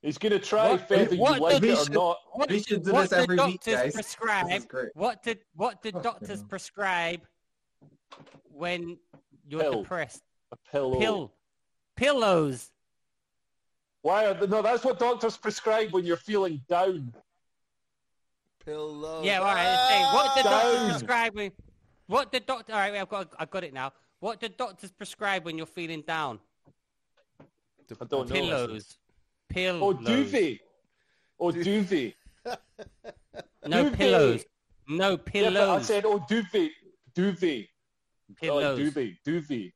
He's 0.03 0.19
gonna 0.19 0.39
try 0.39 0.71
What- 0.73 0.89
whether 0.91 1.15
you 1.15 1.21
what 1.21 1.41
like 1.41 1.61
did- 1.61 1.71
it 1.71 1.89
or 1.89 1.93
not. 1.93 2.19
What, 2.33 2.49
We 2.51 2.63
should 2.63 2.85
do 2.85 2.93
what 2.93 3.03
this 3.03 3.11
the 3.11 3.17
every 3.19 3.37
week, 3.37 3.63
doctors 3.65 3.75
guys. 3.75 3.95
prescribe? 3.95 4.47
This 4.49 4.59
is 4.61 4.65
great. 4.67 4.91
What 4.95 5.23
did 5.25 5.41
what 5.55 5.83
did 5.83 5.95
Fucking 5.95 6.03
doctors 6.03 6.39
hell. 6.41 6.49
prescribe 6.49 7.23
when 8.53 8.99
you're 9.49 9.61
Pill. 9.63 9.83
depressed? 9.83 10.23
A 10.53 10.57
pillow. 10.71 11.01
Pill, 11.01 11.33
pillows. 11.97 12.71
Why? 14.03 14.27
Are 14.27 14.35
the, 14.35 14.47
no, 14.47 14.63
that's 14.63 14.85
what 14.85 15.01
doctors 15.01 15.37
prescribe 15.37 15.93
when 15.93 16.05
you're 16.05 16.17
feeling 16.17 16.61
down. 16.69 17.13
Pillow. 18.67 19.23
Yeah, 19.23 19.39
all 19.39 19.45
right. 19.45 19.65
Hey, 19.89 20.03
what 20.13 20.35
did 20.35 20.43
doctors 20.43 20.75
Down. 20.81 20.91
prescribe 20.91 21.35
when? 21.37 21.53
What 22.09 22.33
did 22.33 22.47
doctor? 22.47 22.73
All 22.73 22.81
right, 22.81 22.95
I've 22.95 23.09
got 23.09 23.33
I 23.39 23.45
got 23.45 23.63
it 23.63 23.73
now. 23.73 23.93
What 24.19 24.41
did 24.41 24.57
doctors 24.57 24.91
prescribe 24.91 25.45
when 25.45 25.57
you're 25.57 25.67
feeling 25.67 26.03
down? 26.03 26.41
I 27.41 28.05
don't 28.05 28.29
know. 28.29 28.35
Pillows. 28.35 28.99
Pillows. 29.49 29.83
Oh, 29.83 29.93
duvet. 29.93 30.59
Oh, 31.39 31.53
duvet. 31.53 32.15
No 33.67 33.83
duvet. 33.85 33.99
pillows. 33.99 34.45
No 34.89 35.17
pillows. 35.17 35.53
Yeah, 35.53 35.59
but 35.61 35.69
I 35.69 35.73
pillows. 35.73 35.87
said, 35.87 36.05
oh, 36.07 36.25
duvet. 36.29 36.71
Duvet. 37.15 37.43
I 37.43 37.57
like 38.29 38.41
pillows. 38.41 38.79
duvet. 38.79 39.15
Duvet. 39.25 39.73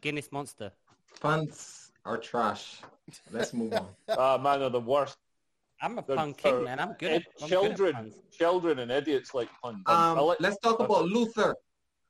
Guinness 0.00 0.32
Monster. 0.32 0.72
Puns 1.20 1.92
are 2.04 2.16
trash. 2.18 2.80
Let's 3.32 3.52
move 3.54 3.72
on. 3.72 3.86
Ah, 4.08 4.36
man, 4.38 4.62
are 4.62 4.70
the 4.70 4.80
worst. 4.80 5.16
I'm 5.80 5.98
a 5.98 6.04
They're 6.06 6.16
pun 6.16 6.34
king, 6.34 6.64
man. 6.64 6.80
I'm 6.80 6.94
good. 6.98 7.10
ed- 7.10 7.14
At, 7.16 7.42
I'm 7.42 7.48
good 7.48 7.54
at 7.54 7.62
children, 7.76 7.92
puns. 7.94 8.14
children 8.32 8.78
and 8.80 8.90
idiots 8.90 9.34
like 9.34 9.48
puns. 9.62 9.82
Um, 9.86 10.18
like- 10.18 10.40
let's 10.40 10.58
talk 10.58 10.80
about 10.80 11.04
Luther. 11.06 11.54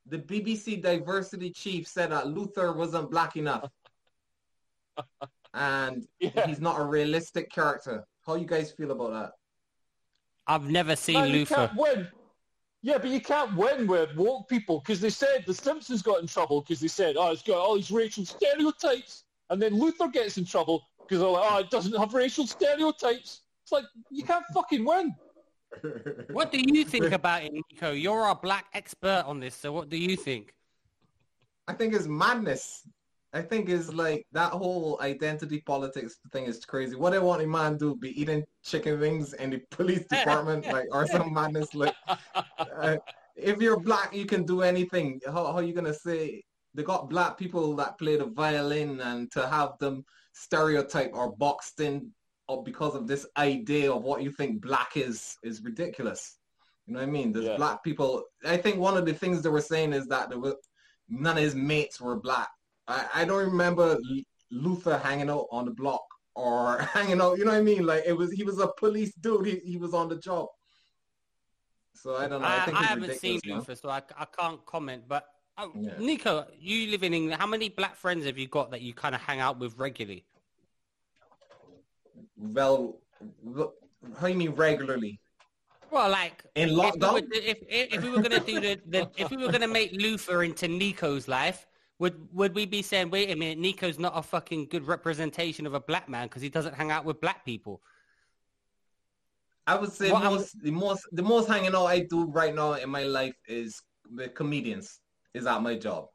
The 0.07 0.19
BBC 0.19 0.81
diversity 0.81 1.51
chief 1.51 1.87
said 1.87 2.11
that 2.13 2.29
Luther 2.29 2.73
wasn't 2.73 3.11
black 3.11 3.37
enough. 3.37 3.71
And 5.55 6.07
Yeah. 6.21 6.47
he's 6.47 6.61
not 6.61 6.81
a 6.81 6.85
realistic 6.85 7.51
character. 7.53 8.05
How 8.27 8.35
you 8.37 8.47
guys 8.47 8.71
feel 8.73 8.91
about 8.91 9.13
that? 9.13 9.33
I've 10.47 10.71
never 10.71 10.97
seen 10.97 11.15
Man, 11.21 11.29
you 11.29 11.39
Luther. 11.41 11.55
can't 11.55 11.77
win. 11.77 12.09
Yeah, 12.81 12.97
but 12.99 13.11
you 13.11 13.21
can't 13.21 13.55
win 13.57 13.87
with 13.87 14.15
woke 14.17 14.49
people 14.49 14.81
because 14.81 15.01
they 15.01 15.11
said 15.11 15.45
the 15.47 15.53
Simpsons 15.53 16.01
got 16.01 16.21
in 16.21 16.27
trouble 16.27 16.63
because 16.63 16.81
they 16.81 16.89
said, 16.89 17.17
oh, 17.19 17.33
it's 17.33 17.43
got 17.43 17.59
all 17.59 17.75
these 17.75 17.91
racial 17.91 18.25
stereotypes. 18.25 19.25
And 19.51 19.61
then 19.61 19.75
Luther 19.79 20.09
gets 20.09 20.39
in 20.39 20.45
trouble 20.45 20.83
because 21.01 21.19
they're 21.21 21.29
like, 21.29 21.51
oh, 21.51 21.59
it 21.59 21.71
doesn't 21.71 21.95
have 21.99 22.15
racial 22.15 22.47
stereotypes. 22.47 23.43
It's 23.69 23.73
like, 23.73 23.85
you 24.11 24.23
can't 24.23 24.47
fucking 24.55 24.83
win. 24.83 25.15
What 26.31 26.51
do 26.51 26.59
you 26.59 26.87
think 26.87 27.13
about 27.13 27.43
it, 27.43 27.53
Nico? 27.53 27.93
You're 27.93 28.23
our 28.23 28.35
black 28.35 28.65
expert 28.73 29.25
on 29.27 29.41
this, 29.41 29.55
so 29.55 29.73
what 29.73 29.91
do 29.91 29.99
you 29.99 30.17
think? 30.17 30.55
I 31.67 31.75
think 31.75 31.93
it's 31.93 32.07
madness. 32.07 32.89
I 33.35 33.43
think 33.43 33.69
it's 33.69 33.93
like 33.93 34.27
that 34.33 34.53
whole 34.53 34.99
identity 35.03 35.61
politics 35.67 36.17
thing 36.33 36.47
is 36.47 36.65
crazy. 36.65 36.97
What 36.97 37.11
they 37.11 37.19
want 37.19 37.43
a 37.43 37.47
man 37.47 37.77
do 37.77 37.95
be 37.95 38.19
eating 38.19 38.43
chicken 38.65 38.99
wings 39.01 39.35
in 39.35 39.51
the 39.51 39.59
police 39.71 40.07
department, 40.07 40.65
like 40.73 40.87
or 40.91 41.07
some 41.07 41.35
madness. 41.35 41.75
Like, 41.75 41.95
uh, 42.59 42.97
if 43.37 43.61
you're 43.61 43.81
black, 43.81 44.15
you 44.15 44.25
can 44.25 44.47
do 44.47 44.63
anything. 44.63 45.21
How 45.27 45.53
how 45.53 45.59
you 45.59 45.75
gonna 45.75 45.93
say 45.93 46.43
they 46.73 46.83
got 46.83 47.11
black 47.11 47.37
people 47.37 47.77
that 47.77 47.99
play 47.99 48.17
the 48.17 48.25
violin 48.25 48.99
and 49.03 49.31
to 49.33 49.47
have 49.47 49.77
them 49.79 50.07
stereotype 50.33 51.11
or 51.13 51.37
boxed 51.37 51.81
in 51.81 52.11
or 52.49 52.65
because 52.65 52.95
of 52.95 53.07
this 53.07 53.27
idea 53.37 53.93
of 53.93 54.03
what 54.03 54.23
you 54.23 54.31
think 54.31 54.61
black 54.61 54.97
is 54.97 55.37
is 55.43 55.63
ridiculous. 55.63 56.39
You 56.87 56.95
know 56.95 57.01
what 57.01 57.09
I 57.09 57.11
mean? 57.11 57.33
There's 57.33 57.45
Yeah. 57.45 57.57
black 57.57 57.85
people. 57.85 58.25
I 58.45 58.57
think 58.57 58.79
one 58.79 58.97
of 58.97 59.05
the 59.05 59.13
things 59.13 59.43
they 59.43 59.51
were 59.51 59.61
saying 59.61 59.93
is 59.93 60.07
that 60.09 60.31
there 60.31 60.39
were 60.39 60.57
none 61.09 61.37
of 61.37 61.43
his 61.43 61.55
mates 61.55 62.01
were 62.01 62.19
black. 62.19 62.49
I, 62.87 63.07
I 63.15 63.25
don't 63.27 63.45
remember 63.45 63.91
L- 63.93 64.23
Luther 64.51 64.97
hanging 64.97 65.29
out 65.29 65.47
on 65.51 65.67
the 65.67 65.71
block 65.71 66.05
or 66.35 66.79
hanging 66.95 67.21
out. 67.21 67.37
You 67.39 67.45
know 67.45 67.53
what 67.53 67.59
I 67.59 67.63
mean? 67.63 67.85
Like 67.85 68.05
it 68.07 68.15
was 68.15 68.33
he 68.33 68.45
was 68.45 68.59
a 68.59 68.69
police 68.79 69.15
dude. 69.17 69.47
He 69.47 69.61
he 69.65 69.77
was 69.77 69.93
on 69.93 70.09
the 70.09 70.17
job. 70.17 70.49
So 71.95 72.17
I 72.17 72.29
don't 72.29 72.41
know. 72.41 72.49
I, 72.49 72.63
I, 72.63 72.65
think 72.65 72.77
I 72.79 72.83
haven't 72.85 73.19
seen 73.19 73.35
ridiculous, 73.35 73.45
man. 73.47 73.59
Luther, 73.59 73.75
so 73.75 73.89
I, 73.91 74.03
I 74.17 74.25
can't 74.25 74.65
comment. 74.65 75.03
But 75.09 75.27
oh, 75.59 75.73
Yeah. 75.75 75.99
Nico, 75.99 76.47
you 76.59 76.91
live 76.91 77.03
in 77.03 77.13
England. 77.13 77.41
How 77.41 77.47
many 77.47 77.69
black 77.69 77.97
friends 77.97 78.25
have 78.25 78.39
you 78.39 78.47
got 78.47 78.71
that 78.71 78.81
you 78.81 78.95
kind 78.95 79.15
of 79.15 79.21
hang 79.21 79.41
out 79.41 79.59
with 79.59 79.77
regularly? 79.77 80.25
Well, 82.39 83.01
wh- 83.45 83.73
how 84.19 84.27
do 84.27 84.33
you 84.33 84.39
mean 84.39 84.53
regularly? 84.53 85.21
Well, 85.91 86.11
like 86.11 86.45
In 86.55 86.69
if 86.69 86.75
we 86.75 86.77
were, 86.77 86.83
lockdown? 86.93 87.23
if, 87.33 87.59
if, 87.69 87.95
if 87.95 88.03
we 88.03 88.11
were 88.11 88.21
going 88.23 88.41
to 88.41 88.47
do 88.47 88.61
the, 88.61 88.81
the 88.87 89.11
if 89.17 89.31
we 89.31 89.37
were 89.39 89.49
going 89.49 89.63
to 89.63 89.69
make 89.69 89.93
Luther 89.93 90.43
into 90.43 90.69
Nico's 90.69 91.29
life, 91.29 91.67
would 91.99 92.29
would 92.33 92.55
we 92.55 92.67
be 92.67 92.83
saying, 92.83 93.11
wait 93.11 93.31
a 93.31 93.37
minute, 93.37 93.59
Nico's 93.59 93.99
not 93.99 94.13
a 94.15 94.23
fucking 94.23 94.67
good 94.67 94.87
representation 94.87 95.67
of 95.67 95.75
a 95.75 95.81
black 95.81 96.09
man 96.09 96.27
because 96.29 96.43
he 96.43 96.49
doesn't 96.49 96.75
hang 96.75 96.91
out 96.91 97.05
with 97.05 97.21
black 97.21 97.45
people? 97.45 97.81
I 99.67 99.77
would 99.77 99.93
say 99.93 100.13
What 100.13 100.23
I 100.23 100.31
most 100.31 100.63
the 100.63 100.71
most 100.71 101.07
the 101.13 101.23
most 101.23 101.49
hanging 101.49 101.75
out 101.75 101.87
I 101.87 102.01
do 102.01 102.27
right 102.27 102.55
now 102.55 102.75
in 102.75 102.89
my 102.89 103.03
life 103.03 103.35
is 103.47 103.81
with 104.15 104.35
comedians. 104.35 105.01
Is 105.35 105.47
at 105.47 105.63
my 105.63 105.77
job. 105.77 106.09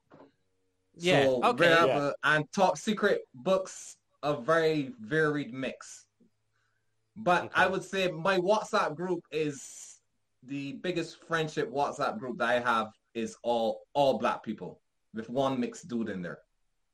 Yeah, 0.95 1.25
So 1.25 1.43
okay. 1.43 1.69
wherever 1.69 2.13
and 2.23 2.45
top 2.51 2.77
secret 2.77 3.21
books 3.33 3.97
a 4.23 4.35
very 4.35 4.93
varied 4.99 5.53
mix. 5.53 6.02
But 7.15 7.51
I 7.53 7.67
would 7.67 7.83
say 7.83 8.09
my 8.09 8.37
WhatsApp 8.37 8.95
group 8.95 9.23
is 9.31 9.99
the 10.43 10.73
biggest 10.73 11.23
friendship 11.27 11.71
WhatsApp 11.71 12.17
group 12.17 12.37
that 12.39 12.49
I 12.49 12.59
have 12.59 12.87
is 13.13 13.37
all 13.43 13.81
all 13.93 14.17
black 14.17 14.43
people 14.43 14.81
with 15.13 15.29
one 15.29 15.59
mixed 15.59 15.87
dude 15.87 16.09
in 16.09 16.21
there. 16.21 16.39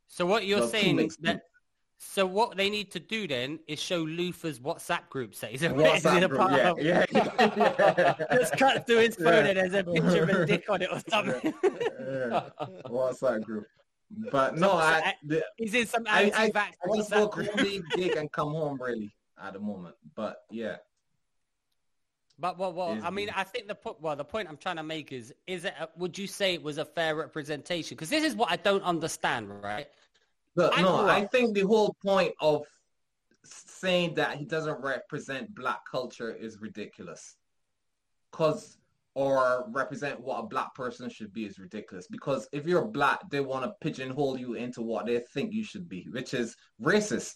So 0.07 0.25
what 0.25 0.45
you're 0.45 0.59
Well, 0.59 0.67
two 0.69 0.77
saying 0.77 0.95
mixed 0.97 1.21
that 1.23 1.41
so 2.01 2.25
what 2.25 2.55
they 2.55 2.69
need 2.69 2.91
to 2.91 2.99
do 2.99 3.27
then 3.27 3.59
is 3.67 3.77
show 3.79 3.97
Luther's 3.99 4.59
WhatsApp 4.59 5.09
group 5.09 5.35
that 5.35 5.51
he's 5.51 5.61
WhatsApp 5.61 6.29
group, 6.29 6.39
part 6.39 6.53
yeah, 6.53 6.69
of. 6.71 6.79
yeah, 6.81 7.05
yeah. 7.11 8.37
Just 8.37 8.57
cut 8.57 8.87
through 8.87 8.99
his 8.99 9.15
phone 9.15 9.25
Yeah. 9.45 9.45
and 9.51 9.57
there's 9.57 9.73
a 9.73 9.83
picture 9.83 10.23
of 10.23 10.29
a 10.29 10.45
dick 10.45 10.69
on 10.69 10.81
it 10.81 10.89
or 10.91 11.01
something. 11.09 11.53
Yeah. 11.63 12.49
WhatsApp 12.87 13.43
group. 13.43 13.65
But 14.31 14.57
no, 14.57 14.69
So- 14.69 14.77
I, 14.77 15.13
the, 15.25 15.43
he's 15.57 15.73
in 15.73 15.85
some 15.87 16.05
I, 16.07 16.19
I, 16.19 16.23
anti-vax 16.23 16.55
I 16.83 16.95
just 16.97 17.11
WhatsApp 17.11 17.15
go 17.19 17.27
group. 17.27 17.51
comedy 17.51 17.81
gig 17.95 18.15
and 18.15 18.31
come 18.31 18.51
home 18.51 18.79
really 18.81 19.11
at 19.41 19.53
the 19.53 19.59
moment. 19.59 19.95
But 20.15 20.37
yeah, 20.51 20.77
But 22.37 22.57
well, 22.57 22.73
well, 22.73 22.93
is 22.93 23.03
I 23.03 23.09
mean, 23.09 23.29
I 23.35 23.43
think 23.43 23.67
the 23.67 23.75
po- 23.75 23.97
well, 23.99 24.15
the 24.15 24.23
point 24.23 24.47
I'm 24.47 24.57
trying 24.57 24.77
to 24.77 24.83
make 24.83 25.11
is, 25.11 25.33
is 25.47 25.65
it? 25.65 25.73
A, 25.79 25.89
would 25.97 26.17
you 26.17 26.27
say 26.27 26.53
it 26.53 26.63
was 26.63 26.77
a 26.77 26.85
fair 26.85 27.15
representation? 27.15 27.95
Because 27.95 28.09
this 28.09 28.23
is 28.23 28.35
what 28.35 28.51
I 28.51 28.55
don't 28.55 28.83
understand, 28.83 29.49
right? 29.61 29.87
but 30.55 30.77
I 30.77 30.81
no, 30.81 31.07
I 31.07 31.25
think 31.25 31.55
the 31.55 31.61
whole 31.61 31.95
point 32.03 32.33
of 32.39 32.65
saying 33.43 34.15
that 34.15 34.37
he 34.37 34.45
doesn't 34.45 34.81
represent 34.81 35.53
black 35.55 35.81
culture 35.89 36.33
is 36.33 36.59
ridiculous. 36.59 37.35
Cause 38.31 38.77
or 39.15 39.65
represent 39.71 40.19
what 40.19 40.39
a 40.39 40.47
black 40.47 40.73
person 40.75 41.09
should 41.09 41.33
be 41.33 41.45
is 41.45 41.59
ridiculous. 41.59 42.07
Because 42.07 42.47
if 42.51 42.65
you're 42.65 42.85
black, 42.85 43.29
they 43.29 43.41
want 43.41 43.65
to 43.65 43.75
pigeonhole 43.81 44.37
you 44.37 44.53
into 44.53 44.81
what 44.81 45.07
they 45.07 45.19
think 45.33 45.51
you 45.51 45.63
should 45.63 45.89
be, 45.89 46.07
which 46.11 46.33
is 46.33 46.55
racist. 46.81 47.35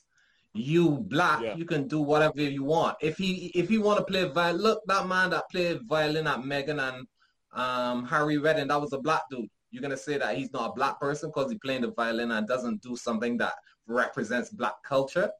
You 0.54 1.00
black, 1.00 1.42
Yeah. 1.42 1.56
you 1.56 1.66
can 1.66 1.88
do 1.88 2.00
whatever 2.02 2.42
you 2.42 2.64
want. 2.64 2.98
If 3.02 3.18
he 3.18 3.48
if 3.56 3.70
he 3.70 3.78
want 3.80 3.98
to 4.00 4.06
play 4.06 4.24
violin, 4.26 4.62
look 4.62 4.82
that 4.88 5.08
man 5.08 5.32
that 5.32 5.50
played 5.50 5.82
violin 5.88 6.28
at 6.28 6.40
Meghan 6.40 6.80
and 6.80 7.08
um, 7.54 8.06
Harry 8.06 8.38
Redding, 8.38 8.68
that 8.68 8.80
was 8.82 8.94
a 8.94 9.00
black 9.00 9.24
dude. 9.32 9.50
You're 9.72 9.82
gonna 9.82 9.98
say 9.98 10.18
that 10.20 10.38
he's 10.38 10.54
not 10.54 10.70
a 10.70 10.74
black 10.74 11.00
person 11.00 11.30
because 11.30 11.52
he 11.52 11.58
playing 11.58 11.82
the 11.82 11.92
violin 11.92 12.32
and 12.32 12.48
doesn't 12.48 12.82
do 12.84 12.96
something 12.96 13.38
that 13.38 13.54
represents 13.88 14.50
black 14.52 14.76
culture. 14.84 15.32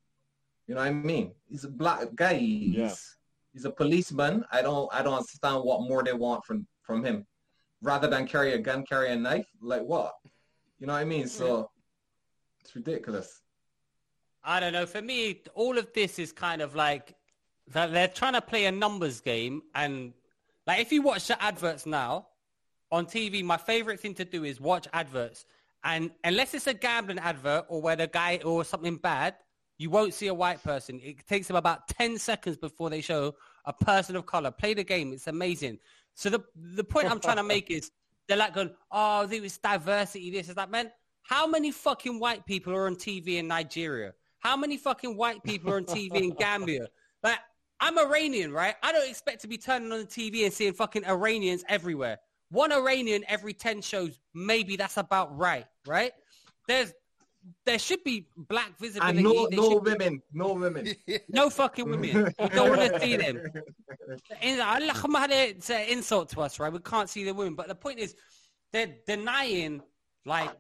You 0.68 0.76
know 0.76 0.82
what 0.82 0.88
I 0.88 0.94
mean? 0.94 1.34
He's 1.48 1.64
a 1.66 1.70
black 1.70 2.00
guy. 2.16 2.34
He's, 2.36 2.76
Yeah. 2.76 2.94
he's 3.54 3.66
a 3.66 3.72
policeman. 3.72 4.44
I 4.52 4.62
don't 4.64 4.90
I 4.92 5.04
don't 5.04 5.14
understand 5.14 5.64
what 5.64 5.82
more 5.82 6.04
they 6.04 6.14
want 6.14 6.44
from 6.46 6.66
from 6.82 7.04
him. 7.06 7.28
Rather 7.84 8.08
than 8.08 8.26
carry 8.26 8.54
a 8.54 8.58
gun, 8.58 8.84
carry 8.84 9.12
a 9.12 9.16
knife. 9.16 9.46
Like 9.62 9.84
what? 9.84 10.14
You 10.80 10.88
know 10.88 10.94
what 10.94 11.00
I 11.00 11.06
mean? 11.06 11.28
So 11.28 11.70
it's 12.62 12.76
ridiculous. 12.76 13.42
I 14.44 14.60
don't 14.60 14.74
know. 14.74 14.86
For 14.86 15.02
me, 15.02 15.42
all 15.56 15.78
of 15.78 15.94
this 15.94 16.20
is 16.20 16.32
kind 16.32 16.62
of 16.62 16.76
like 16.76 17.16
that 17.72 17.94
they're 17.94 18.08
trying 18.08 18.34
to 18.34 18.42
play 18.42 18.66
a 18.66 18.72
numbers 18.72 19.22
game, 19.22 19.64
and 19.74 20.14
Like 20.68 20.80
if 20.80 20.92
you 20.92 21.02
watch 21.02 21.28
the 21.28 21.42
adverts 21.42 21.86
now 21.86 22.28
on 22.92 23.06
TV, 23.06 23.44
my 23.44 23.58
favorite 23.58 24.00
thing 24.00 24.14
to 24.16 24.26
do 24.26 24.44
is 24.44 24.60
watch 24.62 24.88
adverts. 24.94 25.46
And 25.84 26.12
unless 26.24 26.54
it's 26.54 26.68
a 26.68 26.74
gambling 26.74 27.20
advert 27.20 27.66
or 27.68 27.82
where 27.82 27.96
the 27.98 28.08
guy 28.08 28.40
or 28.46 28.64
something 28.64 28.96
bad, 28.96 29.36
you 29.78 29.90
won't 29.90 30.14
see 30.14 30.28
a 30.28 30.34
white 30.34 30.64
person. 30.64 31.02
It 31.04 31.28
takes 31.28 31.48
them 31.48 31.58
about 31.58 31.88
10 31.90 32.18
seconds 32.18 32.58
before 32.58 32.90
they 32.90 33.02
show 33.02 33.36
a 33.66 33.74
person 33.74 34.16
of 34.16 34.26
color. 34.26 34.52
Play 34.52 34.74
the 34.74 34.84
game. 34.84 35.12
It's 35.12 35.28
amazing. 35.28 35.80
So 36.14 36.30
the, 36.30 36.44
the 36.56 36.84
point 36.84 37.12
I'm 37.12 37.20
trying 37.20 37.38
to 37.38 37.44
make 37.44 37.70
is 37.70 37.92
they're 38.28 38.38
like 38.38 38.54
going, 38.54 38.72
oh, 38.92 39.28
was 39.28 39.58
diversity. 39.58 40.32
This 40.32 40.48
is 40.48 40.56
that, 40.56 40.72
man. 40.72 40.92
How 41.24 41.48
many 41.48 41.72
fucking 41.72 42.20
white 42.20 42.46
people 42.46 42.74
are 42.74 42.86
on 42.86 42.96
TV 42.96 43.36
in 43.36 43.48
Nigeria? 43.48 44.14
How 44.44 44.58
many 44.58 44.76
fucking 44.76 45.16
white 45.16 45.42
people 45.44 45.72
are 45.72 45.78
on 45.78 45.86
TV 45.86 46.16
in 46.22 46.32
Gambia? 46.32 46.88
Like, 47.24 47.40
I'm 47.80 47.98
Iranian, 47.98 48.52
right? 48.52 48.76
I 48.84 48.92
don't 48.92 49.10
expect 49.10 49.42
to 49.42 49.48
be 49.48 49.58
turning 49.58 49.90
on 49.94 50.00
the 50.00 50.06
TV 50.06 50.44
and 50.44 50.54
seeing 50.54 50.74
fucking 50.74 51.06
Iranians 51.06 51.64
everywhere. 51.70 52.18
One 52.50 52.74
Iranian 52.74 53.24
every 53.30 53.54
10 53.54 53.82
shows, 53.82 54.20
maybe 54.34 54.76
that's 54.76 54.98
about 54.98 55.36
right, 55.38 55.66
right? 55.88 56.12
There's 56.68 56.94
there 57.66 57.80
should 57.80 58.04
be 58.06 58.28
black 58.38 58.78
visibility. 58.80 59.18
And 59.18 59.24
no, 59.26 59.48
There 59.50 59.58
no 59.60 59.70
should 59.72 59.84
be- 59.84 59.92
women, 59.92 60.22
no 60.34 60.54
women. 60.54 60.96
no 61.30 61.50
fucking 61.50 61.90
women. 61.90 62.34
We 62.40 62.50
don't 62.50 62.70
want 62.78 62.94
to 62.94 63.00
see 63.02 63.18
them. 63.18 63.42
It's 64.42 65.70
an 65.70 65.88
insult 65.90 66.30
to 66.30 66.42
us, 66.42 66.60
right? 66.60 66.72
We 66.72 66.80
can't 66.80 67.10
see 67.10 67.24
the 67.26 67.34
women. 67.34 67.56
But 67.56 67.68
the 67.68 67.76
point 67.76 68.00
is, 68.00 68.16
they're 68.72 68.96
denying, 69.06 69.82
like, 70.26 70.52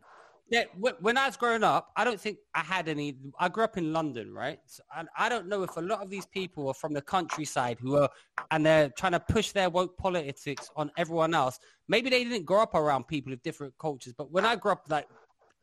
when 0.99 1.17
I 1.17 1.25
was 1.25 1.37
growing 1.37 1.63
up, 1.63 1.91
I 1.95 2.03
don't 2.03 2.19
think 2.19 2.37
I 2.53 2.59
had 2.59 2.87
any. 2.87 3.17
I 3.39 3.49
grew 3.49 3.63
up 3.63 3.77
in 3.77 3.91
London, 3.91 4.33
right? 4.33 4.59
So, 4.65 4.83
and 4.95 5.07
I 5.17 5.29
don't 5.29 5.47
know 5.47 5.63
if 5.63 5.75
a 5.77 5.81
lot 5.81 6.01
of 6.01 6.09
these 6.09 6.25
people 6.25 6.67
are 6.67 6.73
from 6.73 6.93
the 6.93 7.01
countryside 7.01 7.77
who 7.79 7.97
are, 7.97 8.09
and 8.51 8.65
they're 8.65 8.89
trying 8.89 9.13
to 9.13 9.19
push 9.19 9.51
their 9.51 9.69
woke 9.69 9.97
politics 9.97 10.69
on 10.75 10.91
everyone 10.97 11.33
else. 11.33 11.59
Maybe 11.87 12.09
they 12.09 12.23
didn't 12.23 12.45
grow 12.45 12.61
up 12.61 12.75
around 12.75 13.07
people 13.07 13.33
of 13.33 13.41
different 13.41 13.73
cultures, 13.79 14.13
but 14.17 14.31
when 14.31 14.45
I 14.45 14.55
grew 14.55 14.71
up, 14.73 14.85
like, 14.89 15.07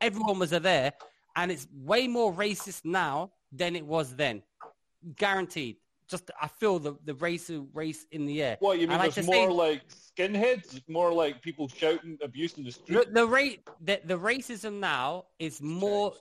everyone 0.00 0.38
was 0.38 0.50
there, 0.50 0.92
and 1.36 1.52
it's 1.52 1.66
way 1.72 2.08
more 2.08 2.32
racist 2.32 2.84
now 2.84 3.32
than 3.52 3.76
it 3.76 3.86
was 3.86 4.16
then 4.16 4.42
guaranteed. 5.16 5.76
Just 6.10 6.30
I 6.40 6.48
feel 6.48 6.78
the 6.78 6.96
the 7.04 7.14
race 7.14 7.50
race 7.72 8.04
in 8.10 8.26
the 8.26 8.42
air. 8.42 8.56
What 8.60 8.78
you 8.78 8.88
mean? 8.88 8.98
Like 8.98 9.14
There's 9.14 9.26
to 9.26 9.32
say- 9.32 9.46
more 9.46 9.52
like 9.52 9.82
skinheads, 9.88 10.82
more 10.88 11.12
like 11.12 11.40
people 11.40 11.68
shouting 11.68 12.18
abuse 12.22 12.58
in 12.58 12.64
the 12.64 12.72
street. 12.72 13.06
the, 13.06 13.12
the 13.12 13.26
rate 13.26 13.68
the, 13.80 14.00
the 14.04 14.18
racism 14.18 14.80
now 14.80 15.26
is 15.38 15.62
more 15.62 16.14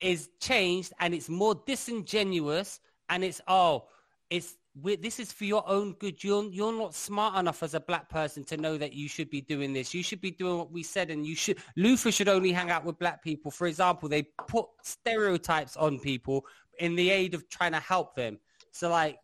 is 0.00 0.28
changed 0.40 0.92
and 1.00 1.14
it's 1.14 1.28
more 1.28 1.54
disingenuous 1.66 2.80
and 3.08 3.24
it's 3.24 3.40
oh 3.48 3.84
it's 4.30 4.56
we, 4.80 4.96
this 4.96 5.20
is 5.20 5.30
for 5.32 5.44
your 5.44 5.68
own 5.68 5.92
good 5.94 6.22
you're 6.24 6.44
you're 6.44 6.72
not 6.72 6.94
smart 6.94 7.38
enough 7.38 7.62
as 7.62 7.74
a 7.74 7.80
black 7.80 8.08
person 8.08 8.42
to 8.42 8.56
know 8.56 8.76
that 8.78 8.92
you 8.94 9.08
should 9.08 9.30
be 9.30 9.40
doing 9.40 9.72
this 9.72 9.92
you 9.94 10.02
should 10.02 10.20
be 10.20 10.30
doing 10.30 10.58
what 10.58 10.72
we 10.72 10.82
said 10.82 11.10
and 11.10 11.26
you 11.26 11.34
should 11.36 11.58
luther 11.76 12.10
should 12.10 12.28
only 12.28 12.52
hang 12.52 12.70
out 12.70 12.84
with 12.84 12.98
black 12.98 13.22
people 13.22 13.50
for 13.50 13.66
example 13.66 14.08
they 14.08 14.22
put 14.48 14.66
stereotypes 14.82 15.76
on 15.76 15.98
people 15.98 16.44
in 16.78 16.94
the 16.96 17.10
aid 17.10 17.34
of 17.34 17.48
trying 17.48 17.72
to 17.72 17.80
help 17.80 18.14
them 18.14 18.38
so 18.72 18.88
like 18.90 19.18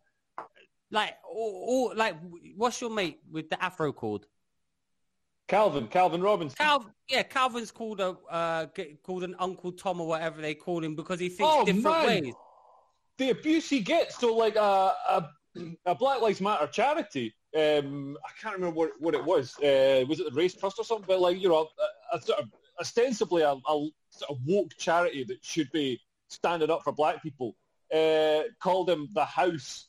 like 0.91 1.13
or, 1.29 1.89
or 1.91 1.95
like 1.95 2.15
what's 2.55 2.79
your 2.81 2.89
mate 2.89 3.19
with 3.29 3.49
the 3.49 3.61
afro 3.63 3.91
called 3.91 4.25
Calvin, 5.47 5.87
Calvin 5.87 6.21
Robinson. 6.21 6.55
Cal, 6.57 6.85
yeah, 7.09 7.23
Calvin's 7.23 7.71
called 7.71 7.99
a 7.99 8.15
uh, 8.29 8.67
called 9.03 9.23
an 9.23 9.35
Uncle 9.39 9.71
Tom 9.71 9.99
or 9.99 10.07
whatever 10.07 10.41
they 10.41 10.53
call 10.53 10.83
him 10.83 10.95
because 10.95 11.19
he 11.19 11.27
thinks 11.27 11.51
Oh, 11.55 11.65
different 11.65 11.83
man. 11.85 12.05
ways. 12.23 12.33
the 13.17 13.31
abuse 13.31 13.67
he 13.67 13.79
gets. 13.79 14.19
So 14.19 14.35
like 14.35 14.55
a 14.55 14.93
a, 15.09 15.31
a 15.87 15.95
Black 15.95 16.21
Lives 16.21 16.39
Matter 16.39 16.67
charity. 16.67 17.33
Um, 17.57 18.15
I 18.23 18.29
can't 18.39 18.53
remember 18.53 18.75
what, 18.75 18.91
what 18.99 19.15
it 19.15 19.25
was. 19.25 19.57
Uh, 19.57 20.05
was 20.07 20.19
it 20.19 20.31
the 20.31 20.35
Race 20.39 20.53
Trust 20.53 20.77
or 20.77 20.85
something? 20.85 21.05
But 21.07 21.19
like 21.19 21.41
you 21.41 21.49
know, 21.49 21.67
a, 22.13 22.17
a 22.17 22.21
sort 22.21 22.37
of 22.41 22.49
ostensibly 22.79 23.41
a, 23.41 23.53
a 23.53 23.89
sort 24.11 24.29
of 24.29 24.37
woke 24.45 24.77
charity 24.77 25.23
that 25.23 25.43
should 25.43 25.71
be 25.71 25.99
standing 26.27 26.69
up 26.69 26.83
for 26.83 26.91
Black 26.93 27.23
people. 27.23 27.55
Uh, 27.93 28.43
called 28.61 28.89
him 28.89 29.07
the 29.13 29.25
House 29.25 29.87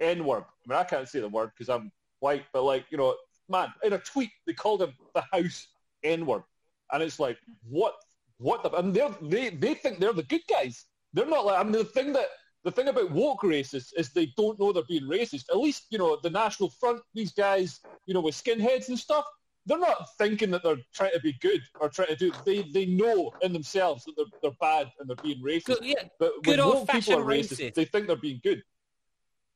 N 0.00 0.24
word. 0.24 0.44
I 0.44 0.68
mean, 0.68 0.78
I 0.78 0.84
can't 0.84 1.08
say 1.08 1.20
the 1.20 1.28
word 1.28 1.50
because 1.56 1.68
I'm 1.68 1.90
white, 2.20 2.44
but 2.52 2.62
like 2.62 2.84
you 2.90 2.98
know, 2.98 3.16
man, 3.48 3.72
in 3.82 3.92
a 3.92 3.98
tweet 3.98 4.30
they 4.46 4.52
called 4.52 4.82
him 4.82 4.92
the 5.14 5.24
House 5.32 5.66
N 6.04 6.26
word, 6.26 6.44
and 6.92 7.02
it's 7.02 7.18
like 7.18 7.38
what 7.68 7.94
what 8.38 8.62
the 8.62 8.70
and 8.72 8.94
they 8.94 9.50
they 9.50 9.74
think 9.74 9.98
they're 9.98 10.12
the 10.12 10.22
good 10.22 10.42
guys. 10.48 10.84
They're 11.12 11.26
not 11.26 11.44
like 11.44 11.58
I 11.58 11.62
mean 11.62 11.72
the 11.72 11.84
thing 11.84 12.12
that 12.12 12.28
the 12.64 12.70
thing 12.70 12.88
about 12.88 13.10
woke 13.10 13.42
racists 13.42 13.92
is 13.96 14.10
they 14.10 14.32
don't 14.36 14.58
know 14.58 14.72
they're 14.72 14.82
being 14.84 15.04
racist. 15.04 15.44
At 15.50 15.58
least, 15.58 15.86
you 15.90 15.98
know, 15.98 16.18
the 16.22 16.30
National 16.30 16.68
Front, 16.68 17.00
these 17.14 17.32
guys, 17.32 17.80
you 18.06 18.12
know, 18.12 18.20
with 18.20 18.34
skinheads 18.34 18.88
and 18.88 18.98
stuff, 18.98 19.24
they're 19.66 19.78
not 19.78 20.06
thinking 20.18 20.50
that 20.52 20.62
they're 20.62 20.78
trying 20.94 21.12
to 21.12 21.20
be 21.20 21.34
good 21.40 21.60
or 21.80 21.88
trying 21.88 22.08
to 22.08 22.16
do. 22.16 22.32
They 22.46 22.62
they 22.62 22.86
know 22.86 23.32
in 23.42 23.52
themselves 23.52 24.04
that 24.04 24.14
they're 24.16 24.26
they're 24.42 24.56
bad 24.60 24.90
and 24.98 25.08
they're 25.08 25.16
being 25.22 25.42
racist. 25.42 25.64
Good, 25.66 25.78
yeah, 25.82 26.04
but 26.18 26.32
good 26.42 26.58
when 26.58 26.66
woke 26.68 26.88
people 26.88 27.14
are 27.18 27.24
racist, 27.24 27.58
racist. 27.58 27.74
they 27.74 27.84
think 27.84 28.06
they're 28.06 28.16
being 28.16 28.40
good. 28.42 28.62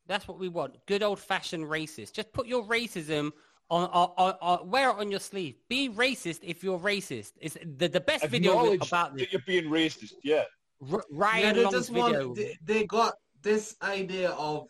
that's 0.07 0.29
what 0.29 0.39
we 0.39 0.49
want. 0.49 0.77
Good 0.87 1.03
old 1.03 1.19
fashioned 1.19 1.65
racist. 1.65 2.13
Just 2.13 2.33
put 2.33 2.47
your 2.47 2.65
racism 2.65 3.33
on, 3.71 3.89
on, 3.91 4.11
on, 4.19 4.35
on 4.43 4.71
wear 4.71 4.91
it 4.91 4.97
on 4.97 5.11
your 5.11 5.21
sleeve. 5.21 5.55
Be 5.69 5.89
racist 5.89 6.41
if 6.43 6.63
you're 6.63 6.79
racist. 6.79 7.33
It's 7.41 7.57
the 7.79 7.89
the 7.89 8.01
best 8.01 8.27
video 8.27 8.75
about 8.75 9.17
this. 9.17 9.23
that 9.27 9.33
you're 9.33 9.43
being 9.47 9.65
racist. 9.71 10.13
Yeah. 10.23 10.45
R- 10.93 11.03
Yeah, 11.11 11.19
Ryan 11.19 11.57
they 11.57 11.63
Long's 11.63 11.75
just 11.75 11.89
video. 11.91 12.27
want. 12.27 12.37
They, 12.37 12.59
they 12.63 12.85
got 12.85 13.15
this 13.43 13.75
idea 13.83 14.31
of. 14.33 14.69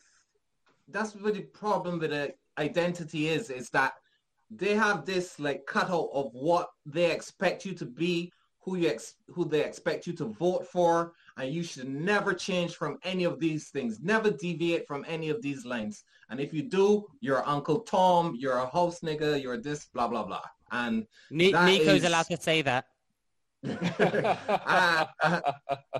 That's 0.86 1.14
what 1.16 1.34
the 1.34 1.40
problem 1.42 1.98
with 1.98 2.10
the 2.10 2.34
identity 2.58 3.28
is. 3.28 3.50
Is 3.50 3.70
that 3.70 3.94
they 4.56 4.74
have 4.74 5.04
this 5.04 5.38
like 5.38 5.66
cutout 5.66 6.08
of 6.12 6.30
what 6.32 6.68
they 6.86 7.10
expect 7.10 7.64
you 7.64 7.74
to 7.74 7.84
be, 7.86 8.32
who 8.62 8.76
you 8.76 8.88
ex- 8.88 9.14
who 9.28 9.44
they 9.44 9.64
expect 9.64 10.06
you 10.06 10.12
to 10.14 10.26
vote 10.26 10.66
for, 10.66 11.12
and 11.36 11.52
you 11.52 11.62
should 11.62 11.88
never 11.88 12.32
change 12.32 12.76
from 12.76 12.98
any 13.04 13.24
of 13.24 13.38
these 13.40 13.68
things. 13.70 14.00
Never 14.00 14.30
deviate 14.30 14.86
from 14.86 15.04
any 15.08 15.28
of 15.30 15.42
these 15.42 15.64
lines. 15.64 16.04
And 16.30 16.40
if 16.40 16.52
you 16.54 16.62
do, 16.62 17.04
you're 17.20 17.46
Uncle 17.46 17.80
Tom, 17.80 18.34
you're 18.38 18.56
a 18.58 18.66
house 18.68 19.00
nigga, 19.00 19.42
you're 19.42 19.60
this, 19.60 19.86
blah 19.86 20.08
blah 20.08 20.24
blah. 20.24 20.42
And 20.70 21.06
Ni- 21.30 21.52
Nico's 21.52 22.02
is- 22.02 22.04
allowed 22.04 22.26
to 22.26 22.36
say 22.40 22.62
that. 22.62 22.86
uh, 23.64 25.06
uh, 25.22 25.40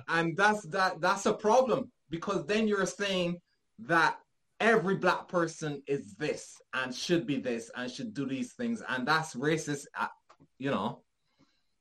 and 0.09 0.35
that's 0.37 0.63
that 0.67 1.01
that's 1.01 1.25
a 1.25 1.33
problem 1.33 1.91
because 2.09 2.45
then 2.45 2.67
you're 2.67 2.85
saying 2.85 3.39
that 3.79 4.17
every 4.59 4.95
black 4.95 5.27
person 5.27 5.81
is 5.87 6.15
this 6.15 6.61
and 6.73 6.93
should 6.93 7.27
be 7.27 7.37
this 7.37 7.69
and 7.75 7.91
should 7.91 8.13
do 8.13 8.25
these 8.25 8.53
things 8.53 8.81
and 8.89 9.07
that's 9.07 9.35
racist 9.35 9.85
uh, 9.99 10.07
you 10.59 10.71
know 10.71 11.01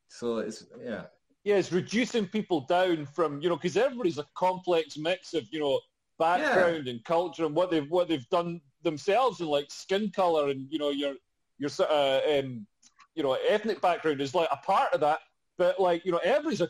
so 0.09 0.39
it's 0.39 0.67
yeah 0.83 1.05
Yeah, 1.45 1.57
it's 1.57 1.73
reducing 1.73 2.27
people 2.27 2.63
down 2.63 3.07
from 3.07 3.41
you 3.41 3.49
know 3.49 3.57
because 3.57 3.77
everybody's 3.77 4.19
a 4.19 4.27
complex 4.35 4.97
mix 4.97 5.35
of 5.35 5.45
you 5.51 5.61
know 5.61 5.81
background 6.19 6.87
and 6.89 7.05
culture 7.05 7.45
and 7.45 7.55
what 7.55 7.71
they've 7.71 7.91
what 7.91 8.09
they've 8.09 8.29
done 8.29 8.61
themselves 8.83 9.41
and 9.41 9.49
like 9.49 9.67
skin 9.71 10.11
color 10.15 10.51
and 10.51 10.67
you 10.71 10.79
know 10.79 10.91
your 10.91 11.15
your 11.59 11.69
sort 11.69 11.91
of 11.91 12.45
um, 12.45 12.67
you 13.15 13.23
know 13.23 13.37
ethnic 13.49 13.81
background 13.81 14.21
is 14.21 14.35
like 14.35 14.49
a 14.53 14.57
part 14.57 14.93
of 14.93 15.01
that, 15.01 15.21
but 15.59 15.81
like 15.81 16.05
you 16.05 16.13
know 16.13 16.21
everybody's 16.25 16.61
a 16.61 16.69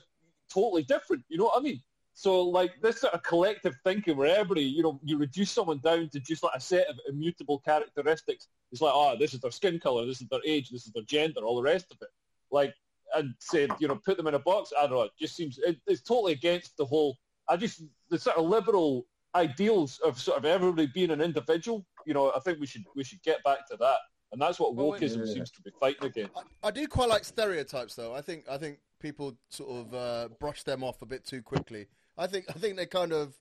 totally 0.52 0.82
different. 0.82 1.22
You 1.28 1.38
know 1.38 1.44
what 1.44 1.58
I 1.58 1.60
mean? 1.60 1.80
So 2.14 2.42
like 2.42 2.80
this 2.80 3.00
sort 3.00 3.12
of 3.12 3.22
collective 3.24 3.74
thinking 3.82 4.16
where 4.16 4.28
everybody 4.28 4.62
you 4.62 4.82
know 4.82 5.00
you 5.02 5.18
reduce 5.18 5.50
someone 5.50 5.78
down 5.78 6.08
to 6.10 6.20
just 6.20 6.44
like 6.44 6.54
a 6.54 6.60
set 6.60 6.86
of 6.86 6.96
immutable 7.08 7.58
characteristics. 7.58 8.48
It's 8.70 8.80
like 8.80 8.92
oh 8.94 9.16
this 9.18 9.34
is 9.34 9.40
their 9.40 9.50
skin 9.50 9.80
color, 9.80 10.06
this 10.06 10.20
is 10.20 10.28
their 10.28 10.40
age, 10.46 10.70
this 10.70 10.86
is 10.86 10.92
their 10.92 11.02
gender, 11.02 11.40
all 11.40 11.56
the 11.56 11.62
rest 11.62 11.86
of 11.90 11.98
it. 12.00 12.08
Like 12.50 12.72
and 13.14 13.34
said, 13.38 13.70
you 13.78 13.88
know, 13.88 13.96
put 13.96 14.16
them 14.16 14.26
in 14.26 14.34
a 14.34 14.38
box. 14.38 14.72
I 14.76 14.82
don't 14.82 14.92
know. 14.92 15.02
It 15.02 15.12
just 15.18 15.36
seems 15.36 15.58
it, 15.58 15.76
it's 15.86 16.02
totally 16.02 16.32
against 16.32 16.76
the 16.76 16.84
whole. 16.84 17.16
I 17.48 17.56
just 17.56 17.82
the 18.10 18.18
sort 18.18 18.36
of 18.36 18.46
liberal 18.46 19.06
ideals 19.34 19.98
of 20.04 20.20
sort 20.20 20.38
of 20.38 20.44
everybody 20.44 20.86
being 20.86 21.10
an 21.10 21.20
individual. 21.20 21.84
You 22.06 22.14
know, 22.14 22.32
I 22.34 22.40
think 22.40 22.60
we 22.60 22.66
should 22.66 22.84
we 22.94 23.04
should 23.04 23.22
get 23.22 23.42
back 23.42 23.66
to 23.70 23.76
that, 23.78 23.98
and 24.32 24.40
that's 24.40 24.60
what 24.60 24.74
Well, 24.74 24.92
wokeism 24.92 25.26
Yeah. 25.26 25.34
seems 25.34 25.50
to 25.50 25.62
be 25.62 25.70
fighting 25.80 26.04
against. 26.04 26.36
I, 26.62 26.68
I 26.68 26.70
do 26.70 26.86
quite 26.86 27.08
like 27.08 27.24
stereotypes, 27.24 27.94
though. 27.96 28.14
I 28.14 28.20
think 28.20 28.44
I 28.48 28.56
think 28.56 28.78
people 29.00 29.36
sort 29.48 29.70
of 29.70 29.94
uh, 29.94 30.28
brush 30.40 30.62
them 30.62 30.82
off 30.82 31.02
a 31.02 31.06
bit 31.06 31.24
too 31.24 31.42
quickly. 31.42 31.86
I 32.18 32.26
think 32.26 32.46
I 32.48 32.52
think 32.54 32.76
they 32.76 32.86
kind 32.86 33.12
of 33.12 33.34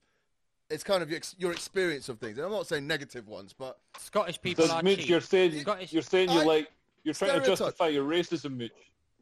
it's 0.69 0.83
kind 0.83 1.03
of 1.03 1.09
your, 1.09 1.17
ex- 1.17 1.35
your 1.37 1.51
experience 1.51 2.09
of 2.09 2.19
things. 2.19 2.37
And 2.37 2.45
I'm 2.45 2.51
not 2.51 2.67
saying 2.67 2.87
negative 2.87 3.27
ones, 3.27 3.53
but 3.53 3.77
Scottish 3.99 4.41
people 4.41 4.65
So, 4.65 4.73
are 4.75 4.81
Mitch, 4.83 4.99
cheap. 5.01 5.09
you're 5.09 5.21
saying 5.21 5.59
Scottish- 5.59 5.93
you're 5.93 6.01
saying 6.01 6.31
you 6.31 6.39
I- 6.39 6.43
like 6.45 6.71
you're 7.03 7.13
trying 7.13 7.39
to 7.41 7.45
justify 7.45 7.89
your 7.89 8.05
racism, 8.05 8.55
Mitch. 8.57 8.71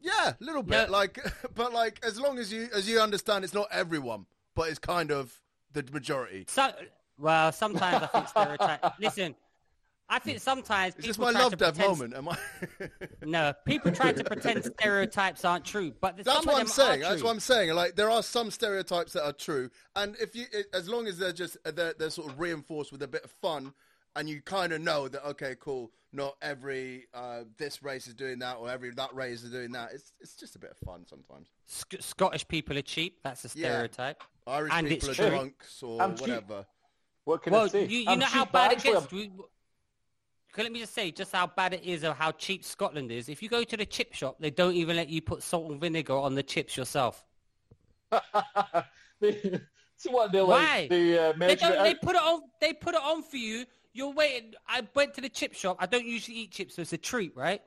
yeah, 0.00 0.30
a 0.30 0.36
little 0.44 0.62
bit. 0.62 0.86
No. 0.88 0.92
Like, 0.92 1.18
but 1.54 1.72
like 1.72 1.98
as 2.04 2.18
long 2.20 2.38
as 2.38 2.52
you 2.52 2.68
as 2.74 2.88
you 2.88 3.00
understand, 3.00 3.44
it's 3.44 3.54
not 3.54 3.66
everyone, 3.72 4.26
but 4.54 4.68
it's 4.70 4.78
kind 4.78 5.10
of 5.10 5.36
the 5.72 5.84
majority. 5.92 6.44
So, 6.48 6.70
well, 7.18 7.50
sometimes 7.52 8.02
I 8.04 8.06
think 8.06 8.28
stereotype. 8.28 8.84
Listen, 9.00 9.34
I 10.12 10.18
think 10.18 10.40
sometimes 10.40 10.94
Is 10.96 11.04
this 11.06 11.16
people 11.16 11.24
my 11.26 11.32
try 11.32 11.40
love 11.42 11.50
to 11.52 11.56
dev 11.56 11.74
pretend. 11.74 11.98
moment? 11.98 12.14
Am 12.14 12.28
I? 12.28 12.38
No, 13.26 13.54
people 13.64 13.92
try 13.92 14.12
to 14.12 14.22
pretend 14.24 14.62
stereotypes 14.64 15.42
aren't 15.44 15.64
true, 15.64 15.92
but 16.02 16.18
That's 16.18 16.28
some 16.30 16.44
what 16.44 16.54
of 16.54 16.60
I'm 16.60 16.66
them 16.66 16.66
saying. 16.68 17.00
That's 17.00 17.22
what 17.22 17.30
I'm 17.30 17.40
saying. 17.40 17.70
Like 17.74 17.96
there 17.96 18.10
are 18.10 18.22
some 18.22 18.50
stereotypes 18.50 19.14
that 19.14 19.24
are 19.24 19.32
true, 19.32 19.70
and 19.96 20.14
if 20.20 20.36
you, 20.36 20.44
it, 20.52 20.66
as 20.74 20.86
long 20.88 21.06
as 21.06 21.16
they're 21.16 21.32
just 21.32 21.56
they're, 21.64 21.94
they're 21.98 22.10
sort 22.10 22.30
of 22.30 22.38
reinforced 22.38 22.92
with 22.92 23.02
a 23.02 23.08
bit 23.08 23.24
of 23.24 23.30
fun 23.30 23.72
and 24.14 24.28
you 24.28 24.42
kind 24.42 24.74
of 24.74 24.82
know 24.82 25.08
that 25.08 25.26
okay, 25.30 25.56
cool. 25.58 25.90
Not 26.12 26.36
every 26.42 27.06
uh, 27.14 27.44
this 27.56 27.82
race 27.82 28.06
is 28.06 28.12
doing 28.12 28.38
that, 28.40 28.56
or 28.58 28.68
every 28.68 28.90
that 28.90 29.14
race 29.14 29.42
is 29.42 29.50
doing 29.50 29.72
that. 29.72 29.92
It's 29.94 30.12
it's 30.20 30.34
just 30.36 30.56
a 30.56 30.58
bit 30.58 30.72
of 30.72 30.76
fun 30.86 31.06
sometimes. 31.08 31.48
Sc- 31.66 32.00
Scottish 32.00 32.46
people 32.46 32.76
are 32.76 32.82
cheap. 32.82 33.20
That's 33.24 33.46
a 33.46 33.58
Yeah. 33.58 33.68
stereotype. 33.68 34.22
Irish 34.46 34.72
And 34.74 34.86
people 34.88 35.10
are 35.10 35.14
true. 35.14 35.28
drunks 35.30 35.82
or 35.82 36.02
I'm 36.02 36.10
cheap. 36.16 36.20
whatever. 36.28 36.66
What 37.24 37.42
can 37.42 37.52
Well, 37.54 37.64
I 37.64 37.68
say? 37.68 37.86
you, 37.86 38.00
you 38.00 38.04
I'm 38.08 38.18
know 38.18 38.26
how 38.26 38.44
bad 38.44 38.72
it 38.72 38.82
gets. 38.82 39.10
We, 39.10 39.28
okay, 39.28 39.30
let 40.58 40.70
me 40.72 40.80
just 40.80 40.94
say 40.94 41.10
just 41.10 41.32
how 41.32 41.46
bad 41.46 41.72
it 41.72 41.82
is 41.82 42.04
or 42.04 42.12
how 42.12 42.30
cheap 42.32 42.64
Scotland 42.64 43.10
is. 43.10 43.28
If 43.28 43.42
you 43.42 43.48
go 43.48 43.64
to 43.64 43.76
the 43.76 43.86
chip 43.86 44.12
shop, 44.12 44.36
they 44.38 44.50
don't 44.50 44.74
even 44.74 44.96
let 44.96 45.08
you 45.08 45.22
put 45.22 45.42
salt 45.42 45.70
and 45.70 45.80
vinegar 45.80 46.14
on 46.14 46.34
the 46.34 46.42
chips 46.42 46.76
yourself. 46.76 47.24
They, 49.20 49.60
so 49.96 50.10
what? 50.10 50.32
They 50.32 50.42
Why? 50.42 50.80
like 50.80 50.90
they 50.90 51.18
uh, 51.18 51.32
They. 51.38 51.54
They 51.54 51.94
put 51.94 52.16
it 52.16 52.22
on. 52.22 52.42
They 52.60 52.72
put 52.74 52.94
it 52.94 53.00
on 53.02 53.22
for 53.22 53.38
you. 53.38 53.64
You're 53.94 54.12
waiting. 54.12 54.54
I 54.68 54.82
went 54.94 55.14
to 55.14 55.20
the 55.20 55.28
chip 55.28 55.54
shop. 55.54 55.76
I 55.80 55.86
don't 55.86 56.06
usually 56.06 56.38
eat 56.38 56.50
chips, 56.50 56.76
so 56.76 56.82
it's 56.82 56.92
a 56.92 56.98
treat, 56.98 57.34
right? 57.36 57.62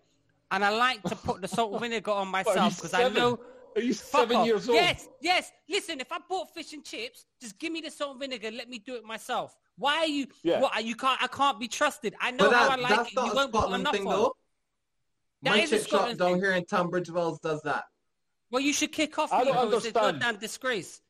And 0.51 0.63
I 0.63 0.69
like 0.69 1.01
to 1.03 1.15
put 1.15 1.41
the 1.41 1.47
salt 1.47 1.71
and 1.71 1.81
vinegar 1.81 2.11
on 2.11 2.31
What, 2.31 2.47
are 2.47 2.53
you 2.53 2.55
myself 2.55 2.75
because 2.75 2.93
I 2.93 3.09
know. 3.09 3.39
Are 3.75 3.81
you 3.81 3.93
seven 3.93 4.37
off. 4.37 4.45
years 4.45 4.69
old? 4.69 4.75
Yes, 4.75 5.09
yes. 5.19 5.51
Listen, 5.67 5.99
if 5.99 6.11
I 6.11 6.17
bought 6.29 6.53
fish 6.53 6.71
and 6.73 6.83
chips, 6.83 7.25
just 7.41 7.59
give 7.59 7.73
me 7.73 7.81
the 7.81 7.91
salt 7.91 8.11
and 8.11 8.19
vinegar. 8.21 8.49
Let 8.51 8.69
me 8.69 8.79
do 8.79 8.95
it 8.95 9.03
myself. 9.03 9.57
Why 9.77 9.95
are 9.97 10.05
you? 10.07 10.27
Yeah. 10.43 10.61
What? 10.61 10.83
You 10.85 10.95
can't. 10.95 11.21
I 11.21 11.27
can't 11.27 11.59
be 11.59 11.67
trusted. 11.67 12.15
I 12.19 12.31
know 12.31 12.49
But 12.49 12.55
how 12.55 12.69
I 12.69 12.75
like 12.75 12.89
that's 12.89 13.09
it. 13.11 13.15
not 13.15 13.25
You 13.25 13.31
a 13.31 13.35
won't 13.35 13.51
put 13.51 13.57
Scotland 13.59 13.81
enough 13.81 13.93
thing, 13.95 14.05
though. 14.05 14.35
That 15.43 15.49
My 15.51 15.57
is 15.61 15.71
a 15.71 15.75
chip 15.77 15.81
shop 15.87 15.89
Scotland 15.89 16.19
down 16.19 16.31
thing. 16.33 16.41
here 16.41 16.51
in 16.53 16.65
Tunbridge 16.65 17.09
Wells 17.11 17.39
does 17.39 17.61
that. 17.63 17.83
Well, 18.51 18.61
you 18.61 18.73
should 18.73 18.91
kick 18.91 19.17
off. 19.19 19.33
I 19.33 19.43
don't 19.43 19.47
Nico. 19.55 19.59
It's 19.63 19.71
a 19.71 19.75
understand. 19.89 20.19
goddamn 20.21 20.39
disgrace. 20.39 21.01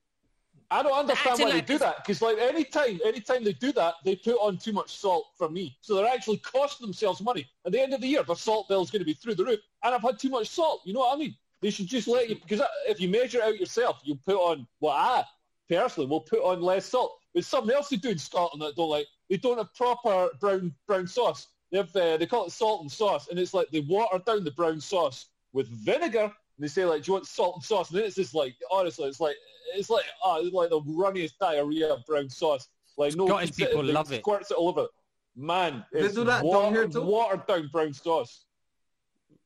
I 0.72 0.82
don't 0.82 0.98
understand 0.98 1.38
why 1.40 1.46
like 1.46 1.54
they 1.54 1.62
do 1.62 1.74
this- 1.74 1.82
that 1.84 1.98
because 1.98 2.22
like 2.24 2.40
anytime 2.40 3.00
anytime 3.06 3.44
they 3.44 3.54
do 3.54 3.72
that 3.74 3.94
they 4.04 4.16
put 4.16 4.34
on 4.38 4.58
too 4.58 4.74
much 4.74 4.98
salt 4.98 5.28
for 5.38 5.48
me 5.48 5.78
so 5.82 5.94
they're 5.94 6.08
actually 6.12 6.38
costing 6.38 6.88
themselves 6.88 7.22
money 7.22 7.48
at 7.68 7.72
the 7.72 7.80
end 7.80 7.94
of 7.94 8.02
the 8.02 8.08
year 8.08 8.24
their 8.24 8.36
salt 8.36 8.68
bill 8.68 8.82
is 8.82 8.90
going 8.90 9.00
to 9.00 9.06
be 9.06 9.14
through 9.14 9.36
the 9.36 9.46
roof 9.46 9.60
and 9.84 9.94
I've 9.94 10.02
had 10.02 10.18
too 10.18 10.30
much 10.30 10.48
salt 10.50 10.82
you 10.84 10.92
know 10.94 11.02
what 11.02 11.16
I 11.16 11.20
mean 11.20 11.36
they 11.62 11.70
should 11.70 11.86
just 11.86 12.08
let 12.08 12.28
you 12.30 12.36
because 12.36 12.62
if 12.88 13.00
you 13.00 13.08
measure 13.10 13.38
it 13.38 13.44
out 13.44 13.60
yourself 13.60 14.00
you 14.04 14.16
put 14.26 14.38
on 14.38 14.66
well 14.80 14.94
I 14.94 15.24
personally 15.70 16.10
will 16.10 16.22
put 16.22 16.40
on 16.42 16.64
less 16.64 16.88
salt 16.88 17.16
there's 17.36 17.46
something 17.46 17.76
else 17.76 17.90
they 17.90 17.98
do 17.98 18.10
in 18.10 18.18
Scotland 18.18 18.62
that 18.64 18.68
I 18.70 18.72
don't 18.76 18.90
like 18.90 19.06
they 19.30 19.38
don't 19.38 19.58
have 19.60 19.72
proper 19.76 20.30
brown 20.40 20.74
brown 20.88 21.06
sauce 21.06 21.48
they 21.72 21.78
have 21.78 21.96
uh, 21.96 22.18
they 22.18 22.26
call 22.26 22.46
it 22.46 22.52
salt 22.52 22.82
and 22.82 22.92
sauce 22.92 23.28
and 23.30 23.38
it's 23.38 23.54
like 23.54 23.70
they 23.72 23.82
water 23.82 24.18
down 24.26 24.44
the 24.44 24.52
brown 24.52 24.80
sauce 24.82 25.28
with 25.54 25.68
vinegar 25.68 26.24
and 26.24 26.64
they 26.64 26.68
say 26.70 26.86
like, 26.86 27.04
do 27.04 27.10
you 27.10 27.14
want 27.16 27.28
salt 27.28 27.56
and 27.56 27.64
sauce? 27.64 27.90
And 27.90 28.00
then 28.00 28.06
it's 28.06 28.16
just 28.16 28.34
like, 28.34 28.56
honestly, 28.72 29.10
it's 29.10 29.20
like, 29.20 29.36
it's 29.74 29.90
like, 29.90 30.06
oh, 30.24 30.42
it's 30.42 30.54
like 30.54 30.70
the 30.70 30.80
runniest 30.82 31.38
diarrhea 31.38 31.94
of 31.94 32.06
brown 32.06 32.30
sauce. 32.30 32.70
Like 32.98 33.14
no, 33.18 33.28
Scottish 33.28 33.50
consi- 33.52 33.58
people 33.58 33.84
they 33.84 33.92
love 33.92 34.10
it. 34.14 34.22
Squirts 34.22 34.52
it 34.52 34.58
all 34.58 34.70
over. 34.70 34.88
Man, 35.36 35.84
They 35.92 36.00
it's 36.00 36.16
do 36.16 36.24
that 36.24 36.44
down 36.44 36.46
water, 36.48 36.76
here 36.76 36.88
too? 36.88 37.02
watered 37.02 37.46
down 37.46 37.68
brown 37.74 37.94
sauce. 37.94 38.46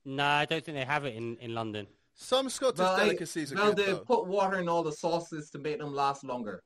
Nah, 0.05 0.37
I 0.37 0.45
don't 0.45 0.63
think 0.63 0.77
they 0.77 0.85
have 0.85 1.05
it 1.05 1.15
in, 1.15 1.35
in 1.37 1.53
London. 1.55 1.87
Some 2.13 2.49
Scottish 2.49 2.79
Well, 2.79 2.95
I- 2.95 2.99
delicacies 3.05 3.51
are 3.51 3.55
well, 3.55 3.73
good 3.73 3.85
they 3.85 3.91
though. 3.91 3.99
put 3.99 4.27
water 4.27 4.59
in 4.59 4.69
all 4.69 4.83
the 4.83 4.91
sauces 4.91 5.49
to 5.51 5.57
make 5.57 5.79
them 5.79 5.95
last 5.95 6.23
longer 6.23 6.61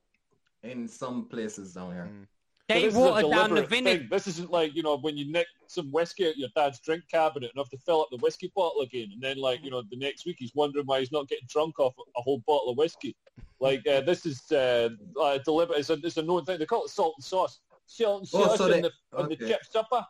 in 0.64 0.88
some 0.88 1.26
places 1.28 1.74
down 1.74 1.93
here. 1.93 2.09
Mm. 2.11 2.28
They 2.70 2.84
this 2.84 2.93
is 2.93 2.99
water 2.99 3.28
down 3.30 3.53
the 3.53 3.64
vinegar. 3.64 4.07
This 4.09 4.26
isn't 4.28 4.49
like, 4.49 4.74
you 4.74 4.84
know, 4.84 4.97
when 4.97 5.18
you 5.18 5.30
nick 5.30 5.47
some 5.68 5.91
whiskey 5.91 6.30
out 6.30 6.38
your 6.38 6.47
dad's 6.55 6.80
drink 6.80 7.03
cabinet 7.11 7.51
and 7.53 7.59
have 7.59 7.70
to 7.72 7.78
fill 7.78 8.01
up 8.01 8.07
the 8.09 8.18
whiskey 8.18 8.51
bottle 8.55 8.82
again. 8.82 9.09
And 9.14 9.22
then, 9.22 9.38
like, 9.38 9.61
you 9.64 9.70
know, 9.70 9.84
the 9.91 9.97
next 9.97 10.26
week 10.26 10.38
he's 10.39 10.55
wondering 10.55 10.86
why 10.86 10.99
he's 11.01 11.11
not 11.11 11.28
getting 11.28 11.45
drunk 11.49 11.78
off 11.80 11.93
a 11.97 12.22
whole 12.22 12.41
bottle 12.47 12.70
of 12.70 12.78
whiskey. 12.78 13.18
Like, 13.59 13.86
uh, 13.86 14.01
this 14.01 14.26
is 14.26 14.49
uh, 14.53 14.89
uh, 15.22 15.39
deliberate. 15.43 15.80
It's 15.80 15.89
a, 15.89 15.93
it's 16.01 16.16
a 16.16 16.22
known 16.22 16.45
thing. 16.45 16.57
They 16.57 16.66
call 16.66 16.86
it 16.86 16.89
salt 16.89 17.16
and 17.18 17.24
sauce. 17.26 17.59
Salt 17.86 18.22
and 18.22 18.30
Oh, 18.34 18.47
sauce 18.47 18.57
so 18.57 18.66
in 18.68 18.72
they- 18.72 18.82
the, 18.82 18.91
on 19.18 19.28
the 19.28 19.36
okay. 19.36 19.47
chip 19.49 19.66
supper. 19.70 20.05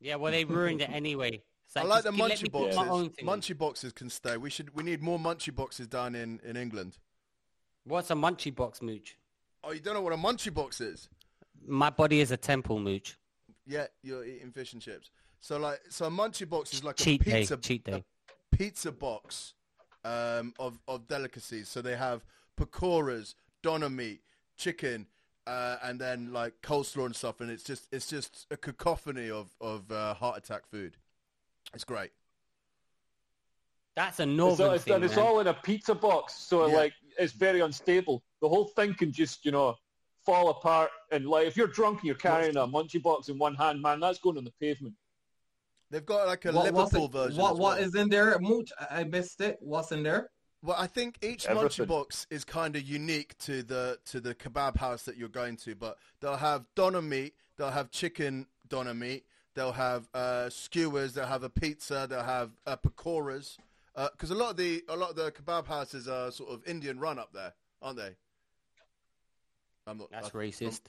Yeah, 0.00 0.14
well, 0.16 0.32
they 0.32 0.46
ruined 0.46 0.80
it 0.80 0.88
anyway. 0.90 1.42
It's 1.66 1.76
I 1.76 1.82
like, 1.82 2.04
like 2.04 2.04
the 2.04 2.22
munchie 2.22 2.50
boxes. 2.50 2.76
my 2.76 2.88
own 2.88 3.10
thing. 3.10 3.26
Munchie 3.26 3.56
boxes 3.56 3.92
can 3.92 4.08
stay. 4.08 4.38
We 4.38 4.48
should. 4.48 4.74
We 4.74 4.82
need 4.82 5.02
more 5.02 5.18
munchie 5.18 5.54
boxes 5.54 5.86
down 5.86 6.14
in 6.14 6.40
in 6.42 6.56
England. 6.56 6.96
What's 7.90 8.10
a 8.10 8.14
munchie 8.14 8.54
box, 8.54 8.80
Mooch? 8.80 9.16
Oh, 9.64 9.72
you 9.72 9.80
don't 9.80 9.94
know 9.94 10.00
what 10.00 10.12
a 10.12 10.16
munchie 10.16 10.54
box 10.54 10.80
is? 10.80 11.08
My 11.66 11.90
body 11.90 12.20
is 12.20 12.30
a 12.30 12.36
temple, 12.36 12.78
Mooch. 12.78 13.18
Yeah, 13.66 13.86
you're 14.02 14.24
eating 14.24 14.52
fish 14.52 14.72
and 14.74 14.80
chips. 14.80 15.10
So 15.40 15.58
like, 15.58 15.80
so 15.88 16.06
a 16.06 16.10
munchie 16.10 16.48
box 16.48 16.72
is 16.72 16.84
like 16.84 16.96
Cheat 16.96 17.20
a 17.22 17.24
day, 17.24 17.40
pizza 17.40 17.56
cheat 17.56 17.84
day. 17.84 18.04
a 18.52 18.56
pizza 18.56 18.92
box 18.92 19.54
um, 20.04 20.54
of 20.60 20.78
of 20.86 21.08
delicacies. 21.08 21.68
So 21.68 21.82
they 21.82 21.96
have 21.96 22.24
pakoras, 22.58 23.34
doner 23.62 23.90
meat, 23.90 24.20
chicken, 24.56 25.06
uh, 25.48 25.78
and 25.82 26.00
then 26.00 26.32
like 26.32 26.54
coleslaw 26.62 27.06
and 27.06 27.16
stuff. 27.16 27.40
And 27.40 27.50
it's 27.50 27.64
just 27.64 27.88
it's 27.92 28.06
just 28.06 28.46
a 28.52 28.56
cacophony 28.56 29.30
of 29.30 29.48
of 29.60 29.90
uh, 29.90 30.14
heart 30.14 30.38
attack 30.38 30.66
food. 30.66 30.96
It's 31.74 31.84
great. 31.84 32.10
That's 33.96 34.20
a 34.20 34.22
It's, 34.22 34.30
northern 34.30 34.68
all, 34.68 34.72
it's, 34.74 34.84
thing, 34.84 34.94
and 34.94 35.04
it's 35.04 35.16
man. 35.16 35.26
all 35.26 35.40
in 35.40 35.48
a 35.48 35.54
pizza 35.54 35.94
box, 35.94 36.34
so 36.34 36.66
Yeah. 36.66 36.76
like 36.76 36.92
it's 37.20 37.32
very 37.32 37.60
unstable. 37.60 38.22
The 38.40 38.48
whole 38.48 38.66
thing 38.66 38.94
can 38.94 39.12
just, 39.12 39.44
you 39.44 39.52
know, 39.52 39.76
fall 40.24 40.50
apart. 40.50 40.90
And 41.12 41.26
like 41.26 41.46
if 41.46 41.56
you're 41.56 41.66
drunk 41.66 42.00
and 42.00 42.06
you're 42.06 42.14
carrying 42.16 42.56
a 42.56 42.66
munchie 42.66 43.02
box 43.02 43.28
in 43.28 43.38
one 43.38 43.54
hand, 43.54 43.80
man, 43.82 44.00
that's 44.00 44.18
going 44.18 44.38
on 44.38 44.44
the 44.44 44.52
pavement. 44.60 44.94
They've 45.90 46.06
got 46.06 46.26
like 46.28 46.44
a 46.44 46.52
What, 46.52 46.72
Liverpool 46.72 47.06
it- 47.06 47.12
version. 47.12 47.38
what 47.42 47.58
what 47.58 47.76
well. 47.78 47.84
is 47.86 47.94
in 47.94 48.08
there? 48.08 48.38
Mooch, 48.38 48.70
I 48.80 49.00
I 49.00 49.04
missed 49.04 49.40
it. 49.40 49.58
What's 49.60 49.92
in 49.92 50.02
there? 50.02 50.30
Well, 50.62 50.76
I 50.78 50.86
think 50.86 51.18
each 51.22 51.46
Everything. 51.46 51.86
munchie 51.86 51.88
box 51.88 52.26
is 52.30 52.44
kind 52.44 52.76
of 52.76 52.82
unique 52.82 53.36
to 53.38 53.62
the 53.62 53.98
to 54.06 54.20
the 54.20 54.34
kebab 54.34 54.76
house 54.76 55.02
that 55.04 55.16
you're 55.16 55.28
going 55.28 55.56
to, 55.58 55.74
but 55.74 55.96
they'll 56.20 56.36
have 56.36 56.64
doner 56.76 57.02
meat, 57.02 57.34
they'll 57.56 57.70
have 57.70 57.90
chicken 57.90 58.46
doner 58.68 58.94
meat, 58.94 59.24
they'll 59.54 59.72
have 59.72 60.08
uh, 60.14 60.48
skewers, 60.50 61.14
they'll 61.14 61.26
have 61.26 61.42
a 61.44 61.50
pizza, 61.50 62.06
they'll 62.08 62.22
have 62.22 62.50
uh, 62.66 62.76
pakoras, 62.76 63.56
because 63.94 64.30
a 64.30 64.34
lot 64.34 64.50
of 64.50 64.56
the 64.56 64.82
a 64.88 64.96
lot 64.96 65.10
of 65.10 65.16
the 65.16 65.30
kebab 65.32 65.66
houses 65.66 66.08
are 66.08 66.30
sort 66.30 66.50
of 66.50 66.66
Indian 66.66 66.98
run 66.98 67.18
up 67.18 67.32
there, 67.32 67.52
aren't 67.82 67.96
they? 67.98 68.14
I'm 69.86 69.98
not. 69.98 70.10
That's 70.10 70.28
I- 70.28 70.30
racist. 70.30 70.80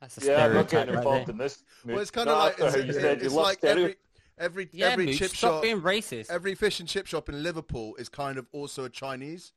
That's 0.00 0.18
a 0.18 0.26
Yeah, 0.26 0.44
I'm 0.46 0.54
not 0.54 0.68
stereotype 0.68 0.70
getting 0.70 0.94
involved 0.94 1.26
there. 1.28 1.32
in 1.32 1.38
this. 1.38 1.62
Well, 1.84 1.98
it's 2.00 2.14
Not 2.14 2.26
kind 2.26 2.30
of 2.30 2.38
like 2.38 2.52
after 2.60 2.66
it's, 2.66 2.76
you 2.76 2.82
it's- 2.82 3.00
said 3.00 3.22
it's 3.22 3.34
love 3.34 3.44
like 3.44 3.58
stereo- 3.58 3.82
every 3.84 3.96
every 4.38 4.68
Yeah, 4.72 4.86
every 4.88 5.06
Mooch, 5.06 5.18
chip 5.18 5.28
stop 5.30 5.38
shop, 5.52 5.62
being 5.62 5.80
racist. 5.80 6.28
every 6.30 6.54
fish 6.56 6.80
and 6.80 6.88
chip 6.88 7.06
shop 7.06 7.28
in 7.28 7.42
Liverpool 7.42 7.94
is 7.96 8.08
kind 8.08 8.36
of 8.38 8.46
also 8.52 8.84
a 8.84 8.90
Chinese. 8.90 9.52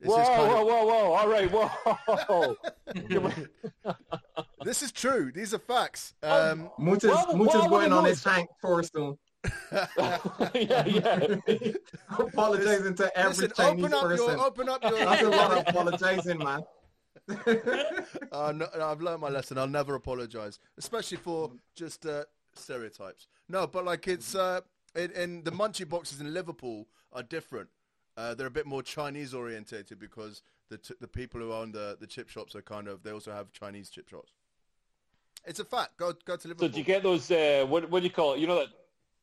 This 0.00 0.08
Whoa, 0.08 0.22
is 0.22 0.28
kind 0.28 0.50
whoa, 0.50 0.60
of- 0.60 0.66
whoa, 0.66 0.86
whoa! 0.86 1.12
All 1.12 1.28
right, 1.28 1.50
whoa. 1.52 2.56
This 4.64 4.82
is 4.82 4.90
true. 4.92 5.30
These 5.32 5.52
are 5.54 5.58
facts. 5.58 6.14
Oh, 6.22 6.52
Um, 6.52 6.70
Mooch 6.78 7.04
is, 7.04 7.10
Well, 7.10 7.36
Mooch 7.36 7.48
is 7.48 7.54
well, 7.54 7.68
going 7.68 7.90
well, 7.90 7.98
on 7.98 8.04
his 8.06 8.18
it's- 8.20 8.34
Hank 8.34 8.48
tour 8.62 8.82
soon. 8.82 9.18
yeah, 10.54 10.84
yeah. 10.86 11.36
Apologizing 12.18 12.94
to 12.96 13.18
every 13.18 13.48
Listen, 13.48 13.52
Chinese 13.56 13.84
open 13.84 13.94
up 13.94 14.02
person. 14.02 14.26
your, 14.26 14.46
open 14.46 14.68
up 14.68 14.82
your. 14.82 14.92
That's 14.98 15.22
a 15.22 15.28
lot 15.28 15.52
of 15.52 15.58
apologizing, 15.68 16.38
man. 16.38 16.62
Uh, 18.32 18.52
no, 18.52 18.66
no, 18.76 18.84
I've 18.84 19.00
learned 19.00 19.20
my 19.20 19.28
lesson. 19.28 19.58
I'll 19.58 19.66
never 19.66 19.94
apologize, 19.94 20.58
especially 20.78 21.16
for 21.18 21.52
just 21.74 22.06
uh, 22.06 22.24
stereotypes. 22.54 23.28
No, 23.48 23.66
but 23.66 23.84
like 23.84 24.08
it's 24.08 24.34
uh, 24.34 24.60
in, 24.94 25.10
in 25.12 25.44
the 25.44 25.52
munchie 25.52 25.88
boxes 25.88 26.20
in 26.20 26.32
Liverpool 26.32 26.86
are 27.12 27.22
different. 27.22 27.68
Uh, 28.16 28.34
they're 28.34 28.46
a 28.46 28.50
bit 28.50 28.66
more 28.66 28.82
Chinese 28.82 29.34
orientated 29.34 29.98
because 29.98 30.42
the 30.70 30.78
t- 30.78 30.94
the 31.00 31.08
people 31.08 31.40
who 31.40 31.52
own 31.52 31.72
the, 31.72 31.96
the 32.00 32.06
chip 32.06 32.28
shops 32.28 32.54
are 32.54 32.62
kind 32.62 32.88
of 32.88 33.02
they 33.02 33.10
also 33.10 33.32
have 33.32 33.52
Chinese 33.52 33.90
chip 33.90 34.08
shops. 34.08 34.32
It's 35.46 35.60
a 35.60 35.64
fact. 35.64 35.96
Go 35.96 36.12
go 36.24 36.36
to 36.36 36.48
Liverpool. 36.48 36.68
So 36.68 36.72
do 36.72 36.78
you 36.78 36.84
get 36.84 37.02
those? 37.02 37.30
Uh, 37.30 37.66
what 37.68 37.90
what 37.90 38.00
do 38.00 38.04
you 38.04 38.12
call 38.12 38.34
it? 38.34 38.40
You 38.40 38.46
know 38.46 38.56
that. 38.56 38.68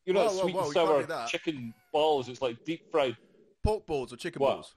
You 0.05 0.13
know 0.13 0.25
Whoa, 0.25 0.31
whoa, 0.33 0.41
sweet 0.41 0.55
whoa, 0.55 0.63
and 0.65 0.73
sour 1.07 1.27
chicken 1.27 1.73
balls. 1.93 2.27
It's 2.29 2.41
like 2.41 2.63
deep 2.65 2.91
fried. 2.91 3.15
Pork 3.63 3.85
balls 3.85 4.11
or 4.11 4.15
chicken 4.17 4.41
What? 4.41 4.53
balls? 4.55 4.75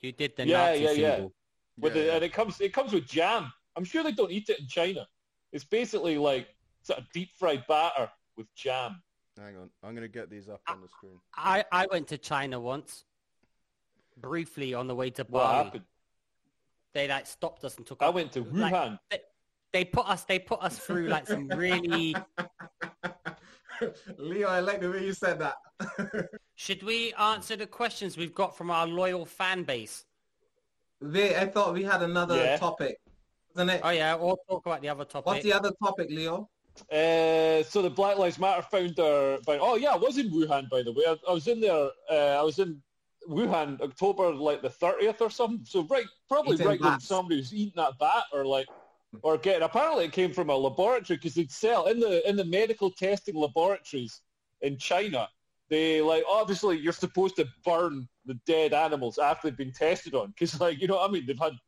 You 0.00 0.12
did 0.12 0.36
the 0.36 0.46
Yeah, 0.46 0.70
Nazi 0.70 0.82
yeah, 0.82 0.90
yeah. 0.92 1.20
With 1.78 1.94
Yeah, 1.94 2.00
the, 2.02 2.06
yeah. 2.06 2.14
and 2.14 2.24
it 2.24 2.32
comes 2.32 2.60
it 2.60 2.72
comes 2.72 2.92
with 2.92 3.06
jam. 3.06 3.52
I'm 3.76 3.84
sure 3.84 4.02
they 4.02 4.12
don't 4.12 4.30
eat 4.30 4.48
it 4.48 4.60
in 4.60 4.66
China. 4.66 5.06
It's 5.52 5.64
basically 5.64 6.16
like 6.18 6.48
sort 6.82 6.98
of 7.00 7.04
deep 7.12 7.30
fried 7.38 7.64
batter 7.68 8.10
with 8.36 8.46
jam. 8.54 9.02
Hang 9.36 9.56
on, 9.56 9.70
I'm 9.82 9.94
gonna 9.94 10.08
get 10.08 10.30
these 10.30 10.48
up 10.48 10.60
on 10.68 10.80
the 10.80 10.88
screen. 10.88 11.20
I, 11.36 11.64
I 11.70 11.86
went 11.90 12.08
to 12.08 12.18
China 12.18 12.58
once, 12.58 13.04
briefly 14.16 14.74
on 14.74 14.86
the 14.88 14.94
way 14.94 15.10
to 15.10 15.22
What 15.28 15.42
Bali. 15.44 15.64
happened? 15.64 15.84
They 16.94 17.06
like 17.06 17.26
stopped 17.26 17.64
us 17.64 17.76
and 17.76 17.86
took. 17.86 18.02
I 18.02 18.06
us- 18.06 18.14
went 18.14 18.32
to 18.32 18.42
like, 18.44 18.72
Wuhan. 18.74 18.98
they, 19.10 19.18
they 19.72 19.84
put 19.84 20.08
us. 20.08 20.24
They 20.24 20.38
put 20.38 20.60
us 20.62 20.78
through 20.78 21.08
like 21.08 21.26
some 21.26 21.48
really. 21.48 22.16
Leo, 24.18 24.48
I 24.48 24.60
like 24.60 24.80
the 24.80 24.90
way 24.90 25.04
you 25.04 25.12
said 25.12 25.38
that. 25.40 25.56
Should 26.56 26.82
we 26.82 27.12
answer 27.14 27.56
the 27.56 27.66
questions 27.66 28.16
we've 28.16 28.34
got 28.34 28.56
from 28.56 28.70
our 28.70 28.86
loyal 28.86 29.24
fan 29.24 29.62
base? 29.64 30.04
Wait, 31.00 31.36
I 31.36 31.46
thought 31.46 31.74
we 31.74 31.84
had 31.84 32.02
another 32.02 32.36
Yeah. 32.36 32.56
topic. 32.56 32.96
Isn't 33.54 33.70
it? 33.70 33.80
Oh 33.84 33.90
yeah, 33.90 34.14
we'll 34.14 34.38
talk 34.48 34.66
about 34.66 34.82
the 34.82 34.88
other 34.88 35.04
topic. 35.04 35.26
What's 35.26 35.44
the 35.44 35.52
other 35.52 35.72
topic, 35.82 36.08
Leo? 36.10 36.48
Uh, 36.92 37.62
so 37.64 37.82
the 37.82 37.90
Black 37.90 38.18
Lives 38.18 38.38
Matter 38.38 38.62
founder, 38.62 39.38
by, 39.46 39.58
oh 39.58 39.74
yeah, 39.76 39.92
I 39.92 39.96
was 39.96 40.16
in 40.18 40.30
Wuhan 40.30 40.68
by 40.68 40.82
the 40.82 40.92
way. 40.92 41.04
I, 41.08 41.16
I 41.28 41.32
was 41.32 41.46
in 41.48 41.60
there. 41.60 41.88
Uh, 42.10 42.14
I 42.38 42.42
was 42.42 42.58
in 42.58 42.80
Wuhan 43.28 43.80
October 43.80 44.32
like 44.34 44.62
the 44.62 44.70
thirtieth 44.70 45.20
or 45.20 45.30
something. 45.30 45.64
So 45.64 45.84
right, 45.84 46.06
probably 46.28 46.54
Eating 46.54 46.66
right 46.66 46.80
when 46.80 46.90
bats. 46.92 47.06
somebody 47.06 47.36
was 47.36 47.52
eating 47.52 47.72
that 47.76 47.98
bat 47.98 48.24
or 48.32 48.44
like 48.44 48.68
or 49.22 49.38
getting. 49.38 49.62
Apparently, 49.62 50.04
it 50.04 50.12
came 50.12 50.32
from 50.32 50.50
a 50.50 50.56
laboratory 50.56 51.16
because 51.16 51.34
they'd 51.34 51.50
sell 51.50 51.86
in 51.86 52.00
the 52.00 52.26
in 52.28 52.36
the 52.36 52.44
medical 52.44 52.90
testing 52.90 53.34
laboratories 53.34 54.20
in 54.62 54.76
China. 54.78 55.28
They 55.70 56.00
like 56.00 56.24
obviously 56.28 56.78
you're 56.78 56.92
supposed 56.92 57.36
to 57.36 57.46
burn 57.64 58.08
the 58.24 58.34
dead 58.46 58.72
animals 58.72 59.18
after 59.18 59.48
they've 59.48 59.56
been 59.56 59.72
tested 59.72 60.14
on 60.14 60.28
because 60.28 60.60
like 60.60 60.80
you 60.80 60.86
know 60.88 60.96
what 60.96 61.10
I 61.10 61.12
mean 61.12 61.26
they've 61.26 61.38
had 61.38 61.58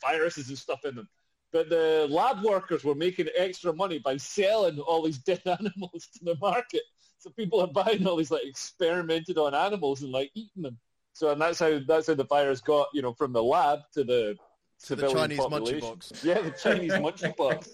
viruses 0.00 0.48
and 0.48 0.58
stuff 0.58 0.84
in 0.84 0.94
them. 0.94 1.08
But 1.50 1.70
the 1.70 2.06
lab 2.10 2.44
workers 2.44 2.84
were 2.84 2.94
making 2.94 3.28
extra 3.36 3.72
money 3.72 3.98
by 3.98 4.16
selling 4.18 4.78
all 4.78 5.02
these 5.02 5.18
dead 5.30 5.42
animals 5.46 6.08
to 6.14 6.24
the 6.24 6.36
market. 6.40 6.82
So 7.18 7.30
people 7.30 7.60
are 7.60 7.66
buying 7.66 8.06
all 8.06 8.16
these 8.16 8.30
like 8.30 8.46
experimented 8.46 9.38
on 9.38 9.54
animals 9.54 10.02
and 10.02 10.12
like 10.12 10.30
eating 10.34 10.62
them. 10.62 10.78
So 11.14 11.30
and 11.32 11.40
that's 11.40 11.58
how 11.58 11.80
that's 11.86 12.06
how 12.06 12.14
the 12.14 12.24
virus 12.24 12.60
got 12.60 12.88
you 12.92 13.02
know 13.02 13.12
from 13.12 13.32
the 13.32 13.42
lab 13.42 13.80
to 13.94 14.04
the 14.04 14.36
To 14.84 14.94
the 14.94 15.08
civilian 15.08 15.16
Chinese 15.16 15.38
munchie 15.40 15.50
population. 15.50 15.80
box. 15.80 16.12
Yeah, 16.24 16.40
the 16.40 16.50
Chinese 16.50 16.92
munchie 16.92 17.36
box, 17.36 17.70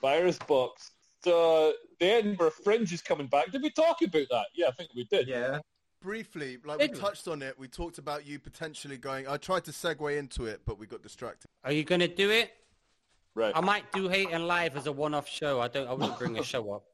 virus 0.00 0.38
box. 0.38 0.92
So 1.24 1.72
the 2.00 2.06
Edinburgh 2.06 2.50
Fringe 2.64 2.92
is 2.92 3.00
coming 3.02 3.26
back. 3.26 3.50
Did 3.50 3.62
we 3.62 3.70
talk 3.70 4.02
about 4.02 4.26
that? 4.30 4.46
Yeah, 4.54 4.68
I 4.68 4.70
think 4.72 4.90
we 4.94 5.04
did. 5.04 5.28
Yeah. 5.28 5.60
Briefly, 6.00 6.58
like 6.64 6.80
we 6.80 6.88
we? 6.88 6.94
touched 6.94 7.28
on 7.28 7.42
it, 7.42 7.56
we 7.58 7.68
talked 7.68 7.98
about 7.98 8.26
you 8.26 8.38
potentially 8.40 8.96
going. 8.96 9.28
I 9.28 9.36
tried 9.36 9.64
to 9.64 9.70
segue 9.70 10.16
into 10.18 10.46
it, 10.46 10.60
but 10.64 10.78
we 10.78 10.86
got 10.86 11.02
distracted. 11.02 11.48
Are 11.64 11.70
you 11.72 11.84
gonna 11.84 12.08
do 12.08 12.30
it? 12.30 12.50
Right. 13.34 13.52
I 13.54 13.60
might 13.60 13.90
do 13.92 14.08
Hate 14.08 14.28
and 14.32 14.46
Live 14.46 14.76
as 14.76 14.86
a 14.86 14.92
one-off 14.92 15.28
show. 15.28 15.60
I 15.60 15.68
don't. 15.68 15.86
I 15.88 15.92
wouldn't 15.92 16.18
bring 16.18 16.38
a 16.38 16.42
show 16.42 16.72
up. 16.72 16.84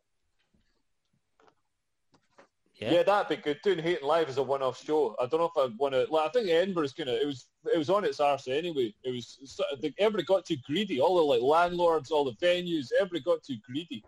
Yeah. 2.78 2.92
Yeah, 2.92 3.02
that'd 3.02 3.28
be 3.28 3.42
good. 3.42 3.58
Doing 3.64 3.80
Hate 3.80 3.98
and 3.98 4.06
Live 4.06 4.28
as 4.28 4.36
a 4.38 4.42
one-off 4.42 4.82
show. 4.84 5.16
I 5.20 5.26
don't 5.26 5.40
know 5.40 5.50
if 5.54 5.56
I 5.56 5.74
want 5.78 5.94
to. 5.94 6.06
Like, 6.10 6.26
I 6.28 6.28
think 6.30 6.48
Edinburgh's 6.48 6.92
gonna. 6.92 7.12
It 7.12 7.26
was. 7.26 7.46
It 7.74 7.76
was 7.76 7.90
on 7.90 8.04
its 8.04 8.20
arse 8.20 8.46
anyway. 8.48 8.94
It 9.02 9.10
was. 9.10 9.38
sort 9.44 9.68
of- 9.72 9.84
Everybody 9.98 10.24
got 10.24 10.44
too 10.46 10.56
greedy. 10.64 11.00
All 11.00 11.16
the 11.16 11.22
like 11.22 11.42
landlords, 11.42 12.10
all 12.12 12.24
the 12.24 12.34
venues. 12.44 12.88
Everybody 13.00 13.20
got 13.24 13.42
too 13.42 13.56
greedy. 13.66 14.04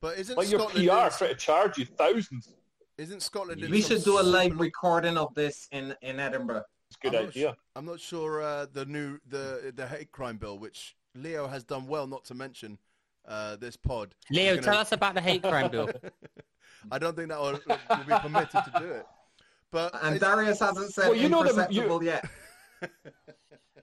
But 0.00 0.18
isn't 0.18 0.36
Like 0.36 0.50
your 0.50 0.60
Scotland? 0.60 0.88
PR 0.88 1.04
in- 1.06 1.10
trying 1.12 1.30
to 1.30 1.34
charge 1.36 1.78
you 1.78 1.86
thousands. 1.86 2.52
isn't 2.98 3.22
Scotland? 3.22 3.62
in 3.64 3.70
We 3.70 3.80
should 3.80 4.04
do 4.04 4.20
a 4.20 4.22
live 4.22 4.44
similar- 4.50 4.64
recording 4.64 5.16
of 5.16 5.34
this 5.34 5.66
in, 5.72 5.94
in 6.02 6.20
Edinburgh. 6.20 6.64
It's 6.88 6.96
a 6.96 7.08
good 7.08 7.14
I'm 7.16 7.22
not 7.24 7.30
idea. 7.30 7.50
su- 7.50 7.56
I'm 7.76 7.84
not 7.86 8.00
sure 8.00 8.42
uh, 8.42 8.66
the 8.72 8.84
new 8.84 9.18
the 9.26 9.72
the 9.74 9.86
hate 9.88 10.12
crime 10.12 10.36
bill, 10.36 10.58
which 10.58 10.94
Leo 11.14 11.46
has 11.48 11.64
done 11.64 11.86
well 11.86 12.06
not 12.06 12.24
to 12.26 12.34
mention 12.34 12.78
uh, 13.26 13.56
this 13.56 13.74
pod. 13.76 14.14
Leo, 14.30 14.54
tell 14.56 14.64
gonna- 14.64 14.76
us 14.80 14.92
about 14.92 15.14
the 15.14 15.20
hate 15.22 15.42
crime 15.42 15.70
bill. 15.70 15.90
I 16.90 16.98
don't 16.98 17.16
think 17.16 17.28
that 17.30 17.40
will, 17.40 17.52
will 17.68 18.04
be 18.06 18.14
permitted 18.20 18.50
to 18.50 18.72
do 18.78 18.84
it. 18.86 19.06
But 19.72 19.92
And 20.02 20.18
Darius 20.20 20.60
hasn't 20.60 20.92
said 20.94 21.08
Well, 21.08 21.16
you 21.16 21.28
know 21.28 21.42
the- 21.42 21.50
imperceptible 21.50 22.02
you- 22.02 22.10
yet. 22.10 22.24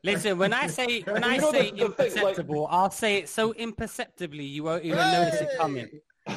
Listen, 0.04 0.38
when 0.38 0.54
I 0.54 0.68
say 0.68 1.02
when 1.08 1.24
I 1.24 1.36
You 1.36 1.42
know 1.42 1.52
say 1.52 1.72
the- 1.72 1.78
the 1.88 1.90
thing, 1.90 1.98
like- 1.98 2.10
imperceptible, 2.10 2.68
I'll 2.70 2.90
say 2.92 3.18
it 3.18 3.30
so 3.30 3.54
imperceptibly 3.54 4.46
you 4.46 4.64
won't 4.64 4.84
even 4.86 4.98
notice 4.98 5.42
it 5.42 5.50
coming. 5.58 5.90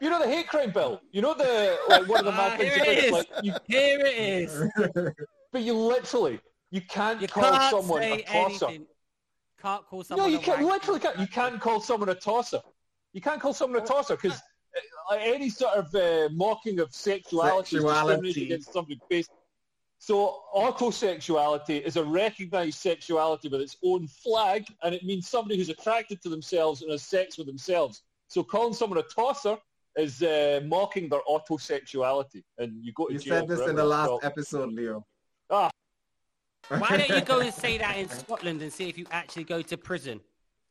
You 0.00 0.10
know 0.10 0.20
the 0.20 0.28
hate 0.28 0.48
crime 0.48 0.70
bill. 0.70 1.00
You 1.12 1.22
know 1.22 1.34
the 1.34 1.76
like 1.88 2.06
one 2.08 2.20
of 2.20 2.24
the 2.26 2.32
Ah, 2.32 2.36
mad 2.48 2.58
things 2.58 2.72
here 2.74 2.82
about 2.82 2.92
it 2.92 2.98
it, 2.98 3.04
is. 3.04 3.12
like 3.12 3.26
you, 3.42 3.52
Here 3.66 3.98
it 4.00 4.18
is. 4.18 4.70
but 5.52 5.62
you 5.62 5.74
literally 5.74 6.40
you 6.70 6.80
can't 6.82 7.20
You 7.20 7.28
call 7.28 7.42
can't 7.44 7.70
someone 7.70 8.02
say 8.02 8.12
a 8.22 8.24
tosser. 8.24 8.66
anything. 8.66 8.86
Can't 9.60 9.84
call 9.86 10.04
someone. 10.04 10.26
No, 10.26 10.32
you 10.32 10.38
a 10.38 10.42
can't. 10.42 10.60
wanker. 10.60 10.70
Literally, 10.70 11.00
can't. 11.00 11.18
You 11.18 11.26
can't 11.26 11.60
call 11.60 11.80
someone 11.80 12.08
a 12.10 12.14
tosser. 12.14 12.60
You 13.12 13.20
can't 13.20 13.40
call 13.40 13.52
someone 13.54 13.82
a 13.82 13.86
tosser 13.86 14.16
because 14.16 14.40
any 15.20 15.48
sort 15.48 15.74
of 15.74 15.94
uh, 15.94 16.28
mocking 16.32 16.78
of 16.80 16.94
sexuality, 16.94 17.76
is 17.76 17.82
Sexuality. 17.82 18.10
discrimination 18.16 18.42
against 18.44 18.72
somebody 18.72 19.00
based. 19.08 19.30
So 20.00 20.42
autosexuality 20.54 21.82
is 21.82 21.96
a 21.96 22.04
recognised 22.04 22.78
sexuality 22.78 23.48
with 23.48 23.60
its 23.62 23.76
own 23.84 24.06
flag, 24.06 24.64
and 24.82 24.94
it 24.94 25.02
means 25.04 25.28
somebody 25.28 25.56
who's 25.56 25.70
attracted 25.70 26.22
to 26.22 26.28
themselves 26.28 26.82
and 26.82 26.90
has 26.92 27.02
sex 27.02 27.36
with 27.36 27.46
themselves. 27.48 28.02
So 28.28 28.44
calling 28.44 28.74
someone 28.74 28.98
a 28.98 29.02
tosser 29.02 29.56
is 29.96 30.22
uh, 30.22 30.60
mocking 30.64 31.08
their 31.08 31.22
autosexuality, 31.28 32.44
and 32.58 32.72
you 32.84 32.92
go 32.92 33.06
to 33.06 33.14
You 33.14 33.18
jail 33.18 33.40
said 33.40 33.48
this 33.48 33.60
in 33.68 33.74
the 33.74 33.84
last 33.84 34.08
So- 34.08 34.18
episode, 34.18 34.72
Leo. 34.72 35.04
Ah. 35.50 35.70
Why 36.68 36.98
don't 36.98 37.08
you 37.08 37.22
go 37.22 37.40
and 37.46 37.52
say 37.54 37.78
that 37.78 37.96
in 37.96 38.08
Scotland 38.10 38.60
and 38.62 38.70
see 38.72 38.88
if 38.88 38.98
you 38.98 39.06
actually 39.10 39.44
go 39.44 39.62
to 39.62 39.76
prison? 39.76 40.20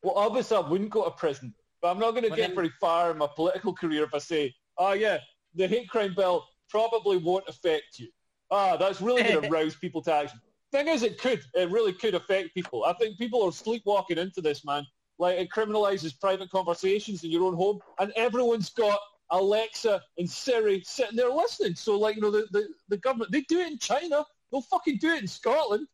Well, 0.04 0.14
obviously 0.16 0.56
I 0.56 0.62
wouldn't 0.62 0.92
go 0.92 1.04
to 1.04 1.12
prison, 1.12 1.54
but 1.82 1.92
I'm 1.92 2.00
not 2.00 2.12
going 2.12 2.24
to 2.24 2.30
Well, 2.30 2.38
get 2.38 2.48
then- 2.48 2.56
very 2.56 2.70
far 2.82 3.12
in 3.12 3.18
my 3.18 3.28
political 3.36 3.74
career 3.74 4.04
if 4.04 4.14
I 4.14 4.20
say, 4.20 4.54
oh 4.78 4.94
yeah, 4.94 5.20
the 5.56 5.68
hate 5.68 5.90
crime 5.90 6.14
bill 6.16 6.46
probably 6.70 7.18
won't 7.18 7.48
affect 7.48 8.00
you. 8.00 8.08
Ah, 8.52 8.78
that's 8.78 9.02
really 9.02 9.24
going 9.24 9.42
to 9.42 9.50
rouse 9.50 9.76
people 9.76 10.02
to 10.04 10.14
action. 10.14 10.40
Thing 10.72 10.88
is, 10.88 11.02
it 11.04 11.18
could. 11.20 11.42
It 11.54 11.70
really 11.70 11.94
could 11.94 12.14
affect 12.16 12.54
people. 12.54 12.84
I 12.86 12.94
think 12.94 13.18
people 13.18 13.42
are 13.44 13.52
sleepwalking 13.52 14.18
into 14.18 14.42
this, 14.42 14.66
man. 14.66 14.86
Like, 15.20 15.40
it 15.40 15.50
criminalizes 15.50 16.20
private 16.20 16.50
conversations 16.52 17.24
in 17.24 17.32
your 17.32 17.44
own 17.44 17.56
home, 17.56 17.80
and 18.00 18.12
everyone's 18.16 18.70
got 18.70 19.00
Alexa 19.32 20.02
and 20.18 20.30
Siri 20.30 20.82
sitting 20.86 21.16
there 21.16 21.30
listening. 21.30 21.74
So, 21.76 21.98
like, 21.98 22.16
you 22.18 22.22
know, 22.22 22.32
the, 22.32 22.48
the, 22.52 22.68
the 22.90 22.98
government, 22.98 23.32
they 23.32 23.42
do 23.42 23.60
it 23.60 23.72
in 23.72 23.80
China. 23.80 24.26
They'll 24.52 24.62
fucking 24.62 24.98
do 25.02 25.14
it 25.16 25.22
in 25.22 25.28
Scotland. 25.28 25.88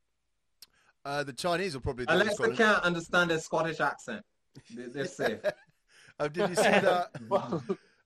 uh, 1.06 1.24
the 1.24 1.34
Chinese 1.34 1.74
will 1.76 1.82
probably 1.82 2.06
do 2.06 2.12
it 2.12 2.16
in 2.16 2.22
Alexa 2.22 2.36
Scotland. 2.36 2.58
can't 2.58 2.84
understand 2.84 3.30
the 3.32 3.40
Scottish 3.40 3.80
accent. 3.80 4.24
They- 4.76 4.88
They're 4.88 5.06
safe. 5.06 5.40
Oh, 6.20 6.28
did 6.28 6.49
you 6.49 6.55
see 6.64 6.64
that? 6.64 7.09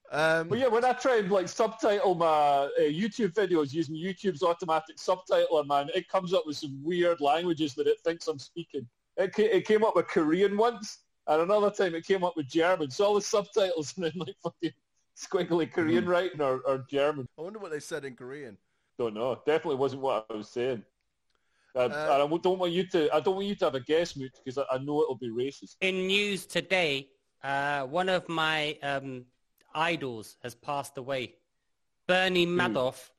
Um, 0.10 0.48
Well, 0.50 0.60
yeah, 0.60 0.68
when 0.68 0.86
I 0.86 0.94
try 0.94 1.18
and 1.18 1.30
like 1.30 1.50
subtitle 1.50 2.16
my 2.16 2.26
uh, 2.26 2.70
YouTube 2.80 3.34
videos 3.34 3.74
using 3.74 3.96
YouTube's 3.96 4.42
automatic 4.44 4.98
subtitler, 4.98 5.66
man, 5.68 5.90
it 5.94 6.08
comes 6.08 6.34
up 6.34 6.46
with 6.46 6.56
some 6.58 6.82
weird 6.82 7.20
languages 7.20 7.74
that 7.76 7.88
it 7.88 8.00
thinks 8.06 8.28
I'm 8.28 8.40
speaking. 8.40 8.88
It, 9.18 9.34
ca- 9.34 9.52
it 9.52 9.68
came 9.68 9.84
up 9.84 9.96
with 9.96 10.08
Korean 10.08 10.56
once, 10.56 11.00
and 11.28 11.42
another 11.42 11.70
time 11.72 11.94
it 11.96 12.06
came 12.06 12.24
up 12.24 12.38
with 12.38 12.48
German. 12.48 12.90
So 12.90 13.06
all 13.06 13.16
the 13.16 13.22
subtitles 13.22 13.94
are 14.02 14.06
in 14.06 14.14
like 14.16 14.36
fucking 14.42 14.72
squiggly 15.18 15.70
Korean 15.70 16.06
writing 16.06 16.40
or, 16.40 16.62
or 16.66 16.86
German. 16.90 17.28
I 17.38 17.42
wonder 17.42 17.60
what 17.60 17.72
they 17.72 17.80
said 17.82 18.06
in 18.06 18.16
Korean. 18.16 18.58
Don't 18.98 19.14
know. 19.14 19.42
Definitely 19.46 19.76
wasn't 19.76 20.02
what 20.04 20.26
I 20.30 20.34
was 20.36 20.50
saying. 20.50 20.84
Uh, 21.76 21.80
Uh, 21.80 21.84
and 21.84 21.96
I 22.34 22.38
don't 22.38 22.60
want 22.60 22.72
you 22.72 22.88
to. 22.88 23.14
I 23.14 23.20
don't 23.20 23.36
want 23.36 23.48
you 23.48 23.56
to 23.56 23.66
have 23.66 23.76
a 23.76 23.82
guess, 23.82 24.16
Mooch, 24.16 24.32
because 24.44 24.58
I, 24.58 24.64
I 24.76 24.78
know 24.78 25.02
it'll 25.02 25.16
be 25.18 25.30
racist. 25.30 25.76
In 25.82 26.08
news 26.08 26.46
today, 26.46 27.10
uh, 27.48 27.84
one 27.86 28.10
of 28.10 28.28
my 28.28 28.78
um, 28.84 29.26
idols 29.74 30.38
has 30.44 30.54
passed 30.54 30.98
away. 30.98 31.36
Bernie 32.08 32.46
Madoff. 32.46 33.10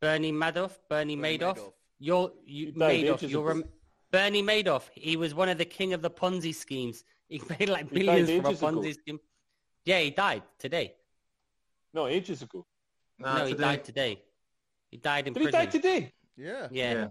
Bernie 0.00 0.32
Madoff. 0.32 0.78
Bernie, 0.88 1.16
Bernie 1.16 1.38
Madoff. 1.38 1.56
Madoff. 1.58 1.72
You're 1.98 2.32
you 2.46 2.66
He 2.66 2.72
died 2.72 3.04
Madoff. 3.04 3.30
You're 3.30 3.50
ago. 3.50 3.62
Bernie 4.12 4.42
Madoff. 4.42 4.82
He 4.92 5.16
was 5.16 5.34
one 5.34 5.48
of 5.48 5.58
the 5.58 5.64
king 5.64 5.92
of 5.92 6.02
the 6.02 6.10
Ponzi 6.10 6.54
schemes. 6.54 7.04
He 7.28 7.42
made 7.58 7.68
like 7.68 7.90
He 7.90 8.06
died 8.06 8.26
billions 8.26 8.30
from 8.30 8.46
a 8.46 8.48
ages 8.50 8.62
ago. 8.62 8.80
Ponzi 8.80 8.94
scheme. 8.94 9.18
Yeah, 9.84 9.98
he 9.98 10.10
died 10.10 10.42
today. 10.60 10.94
No, 11.92 12.06
ages 12.06 12.42
ago. 12.42 12.64
Nah, 13.18 13.38
no, 13.38 13.46
he 13.46 13.54
died 13.54 13.82
today. 13.84 14.22
He 14.92 14.96
died 14.98 15.26
in 15.26 15.32
Did 15.32 15.40
he 15.40 15.44
prison. 15.46 15.60
die 15.60 15.66
today? 15.66 16.12
Yeah. 16.36 16.68
Yeah. 16.70 16.92
Yeah. 16.94 17.08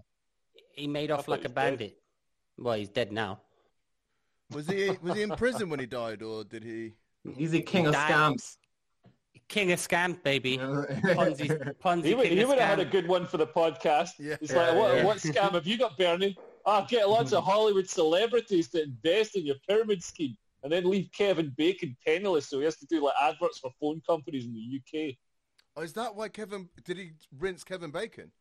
He 0.72 0.86
made 0.86 1.10
off 1.10 1.28
like 1.28 1.40
a 1.40 1.42
was 1.42 1.52
dead. 1.52 1.54
bandit. 1.54 1.98
Well, 2.56 2.78
he's 2.78 2.88
dead 2.88 3.12
now. 3.12 3.40
Was 4.52 4.66
he 4.68 4.90
was 5.02 5.14
he 5.14 5.22
in 5.22 5.30
prison 5.30 5.68
when 5.70 5.80
he 5.80 5.86
died, 5.86 6.22
or 6.22 6.44
did 6.44 6.62
he? 6.62 6.94
He's 7.36 7.50
the 7.50 7.62
king 7.62 7.86
of 7.86 7.92
Died. 7.94 8.10
scams. 8.12 8.56
King 9.48 9.72
of 9.72 9.78
scam, 9.78 10.20
baby. 10.22 10.58
Ponzi, 10.58 11.74
Ponzi 11.80 12.04
He 12.04 12.14
would, 12.14 12.26
king 12.28 12.36
he 12.36 12.42
of 12.42 12.48
would 12.48 12.58
have 12.58 12.78
had 12.78 12.80
a 12.80 12.84
scam. 12.86 12.90
good 12.92 13.08
one 13.08 13.26
for 13.26 13.36
the 13.36 13.46
podcast. 13.46 14.10
Yeah. 14.18 14.36
It's 14.40 14.52
Yeah, 14.52 14.70
like, 14.70 14.76
what, 14.76 14.94
yeah. 14.96 15.04
what 15.04 15.16
scam 15.18 15.52
have 15.52 15.66
you 15.66 15.78
got, 15.78 15.96
Bernie? 15.96 16.36
I 16.66 16.82
get 16.88 17.08
lots 17.08 17.32
of 17.32 17.44
Hollywood 17.44 17.88
celebrities 17.88 18.68
to 18.70 18.82
invest 18.82 19.36
in 19.36 19.46
your 19.46 19.54
pyramid 19.68 20.02
scheme 20.02 20.36
and 20.64 20.72
then 20.72 20.88
leave 20.88 21.08
Kevin 21.16 21.52
Bacon 21.56 21.96
penniless 22.04 22.48
so 22.48 22.58
he 22.58 22.64
has 22.64 22.76
to 22.78 22.86
do 22.86 23.04
like 23.04 23.14
adverts 23.22 23.58
for 23.58 23.70
phone 23.80 24.00
companies 24.08 24.46
in 24.46 24.52
the 24.54 24.80
UK. 25.10 25.14
Oh, 25.76 25.82
is 25.82 25.92
that 25.92 26.14
why 26.14 26.28
Kevin? 26.28 26.68
Did 26.84 26.96
he 26.98 27.10
rinse 27.38 27.62
Kevin 27.62 27.90
Bacon? 27.92 28.32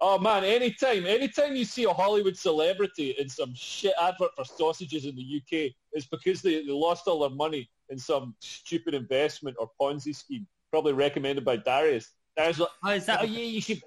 Oh 0.00 0.18
man, 0.18 0.44
anytime, 0.44 1.06
anytime 1.06 1.54
you 1.56 1.64
see 1.64 1.84
a 1.84 1.92
Hollywood 1.92 2.36
celebrity 2.36 3.14
in 3.18 3.28
some 3.28 3.52
shit 3.54 3.94
advert 4.02 4.30
for 4.36 4.44
sausages 4.44 5.04
in 5.06 5.14
the 5.16 5.22
UK, 5.22 5.72
it's 5.92 6.06
because 6.06 6.42
they, 6.42 6.64
they 6.66 6.72
lost 6.72 7.06
all 7.06 7.20
their 7.20 7.30
money 7.36 7.70
in 7.90 7.98
some 7.98 8.34
stupid 8.40 8.92
investment 8.94 9.56
or 9.58 9.70
Ponzi 9.80 10.14
scheme, 10.14 10.46
probably 10.70 10.92
recommended 10.92 11.44
by 11.44 11.56
Darius. 11.56 12.10
Darius 12.36 12.58
was 12.58 12.68
Oh, 12.84 12.90
is 12.90 13.06
that 13.06 13.20
oh 13.22 13.24
yeah, 13.24 13.44
you 13.44 13.60
should, 13.60 13.80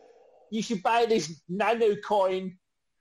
you 0.49 0.61
should 0.61 0.81
buy 0.81 1.05
this 1.05 1.41
nano 1.49 1.95
coin. 1.97 2.57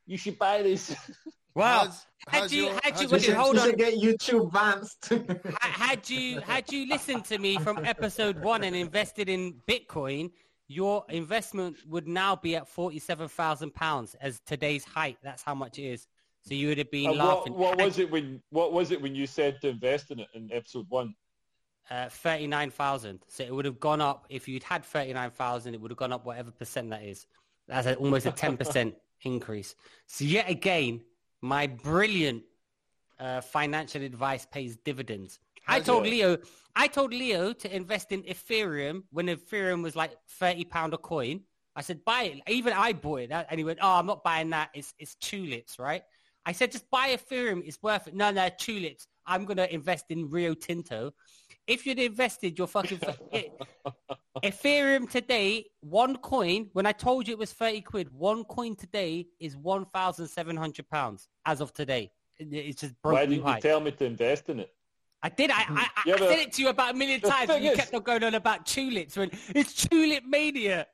You 0.06 0.18
should 0.18 0.38
buy 0.38 0.62
this. 0.62 0.94
wow? 1.54 1.84
How's- 1.84 2.06
Had 2.28 2.50
you- 2.52 2.64
your- 2.64 2.80
had 2.82 2.94
you- 3.00 3.02
your- 3.02 3.10
We 3.12 3.20
should, 3.20 3.34
hold 3.34 3.54
we 3.54 3.60
on. 3.60 3.66
should 3.68 3.78
get 3.78 3.94
YouTube 3.94 4.50
Vanced. 4.52 5.52
Ha- 5.60 5.68
had 5.88 6.10
you 6.10 6.40
had 6.40 6.70
you 6.72 6.88
listened 6.88 7.24
to 7.26 7.38
me 7.38 7.56
from 7.58 7.84
episode 7.84 8.42
one 8.42 8.64
and 8.64 8.74
invested 8.74 9.28
in 9.28 9.54
Bitcoin, 9.68 10.30
your 10.68 11.04
investment 11.08 11.76
would 11.86 12.08
now 12.08 12.36
be 12.36 12.56
at 12.56 12.68
forty-seven 12.68 13.28
thousand 13.28 13.74
pounds 13.74 14.14
as 14.20 14.40
today's 14.46 14.84
height. 14.84 15.18
That's 15.22 15.42
how 15.42 15.54
much 15.54 15.78
it 15.78 15.84
is. 15.84 16.06
So 16.42 16.54
you 16.54 16.68
would 16.68 16.78
have 16.78 16.90
been 16.90 17.10
And 17.10 17.18
what, 17.18 17.38
laughing. 17.38 17.54
what 17.54 17.78
was 17.78 17.98
it 17.98 18.10
when 18.10 18.42
what 18.50 18.72
was 18.72 18.90
it 18.90 19.00
when 19.00 19.14
you 19.14 19.26
said 19.26 19.60
to 19.62 19.68
invest 19.68 20.10
in 20.10 20.20
it 20.20 20.28
in 20.34 20.50
episode 20.52 20.86
one? 20.88 21.14
Uh, 21.90 22.08
thirty-nine 22.08 22.70
thousand. 22.70 23.20
So 23.28 23.44
it 23.44 23.54
would 23.54 23.64
have 23.64 23.78
gone 23.78 24.00
up 24.00 24.26
if 24.28 24.48
you'd 24.48 24.62
had 24.64 24.84
thirty-nine 24.84 25.30
thousand. 25.30 25.74
It 25.74 25.80
would 25.80 25.90
have 25.90 25.98
gone 25.98 26.12
up 26.12 26.24
whatever 26.26 26.50
percent 26.50 26.90
that 26.90 27.02
is. 27.04 27.26
That's 27.68 27.86
a, 27.86 27.94
almost 27.96 28.26
a 28.26 28.32
ten 28.32 28.56
percent 28.56 28.94
increase. 29.22 29.74
So 30.06 30.24
yet 30.24 30.48
again, 30.50 31.02
my 31.40 31.68
brilliant 31.68 32.42
uh, 33.18 33.40
financial 33.40 34.02
advice 34.02 34.46
pays 34.46 34.76
dividends. 34.76 35.38
I 35.66 35.80
told 35.80 36.06
it? 36.06 36.10
Leo, 36.10 36.38
I 36.74 36.88
told 36.88 37.12
Leo 37.12 37.52
to 37.52 37.74
invest 37.74 38.12
in 38.12 38.22
Ethereum 38.22 39.02
when 39.10 39.26
Ethereum 39.26 39.82
was 39.82 39.96
like 39.96 40.12
thirty 40.28 40.64
pound 40.64 40.94
a 40.94 40.98
coin. 40.98 41.40
I 41.74 41.82
said 41.82 42.04
buy 42.04 42.22
it. 42.24 42.40
Even 42.48 42.72
I 42.72 42.92
bought 42.92 43.20
it, 43.20 43.30
and 43.30 43.58
he 43.58 43.64
went, 43.64 43.78
"Oh, 43.82 43.92
I'm 43.92 44.06
not 44.06 44.22
buying 44.24 44.50
that. 44.50 44.70
It's 44.74 44.94
it's 44.98 45.14
tulips, 45.16 45.78
right?" 45.78 46.02
I 46.44 46.52
said, 46.52 46.72
"Just 46.72 46.90
buy 46.90 47.16
Ethereum. 47.16 47.62
It's 47.64 47.78
worth 47.82 48.08
it." 48.08 48.14
No, 48.14 48.30
no, 48.30 48.48
tulips. 48.58 49.06
I'm 49.26 49.44
gonna 49.44 49.66
invest 49.70 50.06
in 50.10 50.30
Rio 50.30 50.54
Tinto. 50.54 51.12
If 51.66 51.84
you'd 51.84 51.98
invested 51.98 52.56
your 52.56 52.68
fucking 52.68 53.00
Ethereum 54.44 55.10
today, 55.10 55.66
one 55.80 56.16
coin. 56.16 56.70
When 56.72 56.86
I 56.86 56.92
told 56.92 57.26
you 57.26 57.32
it 57.32 57.38
was 57.38 57.52
thirty 57.52 57.80
quid, 57.80 58.12
one 58.12 58.44
coin 58.44 58.76
today 58.76 59.26
is 59.40 59.56
one 59.56 59.86
thousand 59.86 60.28
seven 60.28 60.56
hundred 60.56 60.88
pounds 60.88 61.28
as 61.44 61.60
of 61.60 61.72
today. 61.72 62.10
It's 62.38 62.80
just 62.80 62.94
broke 63.02 63.14
Why 63.14 63.26
didn't 63.26 63.46
you 63.46 63.60
tell 63.60 63.80
me 63.80 63.90
to 63.92 64.04
invest 64.04 64.48
in 64.48 64.60
it? 64.60 64.70
I 65.22 65.28
did. 65.28 65.50
I, 65.50 65.54
I, 65.56 65.88
I, 65.96 66.02
Yeah, 66.06 66.14
I 66.14 66.18
said 66.18 66.38
it 66.38 66.52
to 66.54 66.62
you 66.62 66.68
about 66.68 66.94
a 66.94 66.96
million 66.96 67.20
times, 67.20 67.50
and 67.50 67.64
you 67.64 67.70
is- 67.72 67.76
kept 67.76 67.94
on 67.94 68.02
going 68.02 68.22
on 68.22 68.34
about 68.34 68.66
tulips. 68.66 69.16
When 69.16 69.30
it's 69.54 69.72
tulip 69.86 70.24
mania. 70.24 70.86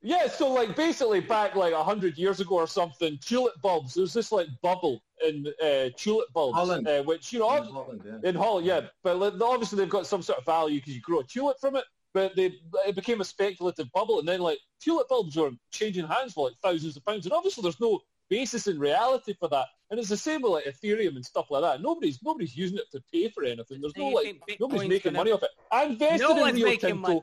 Yeah, 0.00 0.28
so 0.28 0.52
like 0.52 0.76
basically 0.76 1.20
back 1.20 1.56
like 1.56 1.72
a 1.72 1.82
hundred 1.82 2.16
years 2.16 2.38
ago 2.38 2.54
or 2.54 2.66
something, 2.68 3.18
tulip 3.20 3.60
bulbs. 3.60 3.94
There's 3.94 4.12
this 4.12 4.30
like 4.30 4.46
bubble 4.62 5.02
in 5.26 5.44
uh, 5.60 5.88
tulip 5.96 6.32
bulbs, 6.32 6.56
Holland. 6.56 6.86
uh, 6.86 7.02
which 7.02 7.32
you 7.32 7.40
know 7.40 7.56
In 7.56 7.64
Holland, 7.64 8.02
yeah. 8.06 8.28
in 8.28 8.34
Holland, 8.36 8.66
yeah. 8.66 8.80
But 9.02 9.18
like, 9.18 9.40
obviously 9.40 9.78
they've 9.78 9.88
got 9.88 10.06
some 10.06 10.22
sort 10.22 10.38
of 10.38 10.44
value 10.44 10.78
because 10.78 10.94
you 10.94 11.00
grow 11.00 11.18
a 11.20 11.24
tulip 11.24 11.58
from 11.60 11.74
it. 11.76 11.84
But 12.14 12.36
they 12.36 12.54
it 12.86 12.94
became 12.94 13.20
a 13.20 13.24
speculative 13.24 13.90
bubble, 13.92 14.20
and 14.20 14.28
then 14.28 14.40
like 14.40 14.58
tulip 14.80 15.08
bulbs 15.08 15.34
were 15.36 15.50
changing 15.72 16.06
hands 16.06 16.32
for 16.32 16.48
like 16.48 16.56
thousands 16.62 16.96
of 16.96 17.04
pounds, 17.04 17.26
and 17.26 17.32
obviously 17.32 17.62
there's 17.62 17.80
no 17.80 18.00
basis 18.30 18.68
in 18.68 18.78
reality 18.78 19.34
for 19.38 19.48
that. 19.48 19.66
And 19.90 19.98
it's 19.98 20.10
the 20.10 20.16
same 20.18 20.42
with 20.42 20.52
like 20.52 20.64
Ethereum 20.66 21.16
and 21.16 21.24
stuff 21.24 21.50
like 21.50 21.62
that. 21.62 21.80
Nobody's 21.80 22.22
nobody's 22.22 22.54
using 22.56 22.76
it 22.78 22.90
to 22.92 23.02
pay 23.12 23.28
for 23.30 23.42
anything. 23.44 23.80
There's 23.80 23.94
Do 23.94 24.02
no 24.02 24.08
like 24.08 24.38
nobody's 24.60 24.88
making 24.88 25.12
gonna- 25.12 25.18
money 25.18 25.30
off 25.32 25.42
it. 25.42 25.50
I 25.72 25.84
invested 25.84 26.20
No 26.20 26.32
in 26.34 26.40
one's 26.40 26.54
Rio 26.62 26.76
Tinto. 26.76 26.94
money. 26.96 27.22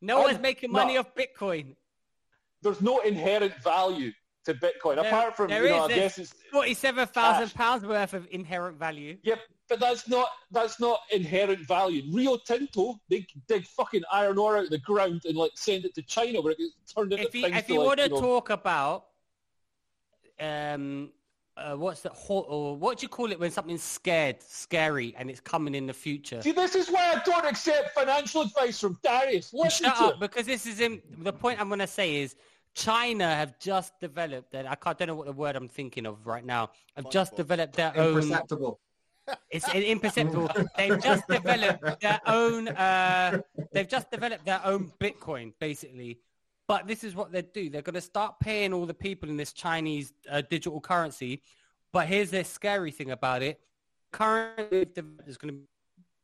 No 0.00 0.16
I'm- 0.18 0.24
one's 0.26 0.40
making 0.40 0.70
money 0.72 0.94
no. 0.94 1.00
off 1.00 1.14
Bitcoin. 1.14 1.74
There's 2.62 2.80
no 2.80 3.00
inherent 3.00 3.54
value 3.62 4.12
to 4.44 4.54
Bitcoin 4.54 4.96
There- 4.96 5.06
apart 5.06 5.36
from 5.36 5.50
you 5.50 5.68
know 5.68 5.84
I 5.86 5.88
guess 5.88 6.18
it's 6.18 6.32
Forty-seven 6.52 7.08
thousand 7.08 7.52
pounds 7.54 7.84
worth 7.84 8.14
of 8.14 8.28
inherent 8.30 8.78
value. 8.78 9.18
Yep, 9.24 9.40
but 9.68 9.80
that's 9.80 10.08
not 10.08 10.28
that's 10.52 10.78
not 10.78 11.00
inherent 11.10 11.66
value. 11.66 12.02
Rio 12.12 12.36
Tinto, 12.36 13.00
they 13.08 13.26
dig 13.48 13.64
fucking 13.66 14.04
iron 14.12 14.38
ore 14.38 14.58
out 14.58 14.64
of 14.64 14.70
the 14.70 14.78
ground 14.78 15.22
and 15.24 15.36
like 15.36 15.50
send 15.56 15.84
it 15.84 15.94
to 15.96 16.02
China 16.02 16.40
where 16.40 16.52
it 16.52 16.58
gets 16.58 16.92
turned 16.94 17.12
into 17.12 17.26
If 17.26 17.34
you 17.34 17.42
things 17.42 17.56
if 17.56 17.68
you 17.68 17.78
like, 17.78 17.86
want 17.86 17.98
to 17.98 18.04
you 18.04 18.10
know, 18.14 18.20
talk 18.20 18.50
about 18.50 19.06
um. 20.40 21.10
Uh, 21.58 21.74
what's 21.74 22.02
the 22.02 22.10
ho- 22.10 22.44
or 22.50 22.76
what 22.76 22.98
do 22.98 23.04
you 23.04 23.08
call 23.08 23.32
it 23.32 23.40
when 23.40 23.50
something's 23.50 23.82
scared, 23.82 24.36
scary, 24.42 25.14
and 25.16 25.30
it's 25.30 25.40
coming 25.40 25.74
in 25.74 25.86
the 25.86 25.94
future? 25.94 26.42
See, 26.42 26.52
this 26.52 26.74
is 26.74 26.90
why 26.90 27.14
I 27.14 27.22
don't 27.24 27.46
accept 27.46 27.94
financial 27.94 28.42
advice 28.42 28.78
from 28.78 28.98
Darius. 29.02 29.54
Listen 29.54 29.86
Shut 29.86 29.96
to 29.96 30.04
up, 30.04 30.12
it. 30.12 30.20
because 30.20 30.44
this 30.44 30.66
is 30.66 30.80
in, 30.80 31.00
the 31.16 31.32
point 31.32 31.58
I'm 31.58 31.68
going 31.68 31.78
to 31.78 31.86
say 31.86 32.16
is 32.16 32.36
China 32.74 33.24
have 33.34 33.58
just 33.58 33.98
developed, 34.00 34.52
that. 34.52 34.70
I 34.70 34.74
can't, 34.74 34.98
don't 34.98 35.08
know 35.08 35.14
what 35.14 35.28
the 35.28 35.32
word 35.32 35.56
I'm 35.56 35.66
thinking 35.66 36.04
of 36.04 36.26
right 36.26 36.44
now. 36.44 36.72
I've 36.94 37.08
just 37.08 37.34
developed 37.36 37.74
their 37.76 37.96
own. 37.96 38.18
Imperceptible. 38.18 38.78
It's 39.50 39.66
imperceptible. 39.74 40.50
they've 40.76 41.02
just 41.02 41.26
developed 41.26 42.02
their 42.02 42.20
own. 42.26 42.68
Uh, 42.68 43.40
they've 43.72 43.88
just 43.88 44.10
developed 44.10 44.44
their 44.44 44.60
own 44.62 44.92
Bitcoin, 45.00 45.54
basically. 45.58 46.20
But 46.68 46.86
this 46.86 47.04
is 47.04 47.14
what 47.14 47.30
they 47.32 47.42
do. 47.42 47.70
They're 47.70 47.82
going 47.82 47.94
to 47.94 48.00
start 48.00 48.40
paying 48.40 48.72
all 48.72 48.86
the 48.86 48.94
people 48.94 49.28
in 49.28 49.36
this 49.36 49.52
Chinese 49.52 50.12
uh, 50.30 50.42
digital 50.48 50.80
currency. 50.80 51.42
But 51.92 52.08
here's 52.08 52.30
the 52.30 52.44
scary 52.44 52.90
thing 52.90 53.12
about 53.12 53.42
it: 53.42 53.60
currently 54.12 54.86
is 55.26 55.36
going 55.36 55.54
to 55.54 55.60
be 55.60 55.66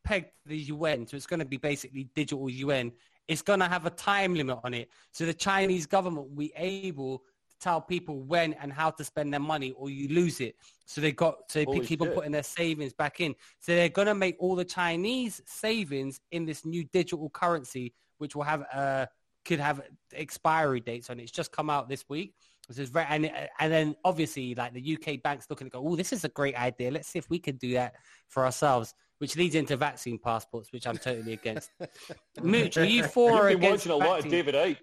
pegged 0.04 0.26
to 0.44 0.48
the 0.48 0.56
yuan, 0.56 1.06
so 1.06 1.16
it's 1.16 1.26
going 1.26 1.40
to 1.40 1.46
be 1.46 1.56
basically 1.56 2.08
digital 2.14 2.50
yuan. 2.50 2.92
It's 3.28 3.42
going 3.42 3.60
to 3.60 3.68
have 3.68 3.86
a 3.86 3.90
time 3.90 4.34
limit 4.34 4.58
on 4.64 4.74
it, 4.74 4.90
so 5.12 5.24
the 5.24 5.34
Chinese 5.34 5.86
government 5.86 6.28
will 6.28 6.36
be 6.36 6.52
able 6.56 7.18
to 7.18 7.24
tell 7.60 7.80
people 7.80 8.20
when 8.20 8.52
and 8.54 8.72
how 8.72 8.90
to 8.90 9.04
spend 9.04 9.32
their 9.32 9.40
money, 9.40 9.72
or 9.76 9.90
you 9.90 10.08
lose 10.08 10.40
it. 10.40 10.56
So 10.86 11.00
they 11.00 11.12
got 11.12 11.50
so 11.50 11.60
they 11.60 11.64
Holy 11.64 11.86
keep 11.86 12.02
on 12.02 12.08
putting 12.08 12.32
their 12.32 12.42
savings 12.42 12.92
back 12.92 13.20
in. 13.20 13.34
So 13.60 13.74
they're 13.74 13.88
going 13.88 14.08
to 14.08 14.14
make 14.14 14.36
all 14.40 14.56
the 14.56 14.64
Chinese 14.64 15.40
savings 15.46 16.20
in 16.32 16.44
this 16.44 16.64
new 16.64 16.84
digital 16.84 17.30
currency, 17.30 17.94
which 18.18 18.34
will 18.34 18.42
have 18.42 18.64
uh, 18.74 19.06
could 19.44 19.60
have 19.60 19.82
expiry 20.12 20.80
dates 20.80 21.10
on 21.10 21.18
it. 21.18 21.24
It's 21.24 21.32
just 21.32 21.52
come 21.52 21.70
out 21.70 21.88
this 21.88 22.04
week. 22.08 22.34
This 22.68 22.78
is 22.78 22.88
very, 22.90 23.06
and, 23.08 23.30
and 23.58 23.72
then 23.72 23.96
obviously 24.04 24.54
like 24.54 24.72
the 24.72 24.98
UK 24.98 25.22
banks 25.22 25.46
looking 25.50 25.66
to 25.66 25.70
go, 25.70 25.86
oh, 25.86 25.96
this 25.96 26.12
is 26.12 26.24
a 26.24 26.28
great 26.28 26.56
idea. 26.56 26.90
Let's 26.90 27.08
see 27.08 27.18
if 27.18 27.28
we 27.28 27.38
can 27.38 27.56
do 27.56 27.72
that 27.74 27.94
for 28.28 28.44
ourselves, 28.44 28.94
which 29.18 29.36
leads 29.36 29.54
into 29.54 29.76
vaccine 29.76 30.18
passports, 30.18 30.72
which 30.72 30.86
I'm 30.86 30.96
totally 30.96 31.32
against. 31.34 31.70
Mooch, 32.42 32.76
are 32.76 32.84
you 32.84 33.02
for 33.04 33.32
or 33.32 33.50
You've 33.50 33.60
been 33.60 33.68
against 33.68 33.86
watching 33.86 34.02
a 34.02 34.08
lot 34.08 34.20
of 34.20 34.30
David 34.30 34.54
Icke. 34.54 34.78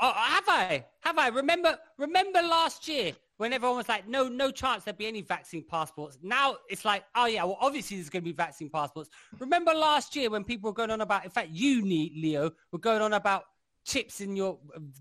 Oh, 0.00 0.12
have 0.12 0.44
I? 0.48 0.86
Have 1.00 1.18
I? 1.18 1.28
Remember, 1.28 1.78
remember 1.98 2.42
last 2.42 2.88
year 2.88 3.12
when 3.38 3.52
everyone 3.52 3.76
was 3.76 3.88
like, 3.88 4.06
no, 4.08 4.28
no 4.28 4.50
chance 4.50 4.84
there'd 4.84 4.96
be 4.98 5.06
any 5.06 5.22
vaccine 5.22 5.64
passports. 5.68 6.18
Now 6.22 6.56
it's 6.68 6.84
like, 6.84 7.04
oh 7.14 7.26
yeah, 7.26 7.44
well 7.44 7.58
obviously 7.60 7.96
there's 7.96 8.10
going 8.10 8.22
to 8.22 8.24
be 8.24 8.32
vaccine 8.32 8.70
passports. 8.70 9.10
Remember 9.38 9.72
last 9.74 10.14
year 10.16 10.30
when 10.30 10.44
people 10.44 10.70
were 10.70 10.74
going 10.74 10.90
on 10.90 11.00
about, 11.00 11.24
in 11.24 11.30
fact, 11.30 11.48
you 11.50 11.82
need 11.82 12.12
Leo 12.16 12.50
were 12.72 12.78
going 12.78 13.02
on 13.02 13.12
about 13.12 13.44
chips 13.84 14.20
in 14.20 14.34
your 14.36 14.58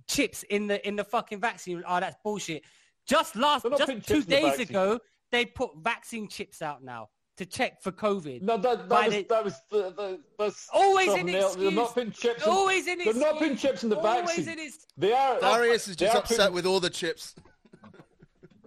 chips 0.08 0.44
in 0.50 0.68
the 0.68 0.86
in 0.88 0.96
the 0.96 1.04
fucking 1.04 1.40
vaccine. 1.40 1.84
Oh, 1.88 2.00
that's 2.00 2.16
bullshit. 2.24 2.64
Just 3.08 3.36
last, 3.36 3.66
just 3.78 3.86
two 3.88 4.00
chips 4.00 4.10
in 4.12 4.20
the 4.22 4.26
days 4.26 4.60
ago, 4.60 5.00
they 5.32 5.46
put 5.46 5.72
vaccine 5.82 6.28
chips 6.28 6.62
out 6.62 6.84
now 6.84 7.10
to 7.38 7.46
check 7.46 7.82
for 7.82 7.92
COVID. 7.92 8.42
No, 8.42 8.58
that, 8.58 8.88
that 8.90 9.06
was 9.08 9.14
the- 9.16 9.26
that 9.30 9.44
was 9.44 9.54
the, 9.72 9.78
the 9.92 10.20
that's 10.38 10.70
Always 10.74 11.08
an 11.10 11.18
something 11.18 11.36
else. 11.36 11.56
They're 11.56 11.64
excuse. 11.66 11.76
not 11.76 11.94
putting 11.94 12.12
chips. 12.12 12.44
In, 12.46 12.50
Always 12.52 12.88
in 12.88 12.98
they're 13.00 13.14
not 13.14 13.38
putting 13.40 13.58
chips 13.58 13.84
in 13.84 13.90
the 13.90 13.98
Always 13.98 14.26
vaccine. 14.28 14.50
in 14.50 14.58
his 14.60 14.78
They 14.98 15.14
are. 15.14 15.40
Darius 15.40 15.88
is 15.88 15.96
just 15.96 16.16
upset 16.16 16.38
putting- 16.38 16.54
with 16.54 16.66
all 16.66 16.80
the 16.80 16.90
chips. 16.90 17.36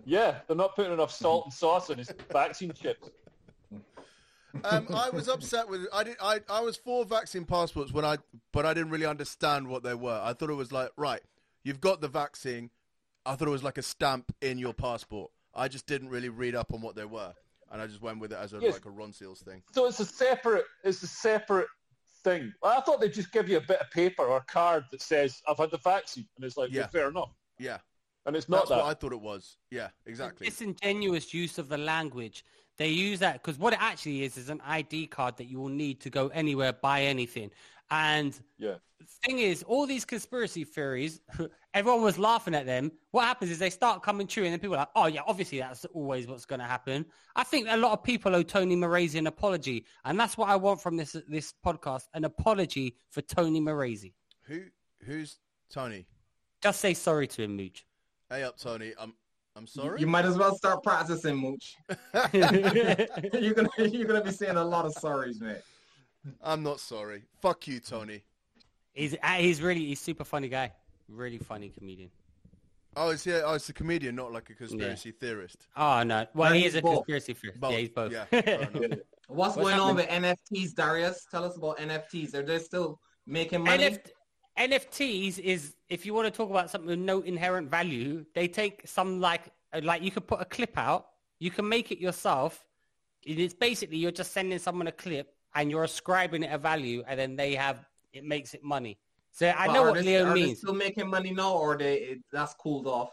Yeah, 0.06 0.36
they're 0.46 0.56
not 0.56 0.74
putting 0.76 0.92
enough 0.92 1.10
salt 1.12 1.44
and 1.46 1.52
sauce 1.52 1.90
on 1.90 1.98
his 1.98 2.10
vaccine 2.32 2.72
chips. 2.72 3.10
Um, 4.64 4.86
I 4.94 5.10
was 5.10 5.28
upset 5.28 5.68
with. 5.68 5.86
I 5.92 6.04
did. 6.04 6.16
I, 6.22 6.40
I 6.48 6.60
was 6.60 6.76
for 6.76 7.04
vaccine 7.04 7.44
passports 7.44 7.92
when 7.92 8.04
I, 8.06 8.16
but 8.52 8.64
I 8.64 8.72
didn't 8.72 8.90
really 8.90 9.04
understand 9.04 9.68
what 9.68 9.82
they 9.82 9.94
were. 9.94 10.18
I 10.22 10.32
thought 10.32 10.48
it 10.48 10.54
was 10.54 10.72
like, 10.72 10.90
right, 10.96 11.20
you've 11.64 11.80
got 11.80 12.00
the 12.00 12.08
vaccine. 12.08 12.70
I 13.26 13.34
thought 13.34 13.48
it 13.48 13.50
was 13.50 13.64
like 13.64 13.76
a 13.76 13.82
stamp 13.82 14.32
in 14.40 14.56
your 14.58 14.72
passport. 14.72 15.30
I 15.54 15.68
just 15.68 15.86
didn't 15.86 16.08
really 16.08 16.28
read 16.28 16.54
up 16.54 16.72
on 16.72 16.80
what 16.80 16.94
they 16.94 17.04
were, 17.04 17.34
and 17.72 17.82
I 17.82 17.86
just 17.86 18.00
went 18.00 18.20
with 18.20 18.32
it 18.32 18.38
as 18.40 18.52
a, 18.54 18.58
Yes. 18.60 18.74
like 18.74 18.86
a 18.86 18.90
Ronseal's 18.90 19.40
thing. 19.40 19.62
So 19.74 19.86
it's 19.86 20.00
a 20.00 20.06
separate. 20.06 20.64
It's 20.84 21.02
a 21.02 21.06
separate 21.08 21.66
thing. 22.24 22.52
I 22.62 22.80
thought 22.80 23.00
they'd 23.00 23.12
just 23.12 23.32
give 23.32 23.48
you 23.48 23.56
a 23.58 23.60
bit 23.62 23.80
of 23.80 23.90
paper 23.90 24.22
or 24.22 24.38
a 24.38 24.42
card 24.44 24.84
that 24.92 25.02
says 25.02 25.42
I've 25.48 25.58
had 25.58 25.70
the 25.72 25.78
vaccine, 25.78 26.28
and 26.36 26.44
it's 26.46 26.56
like, 26.56 26.70
Yeah. 26.70 26.82
well, 26.82 26.88
fair 26.90 27.08
enough. 27.10 27.32
Yeah, 27.58 27.78
And 28.26 28.34
it's 28.36 28.48
not 28.48 28.58
that's 28.58 28.70
that. 28.70 28.76
what 28.78 28.86
I 28.86 28.94
thought 28.94 29.12
it 29.12 29.20
was. 29.20 29.56
Yeah, 29.70 29.88
exactly. 30.04 30.46
disingenuous 30.46 31.32
use 31.32 31.58
of 31.58 31.68
the 31.68 31.78
language. 31.78 32.44
They 32.76 32.88
use 32.88 33.20
that 33.20 33.34
because 33.42 33.58
what 33.58 33.72
it 33.72 33.78
actually 33.80 34.24
is 34.24 34.36
is 34.36 34.50
an 34.50 34.60
ID 34.66 35.06
card 35.06 35.36
that 35.38 35.44
you 35.46 35.58
will 35.60 35.68
need 35.70 36.00
to 36.02 36.10
go 36.10 36.28
anywhere, 36.28 36.72
buy 36.74 37.02
anything. 37.02 37.50
And 37.90 38.38
Yeah. 38.58 38.74
the 38.98 39.06
thing 39.24 39.38
is, 39.38 39.62
all 39.62 39.86
these 39.86 40.04
conspiracy 40.04 40.64
theories, 40.64 41.20
everyone 41.74 42.02
was 42.02 42.18
laughing 42.18 42.54
at 42.54 42.66
them. 42.66 42.90
What 43.12 43.24
happens 43.24 43.50
is 43.52 43.60
they 43.60 43.70
start 43.70 44.02
coming 44.02 44.26
true, 44.26 44.42
and 44.44 44.52
then 44.52 44.58
people 44.58 44.74
are 44.74 44.80
like, 44.80 44.88
"Oh 44.96 45.06
yeah, 45.06 45.20
obviously 45.26 45.60
that's 45.60 45.84
always 45.86 46.26
what's 46.26 46.44
going 46.46 46.58
to 46.58 46.66
happen." 46.66 47.06
I 47.36 47.44
think 47.44 47.68
a 47.70 47.76
lot 47.76 47.92
of 47.92 48.02
people 48.02 48.34
owe 48.34 48.42
Tony 48.42 48.74
Morazi 48.76 49.18
an 49.20 49.28
apology, 49.28 49.86
and 50.04 50.18
that's 50.18 50.36
what 50.36 50.48
I 50.48 50.56
want 50.56 50.82
from 50.82 50.96
this 50.96 51.16
this 51.28 51.54
podcast: 51.64 52.08
an 52.12 52.24
apology 52.24 52.96
for 53.10 53.22
Tony 53.22 53.60
Morazi. 53.60 54.12
Who 54.42 54.64
who's 55.04 55.38
Tony? 55.70 56.06
Just 56.60 56.80
say 56.80 56.92
sorry 56.94 57.28
to 57.28 57.42
him, 57.44 57.56
Mooch. 57.56 57.86
Hey 58.30 58.42
up, 58.42 58.58
Tony. 58.58 58.92
I'm 58.98 59.14
I'm 59.54 59.66
sorry. 59.66 60.00
You 60.00 60.06
might 60.06 60.24
as 60.24 60.36
well 60.36 60.54
start 60.56 60.82
practicing, 60.82 61.36
Mooch. 61.36 61.76
you're 62.32 63.54
gonna 63.54 63.68
you're 63.78 64.04
gonna 64.06 64.22
be 64.24 64.32
saying 64.32 64.56
a 64.56 64.64
lot 64.64 64.84
of 64.84 64.94
sorries, 64.94 65.40
mate. 65.40 65.58
I'm 66.42 66.62
not 66.62 66.80
sorry. 66.80 67.22
Fuck 67.40 67.68
you, 67.68 67.78
Tony. 67.80 68.24
he's 68.92 69.14
uh, 69.22 69.26
he's 69.34 69.62
really 69.62 69.84
he's 69.86 70.00
super 70.00 70.24
funny 70.24 70.48
guy, 70.48 70.72
really 71.08 71.38
funny 71.38 71.68
comedian. 71.70 72.10
Oh, 72.98 73.10
is 73.10 73.22
he? 73.24 73.32
Oh, 73.34 73.52
it's 73.54 73.68
a 73.68 73.72
comedian, 73.74 74.16
not 74.16 74.32
like 74.32 74.48
a 74.50 74.54
conspiracy 74.54 75.12
theorist. 75.12 75.68
Oh 75.76 76.02
no! 76.02 76.26
Well, 76.34 76.50
No, 76.50 76.56
he 76.56 76.64
is 76.64 76.74
a 76.74 76.82
both. 76.82 76.94
conspiracy 77.06 77.34
theorist. 77.34 77.60
Both. 77.60 77.72
Yeah, 77.72 77.78
he's 77.78 77.88
both. 77.90 78.12
Yeah. 78.12 78.24
What's, 79.28 79.56
What's 79.56 79.56
going 79.56 79.78
on 79.78 79.96
with? 79.96 80.06
NFTs, 80.08 80.74
Darius? 80.74 81.26
Tell 81.30 81.44
us 81.44 81.56
about 81.56 81.78
NFTs. 81.78 82.34
Are 82.34 82.42
they 82.42 82.58
still 82.58 82.98
making 83.26 83.62
money? 83.64 83.90
NF- 83.90 84.10
NFTs 84.58 85.38
is 85.38 85.74
if 85.88 86.06
you 86.06 86.14
want 86.14 86.26
to 86.26 86.30
talk 86.30 86.50
about 86.50 86.70
something 86.70 86.88
with 86.88 86.98
no 86.98 87.20
inherent 87.20 87.70
value, 87.70 88.24
they 88.34 88.48
take 88.48 88.82
some 88.86 89.20
like 89.20 89.50
uh, 89.72 89.80
like 89.82 90.02
you 90.02 90.10
could 90.10 90.26
put 90.26 90.40
a 90.40 90.44
clip 90.44 90.76
out, 90.78 91.06
you 91.38 91.50
can 91.50 91.68
make 91.68 91.92
it 91.92 91.98
yourself. 91.98 92.64
It 93.22 93.38
is 93.38 93.54
basically 93.54 93.98
you're 93.98 94.12
just 94.12 94.32
sending 94.32 94.58
someone 94.58 94.86
a 94.86 94.92
clip 94.92 95.34
and 95.54 95.70
you're 95.70 95.84
ascribing 95.84 96.42
it 96.42 96.52
a 96.52 96.58
value, 96.58 97.02
and 97.06 97.18
then 97.18 97.36
they 97.36 97.54
have 97.54 97.84
it 98.12 98.24
makes 98.24 98.54
it 98.54 98.62
money. 98.64 98.98
So 99.32 99.48
I 99.56 99.66
But 99.66 99.72
know 99.74 99.82
are 99.82 99.86
what 99.90 99.94
they, 99.96 100.02
Leo 100.04 100.26
are 100.26 100.34
they 100.34 100.44
means. 100.46 100.58
still 100.58 100.74
making 100.74 101.08
money 101.10 101.32
now, 101.32 101.52
or 101.54 101.76
they 101.76 101.96
it, 101.98 102.18
that's 102.32 102.54
cooled 102.54 102.86
off? 102.86 103.10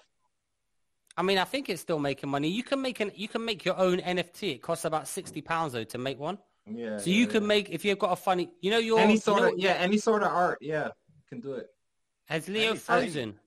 I 1.18 1.22
mean, 1.22 1.38
I 1.38 1.44
think 1.44 1.70
it's 1.70 1.82
still 1.82 2.00
making 2.00 2.30
money. 2.30 2.48
You 2.50 2.64
can 2.64 2.82
make 2.82 3.00
an 3.02 3.12
you 3.16 3.28
can 3.28 3.44
make 3.44 3.66
your 3.66 3.78
own 3.78 4.00
NFT. 4.00 4.54
It 4.56 4.62
costs 4.62 4.86
about 4.86 5.08
sixty 5.08 5.41
pounds 5.41 5.74
though 5.74 5.84
to 5.84 5.98
make 5.98 6.18
one. 6.20 6.38
Yeah. 6.66 6.98
So 6.98 7.10
you 7.10 7.26
yeah, 7.26 7.32
can 7.34 7.46
make 7.46 7.70
if 7.70 7.84
you've 7.84 8.00
got 8.00 8.14
a 8.14 8.16
funny, 8.16 8.50
you 8.62 8.72
know, 8.72 8.78
your 8.78 8.98
any 9.00 9.14
you 9.14 9.20
sort 9.20 9.41
know- 9.41 9.48
of 9.50 9.58
yeah, 9.60 9.74
any 9.74 9.98
sort 9.98 10.24
of 10.24 10.30
art. 10.30 10.60
Yeah, 10.62 10.86
you 10.86 10.91
can 11.34 11.41
do 11.41 11.53
it. 11.53 11.69
Has 12.25 12.47
Leo 12.47 12.69
Any- 12.71 12.79
frozen? 12.79 13.39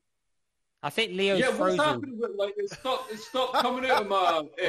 I 0.82 0.91
think 0.91 1.12
Leo's 1.12 1.41
yeah, 1.41 1.47
what's 1.49 1.59
frozen. 1.59 1.78
happening 1.80 2.18
with 2.20 2.30
like 2.37 2.55
it 2.59 2.70
stopped? 2.70 3.11
It 3.12 3.18
stopped 3.18 3.55
coming 3.55 3.91
out 3.91 4.03
of 4.03 4.09
my. 4.09 4.37
Um, 4.37 4.51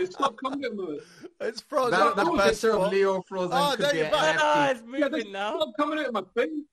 it 0.00 0.12
stopped 0.12 0.42
coming 0.42 0.64
out 0.64 0.72
of 0.72 0.76
my. 0.76 0.98
It's 1.40 1.60
frozen. 1.62 1.92
That, 1.92 2.06
at 2.08 2.16
the 2.16 2.24
that 2.24 2.36
best 2.36 2.62
picture 2.62 2.76
of. 2.76 2.92
Leo 2.92 3.22
frozen 3.22 3.52
Oh, 3.56 3.70
could 3.76 3.84
there 3.84 3.92
be 3.92 3.98
you're 3.98 4.06
an 4.06 4.12
back. 4.12 4.36
Ah, 4.40 4.68
NFT. 4.68 4.70
it's 4.72 4.80
Yeah, 4.80 4.86
moving 5.08 5.20
it 5.20 5.30
now. 5.32 5.56
stopped 5.56 5.76
coming 5.78 5.98
out 6.00 6.06
of 6.06 6.12
my 6.12 6.22
thing. 6.36 6.64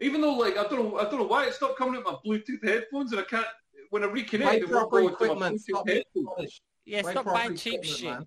Even 0.00 0.20
though, 0.20 0.34
like, 0.34 0.58
I 0.58 0.64
don't 0.64 0.72
know, 0.92 0.98
I 0.98 1.04
don't 1.04 1.18
know 1.20 1.26
why 1.26 1.46
it 1.46 1.54
stopped 1.54 1.78
coming 1.78 1.94
out 1.94 2.04
of 2.06 2.12
my 2.12 2.18
Bluetooth 2.30 2.62
headphones, 2.66 3.12
and 3.12 3.20
I 3.20 3.24
can't. 3.24 3.46
When 3.90 4.02
I 4.02 4.06
reconnect, 4.08 4.44
Buy 4.44 4.54
it 4.56 4.68
won't 4.68 4.90
proper 4.90 4.90
go 4.90 4.96
into 4.98 5.10
my 5.10 5.14
equipment. 5.14 5.56
Bluetooth 5.56 5.60
Stop 5.62 5.88
headphones. 5.88 6.60
Yeah, 6.84 7.02
stop 7.02 7.24
buying 7.26 7.56
cheap 7.56 7.84
shit. 7.84 8.10
man. 8.10 8.26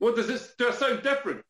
What 0.00 0.16
does 0.16 0.26
this? 0.26 0.52
Do 0.58 0.68
I 0.68 0.72
sound 0.72 1.02
different? 1.02 1.44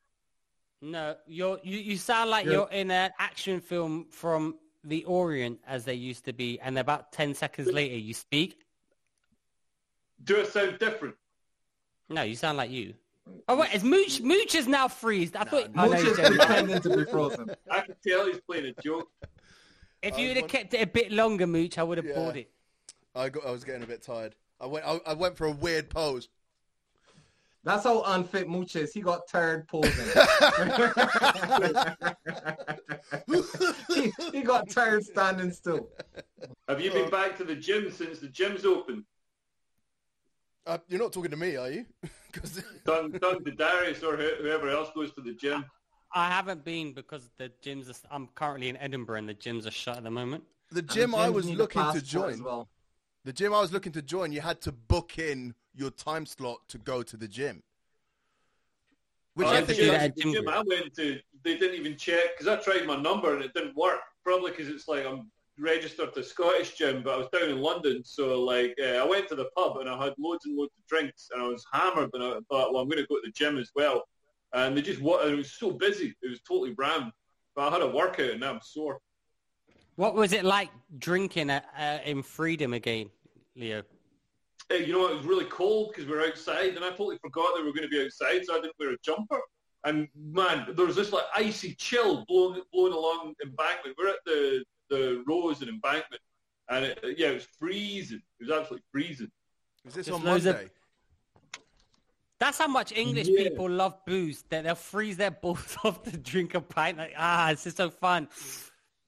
No, 0.83 1.15
you're 1.27 1.61
you, 1.63 1.79
you 1.79 1.97
sound 1.97 2.31
like 2.31 2.45
You're- 2.45 2.57
you're 2.57 2.71
in 2.71 2.91
an 2.91 3.13
action 3.19 3.61
film 3.61 4.07
from 4.11 4.57
the 4.85 5.05
Orient 5.05 5.61
as 5.67 5.85
they 5.85 5.95
used 5.95 6.25
to 6.25 6.33
be, 6.33 6.59
and 6.61 6.77
about 6.77 7.13
ten 7.13 7.35
seconds 7.35 7.69
later 7.73 7.95
you 7.97 8.13
speak. 8.13 8.59
Do 10.25 10.41
I 10.41 10.45
sound 10.45 10.79
different? 10.81 11.15
No, 12.09 12.23
you 12.23 12.35
sound 12.35 12.59
like 12.59 12.71
you. 12.71 12.95
Mm. 13.31 13.41
Oh 13.49 13.57
wait, 13.57 13.73
is 13.73 13.85
Mooch 13.85 14.21
Mooch 14.21 14.57
is 14.57 14.67
now 14.67 14.89
freezed. 14.89 15.37
I 15.37 15.45
thought 15.45 15.69
oh, 15.77 15.85
no, 15.85 15.89
Mooch 15.91 16.01
he's 16.01 16.19
is 16.19 16.37
pretending 16.37 16.81
to 16.81 16.97
be 16.97 17.05
frozen. 17.05 17.51
I 17.71 17.81
can 17.83 17.95
tell 18.05 18.27
he's 18.27 18.41
playing 18.41 18.67
a 18.77 18.83
joke. 18.83 19.09
if 20.03 20.19
you 20.19 20.29
was 20.29 20.35
would 20.35 20.43
have 20.43 20.51
kept 20.51 20.75
it 20.75 20.83
a 20.83 20.87
bit 20.87 21.13
longer, 21.13 21.47
Mooch, 21.47 21.79
I 21.79 21.85
would 21.85 21.99
have 21.99 22.07
Yeah. 22.07 22.15
bought 22.17 22.37
it. 22.37 22.51
I 23.15 23.29
got. 23.29 23.47
I 23.47 23.53
was 23.53 23.63
getting 23.63 23.85
a 23.85 23.87
bit 23.87 24.03
tired. 24.03 24.35
I 24.61 24.67
went. 24.67 24.85
I, 24.85 24.99
I 25.07 25.15
went 25.15 25.37
for 25.37 25.47
a 25.47 25.53
weird 25.53 25.91
pose. 25.91 26.29
That's 27.65 27.85
how 27.85 28.03
unfit 28.03 28.49
Mooch 28.49 28.75
is. 28.77 28.93
He 28.93 29.01
got 29.01 29.29
tired 29.29 29.69
posing. 29.69 29.93
he, 33.95 34.13
he 34.33 34.43
got 34.43 34.69
tired 34.69 35.05
standing 35.05 35.53
still. 35.53 35.89
Have 36.69 36.81
you 36.81 36.91
been 36.91 37.11
back 37.11 37.37
to 37.39 37.45
the 37.45 37.55
gym 37.55 37.91
since 37.91 38.19
the 38.19 38.29
gym's 38.29 38.65
open? 38.65 39.05
Uh, 40.67 40.79
you're 40.89 41.01
not 41.01 41.13
talking 41.13 41.31
to 41.31 41.37
me, 41.37 41.57
are 41.57 41.71
you? 41.71 41.85
'Cause- 42.33 42.63
Done, 42.85 43.11
done 43.13 43.45
to 43.45 43.51
Darius 43.51 44.03
or 44.03 44.17
whoever 44.17 44.69
else 44.71 44.91
goes 44.95 45.13
to 45.15 45.21
the 45.21 45.35
gym. 45.35 45.65
I 46.15 46.29
haven't 46.29 46.65
been 46.65 46.93
because 46.95 47.29
the 47.39 47.51
gyms 47.63 47.89
are. 47.91 47.95
I'm 48.11 48.29
currently 48.35 48.69
in 48.69 48.77
Edinburgh 48.77 49.19
and 49.19 49.29
the 49.29 49.35
gyms 49.35 49.67
are 49.67 49.71
shut 49.71 49.97
at 49.99 50.05
the 50.05 50.11
moment. 50.11 50.45
the 50.71 50.83
gym 50.83 51.11
the 51.13 51.19
I 51.19 51.29
was 51.31 51.49
looking 51.49 51.83
to 51.93 52.01
join. 52.03 52.35
as 52.35 52.43
well. 52.43 52.69
The 53.25 53.33
gym 53.33 53.53
I 53.55 53.61
was 53.61 53.73
looking 53.73 53.93
to 53.93 54.03
join, 54.03 54.33
you 54.33 54.41
had 54.41 54.61
to 54.63 54.73
book 54.73 55.19
in 55.19 55.55
your 55.75 55.91
time 55.91 56.27
slot 56.27 56.61
to 56.69 56.79
go 56.79 57.03
to 57.03 57.17
the 57.17 57.29
gym. 57.29 57.63
Which 59.35 59.49
I 59.49 59.63
think 59.63 59.79
you 59.79 59.87
gym, 59.87 59.95
is, 59.95 60.01
had 60.01 60.15
the 60.15 60.23
gym 60.23 60.33
gym. 60.33 60.49
I 60.49 60.63
went 60.67 60.95
to, 60.97 61.19
they 61.43 61.57
didn't 61.57 61.81
even 61.81 61.97
check 61.97 62.37
because 62.37 62.49
I 62.49 62.63
tried 62.63 62.87
my 62.87 62.97
number 62.97 63.35
and 63.35 63.45
it 63.45 63.55
didn't 63.55 63.77
work. 63.77 64.01
Probably 64.25 64.51
because 64.51 64.69
it's 64.69 64.89
like 64.89 65.07
I'm 65.07 65.31
registered 65.59 66.13
to 66.15 66.23
Scottish 66.23 66.75
gym, 66.75 67.03
but 67.03 67.15
I 67.15 67.17
was 67.17 67.29
down 67.33 67.49
in 67.49 67.61
London, 67.61 68.03
so 68.05 68.43
like 68.43 68.75
uh, 68.83 68.97
I 68.99 69.07
went 69.07 69.29
to 69.29 69.35
the 69.35 69.49
pub 69.57 69.79
and 69.79 69.89
I 69.89 70.03
had 70.03 70.15
loads 70.19 70.45
and 70.45 70.57
loads 70.57 70.73
of 70.79 70.87
drinks 70.87 71.29
and 71.33 71.43
I 71.43 71.49
was 71.49 71.65
hammered 71.73 72.11
and 72.13 72.23
I 72.23 72.33
thought, 72.51 72.73
well, 72.73 72.83
I'm 72.83 72.89
going 72.89 73.03
to 73.03 73.07
go 73.09 73.17
to 73.17 73.23
the 73.25 73.33
gym 73.33 73.59
as 73.59 73.71
well. 73.75 74.03
And 74.53 74.77
they 74.77 74.83
just 74.83 75.01
wa- 75.01 75.21
it 75.21 75.35
was 75.35 75.53
so 75.55 75.71
busy, 75.71 76.15
it 76.23 76.29
was 76.29 76.41
totally 76.47 76.75
rammed. 76.77 77.13
But 77.57 77.69
I 77.69 77.73
had 77.73 77.83
a 77.83 77.89
workout 77.89 78.31
and 78.31 78.41
now 78.41 78.53
I'm 78.53 78.61
sore. 78.63 78.99
What 79.97 80.15
was 80.15 80.33
it 80.33 80.45
like 80.45 80.71
drinking 80.99 81.51
at, 81.51 81.67
uh, 81.79 81.99
in 82.05 82.23
freedom 82.23 82.75
again, 82.75 83.11
Leo? 83.57 83.83
Hey, 84.69 84.85
you 84.87 84.93
know, 84.93 85.07
it 85.09 85.17
was 85.17 85.27
really 85.27 85.45
cold 85.47 85.91
because 85.91 86.07
we 86.09 86.17
were 86.17 86.23
outside, 86.25 86.77
and 86.77 86.85
I 86.85 86.91
totally 86.91 87.19
forgot 87.19 87.55
that 87.55 87.61
we 87.63 87.67
were 87.67 87.75
going 87.75 87.89
to 87.89 87.89
be 87.89 88.03
outside, 88.05 88.45
so 88.45 88.55
I 88.55 88.61
didn't 88.61 88.75
wear 88.79 88.93
a 88.93 88.97
jumper. 89.05 89.41
And 89.85 90.09
man, 90.17 90.67
there 90.75 90.87
was 90.87 90.97
this 90.97 91.13
like 91.13 91.25
icy 91.35 91.75
chill 91.75 92.25
blowing 92.29 92.63
blowing 92.73 92.93
along 92.93 93.35
embankment. 93.45 93.97
We're 93.99 94.09
at 94.11 94.17
the 94.25 94.65
the 94.91 95.25
Rose 95.27 95.61
and 95.61 95.71
Embankment, 95.71 96.23
and 96.69 96.85
it, 96.85 97.01
yeah, 97.19 97.29
it 97.31 97.35
was 97.35 97.47
freezing. 97.59 98.23
It 98.41 98.45
was 98.49 98.51
absolutely 98.51 98.85
freezing. 98.93 99.31
was 99.85 99.95
this 99.95 100.07
Just 100.07 100.19
on 100.21 100.25
loads 100.25 100.47
of- 100.47 100.55
Monday? 100.57 100.71
That's 102.39 102.59
how 102.59 102.67
much 102.69 102.91
English 102.93 103.29
Yeah. 103.29 103.45
people 103.51 103.71
love 103.71 104.05
booze 104.05 104.43
that 104.51 104.65
they'll 104.65 104.75
freeze 104.75 105.17
their 105.17 105.31
balls 105.31 105.77
off 105.85 106.03
to 106.05 106.17
drink 106.17 106.55
a 106.55 106.61
pint. 106.61 106.99
Like, 106.99 107.15
ah, 107.17 107.51
it's 107.51 107.63
just 107.65 107.77
so 107.77 107.89
fun. 107.89 108.29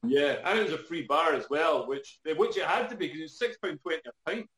Yeah, 0.06 0.36
and 0.44 0.58
it 0.58 0.62
was 0.64 0.72
a 0.72 0.78
free 0.78 1.02
bar 1.02 1.34
as 1.34 1.48
well, 1.50 1.86
which 1.88 2.18
which 2.36 2.56
it 2.56 2.64
had 2.64 2.88
to 2.90 2.96
be 2.96 3.06
because 3.06 3.20
it 3.20 3.24
was 3.24 3.38
six 3.38 3.56
pound 3.58 3.80
twenty 3.82 4.02
a 4.08 4.30
pint. 4.30 4.48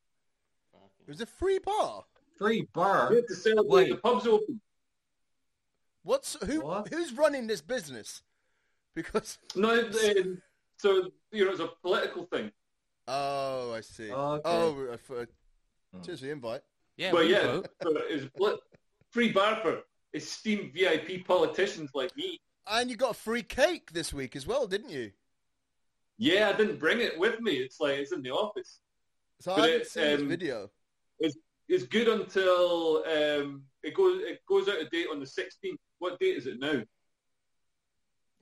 It 1.07 1.11
was 1.11 1.21
a 1.21 1.27
free 1.27 1.59
bar. 1.59 2.05
Free 2.37 2.67
bar. 2.73 3.09
We 3.11 3.17
had 3.17 3.29
to 3.29 3.35
celebrate 3.35 3.69
Wait. 3.85 3.89
the 3.91 3.97
pubs 3.97 4.27
open. 4.27 4.61
What's 6.03 6.37
who? 6.45 6.61
What? 6.61 6.89
Who's 6.89 7.13
running 7.13 7.47
this 7.47 7.61
business? 7.61 8.23
Because 8.95 9.39
No, 9.57 9.71
um, 9.71 10.43
so 10.79 11.11
you 11.33 11.45
know, 11.45 11.51
it's 11.53 11.61
a 11.61 11.71
political 11.83 12.25
thing. 12.27 12.51
oh, 13.09 13.73
I 13.75 13.81
see. 13.81 14.11
Okay. 14.13 14.43
Oh, 14.45 14.89
I 14.93 14.97
thought- 14.97 15.29
cheers 16.05 16.21
for 16.21 16.27
the 16.27 16.33
invite. 16.33 16.61
Yeah, 16.97 17.13
but 17.13 17.29
yeah, 17.29 17.43
vote. 17.47 17.69
so 17.83 17.97
it 17.97 18.31
was 18.39 18.59
free 19.11 19.31
bar 19.31 19.57
for 19.63 19.83
esteemed 20.15 20.73
VIP 20.73 21.25
politicians 21.27 21.91
like 21.95 22.15
me. 22.17 22.41
And 22.67 22.91
you 22.91 22.97
got 22.97 23.13
a 23.13 23.15
free 23.15 23.43
cake 23.43 23.93
this 23.93 24.13
week 24.13 24.35
as 24.35 24.47
well, 24.47 24.67
didn't 24.67 24.91
you? 24.91 25.13
Yeah, 26.19 26.49
I 26.49 26.53
didn't 26.57 26.79
bring 26.79 27.01
it 27.01 27.19
with 27.19 27.41
me. 27.41 27.53
It's 27.53 27.81
like 27.81 27.99
it's 27.99 28.13
in 28.13 28.23
the 28.23 28.31
office. 28.31 28.81
So 29.41 29.53
I 29.53 29.57
But 29.57 29.63
haven't 29.65 29.81
it, 29.83 29.91
seen 29.91 30.03
this 30.05 30.21
um, 30.21 30.29
video. 30.29 30.71
It's 31.69 31.85
good 31.85 32.09
until 32.09 33.03
um, 33.07 33.63
it 33.83 33.95
goes 33.95 34.23
it 34.23 34.41
goes 34.49 34.69
out 34.69 34.81
of 34.81 34.91
date 34.91 35.07
on 35.11 35.19
the 35.19 35.27
16th. 35.27 35.79
What 35.99 36.19
date 36.21 36.37
is 36.37 36.47
it 36.47 36.61
now? 36.61 36.83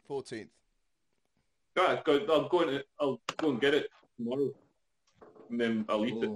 14th. 0.09 0.49
God, 1.75 2.03
God, 2.05 2.31
I'll 2.31 2.49
go 2.49 2.61
and 2.61 2.85
I'll 3.01 3.21
go 3.39 3.51
and 3.51 3.61
get 3.61 3.75
it 3.75 3.89
tomorrow, 4.17 4.51
and 5.51 5.61
then 5.61 5.85
I'll 5.89 6.05
eat 6.05 6.23
it. 6.23 6.31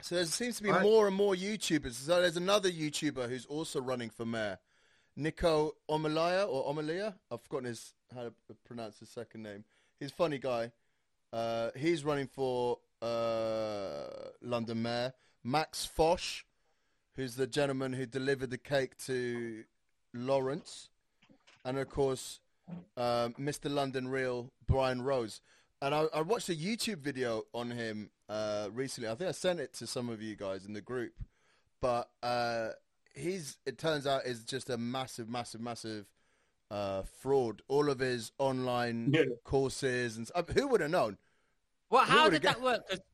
So 0.00 0.14
there 0.14 0.24
seems 0.26 0.58
to 0.58 0.62
be 0.62 0.68
Alright. 0.68 0.84
more 0.84 1.08
and 1.08 1.16
more 1.16 1.34
YouTubers. 1.34 1.94
So 1.94 2.20
there's 2.20 2.36
another 2.36 2.70
YouTuber 2.70 3.28
who's 3.28 3.46
also 3.46 3.80
running 3.80 4.10
for 4.10 4.24
mayor, 4.24 4.58
Nico 5.16 5.72
Omalia 5.88 6.46
or 6.48 6.72
Omalia. 6.72 7.14
I've 7.32 7.40
forgotten 7.42 7.66
his 7.66 7.94
how 8.14 8.24
to 8.24 8.32
pronounce 8.64 9.00
his 9.00 9.08
second 9.08 9.42
name. 9.42 9.64
He's 9.98 10.10
a 10.10 10.14
funny 10.14 10.38
guy. 10.38 10.70
Uh, 11.32 11.70
he's 11.74 12.04
running 12.04 12.28
for 12.28 12.78
uh, 13.00 14.28
London 14.42 14.82
mayor. 14.82 15.14
Max 15.48 15.86
Fosh, 15.86 16.44
who's 17.16 17.36
the 17.36 17.46
gentleman 17.46 17.94
who 17.94 18.04
delivered 18.06 18.50
the 18.50 18.58
cake 18.58 18.96
to 19.06 19.64
Laurence, 20.12 20.90
and 21.64 21.78
of 21.78 21.88
course, 21.88 22.40
um, 22.96 23.34
Mr. 23.40 23.70
London 23.72 24.08
Real 24.08 24.50
Brian 24.66 25.00
Rose. 25.02 25.40
And 25.80 25.94
I, 25.94 26.04
I 26.14 26.20
watched 26.22 26.48
a 26.48 26.54
YouTube 26.54 26.98
video 26.98 27.44
on 27.54 27.70
him 27.70 28.10
uh, 28.28 28.68
recently. 28.72 29.08
I 29.08 29.14
think 29.14 29.28
I 29.28 29.32
sent 29.32 29.60
it 29.60 29.72
to 29.74 29.86
some 29.86 30.08
of 30.08 30.20
you 30.20 30.34
guys 30.36 30.66
in 30.66 30.72
the 30.74 30.80
group. 30.80 31.12
But 31.80 32.10
uh, 32.22 32.70
he's, 33.14 33.56
it 33.64 33.78
turns 33.78 34.06
out, 34.06 34.26
is 34.26 34.42
just 34.44 34.68
a 34.70 34.76
massive, 34.76 35.28
massive, 35.28 35.60
massive 35.60 36.06
uh, 36.70 37.02
fraud. 37.20 37.62
All 37.68 37.88
of 37.88 38.00
his 38.00 38.32
online 38.38 39.12
Yeah. 39.14 39.22
courses 39.44 40.16
and 40.18 40.28
s- 40.34 40.44
who 40.54 40.66
would 40.68 40.80
have 40.80 40.90
known? 40.90 41.16
Well, 41.90 42.04
how 42.04 42.24
would've 42.24 42.42
did 42.42 42.48
that 42.50 42.60
work? 42.60 42.82
Because 42.88 43.04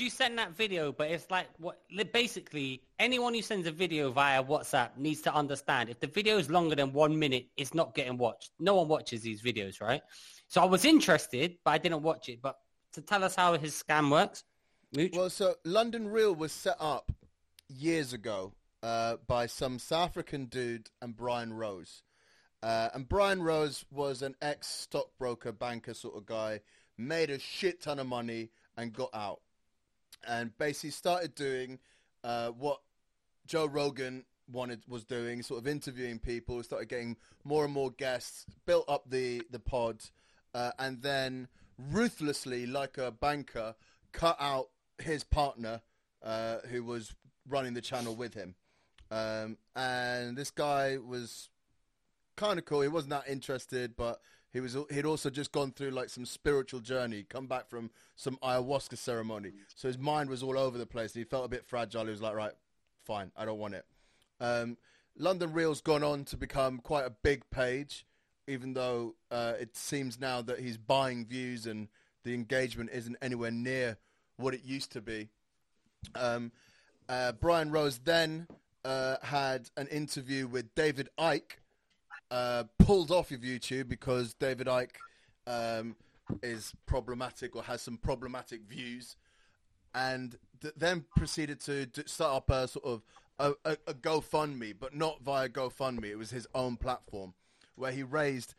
you 0.00 0.10
sent 0.10 0.36
that 0.36 0.56
video, 0.56 0.92
but 0.92 1.10
it's 1.10 1.30
like 1.30 1.46
what 1.58 1.80
basically 2.12 2.82
anyone 2.98 3.32
who 3.32 3.42
sends 3.42 3.66
a 3.66 3.70
video 3.72 4.10
via 4.10 4.42
WhatsApp 4.42 4.96
needs 4.96 5.20
to 5.22 5.34
understand 5.34 5.88
if 5.88 6.00
the 6.00 6.08
video 6.08 6.36
is 6.36 6.50
longer 6.50 6.74
than 6.74 6.92
one 6.92 7.18
minute, 7.18 7.46
it's 7.56 7.74
not 7.74 7.94
getting 7.94 8.18
watched. 8.18 8.50
No 8.58 8.74
one 8.74 8.88
watches 8.88 9.22
these 9.22 9.40
videos, 9.40 9.80
right? 9.80 10.02
So 10.48 10.60
I 10.60 10.64
was 10.64 10.84
interested, 10.84 11.58
but 11.64 11.70
I 11.70 11.78
didn't 11.78 12.02
watch 12.02 12.28
it. 12.28 12.42
But 12.42 12.56
to 12.94 13.00
tell 13.00 13.22
us 13.22 13.36
how 13.36 13.56
his 13.56 13.80
scam 13.80 14.10
works, 14.10 14.42
Mooch. 14.94 15.14
Well, 15.14 15.30
so 15.30 15.54
London 15.64 16.08
Real 16.08 16.34
was 16.34 16.50
set 16.50 16.76
up 16.80 17.12
years 17.68 18.12
ago 18.12 18.54
uh, 18.82 19.16
by 19.26 19.46
some 19.46 19.78
South 19.78 20.08
African 20.08 20.46
dude 20.46 20.88
and 21.00 21.14
Brian 21.16 21.52
Rose. 21.52 22.02
Uh, 22.62 22.88
and 22.94 23.08
Brian 23.08 23.42
Rose 23.42 23.84
was 23.90 24.22
an 24.22 24.34
ex-stockbroker, 24.42 25.52
banker 25.52 25.94
sort 25.94 26.16
of 26.16 26.26
guy, 26.26 26.60
made 26.96 27.30
a 27.30 27.38
shit 27.38 27.80
ton 27.80 28.00
of 28.00 28.06
money 28.06 28.50
and 28.76 28.92
got 28.92 29.10
out. 29.14 29.40
And 30.26 30.56
basically 30.58 30.90
started 30.90 31.34
doing 31.34 31.78
uh, 32.24 32.48
what 32.50 32.80
Joe 33.46 33.66
Rogan 33.66 34.24
wanted 34.50 34.82
was 34.88 35.04
doing, 35.04 35.42
sort 35.42 35.60
of 35.60 35.66
interviewing 35.66 36.18
people, 36.18 36.62
started 36.62 36.88
getting 36.88 37.16
more 37.44 37.64
and 37.64 37.72
more 37.72 37.90
guests, 37.90 38.46
built 38.66 38.88
up 38.88 39.08
the, 39.08 39.42
the 39.50 39.58
pod, 39.58 40.02
uh, 40.54 40.72
and 40.78 41.02
then 41.02 41.48
ruthlessly, 41.78 42.66
like 42.66 42.98
a 42.98 43.10
banker, 43.10 43.74
cut 44.12 44.36
out 44.40 44.68
his 44.98 45.22
partner 45.24 45.80
uh, 46.22 46.56
who 46.70 46.82
was 46.82 47.14
running 47.48 47.74
the 47.74 47.80
channel 47.80 48.14
with 48.16 48.34
him. 48.34 48.54
Um, 49.10 49.56
and 49.74 50.36
this 50.36 50.50
guy 50.50 50.98
was 50.98 51.48
kind 52.36 52.58
of 52.58 52.64
cool. 52.64 52.82
He 52.82 52.88
wasn't 52.88 53.10
that 53.10 53.28
interested, 53.28 53.96
but 53.96 54.20
He 54.52 54.60
was 54.60 54.76
he'd 54.90 55.04
also 55.04 55.28
just 55.30 55.52
gone 55.52 55.72
through 55.72 55.90
like 55.90 56.08
some 56.08 56.24
spiritual 56.24 56.80
journey, 56.80 57.24
come 57.28 57.46
back 57.46 57.68
from 57.68 57.90
some 58.16 58.38
ayahuasca 58.42 58.96
ceremony. 58.96 59.52
So 59.74 59.88
his 59.88 59.98
mind 59.98 60.30
was 60.30 60.42
all 60.42 60.58
over 60.58 60.78
the 60.78 60.86
place. 60.86 61.12
He 61.12 61.24
felt 61.24 61.44
a 61.44 61.48
bit 61.48 61.66
fragile. 61.66 62.04
He 62.04 62.10
was 62.10 62.22
like, 62.22 62.34
right, 62.34 62.52
fine, 63.04 63.30
I 63.36 63.44
don't 63.44 63.58
want 63.58 63.74
it. 63.74 63.84
Um, 64.40 64.76
London 65.16 65.52
Real's 65.52 65.80
gone 65.80 66.04
on 66.04 66.24
to 66.26 66.36
become 66.36 66.78
quite 66.78 67.04
a 67.04 67.10
big 67.10 67.42
page, 67.50 68.06
even 68.46 68.72
though 68.72 69.16
uh, 69.30 69.54
it 69.60 69.76
seems 69.76 70.18
now 70.18 70.40
that 70.42 70.60
he's 70.60 70.78
buying 70.78 71.26
views 71.26 71.66
and 71.66 71.88
the 72.24 72.34
engagement 72.34 72.90
isn't 72.92 73.16
anywhere 73.20 73.50
near 73.50 73.98
what 74.36 74.54
it 74.54 74.64
used 74.64 74.92
to 74.92 75.00
be. 75.00 75.28
Um, 76.14 76.52
uh, 77.08 77.32
Brian 77.32 77.70
Rose 77.70 77.98
then 77.98 78.46
uh, 78.84 79.16
had 79.22 79.70
an 79.76 79.88
interview 79.88 80.46
with 80.46 80.74
David 80.74 81.08
Icke, 81.18 81.56
uh, 82.30 82.64
pulled 82.78 83.10
off 83.10 83.30
of 83.30 83.40
YouTube 83.40 83.88
because 83.88 84.34
David 84.34 84.66
Icke 84.66 84.96
um, 85.46 85.96
is 86.42 86.72
problematic 86.86 87.56
or 87.56 87.62
has 87.62 87.82
some 87.82 87.96
problematic 87.96 88.62
views, 88.62 89.16
and 89.94 90.36
th- 90.60 90.74
then 90.76 91.04
proceeded 91.16 91.60
to 91.60 91.86
d- 91.86 92.02
start 92.06 92.36
up 92.36 92.50
a 92.50 92.68
sort 92.68 92.84
of 92.84 93.02
a, 93.38 93.52
a, 93.64 93.76
a 93.86 93.94
GoFundMe, 93.94 94.74
but 94.78 94.94
not 94.94 95.22
via 95.22 95.48
GoFundMe. 95.48 96.06
It 96.10 96.16
was 96.16 96.30
his 96.30 96.46
own 96.54 96.76
platform 96.76 97.34
where 97.76 97.92
he 97.92 98.02
raised 98.02 98.54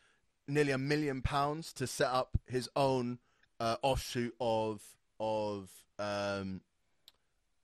nearly 0.48 0.72
a 0.72 0.78
million 0.78 1.22
pounds 1.22 1.72
to 1.74 1.86
set 1.86 2.08
up 2.08 2.38
his 2.46 2.68
own 2.74 3.18
uh, 3.60 3.76
offshoot 3.82 4.34
of 4.40 4.82
of 5.20 5.70
um, 5.98 6.62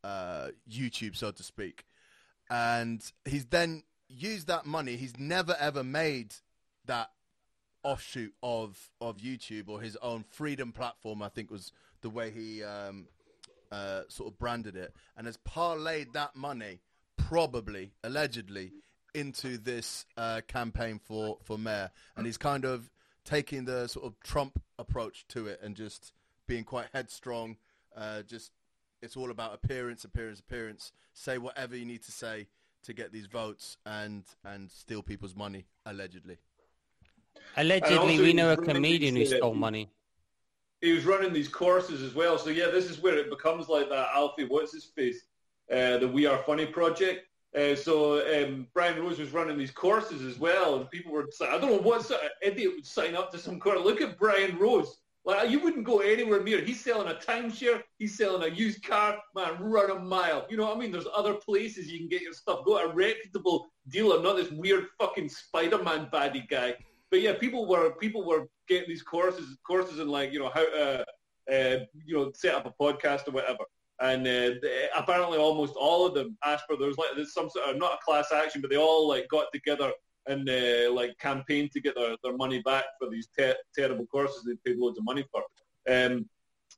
uh, 0.05 0.49
YouTube, 0.71 1.17
so 1.17 1.31
to 1.31 1.43
speak. 1.43 1.85
And 2.49 3.03
he's 3.25 3.47
then 3.47 3.83
used 4.09 4.47
that 4.49 4.67
money. 4.67 4.97
He's 4.97 5.19
never 5.19 5.57
ever 5.59 5.83
made 5.83 6.35
that 6.87 7.11
offshoot 7.83 8.35
of 8.43 8.91
of 9.01 9.19
YouTube 9.19 9.69
or 9.69 9.81
his 9.81 9.97
own 9.97 10.25
freedom 10.29 10.73
platform. 10.73 11.23
I 11.23 11.29
think 11.29 11.51
was 11.51 11.73
the 12.03 12.11
way 12.11 12.31
he 12.31 12.63
um, 12.63 13.07
uh, 13.71 14.03
sort 14.09 14.33
of 14.33 14.39
branded 14.39 14.77
it, 14.77 14.95
and 15.17 15.27
has 15.27 15.39
parlayed 15.39 16.13
that 16.13 16.37
money, 16.37 16.81
probably 17.17 17.93
allegedly, 18.05 18.73
into 19.15 19.59
this 19.59 20.07
uh, 20.17 20.41
campaign 20.47 21.01
for 21.03 21.39
for 21.43 21.59
mayor. 21.59 21.91
And 22.17 22.27
he's 22.27 22.39
kind 22.39 22.65
of 22.65 22.91
taking 23.25 23.65
the 23.65 23.89
sort 23.89 24.07
of 24.07 24.19
Trump 24.21 24.63
approach 24.79 25.27
to 25.29 25.47
it 25.47 25.61
and 25.63 25.75
just 25.75 26.13
being 26.47 26.65
quite 26.65 26.87
headstrong. 26.93 27.57
Uh, 27.97 28.23
just 28.23 28.53
it's 29.03 29.17
all 29.17 29.31
about 29.31 29.55
appearance, 29.55 30.05
appearance, 30.05 30.41
appearance. 30.41 30.93
Say 31.13 31.39
whatever 31.39 31.77
you 31.77 31.85
need 31.85 32.03
to 32.05 32.13
say 32.13 32.47
to 32.87 32.93
get 32.93 33.13
these 33.13 33.27
votes 33.27 33.77
and 33.85 34.25
and 34.45 34.71
steal 34.71 35.03
people's 35.03 35.35
money 35.37 35.67
allegedly. 35.85 36.39
Allegedly, 37.57 38.19
we 38.19 38.33
know 38.33 38.53
a 38.53 38.57
comedian 38.57 39.15
who 39.17 39.27
stole 39.27 39.55
money. 39.55 39.91
he 40.81 40.93
was 40.93 41.05
running 41.05 41.33
these 41.33 41.49
courses 41.49 42.03
as 42.03 42.15
well. 42.15 42.39
So 42.39 42.51
yeah, 42.51 42.69
this 42.71 42.89
is 42.91 43.01
where 43.01 43.17
it 43.17 43.31
becomes 43.31 43.69
like 43.69 43.89
that 43.91 44.09
Alfie, 44.15 44.45
what's 44.47 44.73
his 44.73 44.85
face, 44.85 45.23
uh, 45.71 45.99
the 45.99 46.09
We 46.09 46.27
Are 46.27 46.39
Funny 46.45 46.67
project. 46.67 47.27
Uh, 47.57 47.75
so 47.75 48.21
um, 48.35 48.67
Brian 48.75 49.01
Rose 49.01 49.19
was 49.19 49.33
running 49.33 49.57
these 49.57 49.71
courses 49.71 50.23
as 50.23 50.39
well, 50.39 50.77
and 50.77 50.91
people 50.91 51.13
were 51.13 51.27
saying, 51.31 51.53
I 51.55 51.59
don't 51.59 51.71
know 51.71 51.79
what 51.79 52.05
sort 52.05 52.21
of 52.23 52.31
idiot 52.43 52.73
would 52.75 52.87
sign 52.87 53.15
up 53.15 53.33
to 53.33 53.39
some 53.39 53.59
course. 53.59 53.81
Look 53.83 54.03
at 54.03 54.19
Brian 54.19 54.59
Rose. 54.59 54.99
Like 55.27 55.51
you 55.51 55.59
wouldn't 55.59 55.85
go 55.85 55.99
anywhere 55.99 56.41
near. 56.43 56.61
He's 56.61 56.83
selling 56.85 57.09
a 57.09 57.15
timeshare. 57.15 57.83
He's 57.99 58.17
selling 58.17 58.45
a 58.51 58.55
used 58.55 58.85
car. 58.85 59.19
Man, 59.35 59.61
run 59.61 59.91
a 59.91 59.99
mile. 59.99 60.47
You 60.49 60.57
know 60.57 60.67
what 60.67 60.77
I 60.77 60.79
mean? 60.81 60.93
There's 60.93 61.09
other 61.15 61.35
places 61.35 61.91
you 61.91 61.99
can 61.99 62.09
get 62.09 62.23
your 62.23 62.33
stuff. 62.33 62.65
Go 62.65 62.79
to 62.79 62.91
a 62.91 62.95
reputable 62.95 63.67
dealer, 63.89 64.23
not 64.23 64.37
this 64.37 64.53
weird 64.53 64.87
fucking 65.01 65.29
Spider-Man 65.29 66.09
baddie 66.13 66.49
guy. 66.49 66.77
But 67.11 67.23
yeah, 67.23 67.35
people 67.35 67.67
were 67.67 67.97
people 67.97 68.25
were 68.25 68.47
getting 68.69 68.89
these 68.89 69.03
courses 69.03 69.59
courses 69.67 69.99
in 69.99 70.09
like 70.09 70.33
you 70.33 70.39
know 70.39 70.51
how 70.55 70.65
to 70.65 71.05
uh, 71.53 71.79
you 72.05 72.17
know 72.17 72.31
set 72.35 72.55
up 72.55 72.67
a 72.67 72.83
podcast 72.83 73.27
or 73.27 73.33
whatever. 73.33 73.65
And 74.01 74.23
uh, 74.27 74.61
they- 74.63 74.89
apparently, 74.97 75.39
almost 75.39 75.75
all 75.77 76.07
of 76.07 76.15
them 76.15 76.37
asked 76.45 76.65
for 76.69 76.77
there's 76.77 76.99
like 76.99 77.11
there's 77.17 77.33
some 77.33 77.51
sort 77.51 77.69
of 77.69 77.77
not 77.79 77.95
a 77.95 78.05
class 78.05 78.31
action, 78.33 78.61
but 78.61 78.71
they 78.71 78.77
all 78.77 79.09
like 79.09 79.27
got 79.29 79.47
together 79.53 79.91
and 80.27 80.49
uh, 80.49 80.93
like 80.93 81.17
campaigned 81.19 81.73
to 81.73 81.81
get 81.81 81.95
their, 81.95 82.17
their 82.23 82.37
money 82.37 82.61
back 82.63 82.85
for 82.99 83.09
these 83.09 83.29
te- 83.37 83.53
terrible 83.75 84.07
courses 84.07 84.45
they 84.45 84.55
paid 84.65 84.79
loads 84.79 84.99
of 84.99 85.05
money 85.05 85.25
for. 85.31 85.43
Um, 85.89 86.29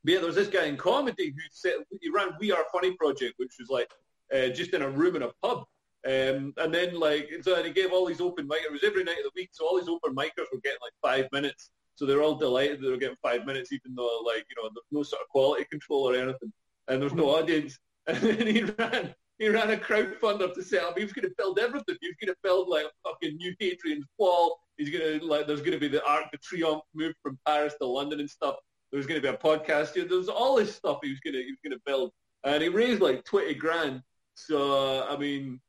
but 0.04 0.12
yeah, 0.12 0.18
there 0.18 0.26
was 0.26 0.36
this 0.36 0.48
guy 0.48 0.66
in 0.66 0.76
comedy 0.76 1.30
who 1.30 1.40
said 1.50 1.74
he 2.00 2.10
ran 2.10 2.30
We 2.38 2.52
Are 2.52 2.64
Funny 2.72 2.92
project, 2.92 3.34
which 3.38 3.54
was 3.58 3.68
like 3.68 3.90
uh, 4.34 4.48
just 4.48 4.74
in 4.74 4.82
a 4.82 4.90
room 4.90 5.16
in 5.16 5.22
a 5.22 5.30
pub. 5.42 5.64
Um, 6.06 6.54
and 6.58 6.72
then 6.72 6.98
like 6.98 7.28
so 7.42 7.56
and 7.56 7.66
he 7.66 7.72
gave 7.72 7.92
all 7.92 8.06
these 8.06 8.20
open 8.20 8.46
mic. 8.46 8.60
It 8.64 8.72
was 8.72 8.84
every 8.84 9.02
night 9.02 9.18
of 9.18 9.24
the 9.24 9.30
week, 9.34 9.50
so 9.52 9.66
all 9.66 9.78
these 9.78 9.88
open 9.88 10.14
micers 10.14 10.46
were 10.52 10.60
getting 10.62 10.78
like 10.80 10.92
five 11.02 11.28
minutes. 11.32 11.70
So 11.96 12.06
they're 12.06 12.22
all 12.22 12.36
delighted 12.36 12.80
they 12.80 12.88
were 12.88 12.96
getting 12.96 13.16
five 13.20 13.44
minutes, 13.44 13.72
even 13.72 13.96
though 13.96 14.22
like 14.24 14.46
you 14.48 14.62
know 14.62 14.70
there's 14.72 14.86
no 14.92 15.02
sort 15.02 15.22
of 15.22 15.28
quality 15.28 15.64
control 15.64 16.08
or 16.08 16.14
anything, 16.14 16.52
and 16.86 17.02
there's 17.02 17.14
no 17.14 17.30
audience. 17.30 17.78
And 18.08 18.16
then 18.22 18.46
he 18.46 18.62
ran 18.62 19.14
he 19.38 19.48
ran 19.48 19.70
a 19.70 19.76
crowdfunder 19.76 20.52
to 20.52 20.62
set 20.62 20.82
up. 20.82 20.98
He 20.98 21.04
was 21.04 21.12
going 21.12 21.28
to 21.28 21.34
build 21.38 21.58
everything. 21.58 21.96
He 22.00 22.08
was 22.08 22.16
going 22.20 22.32
to 22.34 22.38
build 22.42 22.68
like 22.68 22.86
a 22.86 23.08
fucking 23.08 23.36
new 23.36 23.54
Hadrian's 23.60 24.06
Wall. 24.18 24.58
He's 24.76 24.90
going 24.90 25.20
to 25.20 25.24
like 25.24 25.46
there's 25.46 25.60
going 25.60 25.72
to 25.72 25.78
be 25.78 25.88
the 25.88 26.04
Arc 26.04 26.30
de 26.32 26.38
Triomphe 26.38 26.82
move 26.94 27.14
from 27.22 27.38
Paris 27.46 27.74
to 27.80 27.86
London 27.86 28.20
and 28.20 28.28
stuff. 28.28 28.56
There's 28.90 29.06
going 29.06 29.20
to 29.20 29.26
be 29.28 29.32
a 29.32 29.38
podcast 29.38 29.94
here. 29.94 30.06
There's 30.06 30.28
all 30.28 30.56
this 30.56 30.74
stuff 30.74 30.98
he 31.02 31.10
was 31.10 31.20
going 31.20 31.34
to 31.34 31.40
he 31.40 31.50
was 31.50 31.58
going 31.64 31.72
to 31.76 31.82
build, 31.86 32.12
and 32.44 32.62
he 32.62 32.68
raised 32.68 33.00
like 33.00 33.24
twenty 33.24 33.54
grand. 33.54 34.02
So 34.34 35.06
I 35.08 35.16
mean, 35.16 35.60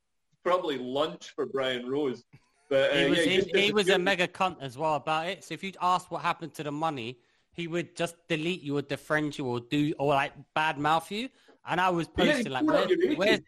probably 0.44 0.78
lunch 0.78 1.32
for 1.36 1.46
Brian 1.46 1.88
Rose. 1.90 2.24
But 2.70 2.92
uh, 2.92 2.96
He 2.96 3.10
was, 3.10 3.20
yeah, 3.20 3.26
he, 3.26 3.36
just 3.38 3.56
he 3.56 3.72
was 3.72 3.90
a 3.90 3.98
mega 3.98 4.28
cunt 4.28 4.58
as 4.62 4.78
well 4.78 4.96
about 4.96 5.28
it. 5.28 5.44
So 5.44 5.54
if 5.54 5.64
you 5.64 5.74
ask 5.82 6.10
what 6.12 6.22
happened 6.22 6.54
to 6.56 6.64
the 6.64 6.72
money, 6.72 7.18
he 7.52 7.68
would 7.68 7.96
just 7.96 8.16
delete 8.28 8.62
you 8.62 8.78
or 8.78 8.82
defriend 8.84 9.38
you 9.38 9.48
or 9.48 9.60
do 9.60 9.94
or 9.98 10.14
like 10.14 10.34
bad 10.54 10.78
mouth 10.78 11.12
you. 11.12 11.30
And 11.68 11.82
I 11.82 11.90
was 11.90 12.08
Yeah, 12.18 12.34
posting 12.34 12.52
like, 12.52 12.66
pulled 12.68 12.92
where's. 13.16 13.40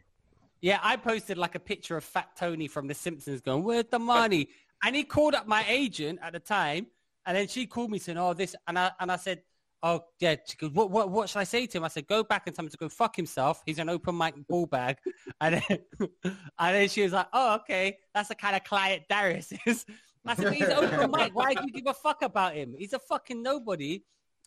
Yeah, 0.62 0.80
I 0.84 0.96
posted 0.96 1.38
like 1.38 1.56
a 1.56 1.60
picture 1.60 1.98
of 1.98 2.04
Fat 2.04 2.30
Tony 2.38 2.68
from 2.68 2.88
The 2.88 2.94
Simpsons 2.94 3.42
going, 3.42 3.64
"Where's 3.64 3.86
the 3.90 4.00
money?" 4.16 4.50
And 4.84 4.96
he 4.96 5.04
called 5.04 5.36
up 5.36 5.48
my 5.48 5.66
agent 5.68 6.20
at 6.22 6.34
the 6.34 6.40
time, 6.40 6.88
and 7.26 7.36
then 7.36 7.48
she 7.48 7.66
called 7.66 7.92
me 7.92 7.98
saying, 8.00 8.18
"Oh, 8.18 8.34
this," 8.34 8.56
and 8.68 8.78
I 8.78 8.92
and 9.00 9.12
I 9.12 9.16
said, 9.16 9.42
"Oh, 9.82 10.02
yeah." 10.20 10.36
She 10.48 10.58
goes, 10.58 10.72
"What 10.72 10.92
what 10.92 11.10
what 11.10 11.30
should 11.30 11.40
I 11.40 11.46
say 11.46 11.66
to 11.66 11.78
him?" 11.80 11.84
I 11.84 11.88
said, 11.88 12.08
"Go 12.08 12.24
back 12.24 12.44
and 12.46 12.56
tell 12.56 12.64
him 12.64 12.70
to 12.70 12.78
go 12.78 12.90
fuck 12.90 13.16
himself. 13.16 13.64
He's 13.66 13.80
an 13.80 13.90
open 13.90 14.16
mic 14.18 14.36
ball 14.48 14.68
bag." 14.68 14.98
And 15.42 15.56
then, 15.56 15.80
and 16.24 16.76
then 16.76 16.90
she 16.90 17.02
was 17.02 17.14
like, 17.14 17.28
"Oh, 17.34 17.56
okay, 17.56 17.98
that's 18.14 18.30
the 18.30 18.36
kind 18.36 18.56
of 18.56 18.64
client 18.64 19.04
Darius 19.10 19.52
is." 19.66 19.86
I 20.26 20.36
said, 20.36 20.54
"He's 20.54 20.70
open 20.70 21.10
mic. 21.10 21.36
Why 21.36 21.56
do 21.56 21.64
you 21.66 21.72
give 21.72 21.88
a 21.88 21.94
fuck 21.96 22.22
about 22.22 22.54
him? 22.54 22.76
He's 22.78 22.94
a 22.94 23.00
fucking 23.00 23.42
nobody." 23.42 24.04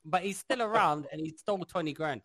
But 0.07 0.23
he's 0.23 0.36
still 0.39 0.62
around, 0.62 1.07
and 1.11 1.20
he 1.20 1.35
stole 1.36 1.59
twenty 1.65 1.93
grand. 1.93 2.20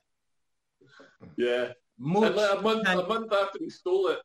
Yeah. 1.37 1.69
Mooch, 1.99 2.33
like 2.35 2.59
a 2.59 2.61
month, 2.61 2.85
can- 2.85 2.99
a 2.99 3.07
month 3.07 3.33
after 3.33 3.59
he 3.59 3.69
stole 3.69 4.07
it, 4.07 4.19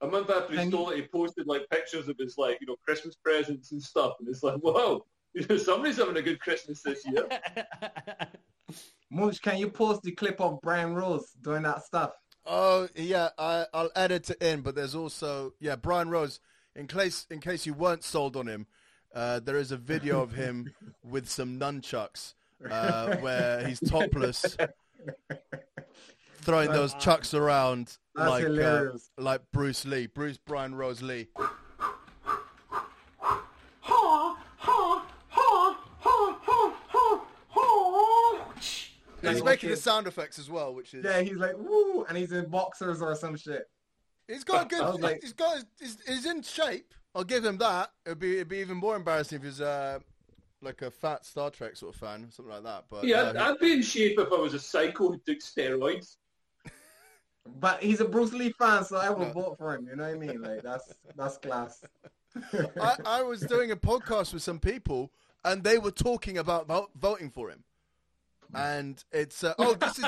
a 0.00 0.06
month 0.06 0.30
after 0.30 0.52
he 0.52 0.58
Can 0.58 0.68
stole 0.70 0.90
it, 0.90 0.96
he 0.96 1.02
posted 1.02 1.46
like 1.46 1.68
pictures 1.70 2.08
of 2.08 2.16
his 2.18 2.36
like 2.38 2.58
you 2.60 2.66
know 2.66 2.76
Christmas 2.84 3.16
presents 3.16 3.72
and 3.72 3.82
stuff, 3.82 4.14
and 4.20 4.28
it's 4.28 4.42
like, 4.42 4.56
whoa, 4.56 5.04
somebody's 5.58 5.96
having 5.96 6.16
a 6.16 6.22
good 6.22 6.40
Christmas 6.40 6.82
this 6.82 7.04
year. 7.06 7.28
Mooch, 9.10 9.42
can 9.42 9.58
you 9.58 9.68
post 9.68 10.02
the 10.02 10.12
clip 10.12 10.40
of 10.40 10.60
Brian 10.62 10.94
Rose 10.94 11.32
doing 11.42 11.62
that 11.62 11.84
stuff? 11.84 12.12
Oh 12.46 12.88
yeah, 12.94 13.28
I, 13.38 13.66
I'll 13.74 13.90
add 13.94 14.10
it 14.10 14.24
to 14.24 14.50
in. 14.50 14.62
But 14.62 14.74
there's 14.74 14.94
also 14.94 15.54
yeah, 15.60 15.76
Brian 15.76 16.08
Rose. 16.08 16.40
In 16.74 16.86
case 16.86 17.26
in 17.30 17.40
case 17.40 17.66
you 17.66 17.74
weren't 17.74 18.02
sold 18.02 18.36
on 18.36 18.46
him, 18.46 18.66
uh, 19.14 19.40
there 19.40 19.58
is 19.58 19.72
a 19.72 19.76
video 19.76 20.22
of 20.22 20.32
him 20.32 20.72
with 21.04 21.28
some 21.28 21.58
nunchucks 21.58 22.34
uh, 22.68 23.16
where 23.16 23.66
he's 23.66 23.78
topless, 23.80 24.56
throwing 26.42 26.70
those 26.70 26.94
chucks 26.94 27.34
around 27.34 27.96
like 28.14 28.44
uh, 28.44 28.88
like 29.18 29.42
Bruce 29.52 29.84
Lee, 29.84 30.06
Bruce 30.06 30.38
Brian 30.38 30.74
Rose 30.74 31.02
Lee. 31.02 31.28
He's 39.22 39.44
making 39.44 39.70
the 39.70 39.76
sound 39.76 40.06
effects 40.06 40.38
as 40.38 40.50
well, 40.50 40.74
which 40.74 40.94
is 40.94 41.04
Yeah, 41.04 41.20
he's 41.20 41.36
like, 41.36 41.56
woo, 41.56 42.04
and 42.08 42.18
he's 42.18 42.32
in 42.32 42.48
boxers 42.48 43.00
or 43.00 43.14
some 43.14 43.36
shit. 43.36 43.68
He's 44.28 44.44
got 44.44 44.64
a 44.64 44.68
good. 44.68 45.00
Like- 45.00 45.20
he's 45.22 45.32
got. 45.32 45.64
He's, 45.78 45.98
he's 46.06 46.26
in 46.26 46.42
shape. 46.42 46.92
I'll 47.14 47.24
give 47.24 47.44
him 47.44 47.58
that. 47.58 47.90
It'd 48.06 48.18
be 48.18 48.36
it'd 48.36 48.48
be 48.48 48.58
even 48.58 48.78
more 48.78 48.96
embarrassing 48.96 49.38
if 49.38 49.44
he's 49.44 49.60
uh, 49.60 49.98
like 50.62 50.82
a 50.82 50.90
fat 50.90 51.24
Star 51.26 51.50
Trek 51.50 51.76
sort 51.76 51.94
of 51.94 52.00
fan, 52.00 52.30
something 52.30 52.52
like 52.54 52.64
that. 52.64 52.84
But 52.88 53.04
Yeah, 53.04 53.20
uh, 53.22 53.30
I'd, 53.30 53.36
I'd 53.36 53.58
be 53.58 53.72
in 53.74 53.82
shape 53.82 54.18
if 54.18 54.32
I 54.32 54.36
was 54.36 54.54
a 54.54 54.58
psycho 54.58 55.12
who 55.12 55.20
took 55.26 55.38
steroids. 55.40 56.16
But 57.58 57.82
he's 57.82 58.00
a 58.00 58.04
Bruce 58.04 58.32
Lee 58.32 58.52
fan, 58.52 58.84
so 58.84 58.96
I 58.96 59.10
will 59.10 59.30
vote 59.30 59.58
for 59.58 59.74
him. 59.74 59.86
You 59.88 59.96
know 59.96 60.04
what 60.04 60.14
I 60.14 60.18
mean? 60.18 60.42
Like 60.42 60.62
that's 60.62 60.94
that's 61.16 61.38
class. 61.38 61.84
I, 62.80 62.96
I 63.04 63.22
was 63.22 63.40
doing 63.40 63.70
a 63.72 63.76
podcast 63.76 64.32
with 64.32 64.42
some 64.42 64.58
people, 64.58 65.10
and 65.44 65.62
they 65.64 65.78
were 65.78 65.90
talking 65.90 66.38
about 66.38 66.66
vo- 66.66 66.90
voting 66.98 67.30
for 67.30 67.50
him. 67.50 67.64
And 68.54 69.02
it's 69.12 69.42
uh, 69.44 69.54
oh, 69.58 69.74
this 69.74 69.98
is 69.98 70.04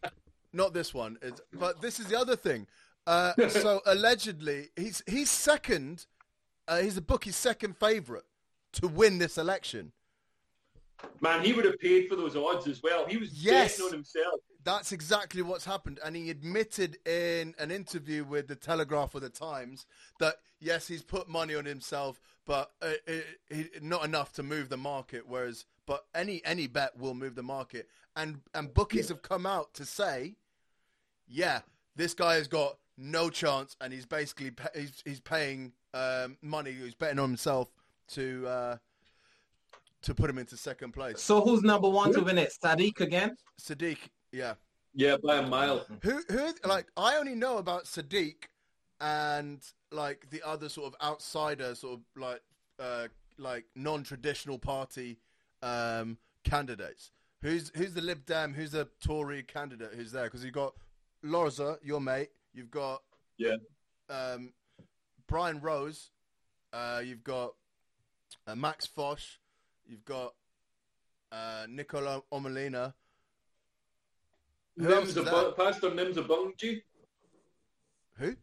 not 0.52 0.72
this 0.72 0.94
one, 0.94 1.18
it's, 1.22 1.40
but 1.52 1.80
this 1.80 1.98
is 1.98 2.06
the 2.06 2.18
other 2.18 2.36
thing. 2.36 2.66
Uh, 3.06 3.32
so 3.48 3.80
allegedly, 3.86 4.68
he's 4.76 5.02
he's 5.06 5.30
second. 5.30 6.06
Uh, 6.66 6.78
he's 6.78 6.96
a 6.96 7.02
bookie's 7.02 7.36
second 7.36 7.76
favorite 7.78 8.24
to 8.72 8.86
win 8.86 9.18
this 9.18 9.38
election. 9.38 9.92
Man, 11.20 11.44
he 11.44 11.52
would 11.52 11.64
have 11.64 11.78
paid 11.78 12.08
for 12.08 12.16
those 12.16 12.36
odds 12.36 12.66
as 12.68 12.82
well. 12.82 13.06
He 13.06 13.16
was 13.16 13.32
Yes. 13.32 13.72
betting 13.72 13.86
on 13.86 13.92
himself. 13.92 14.40
That's 14.64 14.92
exactly 14.92 15.42
what's 15.42 15.64
happened. 15.64 15.98
And 16.04 16.14
he 16.14 16.30
admitted 16.30 16.98
in 17.06 17.54
an 17.58 17.70
interview 17.70 18.24
with 18.24 18.48
the 18.48 18.56
Telegraph 18.56 19.14
or 19.14 19.20
the 19.20 19.30
Times 19.30 19.86
that, 20.18 20.36
yes, 20.60 20.88
he's 20.88 21.02
put 21.02 21.28
money 21.28 21.54
on 21.54 21.64
himself, 21.64 22.20
but 22.44 22.72
uh, 22.82 22.92
uh, 23.08 23.56
not 23.80 24.04
enough 24.04 24.32
to 24.34 24.42
move 24.42 24.68
the 24.68 24.76
market. 24.76 25.26
Whereas, 25.26 25.64
but 25.86 26.06
any 26.14 26.44
any 26.44 26.66
bet 26.66 26.98
will 26.98 27.14
move 27.14 27.34
the 27.34 27.42
market. 27.42 27.88
And 28.14 28.40
and 28.54 28.72
bookies 28.74 29.08
have 29.08 29.22
come 29.22 29.46
out 29.46 29.74
to 29.74 29.84
say, 29.84 30.36
yeah, 31.26 31.60
this 31.96 32.14
guy 32.14 32.34
has 32.34 32.48
got 32.48 32.78
no 32.96 33.30
chance, 33.30 33.76
and 33.80 33.92
he's 33.92 34.06
basically 34.06 34.52
he's 34.74 35.02
he's 35.04 35.20
paying 35.20 35.72
um, 35.94 36.36
money. 36.42 36.72
He's 36.72 36.94
betting 36.94 37.18
on 37.18 37.30
himself 37.30 37.68
to 38.08 38.46
uh, 38.46 38.76
to 40.02 40.14
put 40.14 40.30
him 40.30 40.38
into 40.38 40.56
second 40.56 40.92
place. 40.92 41.20
So 41.20 41.40
who's 41.40 41.62
number 41.62 41.88
one 41.88 42.12
to 42.12 42.20
win 42.20 42.38
it? 42.38 42.52
Sadiq 42.62 43.00
again? 43.00 43.36
Sadiq, 43.60 43.98
yeah. 44.32 44.54
Yeah, 44.94 45.16
by 45.22 45.36
a 45.38 45.46
mile. 45.46 45.86
Who 46.02 46.22
who 46.28 46.52
like 46.64 46.86
I 46.96 47.16
only 47.16 47.34
know 47.34 47.58
about 47.58 47.84
Sadiq 47.84 48.34
and 49.00 49.62
like 49.92 50.28
the 50.30 50.42
other 50.46 50.68
sort 50.68 50.92
of 50.92 51.06
outsider 51.06 51.74
sort 51.74 52.00
of 52.00 52.20
like 52.20 52.40
uh 52.80 53.08
like 53.36 53.64
non-traditional 53.76 54.58
party 54.58 55.18
um 55.62 56.18
candidates. 56.44 57.10
Who's 57.42 57.70
who's 57.76 57.94
the 57.94 58.00
Lib 58.00 58.24
Dem? 58.26 58.54
Who's 58.54 58.72
the 58.72 58.88
Tory 59.04 59.42
candidate 59.42 59.90
who's 59.94 60.10
there? 60.10 60.24
Because 60.24 60.44
you've 60.44 60.54
got 60.54 60.74
Lorza, 61.24 61.78
your 61.82 62.00
mate. 62.00 62.30
You've 62.54 62.70
got 62.70 63.02
Yeah. 63.36 63.56
um, 64.08 64.52
Brian 65.28 65.60
Rose. 65.60 66.10
Uh, 66.72 67.02
you've 67.04 67.22
got 67.24 67.54
uh, 68.46 68.56
Max 68.56 68.86
Fosh. 68.86 69.38
You've 69.88 70.04
got 70.04 70.34
uh, 71.32 71.64
Niko 71.66 72.22
Omilana. 72.30 72.92
Nims 74.78 75.14
there? 75.14 75.52
Pastor 75.52 75.90
Nims 75.90 76.16
Obunge. 76.16 76.82
Who? 78.18 78.36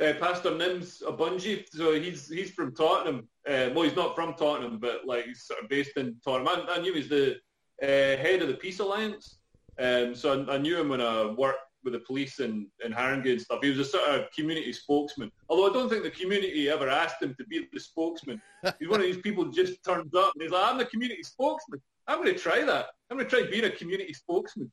Uh, 0.00 0.12
Pastor 0.20 0.50
Nims 0.50 1.02
Obunge. 1.02 1.64
So 1.70 1.94
he's 1.94 2.28
he's 2.28 2.50
from 2.50 2.74
Tottenham. 2.74 3.28
Uh, 3.48 3.70
well, 3.74 3.82
he's 3.82 3.96
not 3.96 4.14
from 4.14 4.34
Tottenham, 4.34 4.78
but 4.78 5.06
like 5.06 5.24
he's 5.24 5.44
sort 5.44 5.62
of 5.62 5.68
based 5.70 5.96
in 5.96 6.16
Tottenham. 6.22 6.48
I, 6.48 6.74
I 6.74 6.78
knew 6.80 6.92
he 6.92 7.00
was 7.00 7.08
the 7.08 7.36
uh, 7.82 8.20
head 8.22 8.42
of 8.42 8.48
the 8.48 8.54
Peace 8.54 8.80
Alliance. 8.80 9.38
Um, 9.78 10.14
so 10.14 10.44
I, 10.46 10.54
I 10.54 10.58
knew 10.58 10.78
him 10.78 10.90
when 10.90 11.00
I 11.00 11.26
worked 11.26 11.63
with 11.84 11.92
the 11.92 12.00
police 12.00 12.40
in, 12.40 12.66
in 12.84 12.92
Haringey 12.92 13.32
and 13.32 13.40
stuff. 13.40 13.60
He 13.62 13.70
was 13.70 13.78
a 13.78 13.84
sort 13.84 14.08
of 14.08 14.30
community 14.32 14.72
spokesman. 14.72 15.30
Although 15.48 15.70
I 15.70 15.72
don't 15.72 15.88
think 15.88 16.02
the 16.02 16.10
community 16.10 16.68
ever 16.68 16.88
asked 16.88 17.22
him 17.22 17.34
to 17.38 17.44
be 17.46 17.68
the 17.72 17.80
spokesman. 17.80 18.40
He's 18.78 18.88
one 18.88 19.00
of 19.00 19.06
these 19.06 19.18
people 19.18 19.44
who 19.44 19.52
just 19.52 19.84
turns 19.84 20.14
up 20.14 20.32
and 20.34 20.42
he's 20.42 20.50
like, 20.50 20.70
I'm 20.70 20.78
the 20.78 20.86
community 20.86 21.22
spokesman. 21.22 21.80
I'm 22.06 22.22
going 22.22 22.34
to 22.34 22.38
try 22.38 22.64
that. 22.64 22.86
I'm 23.10 23.18
going 23.18 23.28
to 23.28 23.36
try 23.36 23.48
being 23.50 23.64
a 23.64 23.70
community 23.70 24.12
spokesman. 24.12 24.70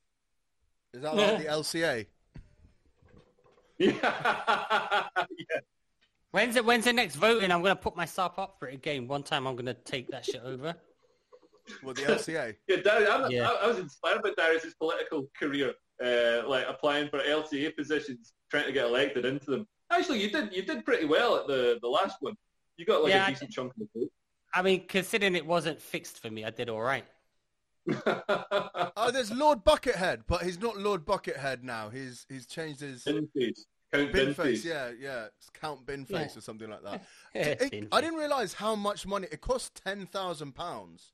Is 0.93 1.01
that 1.03 1.15
like 1.15 1.37
the 1.39 1.45
LCA? 1.45 2.05
Yeah. 3.77 3.93
yeah. 5.17 5.59
When's 6.31 6.55
it? 6.55 6.65
When's 6.65 6.85
the 6.85 6.93
next 6.93 7.15
voting? 7.15 7.51
I'm 7.51 7.61
gonna 7.61 7.75
put 7.75 7.95
myself 7.95 8.39
up 8.39 8.55
for 8.57 8.67
it 8.69 8.75
again. 8.75 9.07
One 9.07 9.23
time, 9.23 9.47
I'm 9.47 9.55
gonna 9.55 9.73
take 9.73 10.09
that 10.11 10.25
shit 10.25 10.41
over. 10.43 10.75
Well, 11.83 11.93
the 11.93 12.01
LCA. 12.01 12.55
Yeah, 12.67 12.77
Darius, 12.77 13.09
I'm, 13.09 13.31
Yeah. 13.31 13.49
I, 13.49 13.65
I 13.65 13.67
was 13.67 13.79
inspired 13.79 14.21
by 14.23 14.31
Darius's 14.37 14.73
political 14.75 15.27
career, 15.37 15.73
uh, 16.03 16.47
like 16.47 16.65
applying 16.67 17.09
for 17.09 17.19
LCA 17.19 17.75
positions, 17.75 18.33
trying 18.49 18.65
to 18.65 18.71
get 18.71 18.85
elected 18.85 19.25
into 19.25 19.51
them. 19.51 19.67
Actually, 19.91 20.21
you 20.21 20.29
did 20.31 20.53
you 20.53 20.61
did 20.63 20.85
pretty 20.85 21.05
well 21.05 21.35
at 21.37 21.47
the, 21.47 21.77
the 21.81 21.87
last 21.87 22.17
one. 22.21 22.33
You 22.77 22.85
got 22.85 23.03
like 23.03 23.13
Yeah, 23.13 23.25
I 23.25 23.27
a 23.27 23.31
decent 23.31 23.51
chunk 23.51 23.73
of 23.73 23.79
the 23.79 23.87
vote. 24.01 24.11
I 24.53 24.61
mean, 24.61 24.85
considering 24.87 25.35
it 25.35 25.45
wasn't 25.45 25.79
fixed 25.81 26.19
for 26.19 26.29
me, 26.29 26.43
I 26.45 26.49
did 26.49 26.69
all 26.69 26.81
right. 26.81 27.05
Oh, 28.97 29.09
there's 29.11 29.31
Lord 29.31 29.63
Buckethead, 29.63 30.21
but 30.27 30.43
he's 30.43 30.59
not 30.59 30.77
Lord 30.77 31.05
Buckethead 31.05 31.63
now. 31.63 31.89
He's 31.89 32.25
he's 32.29 32.45
changed 32.45 32.81
his 32.81 33.03
Binface. 33.03 33.59
Count 33.93 34.13
bin 34.13 34.27
Binface. 34.29 34.35
face. 34.35 34.65
Yeah, 34.65 34.91
yeah, 34.99 35.25
it's 35.37 35.49
Count 35.49 35.85
Bin 35.85 36.05
Yeah. 36.07 36.19
face 36.19 36.37
or 36.37 36.41
something 36.41 36.69
like 36.69 36.83
that. 36.83 37.03
Yeah, 37.35 37.41
It- 37.59 37.87
I 37.91 38.01
didn't 38.01 38.19
realize 38.19 38.53
how 38.53 38.75
much 38.75 39.05
money 39.07 39.27
it 39.31 39.41
costs. 39.41 39.71
Ten 39.83 40.05
thousand 40.05 40.53
pounds 40.53 41.11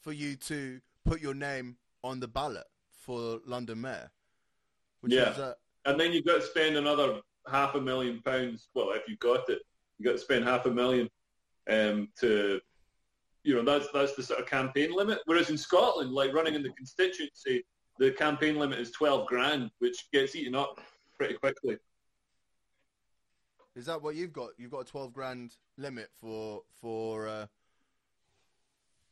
for 0.00 0.12
you 0.12 0.36
to 0.36 0.80
put 1.04 1.20
your 1.20 1.34
name 1.34 1.76
on 2.02 2.20
the 2.20 2.28
ballot 2.28 2.64
for 2.90 3.40
London 3.44 3.80
Mayor. 3.80 4.10
Which 5.06 5.14
Yeah. 5.14 5.30
is, 5.50 5.54
And 5.84 6.00
then 6.00 6.12
you've 6.12 6.24
got 6.24 6.36
to 6.36 6.42
spend 6.42 6.76
another 6.76 7.20
half 7.48 7.76
a 7.76 7.80
million 7.80 8.20
pounds. 8.22 8.68
Well, 8.74 8.90
if 8.92 9.08
you 9.08 9.16
got 9.18 9.48
it, 9.48 9.60
you've 9.98 10.06
got 10.06 10.12
to 10.12 10.18
spend 10.18 10.44
half 10.44 10.66
a 10.66 10.70
million 10.70 11.08
um, 11.70 12.08
to, 12.20 12.60
you 13.44 13.54
know, 13.54 13.62
that's 13.62 13.90
that's 13.92 14.16
the 14.16 14.22
sort 14.24 14.40
of 14.40 14.46
campaign 14.46 14.92
limit. 14.92 15.20
Whereas 15.26 15.48
in 15.48 15.56
Scotland, 15.56 16.12
like 16.12 16.32
running 16.34 16.54
in 16.54 16.62
the 16.64 16.70
constituency, 16.70 17.64
the 18.00 18.10
campaign 18.10 18.56
limit 18.56 18.80
is 18.80 18.90
twelve 18.90 19.26
grand, 19.28 19.70
which 19.78 20.10
gets 20.12 20.34
eaten 20.34 20.56
up 20.56 20.80
pretty 21.16 21.34
quickly. 21.34 21.78
is 23.76 23.86
that 23.86 24.02
what 24.02 24.16
you've 24.16 24.32
got? 24.32 24.50
You've 24.58 24.72
got 24.72 24.80
a 24.80 24.84
twelve 24.84 25.12
grand 25.12 25.54
limit 25.78 26.10
for 26.20 26.62
for. 26.80 27.28
Uh, 27.28 27.46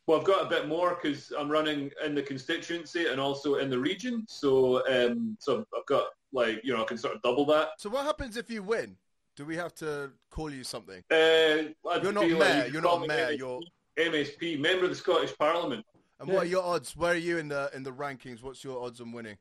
Well, 0.07 0.19
I've 0.21 0.27
got 0.27 0.45
a 0.45 0.49
bit 0.49 0.69
more 0.69 0.99
because 1.01 1.33
I'm 1.39 1.49
running 1.51 1.91
in 2.05 2.15
the 2.15 2.23
constituency 2.23 3.07
and 3.07 3.19
also 3.21 3.55
in 3.57 3.71
the 3.71 3.79
region. 3.79 4.25
So, 4.29 4.87
um, 4.87 5.37
so 5.41 5.65
I've 5.77 5.87
got 5.87 6.09
like 6.33 6.61
you 6.65 6.75
know 6.75 6.83
I 6.83 6.85
can 6.85 6.99
sort 6.99 7.15
of 7.15 7.23
double 7.23 7.47
that. 7.47 7.71
so 7.79 7.89
what 7.89 8.05
happens 8.05 8.37
if 8.37 8.51
you 8.51 8.63
win? 8.63 8.97
Do 9.37 9.45
we 9.45 9.57
have 9.57 9.75
to 9.77 10.11
call 10.31 10.51
you 10.51 10.63
something? 10.63 11.03
Uh, 11.11 11.73
You're 12.03 12.13
not 12.13 12.25
feel 12.25 12.39
like 12.39 12.49
mayor. 12.49 12.67
you 12.67 12.73
you're 12.75 12.83
not 12.83 13.07
mayor. 13.07 13.29
MSP, 13.33 13.39
You're 13.39 13.61
MSP, 13.99 14.61
member 14.61 14.85
of 14.85 14.91
the 14.91 14.97
Scottish 14.97 15.37
Parliament. 15.39 15.85
and 16.21 16.29
what 16.29 16.43
are 16.45 16.47
your 16.47 16.63
odds? 16.63 16.97
Where 16.97 17.13
are 17.13 17.17
you 17.17 17.39
in 17.39 17.49
the 17.49 17.71
in 17.75 17.83
the 17.83 17.93
rankings? 17.93 18.43
What's 18.43 18.63
your 18.63 18.85
odds 18.85 19.01
on 19.01 19.11
winning? 19.13 19.37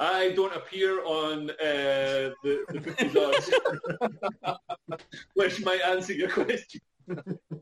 I 0.00 0.32
don't 0.32 0.54
appear 0.56 1.04
on 1.04 1.50
uh, 1.50 2.34
the, 2.42 2.64
the 2.70 2.80
bookie's 2.80 3.16
odds, 4.48 4.98
which 5.34 5.64
might 5.64 5.80
answer 5.82 6.12
your 6.12 6.28
question. 6.30 6.80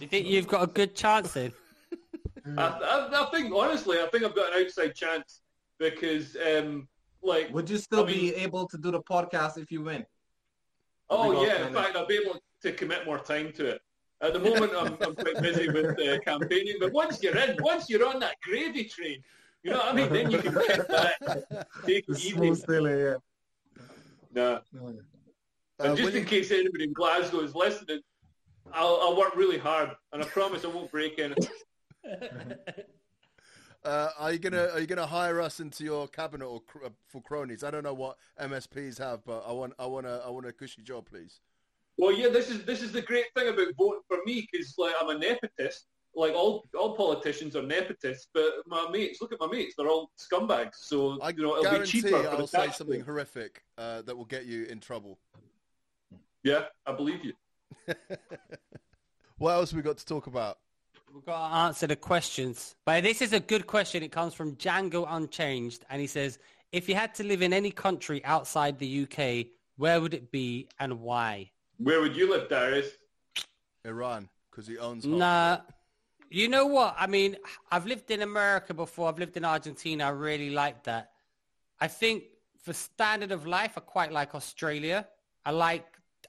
You 0.00 0.06
think 0.06 0.26
you've 0.26 0.48
got 0.48 0.62
a 0.62 0.66
good 0.66 0.94
chance 0.94 1.32
then? 1.32 1.52
I, 2.58 2.62
I, 2.62 3.22
I 3.22 3.30
think, 3.30 3.52
honestly, 3.54 3.98
I 3.98 4.06
think 4.08 4.24
I've 4.24 4.34
got 4.36 4.52
an 4.54 4.62
outside 4.64 4.94
chance 4.94 5.40
because, 5.78 6.36
um, 6.36 6.86
like, 7.22 7.52
Would 7.52 7.68
you 7.70 7.78
still 7.78 8.04
I 8.04 8.06
mean- 8.06 8.20
be 8.20 8.34
able 8.36 8.66
to 8.68 8.78
do 8.78 8.90
the 8.90 9.00
podcast 9.02 9.58
if 9.58 9.70
you 9.70 9.82
win? 9.82 10.04
oh 11.08 11.44
yeah, 11.46 11.64
in 11.68 11.72
fact, 11.72 11.94
I'll 11.96 12.04
be 12.06 12.16
able 12.20 12.40
to 12.62 12.72
commit 12.72 13.06
more 13.06 13.18
time 13.18 13.52
to 13.52 13.66
it. 13.66 13.80
At 14.20 14.32
the 14.32 14.40
moment, 14.40 14.72
I'm, 14.76 14.96
I'm 15.00 15.14
quite 15.14 15.40
busy 15.40 15.68
with 15.76 15.96
uh, 16.00 16.18
campaigning, 16.20 16.76
but 16.80 16.92
once 16.92 17.22
you're 17.22 17.36
in, 17.36 17.56
once 17.60 17.88
you're 17.88 18.04
on 18.06 18.18
that 18.20 18.34
gravy 18.42 18.84
train, 18.84 19.22
you 19.62 19.70
know 19.70 19.76
what 19.78 19.86
I 19.86 19.92
mean? 19.92 20.12
Then 20.12 20.30
you 20.32 20.38
can 20.38 20.52
kick 20.54 20.88
back, 20.88 21.12
take 21.86 22.04
it 22.08 22.18
easy. 22.24 22.66
yeah. 22.68 23.14
Nah. 24.34 24.42
Uh, 24.52 24.92
And 25.80 25.96
just 25.96 26.14
in 26.14 26.20
you- 26.20 26.24
case 26.24 26.50
anybody 26.50 26.84
in 26.84 26.92
Glasgow 26.92 27.40
is 27.40 27.54
listening, 27.54 28.00
I'll, 28.72 29.00
I'll 29.02 29.16
work 29.16 29.36
really 29.36 29.58
hard, 29.58 29.90
and 30.12 30.22
I 30.22 30.26
promise 30.26 30.64
I 30.64 30.68
won't 30.68 30.90
break 30.90 31.18
in. 31.18 31.34
Uh, 33.84 34.10
are 34.18 34.32
you 34.32 34.38
gonna 34.40 34.68
are 34.72 34.80
you 34.80 34.86
gonna 34.88 35.06
hire 35.06 35.40
us 35.40 35.60
into 35.60 35.84
your 35.84 36.08
cabinet 36.08 36.44
or 36.44 36.60
cr- 36.62 36.86
uh, 36.86 36.88
for 37.06 37.22
cronies? 37.22 37.62
I 37.62 37.70
don't 37.70 37.84
know 37.84 37.94
what 37.94 38.16
MSPs 38.40 38.98
have, 38.98 39.24
but 39.24 39.44
I 39.46 39.52
want 39.52 39.74
I 39.78 39.86
want 39.86 40.06
a 40.06 40.22
I 40.26 40.30
want 40.30 40.44
a 40.44 40.52
cushy 40.52 40.82
job, 40.82 41.08
please. 41.08 41.38
Well, 41.96 42.12
yeah, 42.12 42.28
this 42.28 42.50
is 42.50 42.64
this 42.64 42.82
is 42.82 42.90
the 42.90 43.00
great 43.00 43.26
thing 43.36 43.46
about 43.46 43.68
voting 43.78 44.00
for 44.08 44.18
me 44.26 44.48
because 44.50 44.74
like 44.76 44.94
I'm 45.00 45.10
a 45.10 45.14
nepotist. 45.14 45.84
Like 46.16 46.32
all 46.32 46.64
all 46.76 46.96
politicians 46.96 47.54
are 47.54 47.62
nepotists, 47.62 48.26
but 48.34 48.54
my 48.66 48.88
mates, 48.90 49.20
look 49.20 49.32
at 49.32 49.38
my 49.38 49.46
mates, 49.46 49.74
they're 49.78 49.88
all 49.88 50.10
scumbags. 50.18 50.76
So 50.80 51.20
I 51.22 51.28
you 51.28 51.42
know 51.42 51.56
it'll 51.56 51.78
be 51.78 51.86
cheaper. 51.86 52.28
I'll 52.28 52.48
say 52.48 52.72
something 52.72 53.02
horrific 53.02 53.62
uh, 53.78 54.02
that 54.02 54.16
will 54.16 54.24
get 54.24 54.46
you 54.46 54.64
in 54.64 54.80
trouble. 54.80 55.20
Yeah, 56.42 56.64
I 56.86 56.92
believe 56.92 57.24
you. 57.24 57.34
What 59.38 59.52
else 59.52 59.74
we 59.74 59.82
got 59.82 59.98
to 59.98 60.06
talk 60.06 60.26
about? 60.26 60.58
We've 61.12 61.24
got 61.24 61.48
to 61.48 61.54
answer 61.54 61.86
the 61.86 61.96
questions. 61.96 62.74
But 62.86 63.02
this 63.02 63.20
is 63.20 63.34
a 63.34 63.40
good 63.40 63.66
question. 63.66 64.02
It 64.02 64.10
comes 64.10 64.32
from 64.32 64.56
Django 64.56 65.06
Unchanged. 65.08 65.84
And 65.90 66.00
he 66.00 66.06
says, 66.06 66.38
if 66.72 66.88
you 66.88 66.94
had 66.94 67.14
to 67.16 67.24
live 67.24 67.42
in 67.42 67.52
any 67.52 67.70
country 67.70 68.24
outside 68.24 68.78
the 68.78 69.02
UK, 69.02 69.48
where 69.76 70.00
would 70.00 70.14
it 70.14 70.32
be 70.32 70.68
and 70.80 71.00
why? 71.00 71.50
Where 71.78 72.00
would 72.00 72.16
you 72.16 72.30
live, 72.30 72.48
Darius? 72.48 72.88
Iran, 73.84 74.28
because 74.50 74.66
he 74.66 74.78
owns. 74.78 75.04
half. 75.04 75.12
Nah. 75.12 75.58
You 76.30 76.48
know 76.48 76.66
what? 76.66 76.96
I 76.98 77.06
mean, 77.06 77.36
I've 77.70 77.86
lived 77.86 78.10
in 78.10 78.22
America 78.22 78.72
before. 78.72 79.08
I've 79.08 79.18
lived 79.18 79.36
in 79.36 79.44
Argentina. 79.44 80.06
I 80.06 80.10
really 80.10 80.50
like 80.50 80.82
that. 80.84 81.10
I 81.78 81.88
think 81.88 82.24
for 82.62 82.72
standard 82.72 83.32
of 83.32 83.46
life, 83.46 83.74
I 83.76 83.80
quite 83.80 84.12
like 84.12 84.34
Australia. 84.34 85.06
I 85.44 85.50
like 85.50 85.86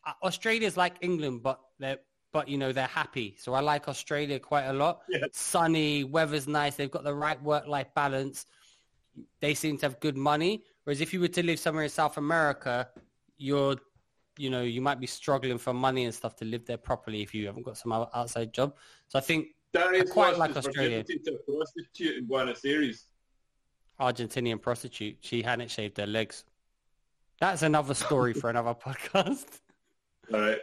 uh, 0.08 0.14
Australia's 0.24 0.78
like 0.78 0.96
England, 1.02 1.44
but 1.44 1.60
they're 1.80 2.00
but 2.34 2.48
you 2.48 2.58
know 2.58 2.72
they're 2.72 2.88
happy. 2.88 3.36
So 3.40 3.54
I 3.54 3.60
like 3.60 3.88
Australia 3.88 4.40
quite 4.40 4.66
a 4.66 4.74
lot. 4.74 5.02
Yeah. 5.10 5.26
Sunny, 5.32 6.04
weather's 6.04 6.48
nice. 6.48 6.76
They've 6.76 6.92
got 6.92 7.04
the 7.04 7.14
right 7.14 7.42
work-life 7.42 7.94
balance. 7.96 8.46
They 9.40 9.54
seem 9.54 9.78
to 9.80 9.86
have 9.88 10.00
good 10.00 10.18
money. 10.18 10.64
Whereas 10.84 11.02
if 11.02 11.14
you 11.14 11.20
were 11.20 11.28
to 11.30 11.44
live 11.44 11.60
somewhere 11.60 11.84
in 11.84 11.90
South 11.90 12.18
America, 12.18 12.90
you're 13.38 13.78
you 14.38 14.50
know, 14.52 14.62
you 14.62 14.82
might 14.82 15.00
be 15.00 15.08
struggling 15.08 15.58
for 15.58 15.74
money 15.74 16.06
and 16.06 16.14
stuff 16.14 16.36
to 16.36 16.46
live 16.46 16.64
there 16.66 16.78
properly 16.78 17.24
if 17.24 17.34
you 17.34 17.48
haven't 17.48 17.64
got 17.64 17.78
some 17.78 17.92
outside 17.92 18.54
job. 18.54 18.76
So 19.08 19.18
I 19.18 19.22
think 19.22 19.48
Darius 19.74 20.12
quite 20.12 20.38
like 20.38 20.56
Australia. 20.56 21.00
virginity 21.00 21.20
to 21.26 21.34
a 21.34 21.52
prostitute 21.52 22.18
in 22.18 22.26
Buenos 22.26 22.64
Aires. 22.64 23.08
Argentinian 24.00 24.62
prostitute, 24.62 25.18
she 25.22 25.42
hadn't 25.42 25.72
shaved 25.72 25.98
her 25.98 26.06
legs. 26.06 26.44
That's 27.40 27.64
another 27.64 27.96
story 27.96 28.34
for 28.34 28.50
another 28.50 28.74
podcast. 28.86 29.60
All 30.34 30.40
right. 30.42 30.60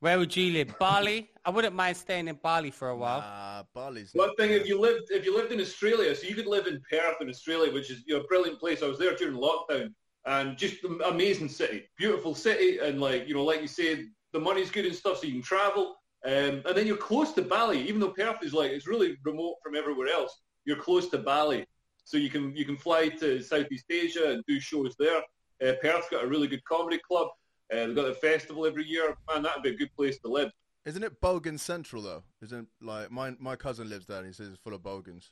Where 0.00 0.18
would 0.18 0.34
you 0.34 0.52
live? 0.52 0.78
Bali? 0.78 1.28
I 1.44 1.50
wouldn't 1.50 1.74
mind 1.74 1.96
staying 1.96 2.28
in 2.28 2.36
Bali 2.36 2.70
for 2.70 2.90
a 2.90 2.96
while. 2.96 3.22
Ah, 3.24 3.64
Bali's. 3.74 4.10
One 4.12 4.34
thing, 4.36 4.50
bad. 4.50 4.60
if 4.60 4.68
you 4.68 4.80
lived 4.80 5.10
if 5.10 5.24
you 5.24 5.36
lived 5.36 5.50
in 5.50 5.60
Australia, 5.60 6.14
so 6.14 6.26
you 6.26 6.34
could 6.34 6.46
live 6.46 6.66
in 6.66 6.80
Perth 6.88 7.16
in 7.20 7.28
Australia, 7.28 7.72
which 7.72 7.90
is 7.90 8.04
you 8.06 8.14
know 8.14 8.20
a 8.20 8.24
brilliant 8.24 8.60
place. 8.60 8.82
I 8.82 8.86
was 8.86 8.98
there 8.98 9.16
during 9.16 9.36
lockdown, 9.36 9.92
and 10.26 10.56
just 10.56 10.84
an 10.84 11.00
amazing 11.04 11.48
city, 11.48 11.84
beautiful 11.96 12.34
city, 12.34 12.78
and 12.78 13.00
like 13.00 13.26
you 13.26 13.34
know, 13.34 13.44
like 13.44 13.60
you 13.60 13.68
said, 13.68 14.06
the 14.32 14.38
money's 14.38 14.70
good 14.70 14.86
and 14.86 14.94
stuff, 14.94 15.18
so 15.18 15.26
you 15.26 15.32
can 15.32 15.42
travel. 15.42 15.96
Um, 16.24 16.62
and 16.66 16.76
then 16.76 16.86
you're 16.86 16.96
close 16.96 17.32
to 17.32 17.42
Bali, 17.42 17.80
even 17.88 18.00
though 18.00 18.10
Perth 18.10 18.42
is 18.42 18.52
like 18.52 18.70
it's 18.70 18.86
really 18.86 19.16
remote 19.24 19.56
from 19.64 19.74
everywhere 19.74 20.08
else. 20.08 20.40
You're 20.64 20.76
close 20.76 21.08
to 21.08 21.18
Bali, 21.18 21.66
so 22.04 22.16
you 22.16 22.30
can 22.30 22.54
you 22.54 22.64
can 22.64 22.76
fly 22.76 23.08
to 23.08 23.42
Southeast 23.42 23.86
Asia 23.90 24.30
and 24.30 24.44
do 24.46 24.60
shows 24.60 24.94
there. 24.96 25.22
Uh, 25.60 25.74
Perth's 25.82 26.08
got 26.08 26.22
a 26.22 26.28
really 26.28 26.46
good 26.46 26.64
comedy 26.64 27.00
club. 27.06 27.28
Uh, 27.72 27.86
they've 27.86 27.96
got 27.96 28.08
a 28.08 28.14
festival 28.14 28.66
every 28.66 28.84
year. 28.84 29.16
Man, 29.30 29.42
that'd 29.42 29.62
be 29.62 29.70
a 29.70 29.76
good 29.76 29.94
place 29.94 30.18
to 30.20 30.28
live. 30.28 30.50
Isn't 30.84 31.02
it 31.02 31.20
Bogan 31.20 31.58
Central 31.58 32.02
though? 32.02 32.22
Isn't 32.40 32.68
like 32.80 33.10
my 33.10 33.34
my 33.38 33.56
cousin 33.56 33.90
lives 33.90 34.06
there 34.06 34.18
and 34.18 34.26
he 34.26 34.32
says 34.32 34.48
it's 34.48 34.58
full 34.58 34.74
of 34.74 34.82
bogans. 34.82 35.30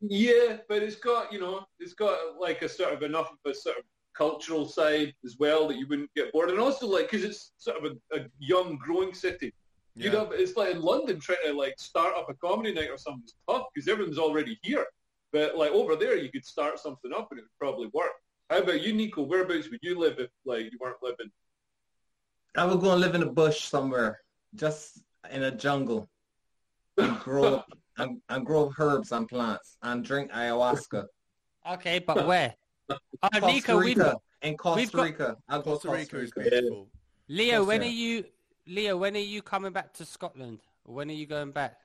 Yeah, 0.00 0.58
but 0.68 0.82
it's 0.82 0.96
got 0.96 1.32
you 1.32 1.40
know 1.40 1.66
it's 1.78 1.94
got 1.94 2.18
like 2.40 2.62
a 2.62 2.68
sort 2.68 2.94
of 2.94 3.02
enough 3.02 3.30
of 3.32 3.50
a 3.50 3.54
sort 3.54 3.78
of 3.78 3.84
cultural 4.14 4.66
side 4.66 5.14
as 5.24 5.36
well 5.38 5.68
that 5.68 5.76
you 5.76 5.86
wouldn't 5.86 6.14
get 6.14 6.32
bored, 6.32 6.50
and 6.50 6.58
also 6.58 6.86
like 6.86 7.10
because 7.10 7.24
it's 7.24 7.52
sort 7.58 7.84
of 7.84 7.92
a, 7.92 8.16
a 8.16 8.26
young, 8.38 8.76
growing 8.76 9.12
city. 9.12 9.52
You 9.94 10.12
know, 10.12 10.30
it's 10.30 10.56
like 10.56 10.76
in 10.76 10.80
London 10.80 11.18
trying 11.18 11.38
to 11.44 11.52
like 11.52 11.74
start 11.78 12.14
up 12.16 12.30
a 12.30 12.34
comedy 12.34 12.72
night 12.72 12.88
or 12.88 12.98
something 12.98 13.24
is 13.26 13.34
tough 13.50 13.66
because 13.74 13.88
everyone's 13.88 14.18
already 14.18 14.56
here. 14.62 14.86
But 15.32 15.56
like 15.56 15.72
over 15.72 15.96
there, 15.96 16.16
you 16.16 16.30
could 16.30 16.44
start 16.44 16.78
something 16.78 17.12
up 17.12 17.28
and 17.32 17.40
it 17.40 17.42
would 17.42 17.58
probably 17.58 17.88
work. 17.92 18.12
How 18.48 18.58
about 18.58 18.80
you, 18.80 18.92
Nico? 18.92 19.22
Whereabouts 19.22 19.70
would 19.70 19.80
you 19.82 19.98
live 19.98 20.20
if 20.20 20.30
like 20.46 20.70
you 20.70 20.78
weren't 20.80 21.02
living? 21.02 21.30
I 22.56 22.64
would 22.64 22.80
go 22.80 22.92
and 22.92 23.00
live 23.00 23.14
in 23.14 23.22
a 23.22 23.30
bush 23.30 23.64
somewhere, 23.64 24.20
just 24.54 25.02
in 25.30 25.42
a 25.44 25.50
jungle, 25.50 26.08
and 26.96 27.18
grow 27.20 27.62
and, 27.98 28.20
and 28.28 28.46
grow 28.46 28.72
herbs 28.78 29.12
and 29.12 29.28
plants 29.28 29.76
and 29.82 30.04
drink 30.04 30.30
ayahuasca. 30.32 31.04
Okay, 31.72 31.98
but 31.98 32.26
where? 32.26 32.54
Uh, 32.90 33.28
Costa 33.40 33.46
Nico, 33.48 33.76
we've, 33.78 33.96
Rica. 33.98 34.16
In 34.40 34.56
Costa 34.56 34.80
we've 34.80 34.92
got- 34.92 35.02
Rica. 35.02 35.36
I'll 35.50 35.60
go 35.60 35.72
Costa 35.72 35.90
Rica 35.90 36.20
is 36.20 36.30
beautiful. 36.30 36.88
Leo, 37.28 37.62
when 37.64 37.82
are 37.82 37.84
you, 37.84 38.24
Leo, 38.66 38.96
when 38.96 39.14
are 39.14 39.18
you 39.18 39.42
coming 39.42 39.72
back 39.72 39.92
to 39.94 40.06
Scotland? 40.06 40.60
When 40.84 41.10
are 41.10 41.14
you 41.14 41.26
going 41.26 41.50
back? 41.52 41.76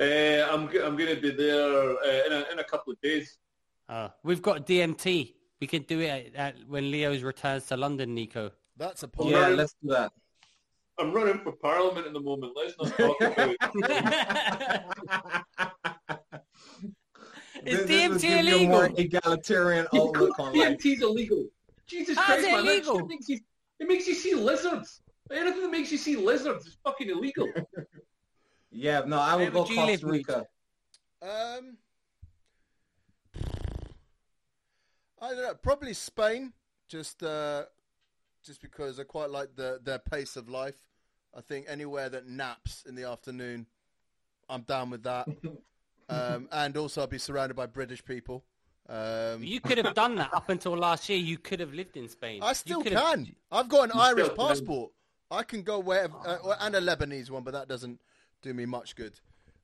Uh, 0.00 0.04
I'm 0.48 0.70
g- 0.70 0.80
I'm 0.80 0.94
going 0.96 1.12
to 1.12 1.20
be 1.20 1.30
there 1.32 1.90
uh, 1.96 2.26
in 2.26 2.32
a 2.32 2.44
in 2.52 2.58
a 2.60 2.64
couple 2.64 2.92
of 2.92 3.00
days. 3.00 3.36
Uh, 3.88 4.10
we've 4.22 4.42
got 4.42 4.64
DMT. 4.64 5.34
We 5.60 5.66
can 5.66 5.82
do 5.82 5.98
it 6.00 6.32
at, 6.36 6.56
at, 6.58 6.68
when 6.68 6.88
Leo's 6.92 7.22
returns 7.24 7.66
to 7.66 7.76
London, 7.76 8.14
Nico. 8.14 8.52
That's 8.76 9.02
a 9.02 9.10
Yeah. 9.18 9.24
yeah. 9.26 9.48
Yeah, 9.48 9.54
let's 9.54 9.74
do 9.82 9.88
that. 9.90 10.12
I'm 10.98 11.12
running 11.12 11.38
for 11.40 11.52
Parliament 11.52 12.06
at 12.06 12.12
the 12.14 12.20
moment. 12.20 12.52
Let's 12.56 12.74
not 12.78 12.96
talk 12.96 13.20
about 13.20 13.56
Is 17.64 17.78
This- 17.78 17.86
this 17.88 18.08
will 18.08 18.18
DMT 18.18 18.20
give 18.20 18.30
you 18.30 18.36
a 18.36 18.38
illegal? 18.40 18.68
more 18.68 18.90
egalitarian 18.96 19.86
outlook 19.94 20.38
on 20.38 20.54
life. 20.56 20.78
DMT's 20.78 21.02
illegal. 21.02 21.46
Jesus 21.86 22.16
How's 22.16 22.26
Christ, 22.26 22.44
it 22.48 22.52
man! 22.52 22.60
illegal? 22.66 22.98
shit 22.98 23.06
makes 23.08 23.28
you, 23.28 23.40
it 23.80 23.88
makes 23.88 24.06
you 24.06 24.14
see 24.14 24.34
lizards. 24.34 25.00
Anything 25.30 25.62
that 25.62 25.70
makes 25.70 25.90
you 25.90 25.98
see 25.98 26.16
lizards 26.16 26.66
is 26.66 26.76
fucking 26.84 27.10
illegal. 27.10 27.48
Yeah, 28.70 29.04
no, 29.06 29.18
I 29.18 29.36
Where 29.36 29.44
would 29.46 29.54
go 29.54 29.60
would 29.62 29.70
live, 29.70 30.00
Costa 30.02 30.06
Rica. 30.06 30.46
Um, 31.22 31.78
I 35.18 35.28
don't 35.30 35.42
know. 35.42 35.54
Probably 35.62 35.94
Spain, 35.94 36.52
just 36.86 37.22
uh, 37.22 37.64
just 38.46 38.60
because 38.62 38.98
I 39.00 39.04
quite 39.04 39.30
like 39.30 39.56
the 39.56 39.80
their 39.82 39.98
pace 39.98 40.36
of 40.36 40.48
life. 40.48 40.76
I 41.36 41.40
think 41.42 41.66
anywhere 41.68 42.08
that 42.08 42.26
naps 42.26 42.84
in 42.88 42.94
the 42.94 43.04
afternoon, 43.04 43.66
I'm 44.48 44.62
down 44.62 44.88
with 44.90 45.02
that. 45.02 45.28
um, 46.08 46.48
and 46.50 46.76
also, 46.76 47.02
I'll 47.02 47.06
be 47.06 47.18
surrounded 47.18 47.54
by 47.54 47.66
British 47.66 48.02
people. 48.04 48.44
Um, 48.88 49.42
You 49.42 49.60
could 49.60 49.78
have 49.78 49.94
done 49.94 50.14
that 50.16 50.32
up 50.32 50.48
until 50.48 50.76
last 50.76 51.08
year. 51.08 51.18
You 51.18 51.36
could 51.38 51.60
have 51.60 51.74
lived 51.74 51.96
in 51.96 52.08
Spain. 52.08 52.42
I 52.42 52.50
You 52.50 52.54
still 52.54 52.82
could 52.82 52.92
have- 52.92 53.02
can. 53.02 53.36
I've 53.50 53.68
got 53.68 53.90
an 53.90 53.96
You 53.96 54.00
Irish 54.00 54.24
still 54.26 54.36
can. 54.36 54.46
passport. 54.46 54.92
I 55.30 55.42
can 55.42 55.62
go 55.62 55.80
wherever, 55.80 56.16
uh, 56.24 56.56
and 56.60 56.76
a 56.76 56.80
Lebanese 56.80 57.30
one, 57.30 57.42
but 57.42 57.50
that 57.52 57.66
doesn't 57.68 58.00
do 58.42 58.54
me 58.54 58.64
much 58.64 58.94
good. 58.94 59.18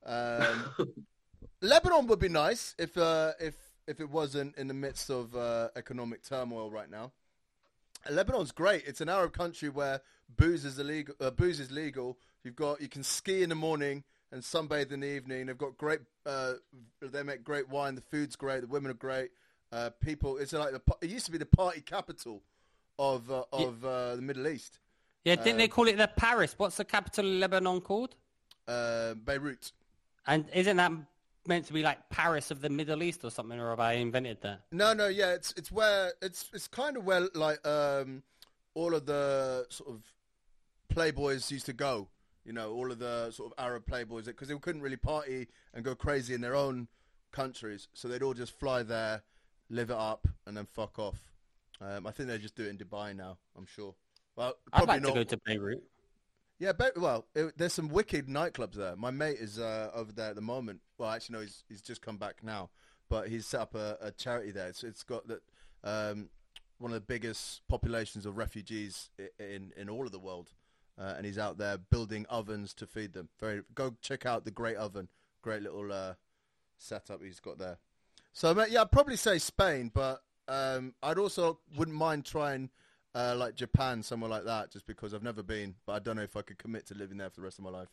Um, 0.04 0.74
Lebanon 1.60 2.08
would 2.08 2.18
be 2.18 2.28
nice 2.28 2.74
if 2.78 2.98
uh, 2.98 3.32
if 3.40 3.54
if 3.86 4.00
it 4.00 4.10
wasn't 4.10 4.56
in 4.56 4.66
the 4.68 4.74
midst 4.74 5.08
of 5.10 5.34
uh, 5.36 5.68
economic 5.76 6.22
turmoil 6.22 6.70
right 6.70 6.90
now. 6.90 7.12
Lebanon's 8.10 8.52
great. 8.52 8.84
It's 8.86 9.00
an 9.00 9.08
Arab 9.08 9.32
country 9.32 9.68
where 9.68 10.00
booze 10.36 10.64
is 10.64 10.78
illegal. 10.78 11.14
Uh, 11.20 11.30
booze 11.30 11.60
is 11.60 11.70
legal. 11.70 12.18
You've 12.44 12.56
got 12.56 12.80
you 12.80 12.88
can 12.88 13.02
ski 13.02 13.42
in 13.42 13.48
the 13.48 13.54
morning 13.54 14.04
and 14.32 14.42
sunbathe 14.42 14.92
in 14.92 15.00
the 15.00 15.06
evening. 15.06 15.46
They've 15.46 15.58
got 15.58 15.76
great. 15.76 16.00
Uh, 16.26 16.54
they 17.00 17.22
make 17.22 17.44
great 17.44 17.68
wine. 17.68 17.94
The 17.94 18.00
food's 18.00 18.36
great. 18.36 18.62
The 18.62 18.66
women 18.66 18.90
are 18.90 18.94
great. 18.94 19.30
Uh, 19.70 19.90
people. 20.00 20.38
It's 20.38 20.52
like 20.52 20.72
the, 20.72 20.82
it 21.00 21.08
used 21.10 21.26
to 21.26 21.32
be 21.32 21.38
the 21.38 21.46
party 21.46 21.80
capital 21.80 22.42
of 22.98 23.30
uh, 23.30 23.44
of 23.52 23.84
uh, 23.84 24.16
the 24.16 24.22
Middle 24.22 24.46
East. 24.48 24.78
Yeah, 25.24 25.36
didn't 25.36 25.58
they 25.58 25.64
Um, 25.64 25.70
call 25.70 25.88
it 25.88 25.96
the 25.96 26.08
Paris? 26.08 26.54
What's 26.58 26.76
the 26.76 26.84
capital 26.84 27.24
of 27.24 27.32
Lebanon 27.38 27.80
called? 27.80 28.16
Uh, 28.66 29.14
Beirut. 29.14 29.72
And 30.26 30.46
isn't 30.52 30.76
that 30.76 30.92
meant 31.46 31.66
to 31.66 31.72
be 31.72 31.82
like 31.82 32.08
Paris 32.10 32.50
of 32.50 32.60
the 32.60 32.70
Middle 32.70 33.02
East 33.02 33.24
or 33.24 33.30
something? 33.30 33.58
Or 33.58 33.70
have 33.70 33.80
I 33.80 33.94
invented 33.94 34.38
that? 34.42 34.60
No, 34.70 34.92
no, 34.92 35.08
yeah, 35.08 35.32
it's 35.32 35.52
it's 35.56 35.72
where 35.72 36.12
it's 36.20 36.48
it's 36.52 36.68
kind 36.68 36.96
of 36.96 37.04
where 37.04 37.28
like 37.34 37.64
um 37.66 38.22
all 38.74 38.94
of 38.94 39.06
the 39.06 39.66
sort 39.68 39.90
of 39.90 40.02
playboys 40.94 41.50
used 41.50 41.66
to 41.66 41.72
go. 41.72 42.08
You 42.44 42.52
know, 42.52 42.72
all 42.72 42.90
of 42.90 42.98
the 42.98 43.30
sort 43.30 43.52
of 43.52 43.64
Arab 43.64 43.86
playboys 43.86 44.26
because 44.26 44.48
they 44.48 44.58
couldn't 44.58 44.82
really 44.82 44.96
party 44.96 45.48
and 45.74 45.84
go 45.84 45.94
crazy 45.94 46.34
in 46.34 46.40
their 46.40 46.56
own 46.56 46.88
countries, 47.30 47.88
so 47.94 48.08
they'd 48.08 48.22
all 48.22 48.34
just 48.34 48.58
fly 48.58 48.82
there, 48.82 49.22
live 49.70 49.90
it 49.90 49.96
up, 49.96 50.26
and 50.46 50.56
then 50.56 50.66
fuck 50.66 50.98
off. 50.98 51.18
Um, 51.80 52.06
I 52.06 52.10
think 52.10 52.28
they 52.28 52.38
just 52.38 52.56
do 52.56 52.64
it 52.64 52.68
in 52.68 52.78
Dubai 52.78 53.14
now. 53.16 53.38
I'm 53.56 53.66
sure. 53.66 53.94
Well, 54.36 54.54
I'd 54.72 54.78
probably 54.78 54.94
like 54.94 55.02
not. 55.02 55.08
to 55.08 55.14
go 55.14 55.24
to 55.24 55.40
Beirut. 55.44 55.82
Yeah, 56.62 56.70
but, 56.70 56.96
well, 56.96 57.26
it, 57.34 57.58
there's 57.58 57.72
some 57.72 57.88
wicked 57.88 58.28
nightclubs 58.28 58.74
there. 58.74 58.94
My 58.94 59.10
mate 59.10 59.38
is 59.40 59.58
uh, 59.58 59.90
over 59.92 60.12
there 60.12 60.28
at 60.28 60.36
the 60.36 60.42
moment. 60.42 60.80
Well, 60.96 61.10
actually, 61.10 61.32
no, 61.32 61.40
he's 61.40 61.64
he's 61.68 61.82
just 61.82 62.00
come 62.00 62.18
back 62.18 62.36
now, 62.44 62.70
but 63.08 63.28
he's 63.28 63.46
set 63.46 63.62
up 63.62 63.74
a, 63.74 63.98
a 64.00 64.12
charity 64.12 64.52
there. 64.52 64.68
It's 64.68 64.84
it's 64.84 65.02
got 65.02 65.26
that 65.26 65.40
um, 65.82 66.28
one 66.78 66.92
of 66.92 66.94
the 66.94 67.00
biggest 67.00 67.62
populations 67.66 68.26
of 68.26 68.36
refugees 68.36 69.10
in 69.40 69.72
in 69.76 69.90
all 69.90 70.06
of 70.06 70.12
the 70.12 70.20
world, 70.20 70.50
uh, 70.96 71.14
and 71.16 71.26
he's 71.26 71.36
out 71.36 71.58
there 71.58 71.78
building 71.78 72.26
ovens 72.30 72.74
to 72.74 72.86
feed 72.86 73.12
them. 73.12 73.28
Very 73.40 73.62
go 73.74 73.96
check 74.00 74.24
out 74.24 74.44
the 74.44 74.52
Great 74.52 74.76
Oven. 74.76 75.08
Great 75.42 75.62
little 75.64 75.92
uh, 75.92 76.14
setup 76.78 77.24
he's 77.24 77.40
got 77.40 77.58
there. 77.58 77.78
So 78.32 78.54
yeah, 78.68 78.82
I'd 78.82 78.92
probably 78.92 79.16
say 79.16 79.38
Spain, 79.38 79.90
but 79.92 80.22
um, 80.46 80.94
I'd 81.02 81.18
also 81.18 81.58
wouldn't 81.76 81.96
mind 81.96 82.24
trying 82.24 82.70
uh, 83.14 83.34
like 83.36 83.54
Japan, 83.54 84.02
somewhere 84.02 84.30
like 84.30 84.44
that, 84.44 84.70
just 84.70 84.86
because 84.86 85.14
I've 85.14 85.22
never 85.22 85.42
been, 85.42 85.74
but 85.86 85.92
I 85.92 85.98
don't 85.98 86.16
know 86.16 86.22
if 86.22 86.36
I 86.36 86.42
could 86.42 86.58
commit 86.58 86.86
to 86.86 86.94
living 86.94 87.18
there 87.18 87.30
for 87.30 87.36
the 87.40 87.44
rest 87.44 87.58
of 87.58 87.64
my 87.64 87.70
life. 87.70 87.88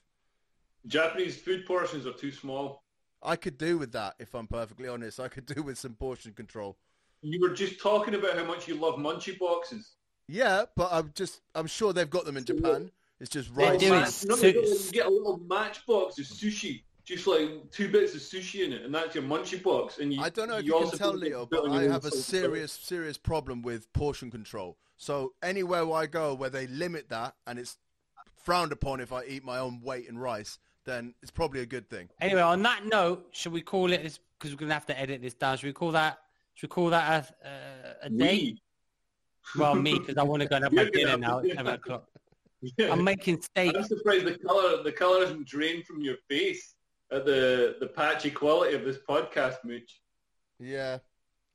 Japanese 0.87 1.37
food 1.37 1.65
portions 1.65 2.05
are 2.05 2.13
too 2.13 2.31
small. 2.31 2.83
I 3.21 3.35
could 3.35 3.57
do 3.57 3.77
with 3.77 3.91
that, 3.91 4.15
if 4.19 4.33
I'm 4.33 4.47
perfectly 4.47 4.87
honest. 4.87 5.19
I 5.19 5.27
could 5.27 5.45
do 5.55 5.61
with 5.63 5.77
some 5.77 5.93
portion 5.93 6.33
control. 6.33 6.77
You 7.21 7.41
were 7.41 7.53
just 7.53 7.81
talking 7.81 8.15
about 8.15 8.37
how 8.37 8.45
much 8.45 8.67
you 8.67 8.75
love 8.75 8.95
munchie 8.95 9.37
boxes. 9.37 9.91
Yeah, 10.27 10.65
but 10.75 10.89
I'm 10.91 11.11
just, 11.15 11.41
I'm 11.53 11.67
sure 11.67 11.91
they've 11.91 12.09
got 12.09 12.23
them 12.23 12.37
in 12.37 12.45
Japan. 12.45 12.91
It's 13.19 13.29
just 13.29 13.53
They 13.53 13.77
do 13.77 13.87
it. 13.87 13.89
Match- 13.89 14.25
no, 14.25 14.35
Su- 14.35 14.53
no, 14.53 14.61
you 14.61 14.91
get 14.91 15.05
a 15.07 15.09
little 15.09 15.39
matchbox 15.39 16.17
of 16.19 16.25
sushi, 16.25 16.83
just 17.03 17.27
like 17.27 17.49
two 17.71 17.89
bits 17.89 18.15
of 18.15 18.21
sushi 18.21 18.63
in 18.63 18.71
it, 18.71 18.83
and 18.83 18.95
that's 18.95 19.15
your 19.15 19.25
munchie 19.25 19.61
box. 19.61 19.97
And 19.99 20.13
you, 20.13 20.21
I 20.21 20.29
don't 20.29 20.47
know 20.47 20.57
if 20.57 20.65
you 20.65 20.79
you, 20.79 20.89
can 20.89 20.97
tell, 20.97 21.13
Leo, 21.13 21.45
but 21.45 21.69
I 21.69 21.83
have 21.83 22.05
a 22.05 22.11
serious, 22.11 22.71
serious 22.71 23.17
problem 23.17 23.61
with 23.61 23.91
portion 23.91 24.31
control. 24.31 24.77
So 24.99 25.31
anywhere 25.41 25.85
where 25.85 25.97
I 26.01 26.05
go 26.07 26.34
where 26.34 26.49
they 26.49 26.67
limit 26.67 27.07
that 27.07 27.34
and 27.47 27.57
it's 27.57 27.77
frowned 28.43 28.73
upon 28.73 28.99
if 28.99 29.13
I 29.13 29.23
eat 29.23 29.45
my 29.45 29.57
own 29.57 29.81
weight 29.81 30.07
in 30.07 30.17
rice, 30.17 30.59
then 30.85 31.13
it's 31.21 31.31
probably 31.31 31.61
a 31.61 31.65
good 31.65 31.89
thing. 31.89 32.09
Anyway, 32.19 32.41
on 32.41 32.61
that 32.63 32.85
note, 32.85 33.27
should 33.31 33.53
we 33.53 33.61
call 33.61 33.93
it? 33.93 34.19
Because 34.38 34.53
we're 34.53 34.59
gonna 34.59 34.73
have 34.73 34.85
to 34.88 34.99
edit 34.99 35.21
this 35.21 35.34
down. 35.34 35.57
Should 35.57 35.67
we 35.67 35.73
call 35.73 35.91
that? 35.93 36.19
Should 36.55 36.69
we 36.69 36.73
call 36.73 36.89
that 36.89 37.34
a, 37.43 37.47
uh, 37.47 37.93
a 38.03 38.09
day? 38.09 38.55
Well, 39.57 39.73
me, 39.76 39.97
because 39.97 40.17
I 40.17 40.23
want 40.23 40.41
to 40.41 40.49
go 40.49 40.55
and 40.57 40.65
have 40.65 40.73
my 40.73 40.84
dinner 40.93 41.11
have 41.11 41.19
now 41.21 41.39
to- 41.39 41.49
at 41.49 41.55
seven 41.55 41.73
o'clock. 41.76 42.05
Yeah. 42.77 42.91
I'm 42.91 43.05
making 43.05 43.41
steak. 43.41 43.73
I'm 43.77 43.84
surprised 43.85 44.26
the 44.26 44.38
color 44.38 44.84
the 44.84 44.91
color 44.91 45.23
isn't 45.23 45.47
drained 45.47 45.85
from 45.85 46.01
your 46.01 46.17
face 46.27 46.76
at 47.09 47.26
the 47.26 47.77
the 47.80 47.88
patchy 47.88 48.31
quality 48.31 48.76
of 48.76 48.84
this 48.84 48.97
podcast, 49.07 49.63
Mooch. 49.63 50.01
Yeah. 50.59 50.97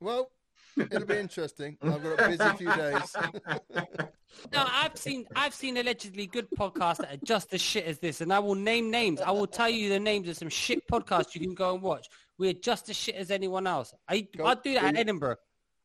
Well, 0.01 0.31
It'll 0.77 1.07
be 1.07 1.19
interesting. 1.19 1.77
I've 1.83 2.03
got 2.03 2.21
a 2.21 2.29
busy 2.29 2.57
few 2.57 2.75
days. 2.75 3.17
No, 4.53 4.67
I've 4.69 4.97
seen 4.97 5.27
I've 5.37 5.55
seen 5.55 5.77
allegedly 5.77 6.27
good 6.27 6.49
podcasts 6.59 6.97
that 6.97 7.13
are 7.13 7.25
just 7.25 7.55
as 7.55 7.61
shit 7.61 7.85
as 7.85 8.01
this, 8.01 8.21
and 8.21 8.33
I 8.33 8.41
will 8.41 8.57
name 8.57 8.91
names. 8.91 9.21
I 9.21 9.31
will 9.31 9.47
tell 9.47 9.69
you 9.69 9.89
the 9.89 10.01
names 10.01 10.29
of 10.29 10.37
some 10.37 10.49
shit 10.49 10.87
podcasts 10.89 11.37
you 11.37 11.41
can 11.41 11.55
go 11.55 11.73
and 11.73 11.81
watch. 11.81 12.09
We're 12.37 12.53
just 12.53 12.91
as 12.91 12.97
shit 12.97 13.15
as 13.15 13.31
anyone 13.31 13.67
else. 13.69 13.95
I 14.09 14.27
Go- 14.37 14.47
I'd 14.47 14.63
do 14.63 14.75
that 14.75 14.85
at 14.87 14.97
Edinburgh. 14.97 15.37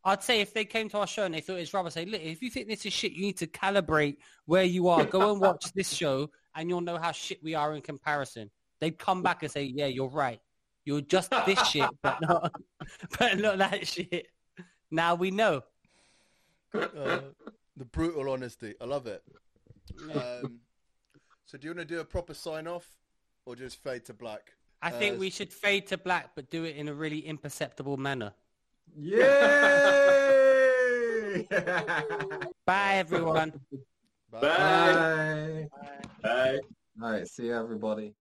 I'd 0.03 0.23
say 0.23 0.41
if 0.41 0.53
they 0.53 0.65
came 0.65 0.89
to 0.89 0.97
our 0.97 1.07
show 1.07 1.25
and 1.25 1.33
they 1.33 1.41
thought 1.41 1.57
it 1.57 1.59
was 1.59 1.73
rubber, 1.73 1.89
say, 1.91 2.05
look, 2.05 2.21
if 2.21 2.41
you 2.41 2.49
think 2.49 2.67
this 2.67 2.85
is 2.85 2.93
shit, 2.93 3.11
you 3.11 3.21
need 3.21 3.37
to 3.37 3.47
calibrate 3.47 4.17
where 4.45 4.63
you 4.63 4.87
are. 4.87 5.05
Go 5.05 5.31
and 5.31 5.39
watch 5.39 5.71
this 5.75 5.93
show, 5.93 6.29
and 6.55 6.69
you'll 6.69 6.81
know 6.81 6.97
how 6.97 7.11
shit 7.11 7.43
we 7.43 7.53
are 7.53 7.75
in 7.75 7.81
comparison. 7.81 8.49
They'd 8.81 8.97
come 8.97 9.21
back 9.21 9.43
and 9.43 9.51
say, 9.51 9.63
yeah, 9.63 9.87
you're 9.87 10.09
right. 10.09 10.39
You're 10.85 11.01
just 11.01 11.29
this 11.45 11.59
shit, 11.67 11.87
but 12.01 12.17
not, 12.21 12.51
but 13.19 13.37
not 13.37 13.57
that 13.59 13.85
shit. 13.85 14.27
Now 14.91 15.15
we 15.15 15.31
know. 15.31 15.63
Uh, 16.73 17.21
the 17.77 17.85
brutal 17.91 18.29
honesty. 18.31 18.75
I 18.81 18.85
love 18.85 19.07
it. 19.07 19.23
Um, 20.13 20.59
so 21.45 21.57
do 21.57 21.67
you 21.67 21.71
want 21.75 21.79
to 21.87 21.93
do 21.95 21.99
a 21.99 22.05
proper 22.05 22.33
sign 22.33 22.67
off 22.67 22.87
or 23.45 23.55
just 23.55 23.81
fade 23.81 24.05
to 24.05 24.13
black? 24.13 24.53
I 24.81 24.91
think 24.91 25.15
Uh, 25.15 25.19
we 25.19 25.29
should 25.29 25.51
fade 25.51 25.87
to 25.87 25.97
black, 25.97 26.31
but 26.35 26.49
do 26.49 26.63
it 26.63 26.75
in 26.77 26.87
a 26.87 26.93
really 26.93 27.19
imperceptible 27.19 27.97
manner. 27.97 28.33
Yay! 28.95 29.17
Bye, 32.65 32.93
everyone. 32.95 33.53
Bye. 34.31 34.39
Bye. 34.41 35.67
Bye. 36.23 36.59
All 37.01 37.11
right, 37.11 37.27
see 37.27 37.45
you 37.47 37.55
everybody. 37.55 38.13